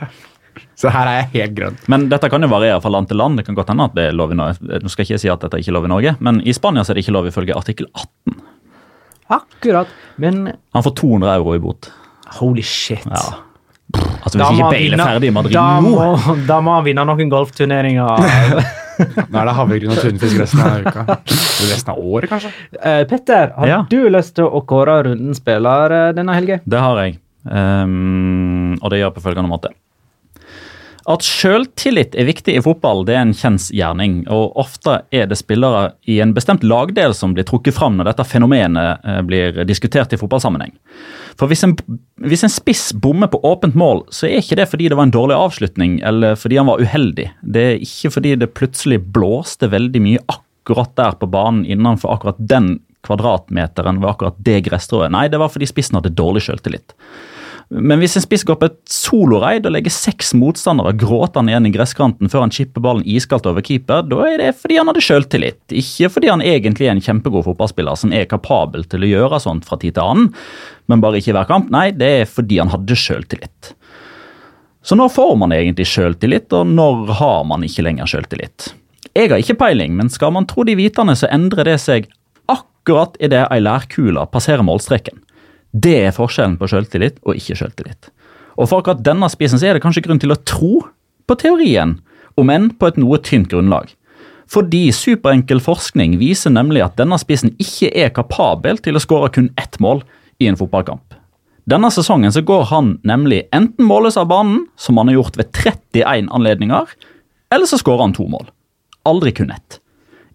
så 0.80 0.88
her 0.94 1.06
er 1.10 1.18
jeg 1.20 1.28
helt 1.34 1.54
grønn. 1.58 1.76
Men 1.92 2.08
dette 2.08 2.30
kan 2.32 2.42
jo 2.42 2.48
variere 2.48 2.80
fra 2.80 2.90
land 2.94 3.10
til 3.10 3.20
land. 3.20 3.36
Det 3.36 3.44
kan 3.46 3.54
godt 3.58 3.68
hende 3.74 3.84
at 3.90 3.94
det 3.98 4.06
er 4.08 4.16
lov 4.16 4.32
i 4.32 4.38
Norge. 4.38 4.56
Nå 4.80 4.88
skal 4.90 5.04
jeg 5.04 5.10
ikke 5.12 5.20
si 5.26 5.28
at 5.34 5.44
dette 5.44 5.58
er 5.58 5.64
ikke 5.64 5.74
lov 5.76 5.84
i 5.84 5.92
Norge, 5.92 6.14
men 6.24 6.40
i 6.40 6.54
Spania 6.56 6.82
så 6.86 6.94
er 6.94 6.98
det 6.98 7.04
ikke 7.04 7.14
lov 7.18 7.28
ifølge 7.28 7.56
artikkel 7.58 7.86
18. 7.92 8.40
Akkurat. 9.30 9.92
Men 10.16 10.52
Han 10.74 10.82
får 10.82 10.96
200 11.04 11.34
euro 11.36 11.54
i 11.54 11.58
bot. 11.62 11.90
holy 12.40 12.62
shit. 12.62 13.04
Ja. 13.06 13.20
Altså 13.96 14.38
Da 14.38 14.46
Hvis 14.50 14.60
må 14.60 14.68
ikke 14.68 14.74
Bale 14.76 14.96
er 15.00 15.10
ferdig 15.10 15.30
i 15.30 15.34
Madrid 15.34 15.54
da 15.56 15.64
nå 15.80 15.90
må, 15.94 16.36
da 16.46 16.58
må 16.64 16.74
han 16.76 16.84
vinne 16.86 17.04
noen 17.08 17.32
golfturneringer. 17.32 18.24
Nå 19.32 19.38
er 19.40 19.48
det 19.48 19.54
havregryn 19.56 19.94
og 19.94 20.00
tunfisk 20.04 20.42
resten 20.42 20.60
av 20.60 20.82
uka. 20.84 21.16
Resten 21.24 21.92
av 21.94 22.00
året, 22.04 22.28
kanskje? 22.28 22.50
Uh, 22.76 23.02
Petter, 23.08 23.54
har 23.56 23.70
Ja. 23.70 23.78
du 23.88 23.96
lyst 24.12 24.34
til 24.36 24.44
å 24.44 24.60
kåre 24.68 24.98
rundens 25.08 25.40
spiller 25.40 25.94
eh, 25.96 26.10
denne 26.18 26.34
helgen? 26.36 26.60
Det 26.68 26.82
har 26.84 27.00
jeg. 27.00 27.16
Um, 27.48 28.74
og 28.82 28.90
det 28.92 29.00
gjør 29.00 29.08
jeg 29.08 29.16
på 29.16 29.24
følgende 29.24 29.48
måte. 29.48 29.72
At 31.10 31.24
selvtillit 31.26 32.14
er 32.14 32.28
viktig 32.28 32.54
i 32.54 32.62
fotball, 32.62 33.02
det 33.08 33.16
er 33.16 33.24
en 33.24 33.34
kjensgjerning. 33.34 34.20
Og 34.30 34.56
ofte 34.60 35.00
er 35.14 35.26
det 35.30 35.38
spillere 35.40 35.94
i 36.06 36.20
en 36.22 36.34
bestemt 36.36 36.62
lagdel 36.62 37.14
som 37.16 37.34
blir 37.34 37.46
trukket 37.48 37.74
fram 37.74 37.96
når 37.98 38.12
dette 38.12 38.26
fenomenet 38.30 39.02
eh, 39.02 39.20
blir 39.26 39.62
diskutert 39.66 40.14
i 40.14 40.20
fotballsammenheng. 40.20 40.76
For 41.40 41.50
hvis 41.50 41.64
en, 41.66 41.74
hvis 42.22 42.44
en 42.46 42.52
spiss 42.52 42.90
bommer 42.94 43.30
på 43.32 43.40
åpent 43.46 43.74
mål, 43.78 44.04
så 44.14 44.28
er 44.28 44.38
ikke 44.38 44.60
det 44.60 44.68
fordi 44.70 44.90
det 44.92 44.98
var 45.00 45.08
en 45.08 45.16
dårlig 45.16 45.38
avslutning 45.38 45.98
eller 46.06 46.38
fordi 46.38 46.60
han 46.60 46.70
var 46.70 46.84
uheldig. 46.84 47.26
Det 47.42 47.66
er 47.72 47.82
ikke 47.82 48.14
fordi 48.18 48.36
det 48.38 48.52
plutselig 48.54 49.00
blåste 49.10 49.70
veldig 49.72 50.04
mye 50.04 50.22
akkurat 50.30 50.94
der 51.00 51.18
på 51.18 51.30
banen 51.32 51.64
innenfor 51.66 52.14
akkurat 52.14 52.38
den 52.38 52.76
kvadratmeteren 53.06 53.98
ved 54.02 54.12
akkurat 54.12 54.38
det 54.44 54.60
gresstrået. 54.68 55.10
Nei, 55.10 55.26
det 55.32 55.40
var 55.40 55.50
fordi 55.50 55.66
spissen 55.70 55.98
hadde 55.98 56.12
dårlig 56.14 56.44
selvtillit. 56.46 56.94
Men 57.70 58.00
hvis 58.02 58.16
en 58.18 58.24
spiss 58.24 58.42
går 58.42 58.56
på 58.58 58.66
et 58.66 58.78
soloreid 58.90 59.66
og 59.68 59.76
legger 59.76 59.92
seks 59.94 60.32
motstandere 60.34 60.90
gråtende 60.98 61.52
igjen 61.52 61.68
i 61.68 61.72
gresskanten 61.74 62.30
før 62.32 62.42
han 62.42 62.54
chipper 62.54 62.82
ballen 62.82 63.06
iskaldt 63.06 63.46
over 63.46 63.62
keeper, 63.62 64.02
da 64.10 64.18
er 64.26 64.40
det 64.42 64.48
fordi 64.58 64.80
han 64.80 64.90
hadde 64.90 65.04
sjøltillit, 65.06 65.60
Ikke 65.70 66.10
fordi 66.10 66.32
han 66.32 66.42
egentlig 66.42 66.88
er 66.88 66.96
en 66.96 67.04
kjempegod 67.04 67.46
fotballspiller 67.46 67.94
som 68.00 68.10
er 68.12 68.26
kapabel 68.26 68.88
til 68.90 69.06
å 69.06 69.12
gjøre 69.12 69.38
sånt 69.44 69.68
fra 69.68 69.78
tid 69.78 69.94
til 69.94 70.02
annen, 70.02 70.32
men 70.90 71.04
bare 71.04 71.22
ikke 71.22 71.30
i 71.30 71.36
hver 71.38 71.46
kamp. 71.46 71.70
Nei, 71.70 71.92
det 71.94 72.10
er 72.24 72.26
fordi 72.26 72.58
han 72.58 72.74
hadde 72.74 72.98
sjøltillit. 72.98 73.72
Så 74.82 74.98
når 74.98 75.14
får 75.14 75.34
man 75.38 75.54
egentlig 75.54 75.86
sjøltillit, 75.86 76.50
og 76.56 76.66
når 76.66 77.14
har 77.20 77.42
man 77.46 77.62
ikke 77.62 77.86
lenger 77.86 78.10
sjøltillit? 78.10 78.72
Jeg 79.14 79.30
har 79.30 79.38
ikke 79.38 79.58
peiling, 79.62 79.94
men 79.94 80.10
skal 80.10 80.34
man 80.34 80.46
tro 80.50 80.66
de 80.66 80.74
vitende, 80.74 81.14
så 81.14 81.30
endrer 81.30 81.70
det 81.70 81.78
seg 81.82 82.10
akkurat 82.50 83.14
idet 83.22 83.46
ei 83.46 83.62
lærkule 83.62 84.26
passerer 84.34 84.66
målstreken. 84.66 85.22
Det 85.70 85.96
er 86.06 86.14
forskjellen 86.14 86.56
på 86.58 86.68
selvtillit 86.70 87.20
og 87.22 87.38
ikke 87.38 87.56
selvtillit. 87.58 88.10
Og 88.58 88.68
for 88.68 88.80
akkurat 88.80 89.02
denne 89.06 89.28
spissen 89.32 89.60
så 89.60 89.70
er 89.70 89.78
det 89.78 89.84
kanskje 89.84 90.02
grunn 90.04 90.20
til 90.22 90.34
å 90.34 90.40
tro 90.42 90.80
på 91.30 91.36
teorien, 91.38 91.98
om 92.38 92.50
enn 92.50 92.70
på 92.74 92.88
et 92.90 92.98
noe 93.00 93.18
tynt 93.22 93.50
grunnlag. 93.52 93.90
Fordi 94.50 94.88
superenkel 94.94 95.60
forskning 95.62 96.16
viser 96.18 96.50
nemlig 96.50 96.82
at 96.82 96.96
denne 96.98 97.18
spissen 97.22 97.54
ikke 97.62 97.92
er 97.94 98.10
kapabel 98.14 98.80
til 98.82 98.98
å 98.98 99.02
skåre 99.02 99.30
kun 99.34 99.50
ett 99.60 99.78
mål 99.82 100.02
i 100.42 100.48
en 100.50 100.58
fotballkamp. 100.58 101.14
Denne 101.70 101.90
sesongen 101.94 102.32
så 102.34 102.42
går 102.42 102.64
han 102.72 102.96
nemlig 103.06 103.44
enten 103.54 103.86
måles 103.86 104.16
av 104.18 104.30
banen, 104.32 104.64
som 104.74 104.98
han 104.98 105.10
har 105.10 105.20
gjort 105.20 105.38
ved 105.38 105.52
31 105.52 106.32
anledninger, 106.34 106.90
eller 107.54 107.70
så 107.70 107.78
skårer 107.78 108.08
han 108.08 108.16
to 108.16 108.26
mål. 108.30 108.48
Aldri 109.06 109.32
kun 109.36 109.52
ett. 109.54 109.78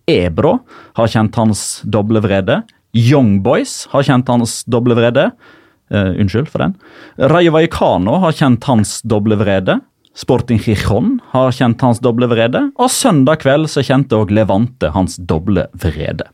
Ebro 0.08 0.60
har 0.96 1.12
kjent 1.12 1.36
hans 1.36 1.82
doble 1.84 2.22
vrede. 2.24 2.62
Young 2.96 3.42
Boys 3.44 3.84
har 3.92 4.06
kjent 4.08 4.30
hans 4.32 4.64
doble 4.72 4.96
vrede. 4.98 5.30
Uh, 5.94 6.16
unnskyld 6.18 6.48
for 6.50 6.64
den. 6.64 6.78
Rayo 7.20 7.52
Vallecano 7.54 8.18
har 8.24 8.34
kjent 8.34 8.64
hans 8.70 9.02
doble 9.06 9.38
vrede. 9.38 9.80
Sporting 10.16 10.62
Gijon 10.64 11.20
har 11.34 11.52
kjent 11.52 11.82
hans 11.84 12.00
doble 12.00 12.30
vrede. 12.32 12.70
Og 12.80 12.90
søndag 12.92 13.44
kveld 13.44 13.68
så 13.72 13.84
kjente 13.84 14.16
òg 14.16 14.32
Levante 14.34 14.94
hans 14.96 15.20
doble 15.20 15.68
vrede. 15.76 16.30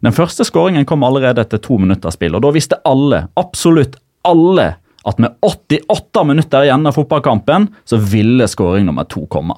Den 0.00 0.16
første 0.16 0.44
skåringen 0.48 0.86
kom 0.88 1.04
allerede 1.06 1.44
etter 1.44 1.60
to 1.62 1.76
minutter 1.78 2.12
spill, 2.12 2.34
og 2.34 2.42
da 2.42 2.52
visste 2.56 2.78
alle, 2.88 3.26
absolutt 3.38 3.98
alle, 4.26 4.72
at 5.06 5.20
med 5.20 5.36
88 5.44 6.24
minutter 6.28 6.64
igjen 6.66 6.88
av 6.88 6.96
fotballkampen, 6.96 7.68
så 7.84 8.00
ville 8.00 8.48
skåring 8.48 8.88
nummer 8.88 9.06
to 9.08 9.26
komme. 9.32 9.54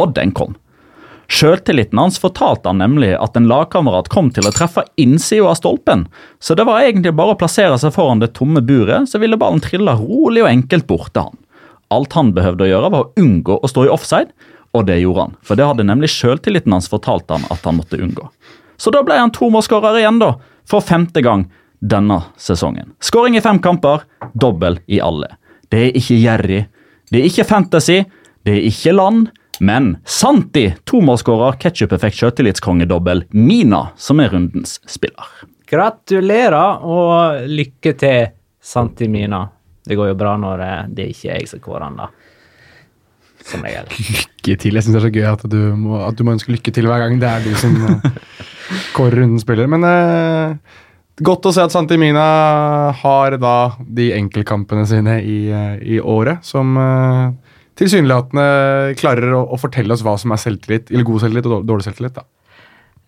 Og 0.00 0.12
den 0.16 0.34
kom. 0.36 0.54
Sjøltilliten 1.30 1.98
hans 1.98 2.18
fortalte 2.18 2.68
han 2.68 2.80
nemlig 2.82 3.12
at 3.14 3.36
en 3.38 3.46
lagkamerat 3.46 4.08
kom 4.10 4.32
til 4.34 4.48
å 4.48 4.52
treffe 4.54 4.82
innsida 4.98 5.46
av 5.46 5.58
stolpen, 5.60 6.08
så 6.42 6.56
det 6.58 6.66
var 6.66 6.82
egentlig 6.82 7.12
bare 7.14 7.36
å 7.36 7.38
plassere 7.38 7.76
seg 7.78 7.94
foran 7.94 8.22
det 8.22 8.32
tomme 8.34 8.62
buret, 8.66 9.06
så 9.06 9.20
ville 9.22 9.38
ballen 9.38 9.62
trille 9.62 9.94
rolig 10.00 10.42
og 10.42 10.50
enkelt 10.50 10.88
bort 10.90 11.12
til 11.14 11.28
han. 11.28 11.38
Alt 11.94 12.16
han 12.18 12.34
behøvde 12.34 12.66
å 12.66 12.70
gjøre, 12.72 12.90
var 12.90 13.06
å 13.06 13.22
unngå 13.22 13.60
å 13.62 13.70
stå 13.70 13.86
i 13.86 13.92
offside, 13.94 14.34
og 14.74 14.86
det 14.90 14.98
gjorde 15.00 15.28
han. 15.28 15.38
For 15.46 15.58
det 15.58 15.70
hadde 15.70 15.86
nemlig 15.86 16.10
sjøltilliten 16.10 16.74
hans 16.74 16.90
fortalt 16.90 17.30
han 17.30 17.46
at 17.50 17.62
han 17.66 17.78
måtte 17.78 17.98
unngå. 18.02 18.26
Så 18.78 18.90
da 18.94 19.02
ble 19.06 19.18
han 19.18 19.32
tomålsskårer 19.34 20.00
igjen, 20.02 20.18
da. 20.22 20.34
For 20.66 20.82
femte 20.82 21.22
gang 21.22 21.46
denne 21.80 22.20
sesongen. 22.38 22.92
Skåring 23.02 23.38
i 23.38 23.42
fem 23.44 23.58
kamper, 23.62 24.02
dobbel 24.34 24.78
i 24.90 25.00
alle. 25.02 25.30
Det 25.70 25.86
er 25.86 25.98
ikke 25.98 26.18
Jerry, 26.18 26.64
det 27.10 27.20
er 27.20 27.30
ikke 27.30 27.46
Fantasy, 27.46 28.02
det 28.46 28.56
er 28.56 28.66
ikke 28.70 28.94
land, 28.94 29.30
men 29.60 29.90
Santi, 30.08 30.70
tomålsskårer, 30.88 31.58
ketsjup-effekt 31.60 32.16
sjøltillitskongedobbel, 32.16 33.26
Mina, 33.36 33.90
som 34.00 34.22
er 34.24 34.32
rundens 34.32 34.78
spiller. 34.88 35.28
Gratulerer 35.68 36.80
og 36.88 37.44
lykke 37.50 37.92
til, 38.00 38.30
Santi 38.60 39.08
Mina. 39.08 39.42
Det 39.84 39.96
går 39.98 40.10
jo 40.10 40.16
bra 40.18 40.32
når 40.40 40.60
det 40.60 40.72
det 40.96 41.06
ikke 41.12 41.28
er 41.28 41.42
jeg 41.42 41.50
som 41.50 41.62
kårer 41.64 41.84
han, 41.88 42.00
da. 42.00 42.08
Som 43.50 43.64
regel. 43.64 43.88
Lykke 44.16 44.56
til. 44.64 44.76
Jeg 44.76 44.86
syns 44.86 44.96
det 44.96 45.00
er 45.00 45.06
så 45.06 45.12
gøy 45.14 45.28
at 45.28 45.44
du, 45.52 45.58
må, 45.76 46.00
at 46.06 46.16
du 46.16 46.24
må 46.24 46.34
ønske 46.36 46.52
lykke 46.54 46.72
til 46.76 46.88
hver 46.88 47.04
gang 47.04 47.20
det 47.20 47.28
er 47.28 47.44
du 47.44 47.52
som 47.60 47.76
eh, 47.84 48.10
kårer 48.96 49.22
rundens 49.22 49.44
spiller. 49.44 49.68
Men 49.68 49.84
eh, 49.88 50.80
godt 51.20 51.48
å 51.48 51.54
se 51.56 51.68
at 51.68 51.76
Santimina 51.76 52.24
har 53.00 53.36
da 53.40 53.54
de 53.84 54.10
enkeltkampene 54.16 54.88
sine 54.88 55.20
i, 55.20 55.40
eh, 55.52 55.76
i 55.96 56.00
året 56.00 56.44
som 56.48 56.76
eh, 56.80 57.49
tilsynelatende 57.80 58.44
klarer 59.00 59.32
å, 59.36 59.44
å 59.54 59.58
fortelle 59.60 59.94
oss 59.96 60.04
hva 60.06 60.16
som 60.20 60.34
er 60.34 60.42
selvtillit, 60.42 60.92
eller 60.92 61.06
god 61.08 61.24
selvtillit 61.24 61.48
og 61.50 61.64
dårlig 61.68 61.88
selvtillit. 61.88 62.18
da. 62.20 62.26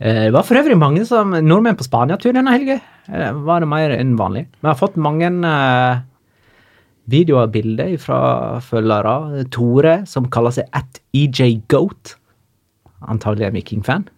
Eh, 0.01 0.25
Det 0.27 0.33
var 0.35 0.47
for 0.49 0.59
øvrig 0.59 0.79
mange 0.79 1.05
som, 1.07 1.31
nordmenn 1.37 1.79
på 1.79 1.87
Spania-tur 1.87 2.33
denne 2.35 2.55
helga. 2.55 2.81
Eh, 3.09 3.33
Var 3.33 3.61
det 3.61 3.69
mer 3.69 3.95
enn 3.99 4.17
vanlig. 4.19 4.47
Vi 4.61 4.69
har 4.69 4.79
fått 4.79 4.97
mange 4.97 5.29
eh, 5.29 6.01
videoer 7.13 7.47
og 7.47 7.53
bilder 7.53 7.95
fra 7.99 8.61
følgere. 8.65 9.45
Tore, 9.51 10.07
som 10.07 10.31
kaller 10.33 10.57
seg 10.59 10.69
at 10.73 11.01
EJ 11.15 11.63
Goat. 11.69 12.17
Antagelig 13.03 13.49
en 13.49 13.57
Viking-fan. 13.59 14.09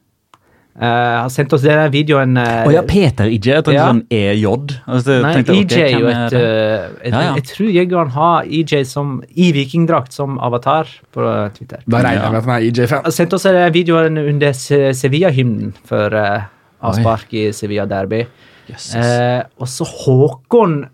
Eh, 0.75 0.87
har 1.21 1.29
sendt 1.31 1.53
oss 1.55 1.63
den 1.63 1.93
videoen 1.95 2.33
Å 2.35 2.43
uh, 2.43 2.65
oh, 2.67 2.73
ja, 2.75 2.81
Peter 2.83 3.29
EJ. 3.31 3.47
Jeg 3.47 3.63
tenkte 3.63 3.75
Ja. 3.77 3.85
sånn 3.93 4.01
EJ. 4.11 4.47
Altså, 4.91 5.13
jeg 5.13 5.23
Nei, 5.23 5.35
tenkte, 5.37 5.55
EJ 5.61 5.83
er 5.85 5.93
jo 6.01 6.09
et, 6.11 6.35
eh, 6.35 6.89
et 6.99 7.13
Ja, 7.13 7.21
ja. 7.29 7.35
Jeg 7.39 7.45
tror 7.53 7.69
Jegeren 7.71 8.11
har 8.17 8.49
EJ 8.49 8.85
som, 8.91 9.13
i 9.31 9.53
vikingdrakt 9.55 10.13
som 10.13 10.41
avatar 10.43 10.91
på 11.15 11.29
Twitter. 11.55 11.85
Da 11.87 12.03
regner 12.03 12.27
jeg 12.27 12.33
med 12.33 12.41
at 12.43 12.49
han 12.49 12.57
er 12.57 12.67
EJ-fan. 12.67 13.05
Har 13.07 13.15
sendt 13.15 13.39
oss 13.39 13.47
en 13.47 13.61
videoen 13.73 14.19
under 14.19 14.51
Sevilla-hymnen 14.51 15.75
for 15.87 16.11
uh, 16.19 16.51
avspark 16.83 17.33
i 17.39 17.47
Sevilla 17.55 17.87
Derby. 17.87 18.25
Eh, 18.69 19.43
og 19.61 19.69
så 19.69 19.87
Håkon 19.87 20.85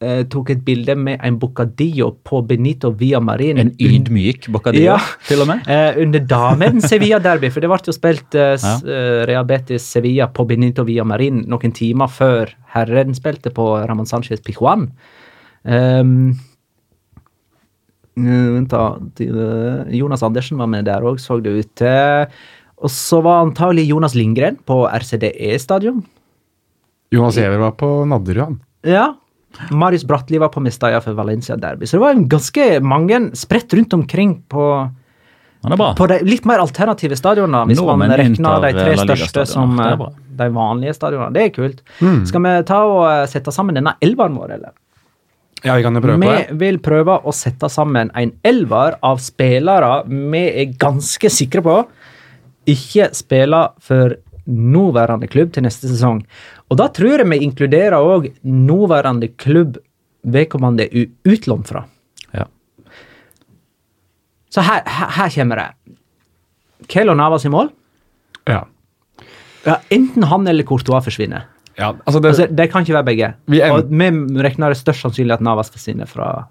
eh, 0.00 0.22
tok 0.30 0.50
et 0.54 0.60
bilde 0.64 0.94
med 0.96 1.20
en 1.26 1.38
bocadillo 1.40 2.10
på 2.24 2.40
Benito 2.46 2.90
Via 2.98 3.20
Marin. 3.20 3.58
En 3.58 3.72
ydmyk 3.78 4.48
bocadillo, 4.54 4.94
Ja. 4.94 4.98
til 5.26 5.42
og 5.42 5.48
med. 5.50 5.62
Eh, 5.68 5.98
under 6.02 6.20
damen 6.20 6.80
Sevilla-derby, 6.80 7.50
for 7.50 7.60
det 7.64 7.70
ble 7.70 7.80
jo 7.86 7.94
spilt 7.96 8.34
eh, 8.38 8.56
ja. 8.56 8.74
eh, 8.84 9.22
Real 9.28 9.44
Betis 9.48 9.82
Sevilla 9.86 10.28
på 10.30 10.46
Benito 10.48 10.84
Via 10.86 11.04
Marin 11.04 11.44
noen 11.48 11.72
timer 11.74 12.08
før 12.12 12.52
herren 12.74 13.14
spilte 13.16 13.50
på 13.54 13.70
Ramón 13.88 14.06
Sánchez 14.08 14.42
Pijuan. 14.44 14.88
Um, 15.68 16.30
eh, 18.16 18.46
vent 18.54 18.70
da, 18.70 18.84
eh, 19.20 19.96
Jonas 19.98 20.22
Andersen 20.22 20.58
var 20.58 20.70
med 20.70 20.86
der 20.86 21.02
òg, 21.02 21.18
så 21.20 21.40
det 21.42 21.56
ut 21.58 21.74
til. 21.76 22.26
Og 22.78 22.90
så 22.94 23.18
var 23.24 23.42
antagelig 23.44 23.88
Jonas 23.88 24.14
Lindgren 24.14 24.56
på 24.64 24.84
RCDE-stadion. 24.86 26.04
Jonas 27.10 27.34
Giæver 27.40 27.58
var 27.58 27.72
på 27.80 27.88
Nadderud, 28.06 28.44
han. 28.44 28.60
Ja. 28.86 29.06
Marius 29.70 30.04
Bratli 30.04 30.38
var 30.38 30.52
på 30.54 30.60
Mestalla 30.60 31.00
for 31.00 31.16
Valencia 31.18 31.56
Derby. 31.56 31.86
Så 31.86 31.96
det 31.96 32.04
var 32.04 32.16
en 32.16 32.28
ganske 32.28 32.66
mange 32.84 33.20
spredt 33.36 33.74
rundt 33.74 33.94
omkring 33.96 34.34
på, 34.48 34.64
på 35.98 36.08
de 36.12 36.18
litt 36.26 36.46
mer 36.46 36.62
alternative 36.62 37.16
stadionene, 37.18 37.64
hvis 37.70 37.80
Nordmenn 37.80 38.12
man 38.12 38.20
regner 38.20 38.66
de 38.66 38.74
tre 38.76 38.98
største 39.02 39.46
som 39.50 39.78
eh, 39.82 40.04
de 40.38 40.50
vanlige 40.54 40.94
stadionene. 40.98 41.32
Det 41.34 41.46
er 41.46 41.54
kult. 41.56 41.80
Skal 42.28 42.44
vi 42.44 42.52
ta 42.68 42.82
og 42.86 43.02
eh, 43.08 43.24
sette 43.30 43.54
sammen 43.54 43.80
denne 43.80 43.96
elveren 44.04 44.38
vår, 44.38 44.54
eller? 44.58 44.76
Ja, 45.64 45.74
vi 45.74 45.82
kan 45.82 45.96
jo 45.96 46.04
prøve 46.04 46.22
på 46.22 46.30
det. 46.30 46.44
Vi 46.52 46.60
vil 46.60 46.78
prøve 46.82 47.18
å 47.26 47.34
sette 47.34 47.66
sammen 47.72 48.12
en 48.14 48.36
elver 48.46 49.00
av 49.02 49.18
spillere 49.22 50.04
vi 50.06 50.44
er 50.62 50.76
ganske 50.78 51.32
sikre 51.34 51.64
på 51.66 51.80
ikke 52.68 53.08
spiller 53.16 53.72
for 53.82 54.14
nåværende 54.48 55.28
klubb 55.28 55.52
til 55.52 55.64
neste 55.66 55.90
sesong. 55.90 56.22
Og 56.68 56.76
da 56.76 56.88
tror 56.92 57.22
jeg 57.22 57.28
vi 57.30 57.38
inkluderer 57.46 57.96
òg 57.96 58.30
nåværende 58.44 59.30
klubb 59.40 59.78
vedkommende 60.28 60.88
er 60.88 61.06
utlånt 61.28 61.68
fra. 61.70 61.84
Ja. 62.34 62.44
Så 64.52 64.64
her, 64.66 64.82
her, 64.84 65.12
her 65.16 65.30
kommer 65.32 65.62
det. 65.62 65.96
Kelo 66.88 67.14
Navas 67.16 67.46
i 67.48 67.52
mål. 67.52 67.70
Ja. 68.48 68.64
Ja, 69.66 69.78
enten 69.92 70.24
han 70.28 70.46
eller 70.48 70.64
Courtois 70.64 71.04
forsvinner. 71.04 71.48
ja, 71.78 71.92
altså 72.06 72.20
det, 72.20 72.28
Altså, 72.28 72.46
det 72.46 72.70
kan 72.72 72.82
ikke 72.82 72.94
være 72.94 73.04
begge. 73.04 73.32
Vi 73.46 73.60
Og 73.62 73.90
vi 73.90 74.42
regner 74.42 74.68
det 74.68 74.78
størst 74.78 75.00
sannsynlig 75.04 75.34
at 75.34 75.40
Navas 75.44 75.70
forsvinner 75.70 76.06
fra 76.06 76.48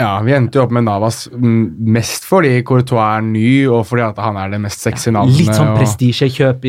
ja, 0.00 0.10
vi 0.24 0.32
endte 0.34 0.58
jo 0.58 0.64
opp 0.64 0.72
med 0.74 0.84
Navas 0.88 1.22
mest 1.36 2.24
fordi 2.28 2.54
Courtois 2.66 3.18
er 3.18 3.24
ny, 3.26 3.44
og 3.70 3.84
fordi 3.88 4.04
at 4.06 4.18
han 4.22 4.38
er 4.40 4.50
det 4.54 4.60
mest 4.64 4.80
sexy 4.84 5.12
navnet. 5.14 5.36
Litt 5.38 5.52
sånn 5.54 5.72
og- 5.74 5.78
prestisjekjøp 5.80 6.64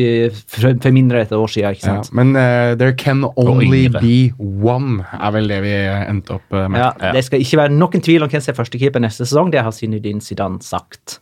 for, 0.52 0.68
for 0.84 0.94
mindre 0.94 1.22
et 1.24 1.32
år 1.36 1.48
siden, 1.52 1.74
ikke 1.76 1.86
Ja, 1.88 1.96
sant? 2.02 2.12
men 2.18 2.34
uh, 2.36 2.74
there 2.78 2.92
can 2.92 3.24
only 3.36 3.88
be 3.88 4.32
one, 4.40 5.00
er 5.18 5.32
vel 5.34 5.48
det 5.48 5.62
vi 5.64 5.72
endte 6.08 6.36
opp 6.38 6.52
eh, 6.52 6.68
med. 6.68 6.80
Ja, 6.84 7.12
Det 7.16 7.24
skal 7.26 7.40
ikke 7.44 7.62
være 7.64 7.74
noen 7.76 8.04
tvil 8.04 8.22
om 8.26 8.28
hvem 8.32 8.42
som 8.44 8.52
er 8.54 8.58
førstekeeper 8.60 9.02
neste 9.02 9.24
sesong. 9.26 9.50
Det 9.54 9.62
har 9.64 9.72
Zinedine 9.72 10.20
Zidane 10.22 10.60
sagt. 10.62 11.18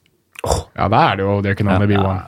Ja, 0.76 0.88
da 0.88 1.00
er 1.12 1.16
det 1.20 1.24
jo 1.26 1.40
there 1.44 1.54
can 1.54 1.68
only 1.68 1.86
be 1.90 1.98
one. 2.00 2.20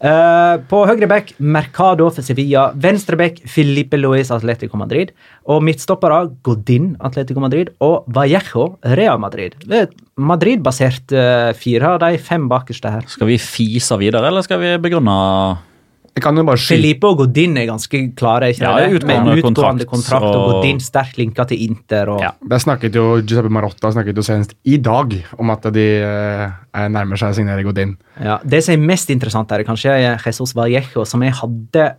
Eh, 0.00 0.54
på 0.64 0.78
høyre 0.88 1.04
back 1.10 1.34
Mercado 1.38 2.06
for 2.08 2.24
Sevilla. 2.24 2.70
Venstre 2.80 3.18
back 3.20 3.42
Filipe 3.50 3.98
Luis 4.00 4.30
Atletico 4.32 4.80
Madrid. 4.80 5.12
Og 5.44 5.60
midtstoppere 5.66 6.22
Godin 6.46 6.94
Atletico 7.04 7.42
Madrid 7.44 7.72
og 7.84 8.08
Vallejo 8.16 8.78
Real 8.96 9.20
Madrid. 9.20 9.58
Det 9.66 9.82
er 9.84 9.90
Madrid-basert 10.20 11.12
uh, 11.16 11.50
fire 11.56 11.94
av 11.94 12.00
de 12.02 12.20
fem 12.20 12.48
bakerste 12.48 12.92
her. 12.92 13.08
Skal 13.12 13.28
vi 13.28 13.38
fise 13.40 13.96
videre, 14.00 14.28
eller 14.28 14.44
skal 14.44 14.60
vi 14.62 14.74
begrunne 14.80 15.16
Jeg 16.16 16.22
kan 16.24 16.36
jo 16.36 16.42
bare 16.44 16.58
skyte 16.58 16.74
Felipe 16.74 17.06
og 17.06 17.18
Godin 17.20 17.56
er 17.56 17.66
ganske 17.68 17.98
klare. 18.18 18.50
ikke 18.50 18.60
Ja, 18.66 18.72
det? 18.76 19.00
utgående 19.00 19.24
Med 19.24 19.38
utgående 19.44 19.86
kontrakt, 19.86 19.86
kontrakt, 19.86 20.24
og 20.24 20.36
og- 20.36 20.50
Godin 20.62 20.80
sterkt 20.80 21.16
linka 21.18 21.44
til 21.46 21.62
Inter. 21.70 22.08
Og, 22.10 22.20
Ja. 22.20 22.30
Der 22.48 22.58
snakket 22.58 22.92
jo 22.94 23.20
Giuseppe 23.22 23.48
Marotta 23.50 23.90
snakket 23.92 24.16
jo 24.16 24.22
senest 24.22 24.54
i 24.64 24.76
dag 24.76 25.24
om 25.38 25.50
at 25.50 25.62
de 25.72 25.86
eh, 26.02 26.50
er 26.74 26.88
nærmer 26.88 27.16
seg 27.16 27.30
å 27.30 27.34
signere 27.34 27.62
Godin. 27.64 27.96
Ja, 28.22 28.38
det 28.44 28.64
som 28.64 28.74
er 28.74 28.86
mest 28.86 29.08
interessant, 29.10 29.48
her 29.50 29.60
er 29.60 29.64
kanskje 29.64 30.18
Jesus 30.26 30.52
Vallejo, 30.54 31.04
som 31.06 31.20
jeg 31.22 31.32
hadde 31.32 31.94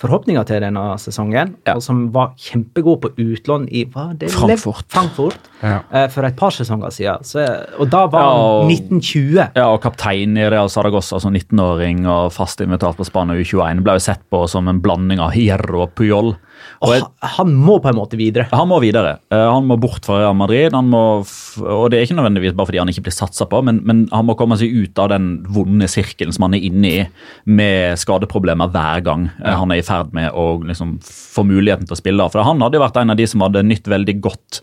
forhåpninger 0.00 0.44
til 0.44 0.60
denne 0.60 0.82
sesongen, 1.00 1.54
Ja. 1.66 1.74
og 1.74 1.82
som 1.82 2.12
var 2.12 2.34
kjempegod 2.36 3.00
på 3.00 3.10
utlån 3.16 3.66
i 3.72 3.84
hva 3.86 4.10
er 4.10 4.18
det? 4.20 4.30
Frankfurt. 4.30 4.84
Frankfurt 4.92 5.38
Ja. 5.62 5.78
uh, 5.92 6.06
for 6.12 6.24
et 6.28 6.36
par 6.36 6.50
sesonger 6.50 6.90
siden. 6.92 7.24
Så, 7.24 7.46
og 7.78 7.88
da 7.90 8.06
var 8.06 8.20
Ja, 8.20 8.60
han 8.62 8.68
1920. 8.70 9.48
Ja, 9.56 9.68
og 9.72 9.80
kaptein 9.82 10.36
i 10.36 10.48
Real 10.50 10.68
Saragossa, 10.68 11.16
altså 11.16 11.30
19-åring 11.32 12.06
og 12.06 12.30
fast 12.32 12.60
invitert 12.60 12.96
på 12.98 13.06
Spania 13.08 13.36
U21, 13.40 13.82
ble 13.82 13.92
jo 13.96 13.98
sett 14.04 14.20
på 14.30 14.46
som 14.48 14.68
en 14.68 14.80
blanding 14.84 15.18
av 15.18 15.32
Hierro 15.32 15.82
og 15.86 15.94
Puyol. 15.94 16.36
Og 16.84 16.92
jeg, 16.92 17.04
han, 17.36 17.52
må 17.56 17.78
på 17.82 17.90
en 17.90 17.98
måte 17.98 18.18
videre. 18.20 18.46
han 18.52 18.68
må 18.68 18.78
videre. 18.82 19.16
Eh, 19.32 19.46
Han 19.48 19.68
må 19.68 19.78
bort 19.80 20.04
fra 20.04 20.20
Real 20.20 20.36
Madrid. 20.36 20.74
Han 20.76 20.90
må, 20.92 21.02
og 21.62 21.86
det 21.90 21.98
er 21.98 22.06
ikke 22.06 22.18
nødvendigvis 22.18 22.56
bare 22.56 22.70
fordi 22.70 22.82
han 22.82 22.92
ikke 22.92 23.06
blir 23.08 23.16
satsa 23.16 23.46
på, 23.48 23.62
men, 23.64 23.80
men 23.88 24.04
han 24.12 24.26
må 24.28 24.36
komme 24.38 24.58
seg 24.60 24.74
ut 24.74 25.00
av 25.02 25.10
den 25.14 25.30
vonde 25.52 25.88
sirkelen 25.90 26.34
som 26.36 26.48
han 26.48 26.58
er 26.58 26.66
inne 26.68 26.90
i, 26.90 27.06
med 27.48 28.00
skadeproblemer 28.00 28.72
hver 28.74 29.04
gang 29.06 29.30
ja. 29.38 29.56
han 29.60 29.72
er 29.72 29.80
i 29.80 29.86
ferd 29.86 30.12
med 30.16 30.34
å 30.36 30.58
liksom, 30.66 30.98
få 31.04 31.46
muligheten 31.48 31.88
til 31.88 31.96
å 31.96 32.02
spille. 32.02 32.28
For 32.32 32.44
han 32.46 32.60
hadde 32.64 32.80
jo 32.80 32.84
vært 32.84 33.00
en 33.00 33.14
av 33.14 33.20
de 33.20 33.30
som 33.30 33.44
hadde 33.46 33.64
nytt 33.66 33.88
veldig 33.90 34.20
godt 34.24 34.60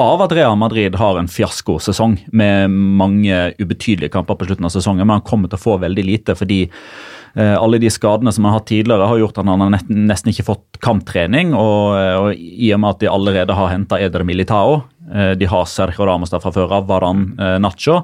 av 0.00 0.22
at 0.24 0.32
Real 0.32 0.56
Madrid 0.56 0.96
har 0.96 1.18
en 1.18 1.28
fiaskosesong 1.28 2.16
med 2.32 2.72
mange 2.72 3.50
ubetydelige 3.60 4.12
kamper 4.14 4.38
på 4.38 4.48
slutten 4.48 4.68
av 4.68 4.72
sesongen, 4.72 5.04
men 5.06 5.18
han 5.18 5.26
kommer 5.26 5.50
til 5.50 5.60
å 5.60 5.64
få 5.64 5.76
veldig 5.82 6.04
lite 6.06 6.36
fordi 6.38 6.62
eh, 6.64 6.70
alle 7.36 7.78
de 7.78 7.90
skadene 7.92 8.32
som 8.34 8.44
han 8.44 8.54
har 8.54 8.60
hatt 8.60 8.68
tidligere, 8.70 9.06
har 9.06 9.18
gjort 9.20 9.36
at 9.38 9.46
han 9.46 9.62
har 9.62 9.70
nesten, 9.72 10.30
ikke 10.32 10.46
fått 10.48 10.80
kamptrening. 10.82 11.54
Og, 11.54 11.94
eh, 11.94 12.16
og 12.18 12.34
i 12.34 12.72
og 12.74 12.80
med 12.82 12.96
at 12.96 13.02
de 13.04 13.10
allerede 13.10 13.56
har 13.56 13.70
henta 13.70 14.00
Eder 14.02 14.24
Militao, 14.26 14.80
eh, 15.14 15.32
de 15.38 15.48
har 15.50 15.68
Sergio 15.70 16.08
Ramos 16.08 16.34
der 16.34 16.42
fra 16.42 16.52
før 16.54 16.74
av, 16.80 16.88
Varan 16.90 17.28
eh, 17.38 17.56
Nacho, 17.62 18.00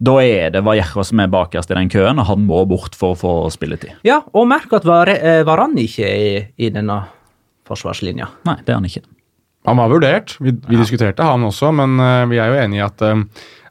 da 0.00 0.16
er 0.24 0.54
det 0.54 0.64
Vallejo 0.64 1.04
som 1.04 1.20
er 1.20 1.32
bakerst 1.32 1.72
i 1.72 1.76
den 1.76 1.90
køen, 1.92 2.20
og 2.22 2.28
han 2.30 2.44
må 2.48 2.62
bort 2.68 2.96
for 2.96 3.14
å 3.14 3.20
få 3.20 3.32
spilletid. 3.52 3.98
Ja, 4.06 4.22
og 4.32 4.48
merk 4.48 4.72
at 4.76 4.86
Var 4.88 5.12
eh, 5.18 5.42
Varan 5.48 5.76
ikke 5.80 6.06
er 6.08 6.20
i, 6.20 6.44
i 6.56 6.70
denne 6.72 7.02
forsvarslinja. 7.68 8.30
Nei, 8.48 8.60
det 8.64 8.72
er 8.72 8.80
han 8.80 8.88
ikke. 8.88 9.04
Han 9.68 9.76
var 9.76 9.90
vurdert, 9.92 10.38
vi, 10.40 10.54
vi 10.56 10.78
diskuterte 10.80 11.24
han 11.26 11.44
også, 11.44 11.68
men 11.76 12.00
uh, 12.00 12.24
vi 12.30 12.38
er 12.40 12.48
jo 12.48 12.60
enige 12.62 12.80
i 12.80 12.86
at 12.86 13.02
eh, 13.04 13.24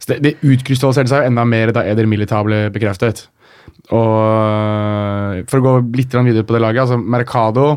det, 0.05 0.19
det 0.25 0.35
utkrystalliserte 0.45 1.11
seg 1.11 1.25
enda 1.31 1.45
mer 1.49 1.73
da 1.73 1.83
Eder 1.89 2.05
Militao 2.09 2.45
ble 2.45 2.67
bekreftet. 2.73 3.25
Og 3.95 4.17
eh, 4.25 5.45
For 5.49 5.59
å 5.59 5.65
gå 5.65 5.73
litt 5.97 6.13
videre 6.13 6.45
på 6.47 6.55
det 6.55 6.63
laget, 6.65 6.85
altså 6.85 6.99
Mercado 6.99 7.71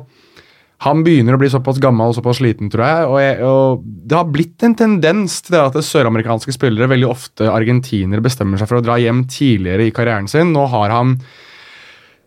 han 0.82 1.04
begynner 1.06 1.36
å 1.36 1.38
bli 1.38 1.50
såpass 1.50 1.78
gammel 1.82 2.10
og 2.10 2.16
såpass 2.16 2.40
sliten, 2.40 2.70
tror 2.72 2.82
jeg. 2.82 3.06
Og, 3.06 3.16
jeg, 3.22 3.38
og 3.46 3.84
Det 3.84 4.18
har 4.18 4.32
blitt 4.34 4.64
en 4.66 4.74
tendens 4.78 5.38
til 5.44 5.54
det 5.54 5.62
at 5.62 5.78
søramerikanske 5.86 6.54
spillere, 6.56 6.90
veldig 6.90 7.08
ofte 7.08 7.50
argentinere, 7.52 8.24
bestemmer 8.24 8.58
seg 8.58 8.70
for 8.70 8.80
å 8.80 8.84
dra 8.84 8.98
hjem 8.98 9.24
tidligere 9.30 9.86
i 9.86 9.94
karrieren 9.94 10.26
sin. 10.30 10.50
Nå 10.54 10.66
har 10.72 10.94
han 10.94 11.14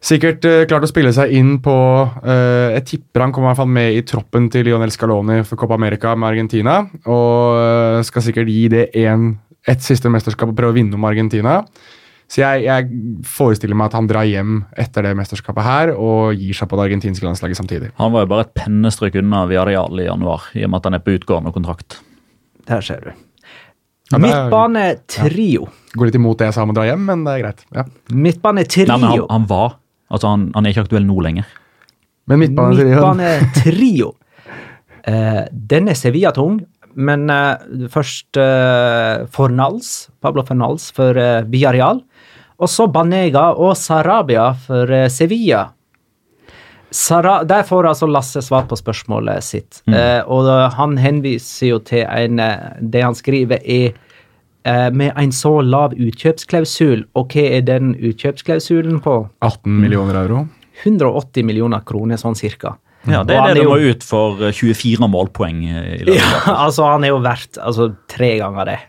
sikkert 0.06 0.48
uh, 0.48 0.62
klart 0.70 0.86
å 0.88 0.92
spille 0.92 1.12
seg 1.16 1.34
inn 1.34 1.56
på 1.66 1.74
uh, 1.74 2.70
Jeg 2.76 2.86
tipper 2.92 3.26
han 3.26 3.34
kommer 3.34 3.50
i 3.50 3.52
hvert 3.52 3.62
fall 3.64 3.76
med 3.80 3.98
i 3.98 4.04
troppen 4.08 4.48
til 4.54 4.68
Lionel 4.70 4.94
Scaloni 4.94 5.40
for 5.48 5.60
Copa 5.60 5.76
America 5.76 6.14
med 6.16 6.32
Argentina. 6.32 6.80
Og 7.10 7.60
uh, 7.60 8.00
skal 8.08 8.24
sikkert 8.30 8.54
gi 8.54 8.70
det 8.72 8.88
en, 9.04 9.34
et 9.68 9.84
siste 9.84 10.12
mesterskap 10.14 10.54
og 10.54 10.56
prøve 10.56 10.78
å 10.78 10.80
vinne 10.80 10.96
om 10.96 11.12
Argentina. 11.12 11.60
Så 12.32 12.42
jeg, 12.42 12.64
jeg 12.66 13.22
forestiller 13.30 13.78
meg 13.78 13.92
at 13.92 13.98
han 14.00 14.08
drar 14.10 14.26
hjem 14.26 14.64
etter 14.82 15.06
det 15.06 15.14
mesterskapet 15.20 15.66
her 15.66 15.92
og 15.94 16.34
gir 16.40 16.58
seg 16.58 16.70
på 16.72 16.80
det 16.80 16.88
argentinske 16.88 17.28
landslaget 17.28 17.60
samtidig. 17.60 17.92
Han 18.00 18.16
var 18.16 18.26
jo 18.26 18.32
bare 18.34 18.48
et 18.48 18.56
pennestrøk 18.58 19.20
unna 19.22 19.44
Villarreal 19.50 20.02
i 20.02 20.08
januar, 20.08 20.50
i 20.58 20.66
og 20.66 20.74
med 20.74 20.82
at 20.82 20.90
han 20.90 20.98
er 20.98 21.06
på 21.06 21.16
utgående 21.20 21.54
kontrakt. 21.56 22.00
Der 22.66 22.82
ser 22.86 23.06
du. 23.06 23.12
Ja, 24.12 24.20
Midtbanetrio. 24.22 25.68
Ja. 25.70 25.94
Går 25.98 26.10
litt 26.10 26.18
imot 26.18 26.42
det 26.42 26.50
jeg 26.50 26.58
sa 26.58 26.66
om 26.66 26.74
å 26.74 26.78
dra 26.78 26.86
hjem, 26.86 27.06
men 27.08 27.24
det 27.26 27.38
er 27.38 27.44
greit. 27.46 27.64
Ja. 27.74 27.86
Midtbanetrio. 28.14 28.90
Nei, 28.90 29.00
men 29.02 29.14
han, 29.14 29.28
han 29.32 29.48
var. 29.50 29.78
Altså, 30.14 30.34
han, 30.34 30.50
han 30.54 30.66
er 30.66 30.74
ikke 30.74 30.86
aktuell 30.86 31.06
nå 31.08 31.18
lenger. 31.26 31.48
Men 32.30 32.42
midtbane 32.42 32.74
Midtbanetrio. 32.78 34.12
uh, 35.06 35.44
den 35.74 35.90
er 35.94 35.98
Sevilla-tung, 35.98 36.60
men 36.96 37.30
uh, 37.30 37.88
først 37.94 38.40
uh, 38.40 39.26
Fornals, 39.34 40.08
Pablo 40.26 40.46
Fornals 40.48 40.90
for 40.96 41.18
uh, 41.18 41.46
Villarreal. 41.50 42.02
Og 42.62 42.72
så 42.72 42.88
Banega 42.88 43.50
og 43.60 43.76
Sarabia 43.80 44.52
for 44.66 44.92
eh, 44.92 45.10
Sevilla. 45.12 45.68
Sara, 46.96 47.44
der 47.44 47.64
får 47.68 47.90
altså 47.90 48.08
Lasse 48.08 48.42
svar 48.46 48.68
på 48.70 48.78
spørsmålet 48.80 49.44
sitt. 49.44 49.82
Eh, 49.92 50.22
og 50.32 50.48
han 50.78 50.96
henviser 51.02 51.74
jo 51.74 51.80
til 51.84 52.06
en 52.08 52.40
eh, 52.40 52.78
Det 52.80 53.02
han 53.04 53.18
skriver, 53.18 53.60
er 53.60 53.90
eh, 54.64 54.88
med 54.96 55.12
en 55.20 55.34
så 55.36 55.58
lav 55.66 55.98
utkjøpsklausul. 55.98 57.04
Og 57.20 57.36
hva 57.36 57.46
er 57.58 57.66
den 57.68 57.96
utkjøpsklausulen 58.00 59.02
på? 59.04 59.18
18 59.44 59.76
millioner 59.82 60.22
euro. 60.24 60.46
180 60.86 61.44
millioner 61.48 61.84
kroner, 61.88 62.20
sånn 62.22 62.38
cirka. 62.40 62.78
Ja, 63.06 63.22
Det 63.28 63.36
er 63.38 63.54
det 63.54 63.62
du 63.66 63.70
må 63.70 63.78
ut 63.84 64.04
for 64.08 64.40
eh, 64.48 64.56
24 64.56 65.12
målpoeng 65.12 65.66
i 65.68 66.04
dag. 66.08 66.16
Ja, 66.22 66.62
altså 66.70 66.88
Han 66.94 67.04
er 67.04 67.12
jo 67.12 67.20
verdt 67.26 67.60
altså, 67.60 67.92
tre 68.12 68.38
ganger 68.40 68.72
det, 68.72 68.80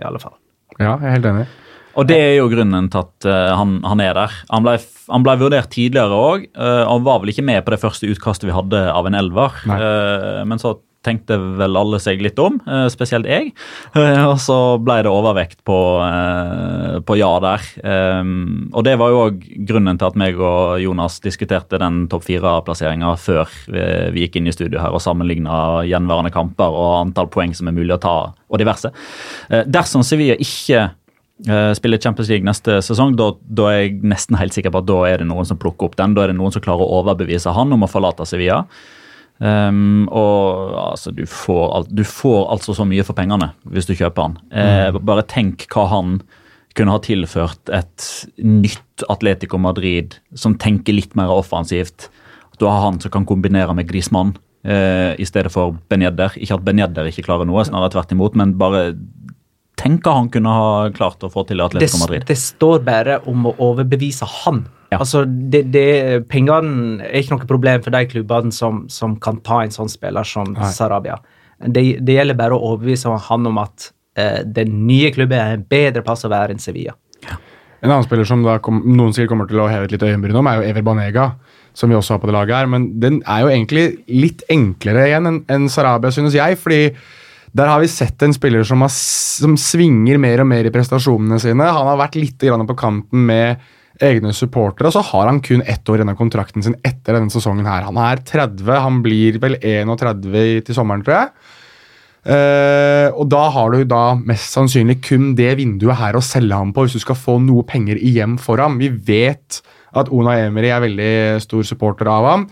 i 0.00 0.06
alle 0.08 0.18
fall. 0.22 0.34
Ja, 0.80 0.96
jeg 0.96 1.06
er 1.06 1.20
helt 1.20 1.30
enig. 1.30 1.50
Og 1.96 2.08
det 2.08 2.18
er 2.18 2.36
jo 2.38 2.48
grunnen 2.52 2.88
til 2.92 3.02
at 3.02 3.28
uh, 3.28 3.52
han, 3.58 3.78
han 3.86 4.04
er 4.04 4.16
der. 4.16 4.38
Han 4.52 4.64
ble, 4.66 4.78
han 5.12 5.26
ble 5.26 5.36
vurdert 5.42 5.72
tidligere 5.74 6.16
òg, 6.16 6.46
og 6.56 7.04
var 7.04 7.20
vel 7.22 7.32
ikke 7.34 7.44
med 7.44 7.60
på 7.66 7.74
det 7.74 7.82
første 7.82 8.08
utkastet 8.08 8.48
vi 8.48 8.56
hadde 8.56 8.80
av 8.92 9.08
en 9.08 9.18
elver. 9.18 9.58
Eh, 9.66 10.40
men 10.48 10.60
så 10.62 10.76
tenkte 11.02 11.36
vel 11.58 11.76
alle 11.78 11.98
seg 12.02 12.22
litt 12.22 12.38
om, 12.38 12.60
eh, 12.66 12.86
spesielt 12.92 13.26
jeg. 13.26 13.52
Eh, 13.94 14.24
og 14.26 14.38
så 14.38 14.78
ble 14.82 15.02
det 15.02 15.10
overvekt 15.10 15.62
på, 15.64 15.78
eh, 16.06 17.00
på 17.00 17.18
ja 17.18 17.32
der. 17.40 17.60
Um, 17.82 18.70
og 18.72 18.84
det 18.84 18.98
var 18.98 19.10
jo 19.10 19.30
òg 19.30 19.66
grunnen 19.66 19.98
til 19.98 20.06
at 20.06 20.16
meg 20.16 20.38
og 20.38 20.80
Jonas 20.80 21.20
diskuterte 21.20 21.78
den 21.78 22.06
topp 22.08 22.24
fire-plasseringa 22.24 23.16
før 23.18 23.48
vi, 23.66 23.82
vi 24.12 24.26
gikk 24.26 24.36
inn 24.36 24.46
i 24.46 24.54
studio 24.54 24.80
her 24.80 24.94
og 24.94 25.02
sammenligna 25.02 25.82
gjenværende 25.88 26.32
kamper 26.32 26.70
og 26.70 27.06
antall 27.06 27.28
poeng 27.32 27.54
som 27.54 27.68
er 27.68 27.76
mulig 27.76 27.96
å 27.96 28.00
ta, 28.00 28.16
og 28.52 28.58
diverse. 28.60 28.92
Eh, 29.50 29.64
dersom 29.66 30.04
Sevilla 30.06 30.36
ikke 30.36 30.78
eh, 30.78 30.90
spiller 31.74 31.98
Champions 31.98 32.28
League 32.30 32.46
neste 32.46 32.76
sesong, 32.86 33.16
da, 33.18 33.30
da 33.48 33.64
er 33.72 33.78
jeg 33.80 33.94
nesten 34.06 34.36
helt 34.38 34.54
sikker 34.54 34.70
på 34.70 34.78
at 34.82 34.86
da 34.86 34.98
er 35.08 35.22
det 35.22 35.26
noen 35.26 35.48
som 35.48 35.58
plukker 35.58 35.88
opp 35.88 35.96
den. 35.98 36.12
Da 36.14 36.22
er 36.22 36.30
det 36.30 36.36
noen 36.38 36.52
som 36.54 36.62
klarer 36.62 36.84
å 36.84 37.00
overbevise 37.00 37.50
han 37.56 37.72
om 37.74 37.82
å 37.82 37.88
forlate 37.90 38.26
Sevilla. 38.28 38.60
Um, 39.42 40.04
og 40.14 40.76
altså, 40.92 41.10
du 41.16 41.24
får, 41.26 41.64
al- 41.74 41.88
du 41.90 42.04
får 42.06 42.44
altså 42.52 42.76
så 42.78 42.84
mye 42.86 43.02
for 43.02 43.16
pengene 43.18 43.48
hvis 43.72 43.88
du 43.88 43.94
kjøper 43.98 44.28
han. 44.28 44.36
Eh, 44.54 44.98
bare 45.02 45.24
tenk 45.26 45.66
hva 45.72 45.88
han 45.90 46.20
kunne 46.78 46.94
ha 46.94 47.00
tilført 47.02 47.72
et 47.74 48.06
nytt 48.38 49.02
Atletico 49.10 49.58
Madrid 49.58 50.14
som 50.38 50.54
tenker 50.62 50.94
litt 50.94 51.16
mer 51.18 51.32
offensivt. 51.34 52.06
Du 52.60 52.68
har 52.68 52.84
han 52.84 53.00
som 53.02 53.10
kan 53.12 53.26
kombinere 53.26 53.74
med 53.74 53.88
Griezmann 53.90 54.36
eh, 54.62 55.16
i 55.18 55.26
stedet 55.26 55.50
for 55.52 55.74
Benjedder. 55.90 56.38
Ikke 56.38 56.60
at 56.60 56.64
Benjedder 56.68 57.10
ikke 57.10 57.26
klarer 57.26 57.48
noe, 57.48 57.64
snarere 57.66 57.90
tvert 57.96 58.14
imot, 58.14 58.38
men 58.38 58.54
bare 58.60 58.92
tenk 59.82 60.06
hva 60.06 60.14
han 60.20 60.30
kunne 60.32 60.54
ha 60.56 60.70
klart 60.94 61.24
å 61.26 61.30
få 61.32 61.44
til 61.48 61.60
i 61.60 61.66
Atletico 61.66 62.00
Madrid. 62.04 62.24
det 62.28 62.38
står 62.40 62.82
bare 62.86 63.18
om 63.30 63.50
å 63.50 63.54
overbevise 63.70 64.28
han. 64.42 64.64
Ja. 64.92 65.00
Altså, 65.00 65.24
det, 65.26 65.64
det, 65.72 66.26
Pengene 66.30 67.02
er 67.06 67.22
ikke 67.22 67.36
noe 67.36 67.48
problem 67.48 67.84
for 67.84 67.94
de 67.94 68.02
klubbene 68.10 68.52
som, 68.52 68.84
som 68.92 69.16
kan 69.22 69.40
ta 69.44 69.62
en 69.64 69.72
sånn 69.72 69.90
spiller 69.92 70.26
som 70.28 70.52
Nei. 70.52 70.68
Sarabia. 70.74 71.16
Det, 71.62 71.84
det 72.02 72.18
gjelder 72.18 72.38
bare 72.38 72.58
å 72.58 72.72
overbevise 72.72 73.12
han 73.28 73.48
om 73.48 73.60
at 73.62 73.88
eh, 74.18 74.42
den 74.44 74.82
nye 74.88 75.12
klubben 75.14 75.38
er 75.38 75.56
en 75.56 75.64
bedre 75.68 76.04
plass 76.04 76.26
å 76.26 76.32
være 76.32 76.54
enn 76.54 76.62
Sevilla. 76.62 76.96
En 77.82 77.90
annen 77.90 78.04
spiller 78.06 78.26
som 78.28 78.44
da 78.44 78.60
kom, 78.62 78.78
noen 78.86 79.14
sikkert 79.14 79.32
kommer 79.32 79.48
til 79.50 79.62
å 79.62 79.70
heve 79.70 79.88
et 79.88 79.94
litt 79.94 80.04
øyenbryn 80.06 80.38
om, 80.38 80.46
er 80.46 80.60
jo 80.60 80.68
Ever 80.68 80.84
Banega, 80.86 81.32
som 81.74 81.90
vi 81.90 81.96
også 81.98 82.14
har 82.14 82.20
på 82.22 82.28
det 82.30 82.36
laget 82.36 82.60
her. 82.60 82.68
Men 82.70 82.92
den 83.02 83.18
er 83.26 83.42
jo 83.42 83.50
egentlig 83.50 83.86
litt 84.12 84.44
enklere 84.52 85.08
igjen 85.08 85.26
enn 85.30 85.40
enn 85.50 85.66
Sarabia, 85.72 86.12
synes 86.14 86.36
jeg. 86.38 86.60
fordi 86.62 86.82
der 87.52 87.68
har 87.68 87.82
vi 87.82 87.90
sett 87.90 88.22
en 88.24 88.32
spiller 88.32 88.64
som, 88.64 88.80
har, 88.84 88.92
som 88.92 89.58
svinger 89.60 90.20
mer 90.20 90.40
og 90.40 90.48
mer 90.48 90.68
i 90.68 90.72
prestasjonene 90.72 91.38
sine. 91.42 91.68
Han 91.68 91.90
har 91.90 92.00
vært 92.00 92.16
litt 92.16 92.40
på 92.40 92.78
kanten 92.78 93.26
med 93.28 93.60
egne 94.02 94.32
supportere, 94.34 94.88
og 94.88 94.96
så 94.96 95.02
har 95.12 95.28
han 95.28 95.42
kun 95.44 95.62
ett 95.68 95.88
år 95.88 96.00
igjen 96.00 96.12
av 96.14 96.18
kontrakten 96.18 96.64
sin 96.64 96.78
etter 96.80 97.18
denne 97.18 97.30
sesongen. 97.30 97.68
her. 97.68 97.84
Han 97.84 98.00
er 98.00 98.22
30, 98.24 98.64
han 98.72 99.02
blir 99.04 99.38
vel 99.42 99.58
31 99.60 100.64
til 100.64 100.74
sommeren, 100.74 101.04
tror 101.04 101.18
jeg. 101.18 101.28
Eh, 102.22 103.08
og 103.18 103.26
da 103.28 103.48
har 103.50 103.72
du 103.72 103.84
da 103.84 104.14
mest 104.14 104.54
sannsynlig 104.54 105.00
kun 105.02 105.32
det 105.34 105.56
vinduet 105.58 105.98
her 105.98 106.14
å 106.14 106.22
selge 106.22 106.54
ham 106.54 106.70
på 106.72 106.84
hvis 106.86 106.94
du 106.94 107.02
skal 107.02 107.18
få 107.18 107.40
noe 107.42 107.66
penger 107.66 107.98
igjen 107.98 108.38
for 108.38 108.62
ham. 108.62 108.78
Vi 108.78 108.88
vet 108.88 109.60
at 109.92 110.10
Ona 110.14 110.38
Emery 110.46 110.70
er 110.70 110.84
veldig 110.86 111.14
stor 111.42 111.66
supporter 111.66 112.08
av 112.08 112.28
ham. 112.30 112.46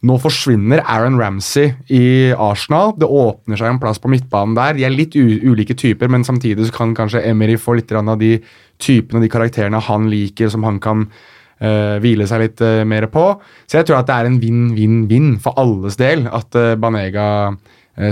Nå 0.00 0.16
forsvinner 0.16 0.80
Aaron 0.88 1.18
Ramsey 1.20 1.74
i 1.92 2.30
Arsenal. 2.32 2.94
Det 2.96 3.08
åpner 3.08 3.60
seg 3.60 3.68
en 3.68 3.80
plass 3.82 4.00
på 4.00 4.08
midtbanen 4.08 4.56
der. 4.56 4.78
De 4.78 4.86
er 4.88 4.94
litt 4.94 5.16
ulike 5.16 5.76
typer, 5.76 6.08
men 6.08 6.24
samtidig 6.24 6.70
så 6.70 6.78
kan 6.78 6.94
kanskje 6.96 7.20
Emery 7.28 7.58
få 7.60 7.76
litt 7.76 7.92
av 7.92 8.16
de 8.20 8.38
typene 8.80 9.20
og 9.20 9.26
de 9.26 9.32
karakterene 9.32 9.82
han 9.90 10.08
liker, 10.08 10.48
som 10.48 10.64
han 10.64 10.80
kan 10.80 11.04
uh, 11.10 12.00
hvile 12.00 12.24
seg 12.30 12.46
litt 12.46 12.64
uh, 12.64 12.80
mer 12.88 13.10
på. 13.12 13.26
Så 13.68 13.80
jeg 13.80 13.90
tror 13.90 14.00
at 14.00 14.08
det 14.08 14.16
er 14.16 14.30
en 14.30 14.40
vinn-vinn-vinn 14.40 15.34
for 15.44 15.60
alles 15.60 16.00
del 16.00 16.24
at 16.32 16.56
uh, 16.56 16.72
Banega 16.80 17.28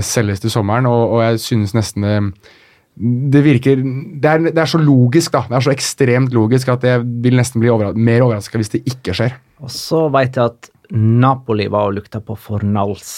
selges 0.05 0.43
til 0.43 0.51
sommeren, 0.53 0.85
og, 0.85 1.15
og 1.15 1.21
jeg 1.23 1.39
synes 1.41 1.71
nesten 1.73 2.03
det 2.05 2.17
det 2.99 3.41
virker 3.45 3.79
det 3.79 4.27
er, 4.27 4.41
det 4.49 4.59
er 4.59 4.67
så 4.67 4.79
logisk, 4.81 5.31
da. 5.31 5.45
Det 5.47 5.55
er 5.55 5.65
så 5.69 5.71
ekstremt 5.71 6.33
logisk 6.35 6.67
at 6.73 6.83
jeg 6.83 7.05
vil 7.23 7.37
nesten 7.39 7.63
bli 7.63 7.71
overra 7.71 7.93
mer 7.95 8.25
overraska 8.25 8.59
hvis 8.59 8.73
det 8.73 8.81
ikke 8.91 9.15
skjer. 9.15 9.37
Og 9.63 9.71
så 9.71 10.01
vet 10.11 10.35
jeg 10.35 10.51
at 10.51 10.69
Napoli 10.89 11.67
var 11.69 11.89
og 11.89 11.97
lukta 11.99 12.21
på 12.25 12.33
Fornals 12.39 13.09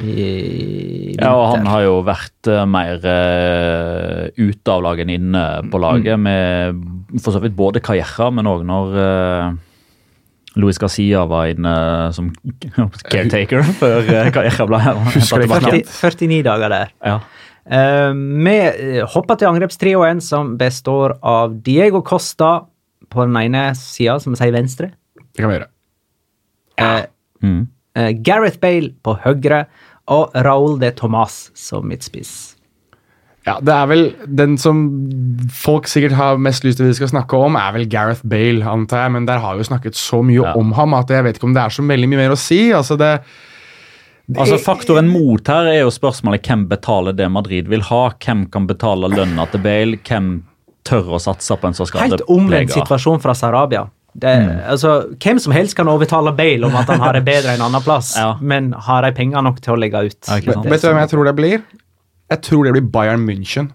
i 0.00 0.14
vinter. 0.14 1.24
Ja, 1.26 1.32
og 1.36 1.56
han 1.56 1.66
har 1.68 1.82
jo 1.84 1.98
vært 2.06 2.48
eh, 2.48 2.62
mer 2.64 3.02
uh, 3.04 4.28
ute 4.38 4.72
av 4.72 4.84
laget 4.86 5.04
enn 5.04 5.12
inne 5.18 5.42
på 5.72 5.80
laget, 5.82 6.16
med 6.16 6.80
for 7.20 7.34
så 7.34 7.42
vidt 7.42 7.58
både 7.58 7.82
Calleja, 7.84 8.30
men 8.32 8.48
òg 8.48 8.64
når 8.68 8.96
uh, 8.96 9.50
Luis 10.56 10.80
Garcia 10.80 11.26
var 11.28 11.52
inne 11.52 11.74
som 12.16 12.32
caretaker 13.12 13.68
før 13.82 14.00
uh, 14.08 14.32
Calleja 14.32 14.68
ble 14.70 14.80
her. 14.80 15.04
Husker 15.18 15.44
40, 15.44 15.84
49 15.92 16.42
dager 16.48 16.72
der. 16.72 16.96
Ja. 17.04 17.20
Eh, 17.70 18.12
Vi 18.14 18.56
eh, 18.56 19.04
hopper 19.14 19.38
til 19.38 19.50
angrepstrioen, 19.50 20.22
som 20.24 20.56
består 20.60 21.18
av 21.22 21.58
Diego 21.66 22.02
Costa 22.02 22.66
på 23.10 23.26
den 23.26 23.36
ene 23.36 23.70
sida, 23.78 24.18
som 24.22 24.34
vi 24.34 24.40
sier 24.40 24.54
venstre. 24.54 24.92
Det 25.18 25.42
kan 25.42 25.50
vi 25.50 25.58
gjøre. 25.58 25.70
Eh, 26.80 27.06
Mm. 27.42 27.68
eh, 27.96 28.12
Gareth 28.22 28.58
Bale 28.60 28.90
på 29.02 29.14
høyre 29.22 29.66
og 30.08 30.32
Raúl 30.34 30.78
de 30.80 30.90
Tomas 30.92 31.50
som 31.54 31.86
midtspiss. 31.88 32.56
Ja, 33.46 33.54
det 33.64 33.72
er 33.72 33.86
vel 33.88 34.02
Den 34.28 34.58
som 34.58 34.82
folk 35.50 35.86
sikkert 35.88 36.12
har 36.12 36.36
mest 36.36 36.62
lyst 36.62 36.76
til 36.76 36.86
vi 36.90 36.92
skal 36.98 37.08
snakke 37.08 37.32
om, 37.40 37.56
er 37.56 37.72
vel 37.72 37.86
Gareth 37.88 38.20
Bale, 38.28 38.60
antar 38.68 39.06
jeg. 39.06 39.12
Men 39.12 39.24
der 39.26 39.38
har 39.40 39.54
vi 39.56 39.62
jo 39.64 39.70
snakket 39.70 39.94
så 39.96 40.20
mye 40.22 40.42
Ja. 40.44 40.52
om 40.54 40.72
ham 40.72 40.92
at 40.94 41.08
jeg 41.08 41.24
vet 41.24 41.38
ikke 41.38 41.44
om 41.48 41.54
det 41.54 41.62
er 41.62 41.70
så 41.70 41.82
veldig 41.86 42.08
mye 42.08 42.18
mer 42.20 42.30
å 42.36 42.38
si. 42.38 42.70
altså 42.70 42.98
det 42.98 43.22
Altså 44.36 44.58
Faktoren 44.62 45.08
mot 45.10 45.44
her 45.48 45.66
er 45.66 45.80
jo 45.80 45.88
spørsmålet 45.90 46.42
hvem 46.46 46.68
betaler 46.68 47.16
det 47.16 47.30
Madrid 47.32 47.66
vil 47.66 47.80
ha. 47.80 48.10
Hvem 48.10 48.44
kan 48.52 48.66
betale 48.68 49.08
lønna 49.10 49.48
til 49.50 49.58
Bale? 49.60 49.96
Hvem 50.06 50.42
tør 50.84 51.16
å 51.16 51.20
satse 51.20 51.56
på 51.58 51.66
en 51.66 51.72
så 51.74 51.88
Helt 51.98 52.22
omvendt 52.28 52.70
situasjon 52.70 53.20
fra 53.20 53.32
Sarabia. 53.34 53.88
Det, 54.18 54.36
Mm. 54.42 54.60
altså, 54.68 55.16
hvem 55.22 55.38
som 55.38 55.52
helst 55.52 55.76
kan 55.76 55.86
overtale 55.88 56.32
Bale 56.36 56.64
om 56.66 56.74
at 56.76 56.86
han 56.88 56.98
har 57.00 57.12
det 57.12 57.24
bedre 57.24 57.54
en 57.54 57.60
annen 57.62 57.80
plass, 57.82 58.16
Ja. 58.18 58.36
men 58.40 58.72
har 58.72 59.02
de 59.02 59.12
penger 59.12 59.42
nok 59.42 59.60
til 59.60 59.74
å 59.74 59.78
legge 59.78 60.04
ut? 60.06 60.18
Ja, 60.28 60.34
Vet 60.62 60.82
du 60.82 60.88
hvem 60.88 60.98
jeg 60.98 61.10
tror 61.10 61.24
det 61.24 61.36
blir? 61.36 61.62
Jeg 62.30 62.42
tror 62.42 62.64
det 62.64 62.72
blir 62.72 62.90
Bayern 62.90 63.24
München. 63.26 63.70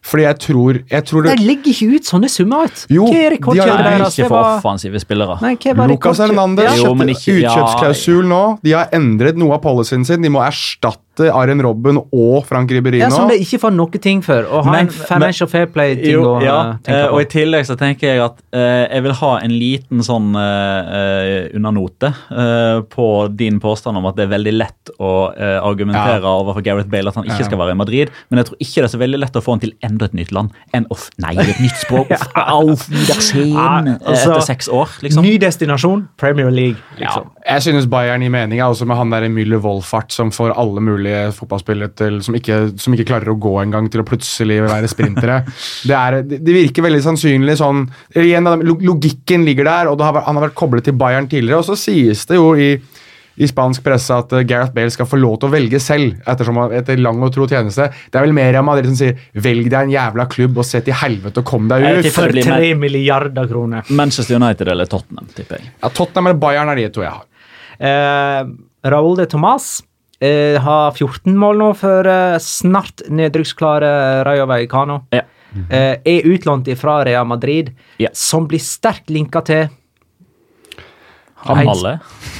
Fordi 0.00 0.22
jeg 0.22 0.38
tror, 0.38 0.78
jeg 0.88 1.04
tror 1.04 1.22
De 1.24 1.28
det, 1.34 1.40
legger 1.44 1.72
ikke 1.74 1.96
ut 1.96 2.02
sånne 2.06 2.28
summer, 2.30 2.62
vet 2.68 2.86
du. 2.88 2.94
Jo, 2.94 3.04
Hva 3.06 3.14
er 3.18 3.30
de 3.34 3.36
har- 3.60 4.06
ikke 4.08 4.28
for 4.28 4.28
var- 4.28 4.60
offensive 4.62 5.00
spillere. 5.00 5.40
Nei, 5.42 5.56
Lucas 5.88 6.18
Hernandez 6.18 6.64
Ja. 6.64 6.84
Kjøpte 6.84 7.40
ja. 7.42 7.50
utkjøpsklausul 7.50 8.24
nå. 8.24 8.58
De 8.62 8.70
har 8.72 8.86
endret 8.92 9.36
noe 9.36 9.52
av 9.54 9.60
policyen 9.62 10.06
sin. 10.06 10.22
De 10.22 10.28
må 10.30 10.38
erstatte 10.40 10.98
Arjen 11.26 11.60
Robben 11.64 11.98
og 12.12 12.46
Frank 12.46 12.70
Riberino. 12.70 13.04
Ja, 13.04 13.10
som 13.10 13.28
de 13.28 13.34
ikke 13.42 13.58
får 13.60 13.74
noe 13.74 13.98
ting 14.02 14.22
for. 14.22 14.42
Å 14.46 14.62
ha 14.64 14.70
Men- 14.72 14.86
en 14.86 14.92
financial 14.92 15.48
fair 15.48 15.66
play-ting 15.66 16.16
å 16.22 16.42
ja, 16.42 16.76
tenke 16.84 17.08
på. 17.08 17.12
og 17.14 17.20
i 17.20 17.24
tillegg 17.24 17.66
så 17.66 17.76
tenker 17.76 18.08
jeg 18.14 18.20
at 18.24 18.38
eh, 18.52 18.86
jeg 18.94 19.02
vil 19.02 19.12
ha 19.12 19.32
en 19.42 19.50
liten 19.50 20.02
sånn 20.06 20.30
eh, 20.38 20.92
eh, 20.98 21.48
undernote 21.58 22.12
eh, 22.30 22.80
på 22.94 23.08
din 23.36 23.58
påstand 23.60 23.96
om 23.98 24.06
at 24.06 24.16
det 24.16 24.26
er 24.28 24.32
veldig 24.38 24.52
lett 24.56 24.92
å 25.00 25.12
eh, 25.36 25.58
argumentere 25.62 26.22
overfor 26.28 26.62
Gareth 26.64 26.88
Bale 26.92 27.08
at 27.08 27.14
han 27.16 27.24
ikke 27.24 27.40
Ja. 27.40 27.48
skal 27.50 27.58
være 27.58 27.74
i 27.74 27.78
Madrid, 27.78 28.10
men 28.30 28.38
jeg 28.42 28.46
tror 28.50 28.56
ikke 28.60 28.74
det 28.82 28.84
er 28.88 28.94
så 28.94 29.00
veldig 29.02 29.18
lett 29.24 29.36
å 29.38 29.42
få 29.44 29.52
han 29.56 29.60
til 29.60 29.72
enda 29.82 30.04
et 30.08 30.14
nytt 30.14 30.32
land 30.32 30.50
En 30.74 30.86
off, 30.90 31.08
Nei, 31.18 31.34
et 31.38 31.58
nytt 31.60 31.78
språk. 31.80 32.10
Auf 32.36 32.88
Wiedersehen 32.90 33.52
Ja, 33.54 33.78
eh, 33.86 33.96
altså, 34.04 34.32
etter 34.34 34.46
seks 34.46 34.68
år, 34.68 34.88
liksom. 35.02 35.22
Ny 35.24 35.38
destinasjon, 35.38 36.08
Premier 36.20 36.50
League. 36.50 36.76
liksom. 36.98 37.30
Jeg 37.48 37.62
synes 37.64 37.86
Bayern 37.88 38.20
gir 38.20 38.30
mening, 38.30 38.60
også 38.60 38.84
med 38.86 38.96
han 38.98 39.10
der 39.10 39.22
Müller 39.32 39.60
Wolfart 39.64 40.12
som 40.12 40.30
får 40.30 40.52
alle 40.58 40.80
mulige 40.84 41.07
fotballspillere 41.36 41.94
til 41.98 42.20
som 42.24 42.36
ikke, 42.38 42.60
som 42.80 42.94
ikke 42.94 43.08
klarer 43.12 43.32
å 43.32 43.38
gå 43.40 43.54
engang, 43.62 43.88
til 43.92 44.02
å 44.02 44.06
plutselig 44.08 44.60
være 44.66 44.90
sprintere. 44.90 45.40
det, 45.88 45.96
er, 45.96 46.20
det, 46.28 46.54
virker 46.54 46.86
veldig 46.86 47.02
sannsynlig 47.04 47.58
sånn 47.60 47.86
igjen, 48.18 48.48
Logikken 48.68 49.44
ligger 49.48 49.68
der, 49.68 49.90
og 49.90 49.98
det 49.98 50.08
har, 50.08 50.22
han 50.28 50.38
har 50.38 50.48
vært 50.48 50.58
koblet 50.58 50.88
til 50.88 50.96
Bayern 50.98 51.28
tidligere. 51.30 51.62
Og 51.62 51.68
så 51.68 51.78
sies 51.78 52.26
det 52.28 52.40
jo 52.40 52.54
i 52.58 52.72
i 53.38 53.46
spansk 53.46 53.84
presse 53.86 54.14
at 54.14 54.32
eh, 54.34 54.44
Gareth 54.48 54.74
Bale 54.74 54.92
skal 54.92 55.08
få 55.08 55.18
lov 55.20 55.38
til 55.38 55.48
å 55.48 55.54
velge 55.54 55.80
selv 55.82 56.16
ettersom 56.28 56.58
etter 56.74 57.00
lang 57.00 57.22
og 57.22 57.32
tro 57.34 57.46
tjeneste. 57.50 57.88
Det 58.10 58.18
er 58.18 58.26
vel 58.26 58.34
mer 58.36 58.50
Real 58.52 58.66
Madrid 58.66 58.90
som 58.90 58.98
sier 58.98 59.18
'velg 59.38 59.70
deg 59.70 59.78
en 59.80 59.94
jævla 59.94 60.26
klubb 60.30 60.58
og 60.58 60.66
se 60.66 60.82
til 60.84 60.96
helvete 60.98 61.42
og 61.42 61.46
kom 61.46 61.68
deg 61.70 61.86
ut'. 61.86 62.10
For 62.14 62.34
tre 62.34 62.72
milliarder 62.74 63.50
kroner. 63.50 63.86
Manchester 63.90 64.40
United 64.40 64.68
eller 64.74 64.90
Tottenham, 64.90 65.28
tipper 65.34 65.60
jeg. 65.60 65.70
Ja, 65.82 65.88
Tottenham 65.88 66.32
eller 66.32 66.42
Bayern 66.42 66.72
er 66.72 66.82
de 66.82 66.88
to 66.94 67.04
jeg 67.06 67.14
har. 67.14 67.26
Eh, 67.78 68.42
Raúl 68.90 69.16
de 69.18 69.26
Tomas 69.30 69.78
eh, 70.20 70.58
har 70.60 70.92
14 70.96 71.36
mål 71.38 71.58
nå 71.62 71.72
for 71.78 72.06
eh, 72.10 72.38
snart 72.42 73.04
nedrykksklare 73.08 74.24
Rayo 74.26 74.46
Vallecano. 74.50 75.02
Ja. 75.14 75.22
Eh, 75.72 75.96
er 76.04 76.26
utlånt 76.28 76.68
fra 76.78 77.00
Real 77.08 77.24
Madrid, 77.26 77.72
Ja. 77.98 78.10
som 78.12 78.46
blir 78.48 78.60
sterkt 78.60 79.08
linka 79.10 79.40
til 79.44 79.68
Han. 81.46 81.68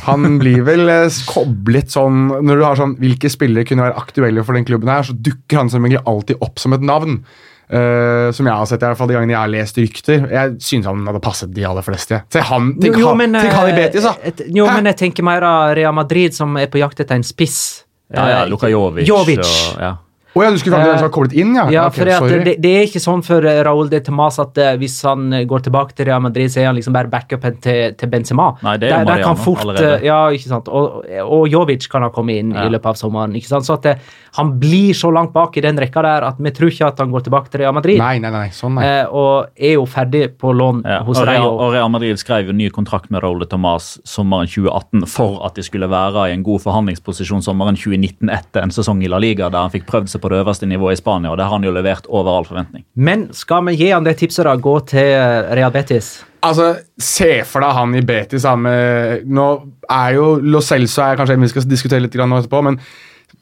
Han 0.09 0.39
blir 0.41 0.65
vel 0.67 0.89
eh, 0.91 1.19
koblet 1.31 1.87
sånn 1.95 2.25
Når 2.43 2.59
du 2.59 2.65
har 2.67 2.79
sånn 2.81 2.97
Hvilke 2.99 3.31
spillere 3.31 3.63
kunne 3.65 3.85
være 3.87 3.95
aktuelle 4.01 4.43
for 4.45 4.59
den 4.59 4.67
klubben 4.67 4.91
her, 4.91 5.07
så 5.07 5.15
dukker 5.15 5.61
han 5.61 5.71
som 5.71 5.85
egentlig 5.87 6.03
alltid 6.05 6.43
opp 6.43 6.59
som 6.59 6.75
et 6.75 6.83
navn. 6.83 7.21
Eh, 7.71 8.31
som 8.33 8.47
jeg 8.49 8.55
har 8.55 8.65
sett 8.67 8.81
i 8.83 8.87
hvert 8.87 8.97
fall 8.97 9.09
de 9.11 9.15
gangene 9.19 9.35
jeg 9.35 9.41
har 9.43 9.51
lest 9.53 9.77
rykter. 9.77 10.23
Jeg 10.33 10.55
synes 10.65 10.87
han 10.89 11.03
hadde 11.07 11.21
passet 11.21 11.51
de 11.53 11.65
aller 11.69 11.83
fleste. 11.85 12.23
til 12.33 12.41
han, 12.49 12.71
tenk, 12.81 12.95
Jo, 12.97 13.01
jo, 13.01 13.09
han, 13.09 13.17
men, 13.19 13.33
tenk 13.43 13.53
han 13.53 13.69
i 13.69 13.75
eh, 13.75 13.77
Betis, 13.83 14.03
da! 14.09 14.15
et- 14.25 14.43
Jo, 14.57 14.67
Hæ? 14.67 14.75
men 14.79 14.85
jeg 14.87 14.97
tenker 14.97 15.23
mer 15.29 15.43
av 15.45 15.75
Real 15.77 15.93
Madrid, 15.93 16.33
som 16.35 16.57
er 16.57 16.67
på 16.73 16.79
jakt 16.81 17.01
etter 17.01 17.15
en 17.15 17.23
spiss. 17.23 17.85
Ja, 18.15 18.29
ja, 18.29 18.43
Eh, 18.45 18.49
Luka 18.49 18.69
Jovic. 18.73 19.07
Jovic. 19.07 19.39
Og, 19.45 19.81
ja. 19.83 19.97
Å 20.37 20.43
ja, 20.45 20.51
du 20.53 20.59
skulle 20.61 20.77
faktisk 20.77 21.03
ha 21.03 21.09
koblet 21.11 21.33
inn, 21.41 21.55
ja? 21.57 21.65
Ja, 21.73 21.87
okay, 21.89 21.99
for 21.99 22.05
det, 22.05 22.13
at 22.15 22.23
sorry. 22.23 22.43
det, 22.45 22.53
det 22.63 22.73
er 22.77 22.83
ikke 22.87 23.01
sånn 23.03 23.23
for 23.27 23.43
eh, 23.49 23.63
Raúl 23.67 23.89
de 23.91 23.99
Tomàs 24.05 24.37
at 24.43 24.59
eh, 24.61 24.75
hvis 24.79 24.99
han 25.09 25.33
eh, 25.33 25.45
går 25.49 25.65
tilbake 25.67 25.97
til 25.97 26.07
Real 26.07 26.21
Madrid, 26.23 26.53
så 26.53 26.61
er 26.61 26.67
han 26.69 26.77
liksom 26.77 26.93
bare 26.95 27.09
backupen 27.11 27.57
til, 27.65 27.95
til 27.99 28.11
Benzema. 28.13 28.51
Nei, 28.63 28.77
det 28.77 28.91
er 28.93 28.99
Der- 28.99 29.09
der 29.09 29.23
kan 29.25 29.35
Mariano 29.35 29.45
fort, 29.45 29.63
allerede. 29.65 29.95
eh, 30.03 30.05
Ja, 30.07 30.19
ikke 30.31 30.49
sant. 30.53 30.69
Og, 30.69 31.01
og 31.25 31.49
Jovic 31.51 31.89
kan 31.91 32.03
ha 32.03 32.11
kommet 32.15 32.39
inn 32.43 32.53
Ja. 32.53 32.67
i 32.69 32.71
løpet 32.71 32.87
av 32.93 32.95
sommeren. 33.01 33.35
ikke 33.35 33.49
sant? 33.49 33.65
Så 33.67 33.75
at 33.79 33.83
det, 33.89 33.97
han 34.37 34.53
blir 34.61 34.93
så 34.95 35.11
langt 35.11 35.33
bak 35.33 35.57
i 35.57 35.61
den 35.65 35.77
rekka 35.81 36.03
der 36.07 36.29
at 36.29 36.39
vi 36.39 36.51
tror 36.55 36.71
ikke 36.71 36.87
at 36.93 36.99
han 37.03 37.11
går 37.11 37.25
tilbake 37.27 37.51
til 37.51 37.61
Real 37.65 37.73
Madrid. 37.75 37.99
Nei, 37.99 38.19
nei, 38.23 38.31
nei, 38.31 38.47
sånn 38.55 38.75
nei. 38.79 38.85
Eh, 38.85 39.07
og 39.11 39.49
er 39.59 39.75
jo 39.79 39.87
ferdig 39.87 40.37
på 40.39 40.53
lån 40.55 40.85
Ja, 40.85 41.01
hos 41.09 41.19
og, 41.19 41.27
Real, 41.27 41.49
og 41.59 41.73
Real 41.73 41.89
Madrid 41.91 42.21
skrev 42.21 42.47
jo 42.47 42.53
ny 42.53 42.69
kontrakt 42.71 43.11
med 43.11 43.23
Raúl 43.25 43.41
de 43.41 43.47
Tomàs 43.51 43.97
sommeren 44.07 44.47
2018 44.47 45.07
for 45.09 45.41
at 45.49 45.55
de 45.59 45.63
skulle 45.67 45.89
være 45.91 46.29
i 46.29 46.37
en 46.37 46.45
god 46.47 46.61
forhandlingsposisjon 46.63 47.43
sommeren 47.43 47.75
2019 47.75 48.29
etter 48.31 48.63
en 48.63 48.71
sesong 48.71 49.03
i 49.03 49.09
La 49.11 49.19
Liga 49.19 49.49
der 49.51 49.59
han 49.67 49.71
fikk 49.75 49.87
prøvd 49.89 50.09
seg 50.13 50.18
på 50.23 50.31
det 50.33 50.41
øverste 50.43 50.69
nivået 50.69 50.99
i 50.99 51.01
Spania, 51.01 51.33
og 51.33 51.39
det 51.39 51.47
har 51.47 51.55
han 51.57 51.67
jo 51.67 51.75
levert 51.75 52.09
over 52.09 52.31
all 52.37 52.47
forventning. 52.49 52.85
Men 52.95 53.29
skal 53.37 53.65
vi 53.69 53.77
gi 53.81 53.91
han 53.93 54.07
det 54.07 54.19
tipset, 54.21 54.45
da? 54.47 54.57
Gå 54.57 54.79
til 54.91 55.13
eh, 55.17 55.51
Real 55.59 55.75
Betis? 55.75 56.19
Altså, 56.47 56.77
Se 56.99 57.43
for 57.47 57.65
deg 57.65 57.75
han 57.75 57.95
i 57.99 58.05
Betis. 58.07 58.47
Da, 58.47 58.55
med, 58.59 59.27
nå 59.27 59.49
er 59.91 60.17
jo 60.19 60.33
Lo 60.43 60.63
Celso 60.65 61.03
er 61.05 61.19
kanskje 61.19 61.39
en 61.39 61.47
vi 61.47 61.53
skal 61.53 61.69
diskutere 61.69 62.05
litt 62.05 62.19
nå 62.19 62.39
etterpå, 62.39 62.63
men 62.67 62.81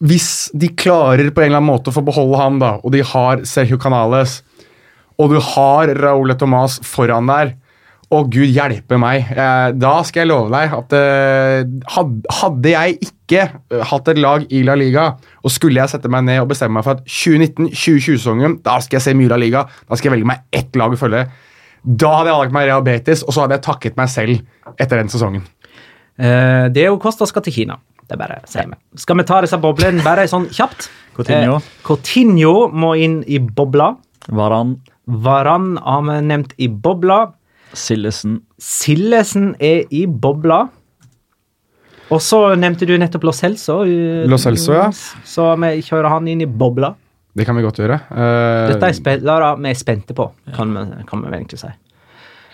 hvis 0.05 0.51
de 0.53 0.69
klarer 0.77 1.31
på 1.33 1.41
en 1.41 1.51
eller 1.51 1.61
annen 1.61 1.71
måte 1.71 1.93
å 1.93 1.95
få 1.95 2.03
beholde 2.05 2.41
han, 2.41 2.59
da, 2.61 2.77
og 2.83 2.93
de 2.93 3.05
har 3.07 3.45
Sergio 3.49 3.79
Canales, 3.81 4.43
og 5.17 5.33
du 5.33 5.39
har 5.41 5.93
Raúl 5.97 6.35
Tomàs 6.37 6.81
foran 6.85 7.31
der 7.31 7.55
og 8.15 8.29
gud 8.31 8.47
hjelpe 8.55 8.99
meg. 9.03 9.33
Eh, 9.35 9.71
da 9.75 9.95
skal 10.07 10.23
jeg 10.23 10.31
love 10.31 10.53
deg 10.53 10.75
at 10.77 10.95
eh, 10.95 11.65
hadde 11.97 12.71
jeg 12.71 12.99
ikke 13.09 13.41
eh, 13.49 13.83
hatt 13.91 14.11
et 14.13 14.21
lag 14.23 14.47
i 14.55 14.63
La 14.67 14.77
Liga, 14.79 15.09
og 15.43 15.53
skulle 15.53 15.81
jeg 15.83 15.91
sette 15.91 16.11
meg 16.13 16.27
ned 16.29 16.45
og 16.45 16.53
bestemme 16.53 16.79
meg 16.79 16.87
for 16.87 17.01
at 17.01 17.03
2019-2020-sesongen, 17.11 18.61
da 18.67 18.79
skal 18.85 19.01
jeg 19.01 19.09
se 19.09 19.17
mye 19.19 19.33
La 19.33 19.41
Liga, 19.43 19.65
da 19.67 19.99
skal 19.99 20.11
jeg 20.11 20.19
velge 20.19 20.31
meg 20.31 20.47
ett 20.55 20.79
lag 20.79 20.95
å 20.95 21.01
følge, 21.01 21.27
da 21.87 22.13
hadde 22.19 22.31
jeg 22.33 22.41
valgt 22.41 22.55
meg 22.55 22.69
Real 22.69 22.87
Betis, 22.87 23.27
og 23.27 23.35
så 23.35 23.45
hadde 23.45 23.59
jeg 23.59 23.67
takket 23.67 23.99
meg 23.99 24.11
selv 24.11 24.73
etter 24.83 24.99
den 24.99 25.11
sesongen. 25.11 25.45
Eh, 26.17 26.67
det 26.73 26.83
er 26.83 26.91
jo 26.91 27.01
Costa 27.03 27.29
skal 27.29 27.45
til 27.47 27.55
Kina. 27.61 27.79
Det 28.07 28.15
er 28.15 28.21
bare 28.21 28.39
å 28.43 28.49
si 28.49 28.63
meg. 28.63 28.79
Skal 28.99 29.19
vi 29.19 29.27
ta 29.27 29.41
disse 29.43 29.59
boblene 29.61 30.05
bare 30.05 30.29
sånn 30.31 30.47
kjapt? 30.55 30.89
Coutinho. 31.17 31.59
Eh, 31.59 31.71
Coutinho 31.87 32.69
må 32.71 32.95
inn 33.03 33.21
i 33.27 33.41
bobla. 33.43 33.93
Varan, 34.35 34.77
Varan 35.07 35.75
har 35.83 36.07
vi 36.07 36.21
nevnt 36.27 36.55
i 36.63 36.71
bobla. 36.71 37.21
Sillesen 37.77 38.41
Sildesen 38.63 39.55
er 39.61 39.85
i 39.95 40.07
bobla. 40.07 40.67
Og 42.15 42.23
så 42.23 42.39
nevnte 42.59 42.87
du 42.87 42.95
nettopp 43.01 43.25
Lo 43.27 43.33
Celso. 43.35 43.81
Los 43.85 44.31
Lo 44.31 44.39
Celso, 44.39 44.77
ja. 44.77 44.87
Så 45.27 45.49
vi 45.63 45.73
kjører 45.87 46.13
han 46.13 46.29
inn 46.31 46.45
i 46.45 46.47
bobla. 46.47 46.93
Det 47.37 47.45
kan 47.45 47.57
vi 47.59 47.65
godt 47.67 47.83
gjøre. 47.83 47.99
Uh, 48.09 48.71
Dette 48.73 48.89
er 48.89 48.97
spillere 48.97 49.51
vi 49.61 49.69
er 49.69 49.77
spente 49.77 50.17
på, 50.17 50.31
kan 50.57 50.73
vi, 50.73 50.85
kan 51.09 51.21
vi 51.21 51.29
vel 51.29 51.39
egentlig 51.43 51.61
si. 51.61 51.69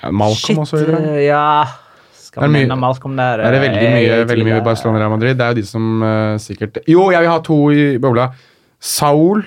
ja, 0.03 0.11
Malcolm 0.11 0.65
også, 0.65 0.81
videre. 0.81 1.03
eh, 1.12 1.20
ja 1.28 1.43
Skal 2.19 2.43
er 2.43 2.51
vi 2.51 2.62
nevne 2.65 2.78
Malcolm 2.81 3.15
der? 3.20 3.44
Er 3.47 3.55
det 3.55 3.61
veldig 3.62 3.85
eh, 3.85 3.94
mye, 3.94 4.16
veldig 4.27 4.47
mye. 4.49 4.62
Barcelona 4.66 4.99
og 4.99 5.05
Real 5.05 5.12
Madrid? 5.15 5.39
Det 5.39 5.47
er 5.47 5.55
jo 5.55 5.61
de 5.61 5.66
som 5.69 6.03
uh, 6.03 6.35
sikkert 6.43 6.81
Jo, 6.90 7.11
jeg 7.15 7.23
vil 7.23 7.31
ha 7.31 7.39
to 7.47 7.59
i 7.70 7.85
bobla. 8.03 8.31
Saul. 8.82 9.44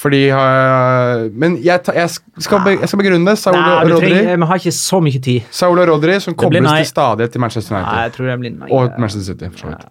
Fordi 0.00 0.20
uh, 0.32 1.26
Men 1.36 1.58
jeg, 1.60 1.82
ta, 1.84 1.92
jeg, 1.96 2.08
skal 2.40 2.62
be, 2.64 2.76
jeg 2.78 2.88
skal 2.88 3.02
begrunne 3.02 3.32
det. 3.32 3.36
Saul 3.40 3.58
Nei, 3.58 3.72
og 3.76 3.90
Rodri. 3.94 4.12
trenger, 4.14 4.38
vi 4.40 4.48
har 4.52 4.62
ikke 4.62 4.76
så 4.76 5.00
mye 5.04 5.22
tid. 5.26 5.48
Saul 5.52 5.82
og 5.82 5.90
Rodri 5.92 6.20
som 6.24 6.36
kobles 6.40 6.64
nei. 6.64 6.78
til 6.80 6.92
stadighet 6.92 7.34
til 7.36 7.44
Manchester 7.44 7.76
United. 7.76 7.90
Nei, 7.92 8.06
jeg 8.06 8.14
tror 8.16 8.30
det 8.30 8.38
blir 8.44 8.54
nei. 8.54 8.70
Og 8.72 8.96
Manchester 8.96 9.34
City, 9.34 9.50
for 9.52 9.66
så 9.66 9.74
vidt. 9.74 9.90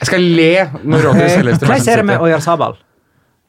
Jeg 0.00 0.10
skal 0.10 0.26
le 0.40 0.50
når 0.82 1.06
Rodri 1.08 1.28
selges 1.30 1.62
til 1.62 1.70
Manchester 1.70 1.70
Hva 1.70 1.78
ser 1.84 1.92
er 1.92 2.02
det 2.02 2.08
med 2.10 2.18
City. 2.18 2.26
Oyarzabal? 2.26 2.80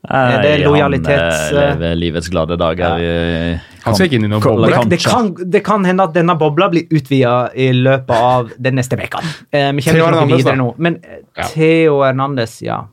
Er 0.06 0.42
det 0.44 0.50
er 0.52 0.68
lojalitets- 0.68 1.50
Han 1.50 1.58
eh, 1.58 1.74
lever 1.80 1.96
livets 1.98 2.30
glade 2.30 2.58
dager. 2.62 2.98
Ja. 3.02 3.58
Han 3.86 3.96
skal 3.96 4.06
ikke 4.10 4.20
inn 4.20 4.28
i 4.28 4.30
noen 4.30 4.42
bobler. 4.44 4.76
boble. 4.78 4.90
Det 4.90 5.00
kan, 5.02 5.32
det 5.52 5.62
kan 5.66 5.86
hende 5.86 6.06
at 6.06 6.14
denne 6.14 6.36
bobla 6.38 6.70
blir 6.70 6.86
utvida 6.94 7.50
i 7.54 7.72
løpet 7.74 8.14
av 8.14 8.52
den 8.58 8.78
neste 8.78 8.98
veka. 8.98 9.22
Eh, 9.50 9.72
vi 9.74 9.86
Theo 9.86 10.06
kommer 10.06 10.26
ikke 10.26 10.38
videre 10.38 10.54
da. 10.54 10.62
nå. 10.62 10.74
Men 10.78 11.00
eh, 11.02 11.48
Theo 11.54 12.04
Hernandez, 12.04 12.60
ja. 12.66 12.84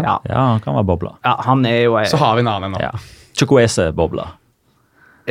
Ja. 0.00 0.18
Ja, 0.28 0.44
han 0.52 0.60
kan 0.64 0.74
være 0.74 0.88
bobla. 0.88 1.16
ja 1.24 1.36
han 1.46 1.66
er 1.66 1.82
jo 1.84 1.98
eh, 2.00 2.06
Så 2.08 2.16
har 2.16 2.34
vi 2.38 2.40
en 2.40 2.48
annen 2.48 2.70
en 2.70 2.78
nå. 2.78 2.80
Ja. 2.80 2.92
Chukwese-bobla. 3.38 4.28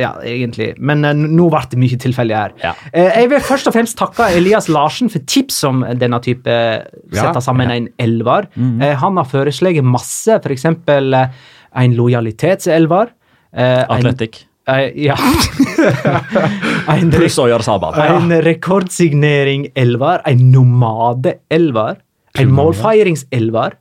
Ja, 0.00 0.14
egentlig. 0.24 0.72
Men 0.80 1.04
eh, 1.04 1.12
nå 1.14 1.48
ble 1.52 1.60
det 1.70 1.78
mye 1.80 1.98
tilfeldig 2.00 2.36
her. 2.36 2.54
Ja. 2.62 2.72
Eh, 2.92 3.10
jeg 3.20 3.30
vil 3.32 3.42
først 3.44 3.68
og 3.68 3.74
fremst 3.76 3.98
takke 4.00 4.30
Elias 4.38 4.68
Larsen 4.72 5.10
for 5.12 5.24
tips 5.28 5.58
om 5.68 5.82
denne 6.00 6.20
type 6.24 6.48
eh, 6.48 6.84
Ja, 7.12 7.26
sette 7.26 7.42
sammen 7.44 7.70
en 7.74 7.88
elver. 8.00 8.48
Mhm. 8.54 8.80
Eh, 8.82 8.94
han 9.02 9.20
har 9.20 9.28
foreslått 9.28 9.82
masse, 9.84 10.38
f.eks. 10.40 10.64
Uh, 10.88 11.26
en 11.82 11.94
lojalitetselver. 11.96 13.12
eh, 13.52 13.82
en- 13.82 13.90
Atletic. 13.98 14.46
eh, 14.68 14.92
ja. 15.04 15.16
en, 16.88 17.10
re 17.12 17.18
Pluss 17.18 17.38
en 17.38 18.32
rekordsignering-elver. 18.48 20.22
En 20.24 20.50
nomade-elver. 20.52 22.00
En 22.38 22.50
målfeiringselver. 22.50 23.76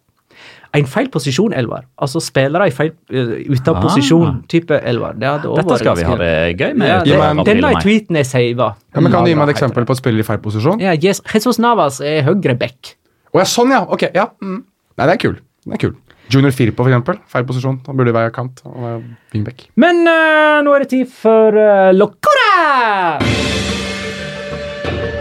En 0.74 0.86
feil 0.88 1.10
posisjon, 1.12 1.52
Elvar. 1.52 1.84
Altså 2.00 2.22
spillere 2.24 2.70
i 2.70 2.72
feil, 2.72 2.94
uh, 3.12 3.34
ute 3.52 3.68
av 3.68 3.76
Ah. 3.76 3.82
posisjon-type 3.84 4.78
Elvar. 4.88 5.18
Det 5.20 5.28
hadde 5.28 5.56
Dette 5.58 5.78
skal 5.82 5.98
vi 6.00 6.04
ha 6.08 6.16
det 6.16 6.30
gøy 6.62 6.74
med. 6.78 6.88
Ja, 6.88 7.00
det, 7.04 7.12
ja, 7.12 7.34
men, 7.34 7.44
denne 7.46 7.72
tweeten 7.82 8.16
er 8.16 8.24
sava. 8.24 8.70
Ja, 8.96 9.02
men 9.02 9.12
kan 9.12 9.26
du 9.26 9.30
gi 9.30 9.36
meg 9.36 9.50
et 9.50 9.56
eksempel 9.58 9.84
på 9.86 9.92
et 9.92 9.98
spiller 10.00 10.24
i 10.24 10.24
feil 10.24 10.40
posisjon? 10.40 10.80
Ja, 10.80 10.94
yes. 10.96 11.20
Jesus 11.34 11.60
Navas 11.60 12.00
er 12.00 12.24
høyre 12.24 12.56
back. 12.58 12.96
Å 13.34 13.40
ja, 13.44 13.44
sånn, 13.48 13.72
ja. 13.76 13.84
Ok, 13.84 14.08
ja. 14.16 14.30
Mm. 14.42 14.64
Nei, 14.98 15.06
det 15.08 15.14
er 15.18 15.22
kul. 15.28 15.36
Det 15.66 15.74
er 15.76 15.84
kul. 15.90 15.94
Junior 16.32 16.52
Firpo, 16.56 16.86
eksempel. 16.88 17.20
Feil 17.28 17.44
posisjon. 17.44 17.82
Han 17.88 17.98
burde 18.00 18.14
være 18.16 18.32
kant. 18.32 18.62
og 18.64 18.80
være 18.80 19.02
wingback. 19.34 19.68
Men 19.76 20.06
uh, 20.08 20.62
nå 20.64 20.72
er 20.76 20.86
det 20.86 20.90
tid 20.96 21.08
for 21.12 21.52
uh, 21.52 21.92
Locora! 21.92 23.20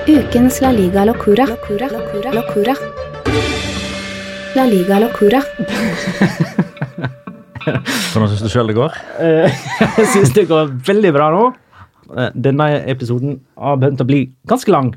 Ukens 0.07 0.61
La 0.63 0.71
Liga 0.71 1.05
Locura. 1.05 1.47
Locura. 1.51 1.91
Locura. 1.91 2.31
Locura. 2.39 2.75
La 4.57 4.65
Liga 4.67 4.99
Locura. 4.99 5.41
Hvordan 7.61 8.31
syns 8.33 8.43
du 8.43 8.49
sjøl 8.51 8.71
det 8.71 8.77
går? 8.79 8.95
Jeg 10.01 10.09
syns 10.15 10.33
det 10.35 10.47
går 10.51 10.73
veldig 10.89 11.13
bra 11.15 11.29
nå. 11.35 11.45
Eh, 12.17 12.33
Denne 12.49 12.67
episoden 12.91 13.37
har 13.61 13.79
begynt 13.81 14.03
å 14.03 14.07
bli 14.09 14.25
ganske 14.51 14.73
lang. 14.75 14.91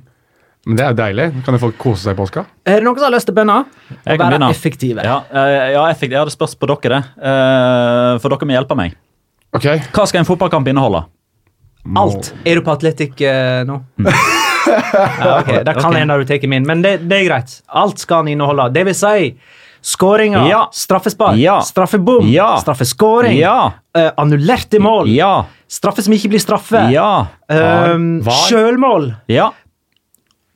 Men 0.66 0.80
det 0.80 0.86
er 0.86 0.94
jo 0.94 1.00
deilig. 1.02 1.26
Kan 1.46 1.60
folk 1.62 1.78
kose 1.82 2.06
seg 2.08 2.16
i 2.16 2.20
påska? 2.22 2.46
Er 2.66 2.80
det 2.80 2.88
noen 2.88 2.98
som 2.98 3.10
har 3.10 3.14
lyst 3.18 3.28
til 3.30 3.36
å 3.36 3.40
bønne? 3.42 3.58
Jeg 3.92 4.00
kan 4.06 4.24
være 4.24 4.30
begynne. 4.32 4.50
effektive. 4.56 5.06
Ja, 5.06 5.18
eh, 5.30 5.72
ja 5.76 5.84
effektiv. 5.92 6.16
Jeg 6.16 6.24
hadde 6.24 6.36
spørs 6.38 6.56
på 6.58 6.70
dere, 6.72 6.88
det. 6.96 7.02
Eh, 7.34 8.14
For 8.24 8.34
dere 8.34 8.50
må 8.50 8.56
hjelpe 8.58 8.80
meg. 8.80 8.96
Ok. 9.54 9.68
Hva 9.94 10.08
skal 10.10 10.24
en 10.24 10.30
fotballkamp 10.32 10.72
inneholde? 10.72 11.04
Alt. 12.00 12.32
Er 12.48 12.58
du 12.58 12.64
på 12.66 12.72
Atletic 12.74 13.20
nå? 13.68 13.76
nå? 14.02 14.12
Ja, 14.68 15.42
Det 15.64 15.76
kan 15.80 15.94
hende 15.96 16.18
du 16.20 16.26
tar 16.26 16.48
min, 16.48 16.66
men 16.68 16.82
det, 16.82 16.98
det 17.10 17.22
er 17.24 17.28
greit. 17.30 17.62
Alt 17.70 18.00
skal 18.00 18.24
han 18.24 18.28
inneholde. 18.34 18.70
Det 18.74 18.86
vil 18.86 18.96
si 18.98 19.36
skåringer, 19.84 20.48
Ja. 20.48 20.62
straffespark, 20.72 21.36
Ja. 21.38 21.60
straffebom, 21.62 22.30
Ja. 22.32 22.58
straffeskåring, 22.62 23.36
Ja! 23.38 23.74
uh, 23.98 24.12
annullerte 24.18 24.80
mål, 24.80 25.10
Ja! 25.12 25.46
straffe 25.68 26.02
som 26.06 26.14
ikke 26.14 26.30
blir 26.32 26.40
straffe, 26.40 26.90
Ja! 26.92 27.28
um, 27.50 28.22
Var. 28.24 28.32
sjølmål 28.48 29.16
Ja! 29.28 29.50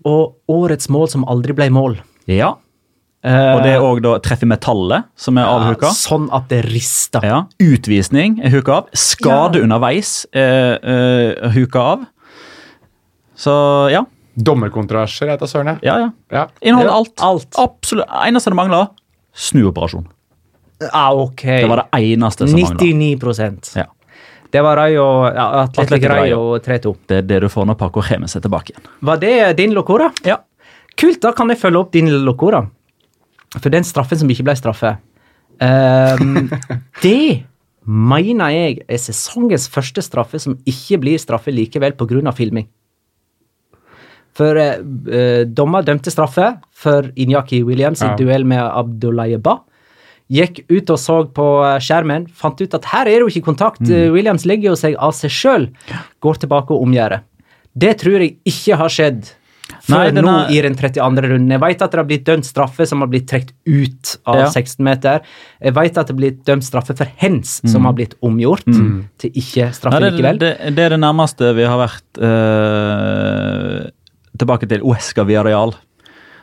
og 0.06 0.36
årets 0.48 0.88
mål 0.90 1.10
som 1.10 1.26
aldri 1.28 1.54
ble 1.54 1.68
mål. 1.70 1.98
Ja. 2.28 2.54
Eh, 3.24 3.56
Og 3.58 3.64
det 3.64 3.74
er 3.74 3.82
òg 3.84 4.00
treffe 4.24 4.46
metallet, 4.48 5.04
som 5.18 5.38
er 5.38 5.44
avhuka. 5.50 5.90
Sånn 5.92 6.30
at 6.32 6.48
det 6.48 6.62
rister. 6.70 7.20
Ja. 7.26 7.42
Utvisning 7.60 8.40
er 8.46 8.50
huka 8.54 8.72
av. 8.78 8.86
Skade 8.94 9.56
Ja. 9.58 9.64
underveis 9.66 10.26
er 10.32 10.78
uh, 10.84 11.50
huka 11.52 11.80
av. 11.82 12.06
Så 13.38 13.54
ja. 13.94 14.04
Dommerkontroverser, 14.38 15.32
heter 15.34 15.50
søren. 15.50 15.80
Ja, 15.86 15.98
ja. 16.02 16.10
Ja. 16.34 16.46
Inneholder 16.62 16.92
Ja, 16.92 16.98
alt. 16.98 17.14
alt. 17.26 17.58
Absolutt. 17.58 18.10
Eneste 18.26 18.54
det 18.54 18.58
mangler, 18.60 18.88
snuoperasjon. 19.34 20.08
Ah, 20.92 21.14
ok. 21.14 21.42
Det 21.42 21.70
var 21.70 21.84
det 21.84 22.02
eneste 22.14 22.48
som 22.48 22.60
mangla. 22.60 22.78
99 22.82 23.76
Ja. 23.76 23.86
Det 24.52 24.62
var 24.62 24.78
Rayo, 24.78 25.06
ja, 25.36 25.64
Atletic 25.64 26.04
Rayo. 26.08 26.60
3-2. 26.60 26.96
Det 27.08 27.18
er 27.18 27.22
det 27.22 27.40
du 27.44 27.50
får 27.50 27.66
når 27.68 27.78
Paco 27.78 28.02
Remes 28.02 28.36
er 28.36 28.42
tilbake 28.46 28.72
igjen. 28.72 28.86
Var 29.02 29.18
det 29.18 29.58
din 29.58 29.74
locora? 29.76 30.12
Ja. 30.24 30.38
Kult, 30.98 31.20
da 31.22 31.34
kan 31.36 31.50
jeg 31.50 31.60
følge 31.60 31.82
opp 31.82 31.92
din 31.92 32.08
locora. 32.24 32.64
For 33.58 33.70
den 33.74 33.84
straffen 33.84 34.20
som 34.22 34.30
ikke 34.32 34.46
ble 34.48 34.56
straffe, 34.56 34.96
um, 35.60 36.50
det 37.04 37.44
mener 37.88 38.54
jeg 38.54 38.80
er 38.88 39.02
sesongens 39.02 39.68
første 39.72 40.04
straffe 40.04 40.40
som 40.40 40.58
ikke 40.68 41.00
blir 41.04 41.20
straffe 41.20 41.52
likevel 41.52 41.96
pga. 42.00 42.32
filming. 42.32 42.68
For 44.38 44.60
eh, 44.62 44.76
eh, 45.12 45.44
dommer 45.50 45.82
dømte 45.88 46.12
straffe 46.14 46.52
for 46.78 47.08
Inyaki 47.18 47.64
Williams 47.66 48.04
i 48.04 48.12
Ja. 48.12 48.16
duell 48.20 48.46
med 48.46 48.62
Abdullaye 48.62 49.40
Ba. 49.42 49.58
Gikk 50.30 50.66
ut 50.70 50.90
og 50.92 51.00
så 51.00 51.22
på 51.34 51.48
eh, 51.66 51.80
skjermen, 51.80 52.28
fant 52.36 52.60
ut 52.62 52.74
at 52.78 52.86
her 52.92 53.08
er 53.08 53.18
det 53.18 53.24
jo 53.26 53.32
ikke 53.32 53.46
kontakt. 53.48 53.82
Mm. 53.88 54.12
Williams 54.14 54.46
legger 54.46 54.70
jo 54.74 54.76
seg 54.78 54.96
av 55.00 55.16
seg 55.18 55.32
sjøl. 55.34 55.70
Går 56.22 56.42
tilbake 56.44 56.76
og 56.76 56.84
omgjør 56.86 57.16
det. 57.18 57.22
Det 57.78 57.98
tror 58.02 58.20
jeg 58.22 58.36
ikke 58.46 58.78
har 58.78 58.90
skjedd 58.94 59.30
før 59.84 59.98
Nei, 59.98 60.12
den 60.16 60.24
nå 60.26 60.34
i 60.52 60.62
den 60.64 60.76
32. 60.80 61.26
runden. 61.28 61.50
Jeg 61.52 61.60
vet 61.60 61.82
at 61.84 61.92
det 61.92 62.00
har 62.00 62.06
blitt 62.08 62.24
dømt 62.28 62.46
straffe 62.48 62.86
som 62.88 63.02
har 63.04 63.10
blitt 63.12 63.26
trukket 63.28 63.52
ut 63.68 64.14
av 64.26 64.38
Ja. 64.40 64.46
16 64.50 64.84
meter. 64.84 65.20
Jeg 65.62 65.74
vet 65.76 65.98
at 65.98 66.08
det 66.08 66.14
har 66.16 66.20
blitt 66.22 66.40
dømt 66.48 66.64
straffe 66.64 66.96
for 66.96 67.08
hens 67.20 67.58
som 67.68 67.84
har 67.86 67.94
blitt 67.98 68.16
omgjort 68.24 68.64
til 69.20 69.32
ikke 69.32 69.72
straffe 69.76 69.98
Mm. 69.98 70.02
Nei, 70.02 70.10
det, 70.10 70.14
likevel. 70.18 70.40
det, 70.40 70.76
det 70.76 70.86
er 70.86 70.90
det 70.96 71.00
nærmeste 71.04 71.54
vi 71.56 71.64
har 71.68 71.78
vært 71.84 72.22
eh, 72.24 73.90
tilbake 74.40 74.70
til 74.70 74.86
Uesca 74.86 75.26
Villarreal. 75.28 75.76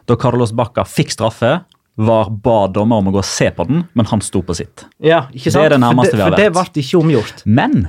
Da 0.08 0.16
Carlos 0.20 0.52
Bacca 0.56 0.84
fikk 0.88 1.14
straffe, 1.14 1.56
var 1.94 2.30
ba 2.44 2.64
dommer 2.74 2.98
om 3.00 3.10
å 3.10 3.14
gå 3.14 3.20
og 3.22 3.28
se 3.28 3.50
på 3.54 3.66
den, 3.68 3.84
men 3.94 4.08
han 4.10 4.22
sto 4.24 4.42
på 4.44 4.56
sitt. 4.58 4.86
Ja, 4.98 5.24
ikke 5.30 5.52
sant? 5.52 5.60
Det 5.62 5.68
er 5.68 5.76
det 5.76 5.82
nærmeste 5.84 6.16
for 6.16 6.18
vi 6.18 6.24
har 6.24 6.34
vært. 6.34 6.40
For 6.40 6.42
det 6.42 6.72
ble 6.74 6.82
ikke 6.82 7.02
omgjort. 7.04 7.44
Men 7.46 7.86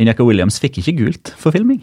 Injaka 0.00 0.26
Williams 0.26 0.60
fikk 0.62 0.82
ikke 0.82 0.96
gult 1.00 1.32
for 1.40 1.56
filming. 1.56 1.80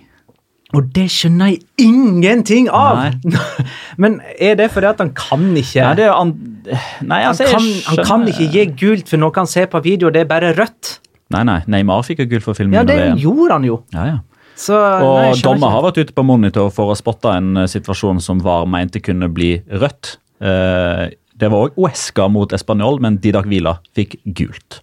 Og 0.76 0.90
det 0.92 1.06
skjønner 1.14 1.54
jeg 1.54 1.62
ingenting 1.80 2.68
av! 2.76 3.00
Nei. 3.24 3.36
Men 4.04 4.18
er 4.36 4.58
det 4.60 4.68
fordi 4.74 4.90
at 4.90 5.00
han 5.00 5.14
kan 5.16 5.46
ikke 5.56 5.86
Nei, 5.86 5.94
det 5.96 6.08
er 6.10 6.12
an... 6.12 6.34
Nei, 6.68 7.22
han, 7.24 7.30
altså, 7.30 7.48
jeg 7.48 7.54
kan, 7.56 7.68
han 7.88 8.10
kan 8.10 8.26
ikke 8.28 8.48
gi 8.52 8.66
gult 8.82 9.12
for 9.14 9.22
noe 9.22 9.32
han 9.38 9.48
ser 9.48 9.70
på 9.72 9.80
video, 9.86 10.12
det 10.12 10.26
er 10.26 10.30
bare 10.30 10.52
rødt. 10.58 10.98
Nei, 11.32 11.46
nei, 11.48 11.62
Neymar 11.72 12.04
fikk 12.08 12.26
jo 12.26 12.28
gult 12.34 12.46
for 12.46 12.58
filming 12.58 12.76
Ja, 12.76 12.84
det 12.88 13.00
gjorde 13.24 13.56
han 13.56 13.68
jo. 13.68 13.80
Ja, 13.96 14.10
ja. 14.12 14.18
Så, 14.58 14.74
nei, 14.74 15.30
Og 15.32 15.42
dommer 15.46 15.70
har 15.76 15.84
vært 15.86 16.00
ute 16.02 16.16
på 16.18 16.24
monitor 16.26 16.72
for 16.74 16.90
å 16.94 16.98
spotte 16.98 17.30
en 17.38 17.52
eh, 17.62 17.68
situasjon 17.70 18.20
som 18.24 18.40
VAR 18.42 18.66
mente 18.70 19.00
kunne 19.06 19.30
bli 19.30 19.52
rødt. 19.70 20.16
Eh, 20.42 21.08
Det 21.38 21.52
var 21.54 21.68
òg 21.68 21.76
Uesca 21.78 22.26
mot 22.34 22.50
Español, 22.58 22.98
men 23.00 23.20
Didak 23.22 23.46
Vila 23.46 23.76
fikk 23.94 24.16
gult. 24.34 24.80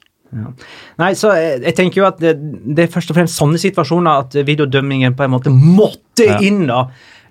Nei, 0.98 1.12
så 1.18 1.32
jeg, 1.34 1.60
jeg 1.62 1.74
tenker 1.78 2.00
jo 2.00 2.06
at 2.08 2.18
det, 2.22 2.32
det 2.74 2.84
er 2.86 2.92
først 2.94 3.10
og 3.10 3.16
fremst 3.18 3.38
sånne 3.38 3.58
situasjoner 3.62 4.22
at 4.24 4.34
videodømmingen 4.46 5.14
på 5.18 5.26
en 5.26 5.30
måte 5.34 5.50
måtte 5.54 6.26
Ja. 6.26 6.38
inn, 6.42 6.66
da. 6.70 6.84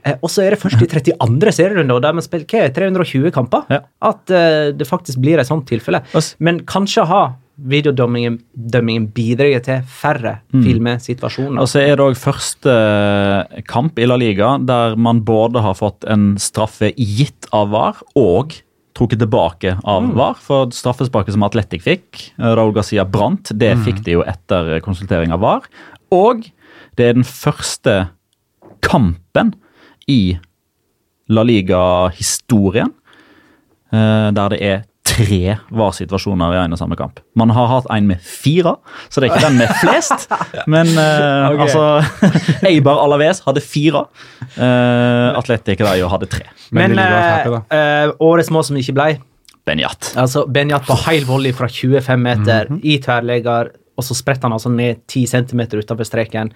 Eh, 0.03 0.15
Og 0.21 0.27
så 0.31 0.43
er 0.43 0.51
det 0.55 0.59
først 0.59 0.81
i 0.83 0.87
32. 1.15 1.51
serierunde, 1.55 1.95
og 1.95 2.01
der 2.03 2.13
vi 2.19 2.23
spiller 2.27 2.45
hva, 2.51 2.65
er 2.67 2.75
320 2.75 3.31
kamper, 3.35 3.63
Ja. 3.71 3.79
at 4.01 4.31
eh, 4.35 4.71
det 4.75 4.87
faktisk 4.87 5.19
blir 5.23 5.39
et 5.39 5.47
sånt 5.47 5.65
tilfelle. 5.71 6.03
Men 6.39 6.59
kanskje 6.67 7.05
har 7.07 7.33
videodømmingen 7.69 9.07
bidrar 9.15 9.61
til 9.65 9.85
færre 9.87 10.35
filmesituasjoner. 10.51 11.61
Og 11.61 11.69
så 11.71 11.81
er 11.83 11.95
det 11.95 12.05
òg 12.05 12.19
første 12.19 12.73
eh, 12.73 13.63
kamp 13.69 13.99
i 13.99 14.07
La 14.07 14.17
Liga 14.19 14.55
der 14.61 14.97
man 14.99 15.23
både 15.25 15.63
har 15.63 15.77
fått 15.79 16.05
en 16.09 16.33
straffe 16.41 16.91
gitt 16.97 17.47
av 17.55 17.71
VAR 17.73 18.03
og 18.19 18.57
trukket 18.97 19.23
tilbake 19.23 19.77
av 19.89 20.11
VAR. 20.17 20.37
For 20.43 20.73
straffesparket 20.75 21.35
som 21.35 21.45
Atletic 21.47 21.85
fikk, 21.85 22.25
Raul 22.37 22.57
Raúl 22.59 22.75
Garcia 22.77 23.05
brant, 23.09 23.53
det 23.57 23.73
fikk 23.85 24.03
de 24.05 24.19
jo 24.19 24.25
etter 24.27 24.75
konsultering 24.85 25.33
av 25.33 25.41
VAR. 25.43 25.69
Og 26.13 26.45
det 26.97 27.09
er 27.09 27.17
den 27.17 27.27
første 27.27 27.97
kampen 28.85 29.55
i 30.11 30.37
La 31.31 31.45
Liga-historien 31.47 32.91
eh, 33.93 34.29
der 34.35 34.53
det 34.53 34.59
er 34.61 34.83
tre 35.13 35.57
VAR-situasjoner 35.73 36.55
i 36.55 36.59
en 36.63 36.75
og 36.75 36.79
samme 36.81 36.97
kamp. 36.99 37.21
Man 37.39 37.53
har 37.53 37.69
hatt 37.71 37.89
en 37.93 38.07
med 38.09 38.21
fire, 38.23 38.75
så 39.09 39.21
det 39.21 39.29
er 39.29 39.33
ikke 39.33 39.45
den 39.47 39.59
med 39.61 39.73
flest. 39.81 40.27
Men 40.73 40.89
uh, 40.97 41.53
okay. 41.53 41.67
altså 41.67 41.83
Eibar 42.71 43.03
Alaves 43.03 43.43
hadde 43.47 43.63
fire. 43.63 44.07
Uh, 44.57 45.33
Atletic 45.37 45.83
Rayo 45.85 46.09
hadde 46.11 46.29
tre. 46.31 46.47
Men 46.73 46.95
Men 46.95 47.05
happy, 47.05 47.53
da. 47.53 47.61
eh, 47.69 47.91
eh, 48.07 48.15
årets 48.23 48.49
mål 48.53 48.65
som 48.69 48.79
ikke 48.79 48.95
ble 48.97 49.11
Benjat. 49.63 50.09
Altså, 50.19 50.43
Benjat 50.51 50.83
på 50.87 50.95
heil 51.05 51.23
volley 51.27 51.53
fra 51.55 51.69
25 51.71 52.19
meter 52.19 52.71
i 52.83 52.97
tverrlegger, 52.99 53.69
og 53.95 54.03
så 54.03 54.17
spretter 54.17 54.49
han 54.49 54.57
altså 54.57 54.71
ned 54.73 55.05
10 55.07 55.27
cm 55.31 55.61
utenfor 55.77 56.03
streken. 56.07 56.51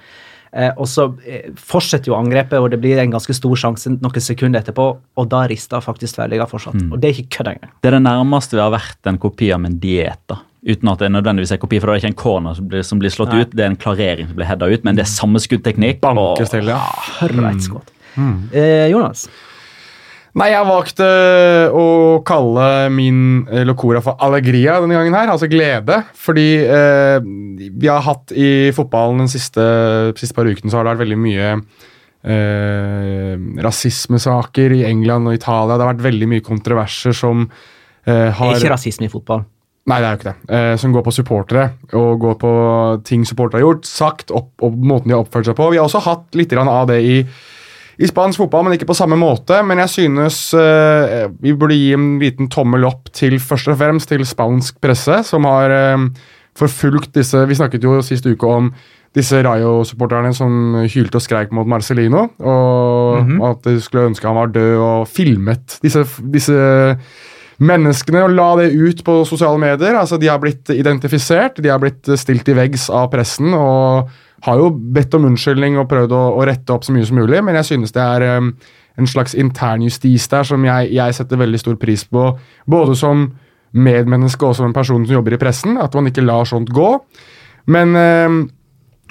Eh, 0.58 0.72
og 0.74 0.90
så 0.90 1.06
eh, 1.22 1.52
fortsetter 1.54 2.10
jo 2.10 2.18
angrepet, 2.18 2.58
og 2.58 2.72
det 2.74 2.80
blir 2.82 2.98
en 2.98 3.14
ganske 3.14 3.36
stor 3.38 3.60
sjanse 3.62 3.92
noen 3.94 4.24
sekunder 4.24 4.64
etterpå, 4.64 4.88
og 4.98 5.30
da 5.30 5.44
rister 5.50 5.84
faktisk 5.84 6.18
tverrligga 6.18 6.48
fortsatt. 6.50 6.80
Og 6.90 6.98
det 7.02 7.12
er 7.12 7.20
ikke 7.22 7.38
kødd 7.38 7.52
engang. 7.54 7.74
Det 7.84 7.92
er 7.92 7.98
det 8.00 8.04
nærmeste 8.08 8.58
vi 8.58 8.64
har 8.64 8.74
vært 8.74 9.10
en 9.12 9.20
kopi 9.22 9.52
av 9.54 9.68
en 9.68 9.82
diett, 9.84 10.24
da. 10.32 10.42
Uten 10.68 10.90
at 10.90 11.00
det 11.00 11.06
er 11.08 11.14
nødvendigvis 11.14 11.54
er 11.54 11.60
kopi, 11.62 11.78
for 11.80 11.88
da 11.88 11.94
er 11.94 12.00
det 12.00 12.04
ikke 12.04 12.14
en 12.16 12.22
corner 12.24 12.56
som 12.58 12.72
blir, 12.72 12.82
som 12.84 13.00
blir 13.00 13.14
slått 13.14 13.36
Nei. 13.36 13.44
ut, 13.46 13.54
det 13.54 13.64
er 13.64 13.70
en 13.70 13.78
klarering 13.80 14.32
som 14.32 14.40
blir 14.40 14.50
heada 14.50 14.72
ut, 14.72 14.88
men 14.88 14.98
det 14.98 15.06
er 15.06 15.12
samme 15.12 15.40
skuddteknikk. 15.44 16.02
Bankestell, 16.04 16.74
ja. 16.74 16.82
For 17.20 17.46
et 17.52 17.62
skudd. 17.64 17.94
Eh, 18.18 18.88
Jonas? 18.90 19.28
Nei, 20.38 20.52
jeg 20.54 20.68
valgte 20.70 21.06
å 21.74 21.86
kalle 22.28 22.66
min 22.94 23.48
eh, 23.50 23.64
locora 23.66 24.04
for 24.06 24.20
allegria 24.22 24.76
denne 24.84 25.00
gangen 25.00 25.18
her, 25.18 25.32
altså 25.34 25.50
glede. 25.50 26.04
Fordi 26.14 26.48
eh, 26.62 27.18
vi 27.74 27.90
har 27.90 28.06
hatt 28.06 28.34
i 28.38 28.70
fotballen 28.76 29.24
den 29.24 29.32
siste, 29.34 29.66
siste 30.20 30.38
par 30.38 30.50
ukene 30.50 30.70
så 30.70 30.78
har 30.80 30.86
det 30.86 30.94
vært 30.94 31.06
veldig 31.08 31.20
mye 31.24 31.50
eh, 31.56 33.34
rasismesaker 33.66 34.78
i 34.78 34.84
England 34.86 35.32
og 35.32 35.40
Italia. 35.40 35.74
Det 35.74 35.88
har 35.88 35.94
vært 35.96 36.06
veldig 36.06 36.32
mye 36.36 36.46
kontroverser 36.46 37.18
som 37.18 37.48
eh, 37.48 38.30
har 38.38 38.58
ikke 38.60 38.76
rasisme 38.76 39.10
i 39.10 39.14
fotball. 39.14 39.46
Nei, 39.88 40.02
det 40.04 40.08
er 40.08 40.14
jo 40.14 40.20
ikke 40.20 40.30
det. 40.30 40.40
Eh, 40.54 40.74
som 40.82 40.94
går 40.94 41.06
på 41.06 41.14
supportere 41.16 41.68
og 41.96 42.18
går 42.20 42.40
på 42.42 42.56
ting 43.08 43.24
supportere 43.26 43.62
har 43.62 43.70
gjort, 43.70 43.88
sagt, 43.88 44.34
opp, 44.36 44.52
og 44.62 44.76
måten 44.76 45.10
de 45.10 45.16
har 45.16 45.24
oppført 45.24 45.48
seg 45.48 45.56
på. 45.58 45.70
Vi 45.72 45.80
har 45.80 45.88
også 45.88 46.04
hatt 46.04 46.38
litt 46.38 46.54
av 46.60 46.90
det 46.92 47.00
i, 47.02 47.22
i 47.98 48.08
spansk 48.10 48.44
fotball, 48.44 48.68
men 48.68 48.76
ikke 48.78 48.90
på 48.92 48.98
samme 48.98 49.18
måte. 49.20 49.58
Men 49.66 49.82
jeg 49.86 49.94
synes 49.94 50.42
uh, 50.58 51.28
vi 51.42 51.56
burde 51.58 51.78
gi 51.78 51.94
en 51.96 52.18
liten 52.22 52.50
tommel 52.54 52.86
opp 52.90 53.10
til 53.16 53.40
først 53.42 53.72
og 53.74 53.80
fremst 53.80 54.12
til 54.12 54.26
spansk 54.28 54.78
presse, 54.84 55.24
som 55.26 55.48
har 55.50 55.74
uh, 55.74 56.06
forfulgt 56.58 57.16
disse 57.18 57.42
Vi 57.50 57.58
snakket 57.58 57.86
jo 57.86 58.00
sist 58.06 58.26
uke 58.30 58.50
om 58.50 58.72
disse 59.18 59.40
Rayo-supporterne 59.42 60.30
som 60.36 60.76
hylte 60.86 61.18
og 61.18 61.24
skreik 61.24 61.54
mot 61.56 61.66
Marcelino, 61.70 62.28
og, 62.38 63.32
og 63.40 63.48
at 63.50 63.64
de 63.66 63.80
skulle 63.82 64.12
ønske 64.12 64.28
han 64.28 64.38
var 64.38 64.52
død, 64.54 64.76
og 64.84 65.08
filmet 65.10 65.80
disse, 65.82 66.04
disse 66.22 66.58
menneskene 67.58 68.22
og 68.28 68.36
la 68.36 68.50
det 68.60 68.68
ut 68.76 69.02
på 69.06 69.16
sosiale 69.26 69.58
medier. 69.62 69.98
Altså, 69.98 70.20
de 70.22 70.30
har 70.30 70.42
blitt 70.42 70.70
identifisert, 70.76 71.58
de 71.64 71.72
har 71.72 71.82
blitt 71.82 72.10
stilt 72.20 72.50
i 72.52 72.58
veggs 72.58 72.92
av 72.94 73.10
pressen 73.14 73.56
og 73.58 74.12
har 74.46 74.60
jo 74.60 74.70
bedt 74.72 75.16
om 75.18 75.26
unnskyldning 75.32 75.80
og 75.82 75.88
prøvd 75.90 76.14
å, 76.14 76.24
å 76.38 76.46
rette 76.46 76.74
opp 76.74 76.86
så 76.86 76.94
mye 76.94 77.08
som 77.08 77.18
mulig, 77.18 77.40
men 77.46 77.58
jeg 77.60 77.72
synes 77.72 77.96
det 77.96 78.04
er 78.04 78.26
um, 78.38 78.52
en 78.98 79.10
slags 79.10 79.34
internjustis 79.38 80.28
der 80.32 80.46
som 80.48 80.66
jeg, 80.66 80.92
jeg 80.98 81.18
setter 81.18 81.42
veldig 81.42 81.62
stor 81.62 81.80
pris 81.82 82.06
på, 82.06 82.30
både 82.70 82.98
som 82.98 83.28
medmenneske 83.78 84.46
og 84.48 84.56
som 84.58 84.70
en 84.70 84.76
person 84.76 85.04
som 85.06 85.18
jobber 85.18 85.36
i 85.36 85.42
pressen, 85.42 85.78
at 85.82 85.94
man 85.98 86.10
ikke 86.10 86.26
lar 86.26 86.48
sånt 86.50 86.70
gå. 86.74 86.92
Men 87.74 87.98
um, 87.98 88.40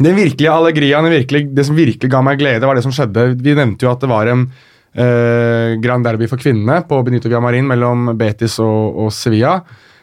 den 0.02 0.16
virkelige 0.16 0.52
allegriaen, 0.52 1.08
det 1.56 1.66
som 1.66 1.76
virkelig 1.76 2.10
ga 2.12 2.22
meg 2.24 2.40
glede, 2.40 2.66
var 2.66 2.78
det 2.78 2.84
som 2.84 2.94
skjedde. 2.94 3.30
Vi 3.40 3.56
nevnte 3.56 3.86
jo 3.86 3.92
at 3.92 4.02
det 4.02 4.10
var 4.10 4.30
en 4.32 4.46
uh, 4.46 5.76
Grand 5.82 6.06
Derby 6.06 6.28
for 6.30 6.40
kvinnene 6.40 6.82
på 6.88 7.00
Benito 7.06 7.30
Villamarin 7.30 7.68
mellom 7.68 8.12
Betis 8.18 8.58
og, 8.64 9.06
og 9.06 9.12
Sevilla. 9.14 9.58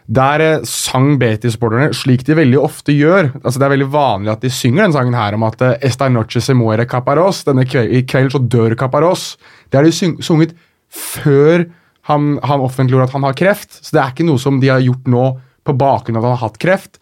Der 0.07 0.43
eh, 0.43 0.65
sang 0.67 1.15
Betis-supporterne 1.21 1.93
slik 1.95 2.25
de 2.27 2.35
veldig 2.35 2.59
ofte 2.59 2.95
gjør. 2.95 3.31
Altså 3.43 3.59
Det 3.59 3.67
er 3.67 3.75
veldig 3.75 3.91
vanlig 3.93 4.34
at 4.34 4.43
de 4.43 4.51
synger 4.51 4.85
den 4.85 4.95
sangen 4.95 5.15
her 5.15 5.38
om 5.38 5.45
at 5.47 5.61
eh, 5.63 5.77
Esta 5.88 6.09
noche 6.11 6.41
se 6.43 6.55
muere 6.57 6.88
Caparos. 6.89 7.43
Denne 7.47 7.65
kveld, 7.67 7.93
I 7.93 8.03
kveld 8.07 8.34
så 8.35 8.41
dør 8.41 8.75
Caparos. 8.80 9.38
Det 9.71 9.80
har 9.80 9.88
de 9.88 10.19
sunget 10.23 10.55
før 10.93 11.65
han, 12.09 12.38
han 12.43 12.63
offentliggjorde 12.63 13.07
at 13.09 13.15
han 13.15 13.27
har 13.30 13.38
kreft. 13.39 13.80
Så 13.80 13.95
det 13.95 14.03
er 14.03 14.11
ikke 14.11 14.27
noe 14.27 14.41
som 14.41 14.59
de 14.59 14.71
har 14.73 14.84
gjort 14.84 15.07
nå 15.07 15.25
på 15.63 15.77
bakgrunn 15.80 16.19
av 16.19 16.25
at 16.25 16.30
han 16.34 16.38
har 16.38 16.49
hatt 16.49 16.61
kreft. 16.61 16.99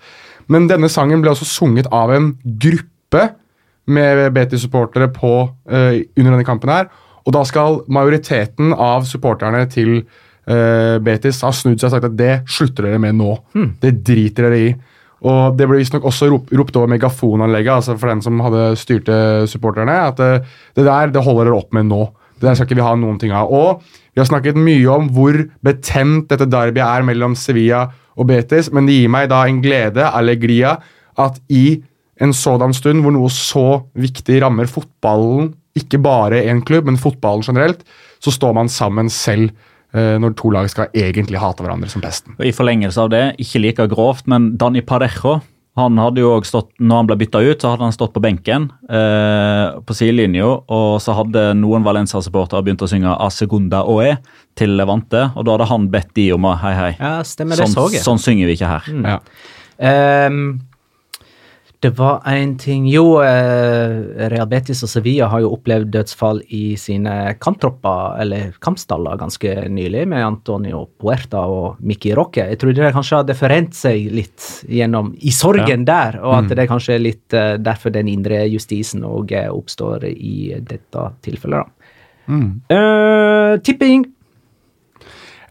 Men 0.52 0.68
denne 0.70 0.90
sangen 0.92 1.24
ble 1.24 1.34
også 1.34 1.48
sunget 1.50 1.90
av 1.96 2.14
en 2.14 2.36
gruppe 2.44 3.32
med 3.92 4.28
Betis-supportere 4.36 5.10
på, 5.14 5.50
eh, 5.70 6.04
under 6.18 6.36
denne 6.36 6.46
kampen 6.46 6.70
her. 6.70 6.92
Og 7.26 7.34
da 7.34 7.44
skal 7.46 7.82
majoriteten 7.90 8.74
av 8.74 9.06
supporterne 9.10 9.66
til 9.70 10.04
eh, 10.48 10.98
Betis 11.04 11.42
har 11.46 11.54
snudd 11.56 11.80
seg 11.80 11.90
og 11.90 11.96
sagt 11.96 12.08
at 12.10 12.18
det 12.18 12.34
slutter 12.50 12.88
dere 12.88 13.02
med 13.02 13.20
nå. 13.20 13.36
Det 13.82 13.94
driter 14.06 14.50
dere 14.50 14.62
i. 14.62 14.72
Og 15.22 15.58
Det 15.58 15.68
ble 15.70 15.78
visstnok 15.78 16.06
også 16.10 16.32
rop, 16.32 16.50
ropt 16.58 16.78
over 16.80 16.90
megafonanlegget 16.90 17.76
altså 17.76 17.98
for 18.00 18.10
den 18.10 18.24
som 18.26 18.40
hadde 18.42 18.72
styrte 18.80 19.48
supporterne. 19.52 19.94
At 20.10 20.18
det, 20.18 20.32
det 20.76 20.88
der 20.88 21.14
det 21.14 21.24
holder 21.24 21.52
dere 21.52 21.62
opp 21.62 21.74
med 21.78 21.90
nå. 21.92 22.08
Det 22.42 22.48
der 22.48 22.58
skal 22.58 22.66
ikke 22.66 22.80
vi 22.80 22.88
ha 22.88 22.96
noen 22.98 23.20
ting 23.22 23.34
av. 23.38 23.52
Og 23.54 23.84
vi 23.86 24.22
har 24.22 24.28
snakket 24.28 24.58
mye 24.58 24.90
om 24.90 25.12
hvor 25.14 25.38
betent 25.64 26.32
dette 26.32 26.50
derbyet 26.50 26.84
er 26.88 27.06
mellom 27.06 27.38
Sevilla 27.38 27.86
og 28.18 28.28
Betis, 28.28 28.72
men 28.74 28.90
det 28.90 28.98
gir 28.98 29.12
meg 29.14 29.30
da 29.32 29.46
en 29.48 29.62
glede, 29.64 30.04
alegria, 30.04 30.76
at 31.22 31.38
i 31.54 31.82
en 32.22 32.34
sådan 32.36 32.74
stund 32.76 33.06
hvor 33.06 33.14
noe 33.16 33.30
så 33.34 33.84
viktig 33.98 34.42
rammer 34.44 34.70
fotballen, 34.70 35.54
ikke 35.78 36.02
bare 36.04 36.42
én 36.52 36.60
klubb, 36.68 36.90
men 36.90 37.00
fotballen 37.00 37.46
generelt, 37.46 37.86
så 38.22 38.34
står 38.34 38.58
man 38.58 38.70
sammen 38.70 39.08
selv 39.10 39.48
eh, 39.48 39.71
når 39.92 40.36
to 40.40 40.48
lag 40.56 40.70
skal 40.72 40.88
egentlig 40.96 41.40
hate 41.42 41.66
hverandre 41.66 41.90
som 41.92 42.00
pesten. 42.04 42.38
I 42.40 42.54
forlengelse 42.56 43.02
av 43.04 43.10
det, 43.12 43.24
ikke 43.44 43.60
like 43.60 43.88
grovt, 43.92 44.30
men 44.32 44.54
Dani 44.56 44.80
Parejo 44.88 45.42
han 45.80 45.96
hadde 46.02 46.20
jo 46.20 46.34
også 46.36 46.50
stått, 46.52 46.72
når 46.84 47.00
han 47.00 47.08
ble 47.08 47.16
bytta 47.22 47.40
ut, 47.46 47.62
så 47.64 47.70
hadde 47.72 47.86
han 47.88 47.94
stått 47.96 48.12
på 48.12 48.24
benken 48.24 48.66
eh, 48.92 49.78
på 49.88 49.96
sidelinja, 49.96 50.50
og 50.68 50.98
så 51.00 51.16
hadde 51.16 51.46
noen 51.62 51.86
Valencia-supportere 51.86 52.60
begynt 52.66 52.84
å 52.84 52.90
synge 52.92 53.14
A 53.16 53.30
segunda 53.32 53.86
oe 53.88 54.18
til 54.60 54.76
Levante, 54.76 55.30
og 55.32 55.48
da 55.48 55.56
hadde 55.56 55.70
han 55.72 55.88
bedt 55.94 56.12
de 56.20 56.28
om 56.36 56.50
å 56.50 56.58
hei, 56.60 56.74
hei. 56.76 56.92
Ja, 57.00 57.14
stemmer 57.28 57.56
det, 57.56 57.70
sånn, 57.70 57.78
så 57.78 57.88
jeg. 57.96 58.04
sånn 58.04 58.20
synger 58.20 58.52
vi 58.52 58.58
ikke 58.60 58.74
her. 58.74 58.92
Mm. 58.92 59.08
Ja. 59.08 59.18
Ehm, 59.92 60.44
det 61.82 61.90
var 61.98 62.22
en 62.30 62.58
ting 62.62 62.86
Jo, 62.90 63.24
eh, 63.26 64.28
Real 64.30 64.46
Betis 64.50 64.84
og 64.86 64.90
Sevilla 64.92 65.26
har 65.32 65.42
jo 65.42 65.50
opplevd 65.56 65.90
dødsfall 65.96 66.44
i 66.54 66.76
sine 66.78 67.34
kamptropper, 67.42 68.20
eller 68.22 68.52
kampstaller, 68.62 69.18
ganske 69.18 69.56
nylig, 69.74 70.04
med 70.12 70.22
Antonio 70.22 70.84
Puerta 71.02 71.42
og 71.50 71.82
Miki 71.82 72.14
Roque. 72.18 72.46
Jeg 72.52 72.62
trodde 72.62 72.86
det 72.86 72.94
kanskje 72.94 73.24
hadde 73.24 73.38
forent 73.40 73.74
seg 73.78 74.12
litt 74.14 74.46
gjennom, 74.70 75.16
i 75.26 75.34
sorgen 75.34 75.88
der, 75.90 76.20
og 76.22 76.38
at 76.44 76.54
det 76.54 76.70
kanskje 76.70 77.00
er 77.00 77.06
litt 77.08 77.38
eh, 77.38 77.56
derfor 77.58 77.98
den 77.98 78.14
indre 78.14 78.44
justisen 78.46 79.02
òg 79.08 79.34
oppstår 79.50 80.06
i 80.12 80.54
dette 80.62 81.10
tilfellet. 81.26 81.66
da. 81.66 81.82
Eh, 82.78 83.58
tipping 83.66 84.06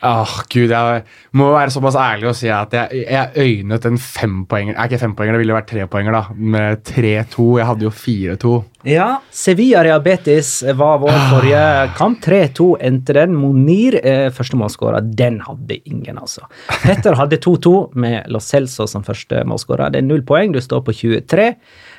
Åh, 0.00 0.30
gud, 0.48 0.70
Jeg 0.72 1.02
må 1.36 1.50
være 1.52 1.72
såpass 1.74 1.96
ærlig 2.00 2.30
og 2.30 2.36
si 2.38 2.48
at 2.48 2.72
jeg, 2.72 3.02
jeg 3.04 3.42
øynet 3.42 3.84
en 3.84 3.98
fempoenger 4.00 4.72
Er 4.72 4.88
ikke 4.88 5.00
fempoenger, 5.02 5.36
det 5.36 5.42
ville 5.42 5.56
vært 5.58 5.68
trepoenger, 5.68 6.16
da. 6.16 6.22
Med 6.32 6.80
3-2. 6.88 7.48
Jeg 7.60 7.68
hadde 7.68 7.84
jo 7.84 7.92
4-2. 7.92 8.52
Ja, 8.88 9.08
Sevilla 9.28 9.82
Rehabetis 9.84 10.54
var 10.78 11.02
vår 11.02 11.18
forrige 11.28 11.64
kamp. 11.98 12.22
3-2 12.24 12.70
endte 12.88 13.18
den. 13.18 13.36
Monir, 13.36 13.98
eh, 14.00 14.30
førstemålsskårer, 14.32 15.12
den 15.20 15.36
hadde 15.44 15.76
ingen, 15.84 16.16
altså. 16.16 16.48
Petter 16.80 17.18
hadde 17.20 17.36
2-2 17.44 17.74
med 18.00 18.32
Lo 18.32 18.40
Celso 18.40 18.88
som 18.88 19.04
førstemålsskårer. 19.04 19.92
Det 19.92 20.00
er 20.00 20.08
null 20.08 20.24
poeng, 20.24 20.56
du 20.56 20.62
står 20.64 20.80
på 20.86 20.96
23. 20.96 21.50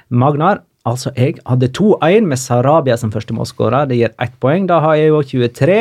Magnar, 0.09 0.63
altså 0.89 1.13
jeg, 1.13 1.37
hadde 1.45 1.69
2-1 1.69 2.25
med 2.25 2.41
Sarabia 2.41 2.97
som 2.97 3.13
første 3.13 3.37
målskårer. 3.37 3.85
Det 3.91 4.01
gir 4.01 4.15
ett 4.17 4.33
poeng. 4.41 4.65
Da 4.65 4.81
har 4.81 4.97
jeg 4.97 5.13
jo 5.13 5.21
23. 5.21 5.79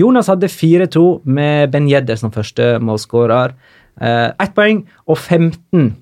Jonas 0.00 0.30
hadde 0.32 0.48
4-2 0.48 1.04
med 1.28 1.72
Ben 1.74 1.88
Jedder 1.90 2.16
som 2.18 2.32
første 2.32 2.78
målskårer. 2.82 3.52
Eh, 4.00 4.28
Ett 4.40 4.54
poeng 4.56 4.84
og 5.06 5.18
15 5.18 5.92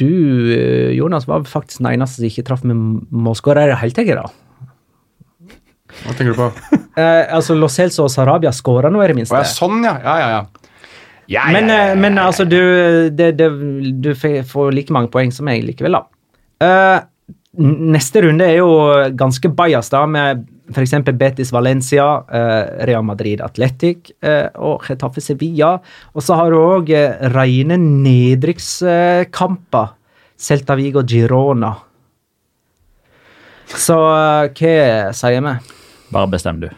du, 0.00 0.52
eh, 0.56 0.92
Jonas, 0.96 1.26
var 1.28 1.44
faktisk 1.44 1.82
den 1.82 1.92
eneste 1.92 2.22
som 2.22 2.28
ikke 2.30 2.46
traff 2.48 2.62
med 2.64 2.76
målskårer 3.12 3.68
i 3.68 3.72
det 3.74 3.80
hele 3.82 3.96
tatt. 3.98 4.38
Hva 6.00 6.14
tenker 6.14 6.32
du 6.32 6.38
på? 6.38 6.52
Eh, 7.00 7.32
altså, 7.32 7.54
Los 7.54 7.76
Celso 7.78 8.02
og 8.04 8.10
Sarabia 8.12 8.50
skåra 8.52 8.90
nå, 8.92 8.98
i 9.00 9.06
det 9.08 9.14
minste. 9.16 9.32
Å, 9.32 9.44
ja, 9.44 9.48
sånn, 9.48 9.78
ja. 9.86 9.92
Ja, 10.02 10.14
ja, 10.18 10.30
ja. 10.34 10.72
ja, 11.30 11.44
men, 11.54 11.70
ja, 11.70 11.76
ja, 11.76 11.84
ja, 11.84 11.92
eh, 11.94 12.00
men 12.02 12.18
altså, 12.20 12.44
du, 12.44 12.58
det, 13.16 13.28
det, 13.38 13.46
du 14.02 14.10
får 14.18 14.74
like 14.74 14.92
mange 14.92 15.08
poeng 15.14 15.30
som 15.32 15.48
jeg 15.48 15.62
likevel, 15.68 15.96
da. 15.96 16.02
Eh, 16.66 16.98
neste 17.94 18.24
runde 18.26 18.48
er 18.50 18.58
jo 18.58 18.74
ganske 19.16 19.52
bajas, 19.54 19.88
da, 19.94 20.02
med 20.10 20.42
f.eks. 20.70 20.94
Betis 21.18 21.52
Valencia, 21.52 22.24
eh, 22.30 22.86
Real 22.88 23.04
Madrid 23.06 23.40
Athletic 23.44 23.98
eh, 24.22 24.48
og 24.56 24.82
Getafe 24.86 25.20
Sevilla. 25.24 25.80
Og 26.14 26.22
så 26.24 26.34
har 26.38 26.50
du 26.50 26.56
òg 26.60 26.90
eh, 26.94 27.14
rene 27.34 27.76
nedrykkskamper. 27.80 29.86
Celta 30.40 30.74
Vigo 30.78 31.02
Girona. 31.04 31.74
Så 33.70 33.96
hva 34.00 35.12
sier 35.14 35.42
vi? 35.44 35.54
Bare 36.10 36.28
bestem, 36.32 36.60
du. 36.62 36.68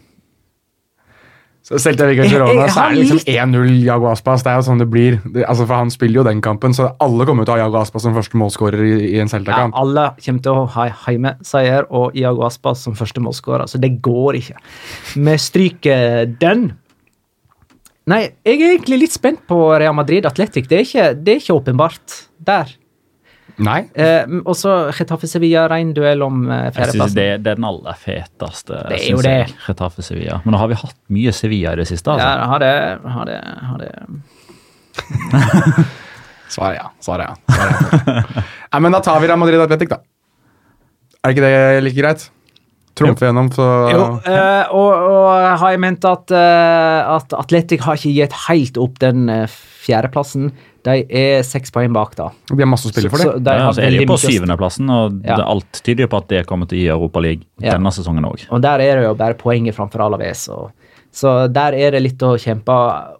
Så 1.78 1.92
til 1.96 2.14
Jeg- 2.16 2.28
Girona, 2.30 2.66
så 2.68 2.80
er 2.90 2.94
det 2.94 3.06
liksom 3.06 3.18
1-0 3.26 3.84
Jago 3.84 4.06
Aspas. 4.10 4.42
Det 4.42 4.50
er 4.52 4.56
jo 4.60 4.64
sånn 4.66 4.78
det 4.78 4.90
blir. 4.90 5.20
Det, 5.32 5.44
altså 5.48 5.66
for 5.66 5.74
Han 5.74 5.90
spiller 5.90 6.14
jo 6.20 6.24
den 6.24 6.40
kampen, 6.42 6.74
så 6.74 6.90
alle 7.00 7.24
kommer 7.24 7.44
til 7.46 7.54
å 7.54 7.56
ha 7.58 7.64
Jago 7.64 7.78
Aspas 7.80 8.02
som 8.02 8.14
første 8.14 8.34
målskårer 8.36 8.82
i, 8.82 8.92
i 9.14 9.20
en 9.20 9.26
Ja, 9.28 9.38
Celta-kamp. 9.38 9.72
alle 9.74 10.04
kommer 10.24 10.42
til 10.42 10.52
å 10.52 10.66
ha 10.68 10.88
heimeseier 11.06 11.86
og 11.90 12.14
Iago 12.14 12.44
Aspas 12.44 12.78
som 12.84 12.94
første 12.94 13.20
målskårer, 13.24 13.64
så 13.70 13.80
det 13.80 14.02
går 14.02 14.34
ikke. 14.42 14.56
Vi 15.16 15.36
stryker 15.38 16.26
den. 16.38 16.72
Nei, 18.06 18.32
jeg 18.44 18.60
er 18.60 18.76
egentlig 18.76 18.98
litt 19.04 19.12
spent 19.14 19.46
på 19.46 19.78
Real 19.78 19.94
Madrid 19.94 20.24
Athletic. 20.26 20.66
Det 20.68 20.78
er 20.80 20.82
ikke, 20.84 21.24
det 21.24 21.36
er 21.36 21.40
ikke 21.40 21.54
åpenbart 21.62 22.16
der. 22.44 22.66
Nei. 23.62 23.80
Eh, 23.94 24.24
og 24.42 24.54
så 24.56 24.74
Getafe 24.96 25.28
Sevilla, 25.28 25.66
ren 25.70 25.92
duell 25.96 26.22
om 26.24 26.46
eh, 26.48 26.68
Jeg 26.70 26.72
synes 26.72 26.76
fjerdeplassen. 26.78 27.18
det, 27.18 27.26
det 27.44 27.52
er 27.52 27.58
den 27.60 27.66
aller 27.68 27.98
feteste. 28.00 28.78
Det 28.88 28.98
er 28.98 29.10
jo 29.10 29.24
det. 29.24 29.34
jeg, 29.42 29.56
Getafe 29.66 30.04
Sevilla. 30.06 30.40
Men 30.44 30.56
nå 30.56 30.62
har 30.62 30.72
vi 30.72 30.78
hatt 30.80 30.98
mye 31.12 31.34
Sevilla 31.36 31.74
i 31.76 31.82
det 31.82 31.88
siste. 31.90 32.14
altså. 32.14 32.28
Ja, 32.28 32.46
har 32.52 32.64
det, 32.64 32.72
har 33.16 33.24
det, 33.28 33.40
har 33.70 33.78
det. 33.82 33.90
Svaret 36.52 36.76
ja. 36.80 36.86
Svaret 37.00 37.30
ja. 37.30 37.34
Svaret 37.48 38.06
ja. 38.06 38.44
Nei, 38.72 38.80
men 38.84 38.94
da 38.94 39.00
tar 39.04 39.20
vi 39.20 39.28
Real 39.28 39.40
Madrid 39.40 39.60
Atletic, 39.64 39.92
da. 39.92 40.02
Er 41.22 41.34
ikke 41.34 41.44
det 41.44 41.82
like 41.84 42.00
greit? 42.00 42.30
Trumfe 42.98 43.24
gjennom, 43.24 43.48
så 43.54 43.66
Jo, 43.88 44.02
eh, 44.28 44.72
og, 44.76 44.90
og 44.92 45.28
har 45.62 45.72
jeg 45.72 45.80
ment 45.80 46.04
at, 46.04 46.32
uh, 46.34 47.14
at 47.14 47.32
Atletic 47.38 47.86
har 47.86 47.96
ikke 47.96 48.12
gitt 48.18 48.34
helt 48.50 48.80
opp 48.80 48.98
den 49.00 49.30
uh, 49.32 49.46
fjerdeplassen. 49.48 50.50
De 50.84 51.04
er 51.14 51.42
seks 51.46 51.70
poeng 51.70 51.92
bak, 51.94 52.16
da. 52.18 52.30
Det 52.48 52.56
blir 52.58 52.66
masse 52.66 52.88
å 52.88 52.92
spille 52.92 53.08
for, 53.10 53.18
Så- 53.22 53.32
så 53.32 53.38
det. 53.38 53.44
de 53.44 53.50
Ja, 53.58 53.68
altså, 53.70 53.82
er 53.86 53.90
de 53.90 54.06
på 54.06 54.18
syvendeplassen, 54.18 54.90
og 54.90 55.20
Ja. 55.24 55.36
det, 55.36 55.44
alt 55.46 55.82
tyder 55.84 56.08
på 56.08 56.16
at 56.18 56.28
det 56.28 56.46
kommer 56.46 56.66
til 56.68 56.78
å 56.90 57.08
gi 57.08 57.20
League 57.22 57.44
Ja. 57.60 57.72
denne 57.78 57.92
sesongen 57.92 58.24
òg. 58.24 58.46
Og 58.50 58.60
der 58.60 58.80
er 58.80 58.96
det 58.96 59.04
jo 59.04 59.14
bare 59.14 59.34
poenget 59.34 59.74
framfor 59.76 60.00
Alaves. 60.00 60.48
Og, 60.48 60.72
så 61.12 61.46
der 61.52 61.74
er 61.74 61.90
det 61.92 62.02
litt 62.02 62.18
å 62.18 62.34
kjempe 62.36 62.72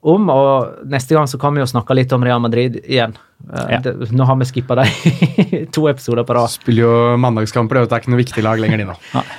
om. 0.02 0.28
Og 0.30 0.86
neste 0.88 1.10
gang 1.14 1.26
så 1.26 1.38
kan 1.38 1.54
vi 1.54 1.60
jo 1.60 1.66
snakke 1.66 1.94
litt 1.94 2.12
om 2.12 2.24
Real 2.24 2.40
Madrid 2.40 2.80
igjen. 2.88 3.14
Eh, 3.52 3.66
Ja. 3.70 3.78
det, 3.78 4.10
nå 4.10 4.24
har 4.26 4.34
vi 4.36 4.44
skippa 4.44 4.74
de 4.82 5.66
to 5.72 5.82
episoder 5.88 6.24
på 6.24 6.34
rad. 6.34 6.48
Spiller 6.50 6.82
jo 6.82 7.16
mandagskamper, 7.16 7.86
det 7.86 7.92
er 7.92 8.00
ikke 8.00 8.08
noe 8.10 8.22
viktig 8.24 8.42
lag 8.42 8.58
lenger, 8.58 8.78
de 8.78 8.84
nå. 8.84 8.96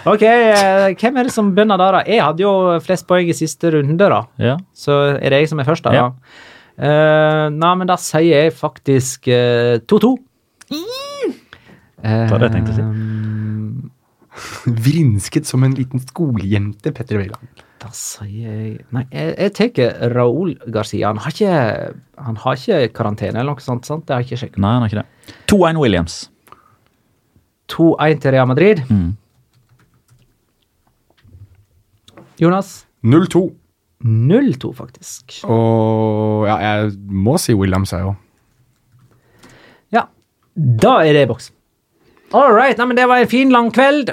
Ok, 0.08 0.22
eh, 0.24 0.94
hvem 0.96 1.18
er 1.20 1.24
det 1.24 1.32
som 1.34 1.54
begynner 1.56 1.78
da? 1.78 1.92
da? 1.92 2.04
Jeg 2.06 2.22
hadde 2.22 2.40
jo 2.40 2.80
flest 2.80 3.06
poeng 3.08 3.28
i 3.28 3.34
siste 3.34 3.72
runde, 3.74 3.98
da. 3.98 4.24
Ja. 4.40 4.58
Så 4.74 5.16
er 5.22 5.30
det 5.30 5.42
jeg 5.42 5.50
som 5.50 5.60
er 5.60 5.66
først, 5.66 5.84
da? 5.84 5.92
Ja. 5.92 6.12
Eh, 6.74 7.48
nei, 7.54 7.74
men 7.78 7.90
da 7.90 7.98
sier 8.02 8.46
jeg 8.46 8.54
faktisk 8.58 9.28
eh, 9.32 9.78
2-2. 9.86 10.14
Det 12.04 12.32
var 12.32 12.42
det 12.42 12.50
jeg 12.50 12.56
tenkte 12.58 12.74
å 12.74 12.78
si. 12.78 12.88
Eh, 12.88 13.90
Vrinsket 14.66 15.46
som 15.46 15.64
en 15.64 15.76
liten 15.78 16.02
skolejente, 16.02 16.92
Petter 16.96 17.20
Wæland. 17.22 17.64
Da 17.84 17.92
sier 17.94 18.48
jeg 18.48 18.86
Nei, 18.96 19.04
jeg, 19.12 19.34
jeg 19.38 19.54
tar 19.78 20.12
Raúl 20.16 20.56
Garcia. 20.74 21.12
Han 21.12 21.20
har 21.22 21.36
ikke, 21.36 21.56
han 22.28 22.40
har 22.42 22.58
ikke 22.58 22.94
karantene 22.98 23.38
eller 23.44 23.54
noe 23.54 23.64
sånt, 23.64 23.86
sant? 23.86 24.08
Det 24.08 24.16
har 24.16 24.24
jeg 24.24 24.32
ikke 24.32 24.42
sjekket. 24.46 24.62
Nei, 24.64 24.72
han 24.78 24.86
har 24.86 24.94
ikke 24.94 25.04
det. 25.04 25.36
2-1 25.52 25.82
Williams. 25.84 26.16
2-1 27.74 28.24
til 28.24 28.34
Real 28.36 28.50
Madrid. 28.50 28.82
Mm. 28.90 29.12
Jonas? 32.42 32.74
0-2. 33.04 33.46
0-2, 34.04 34.74
faktisk. 34.76 35.40
Og 35.48 36.48
ja, 36.50 36.58
jeg 36.60 36.94
må 37.08 37.38
si 37.42 37.56
Williams, 37.56 37.94
jeg 37.96 38.08
òg. 38.10 38.18
Ja, 39.96 40.08
da 40.56 40.98
er 41.04 41.16
det 41.16 41.26
i 41.26 41.30
boks. 41.30 41.52
All 42.34 42.52
right, 42.52 42.78
nei, 42.80 42.90
men 42.90 42.98
det 42.98 43.08
var 43.10 43.22
en 43.22 43.32
fin, 43.32 43.52
lang 43.54 43.70
kveld. 43.74 44.12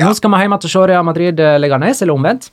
Nå 0.00 0.12
skal 0.14 0.30
vi 0.32 0.40
hjem 0.44 0.56
til 0.62 0.70
Shoria 0.72 1.02
Madrid 1.02 1.40
eh, 1.42 1.58
Leganes, 1.58 2.00
eller 2.04 2.14
omvendt. 2.14 2.52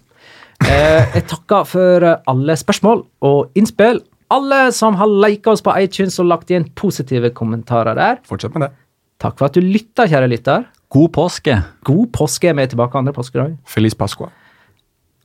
Eh, 0.66 1.04
jeg 1.14 1.28
takker 1.30 1.68
for 1.70 2.08
alle 2.18 2.56
spørsmål 2.58 3.04
og 3.28 3.60
innspill. 3.60 4.02
Alle 4.34 4.72
som 4.76 4.98
har 5.00 5.08
liket 5.08 5.54
oss 5.54 5.64
på 5.64 5.76
iTunes 5.80 6.18
og 6.20 6.28
lagt 6.32 6.50
igjen 6.52 6.66
positive 6.76 7.30
kommentarer 7.38 7.96
der. 7.96 8.18
Fortsett 8.28 8.58
med 8.58 8.66
det. 8.66 8.74
Takk 9.22 9.38
for 9.40 9.48
at 9.48 9.56
du 9.56 9.64
lytta, 9.64 10.10
kjære 10.10 10.28
lytter. 10.34 10.66
God 10.94 11.14
påske. 11.16 11.56
God 11.88 12.12
påske. 12.16 12.52
Vi 12.52 12.66
er 12.66 12.74
tilbake 12.74 13.00
andre 13.00 13.14
påskedag. 13.16 13.56
Feliz 13.70 13.96
Pascua. 13.98 14.30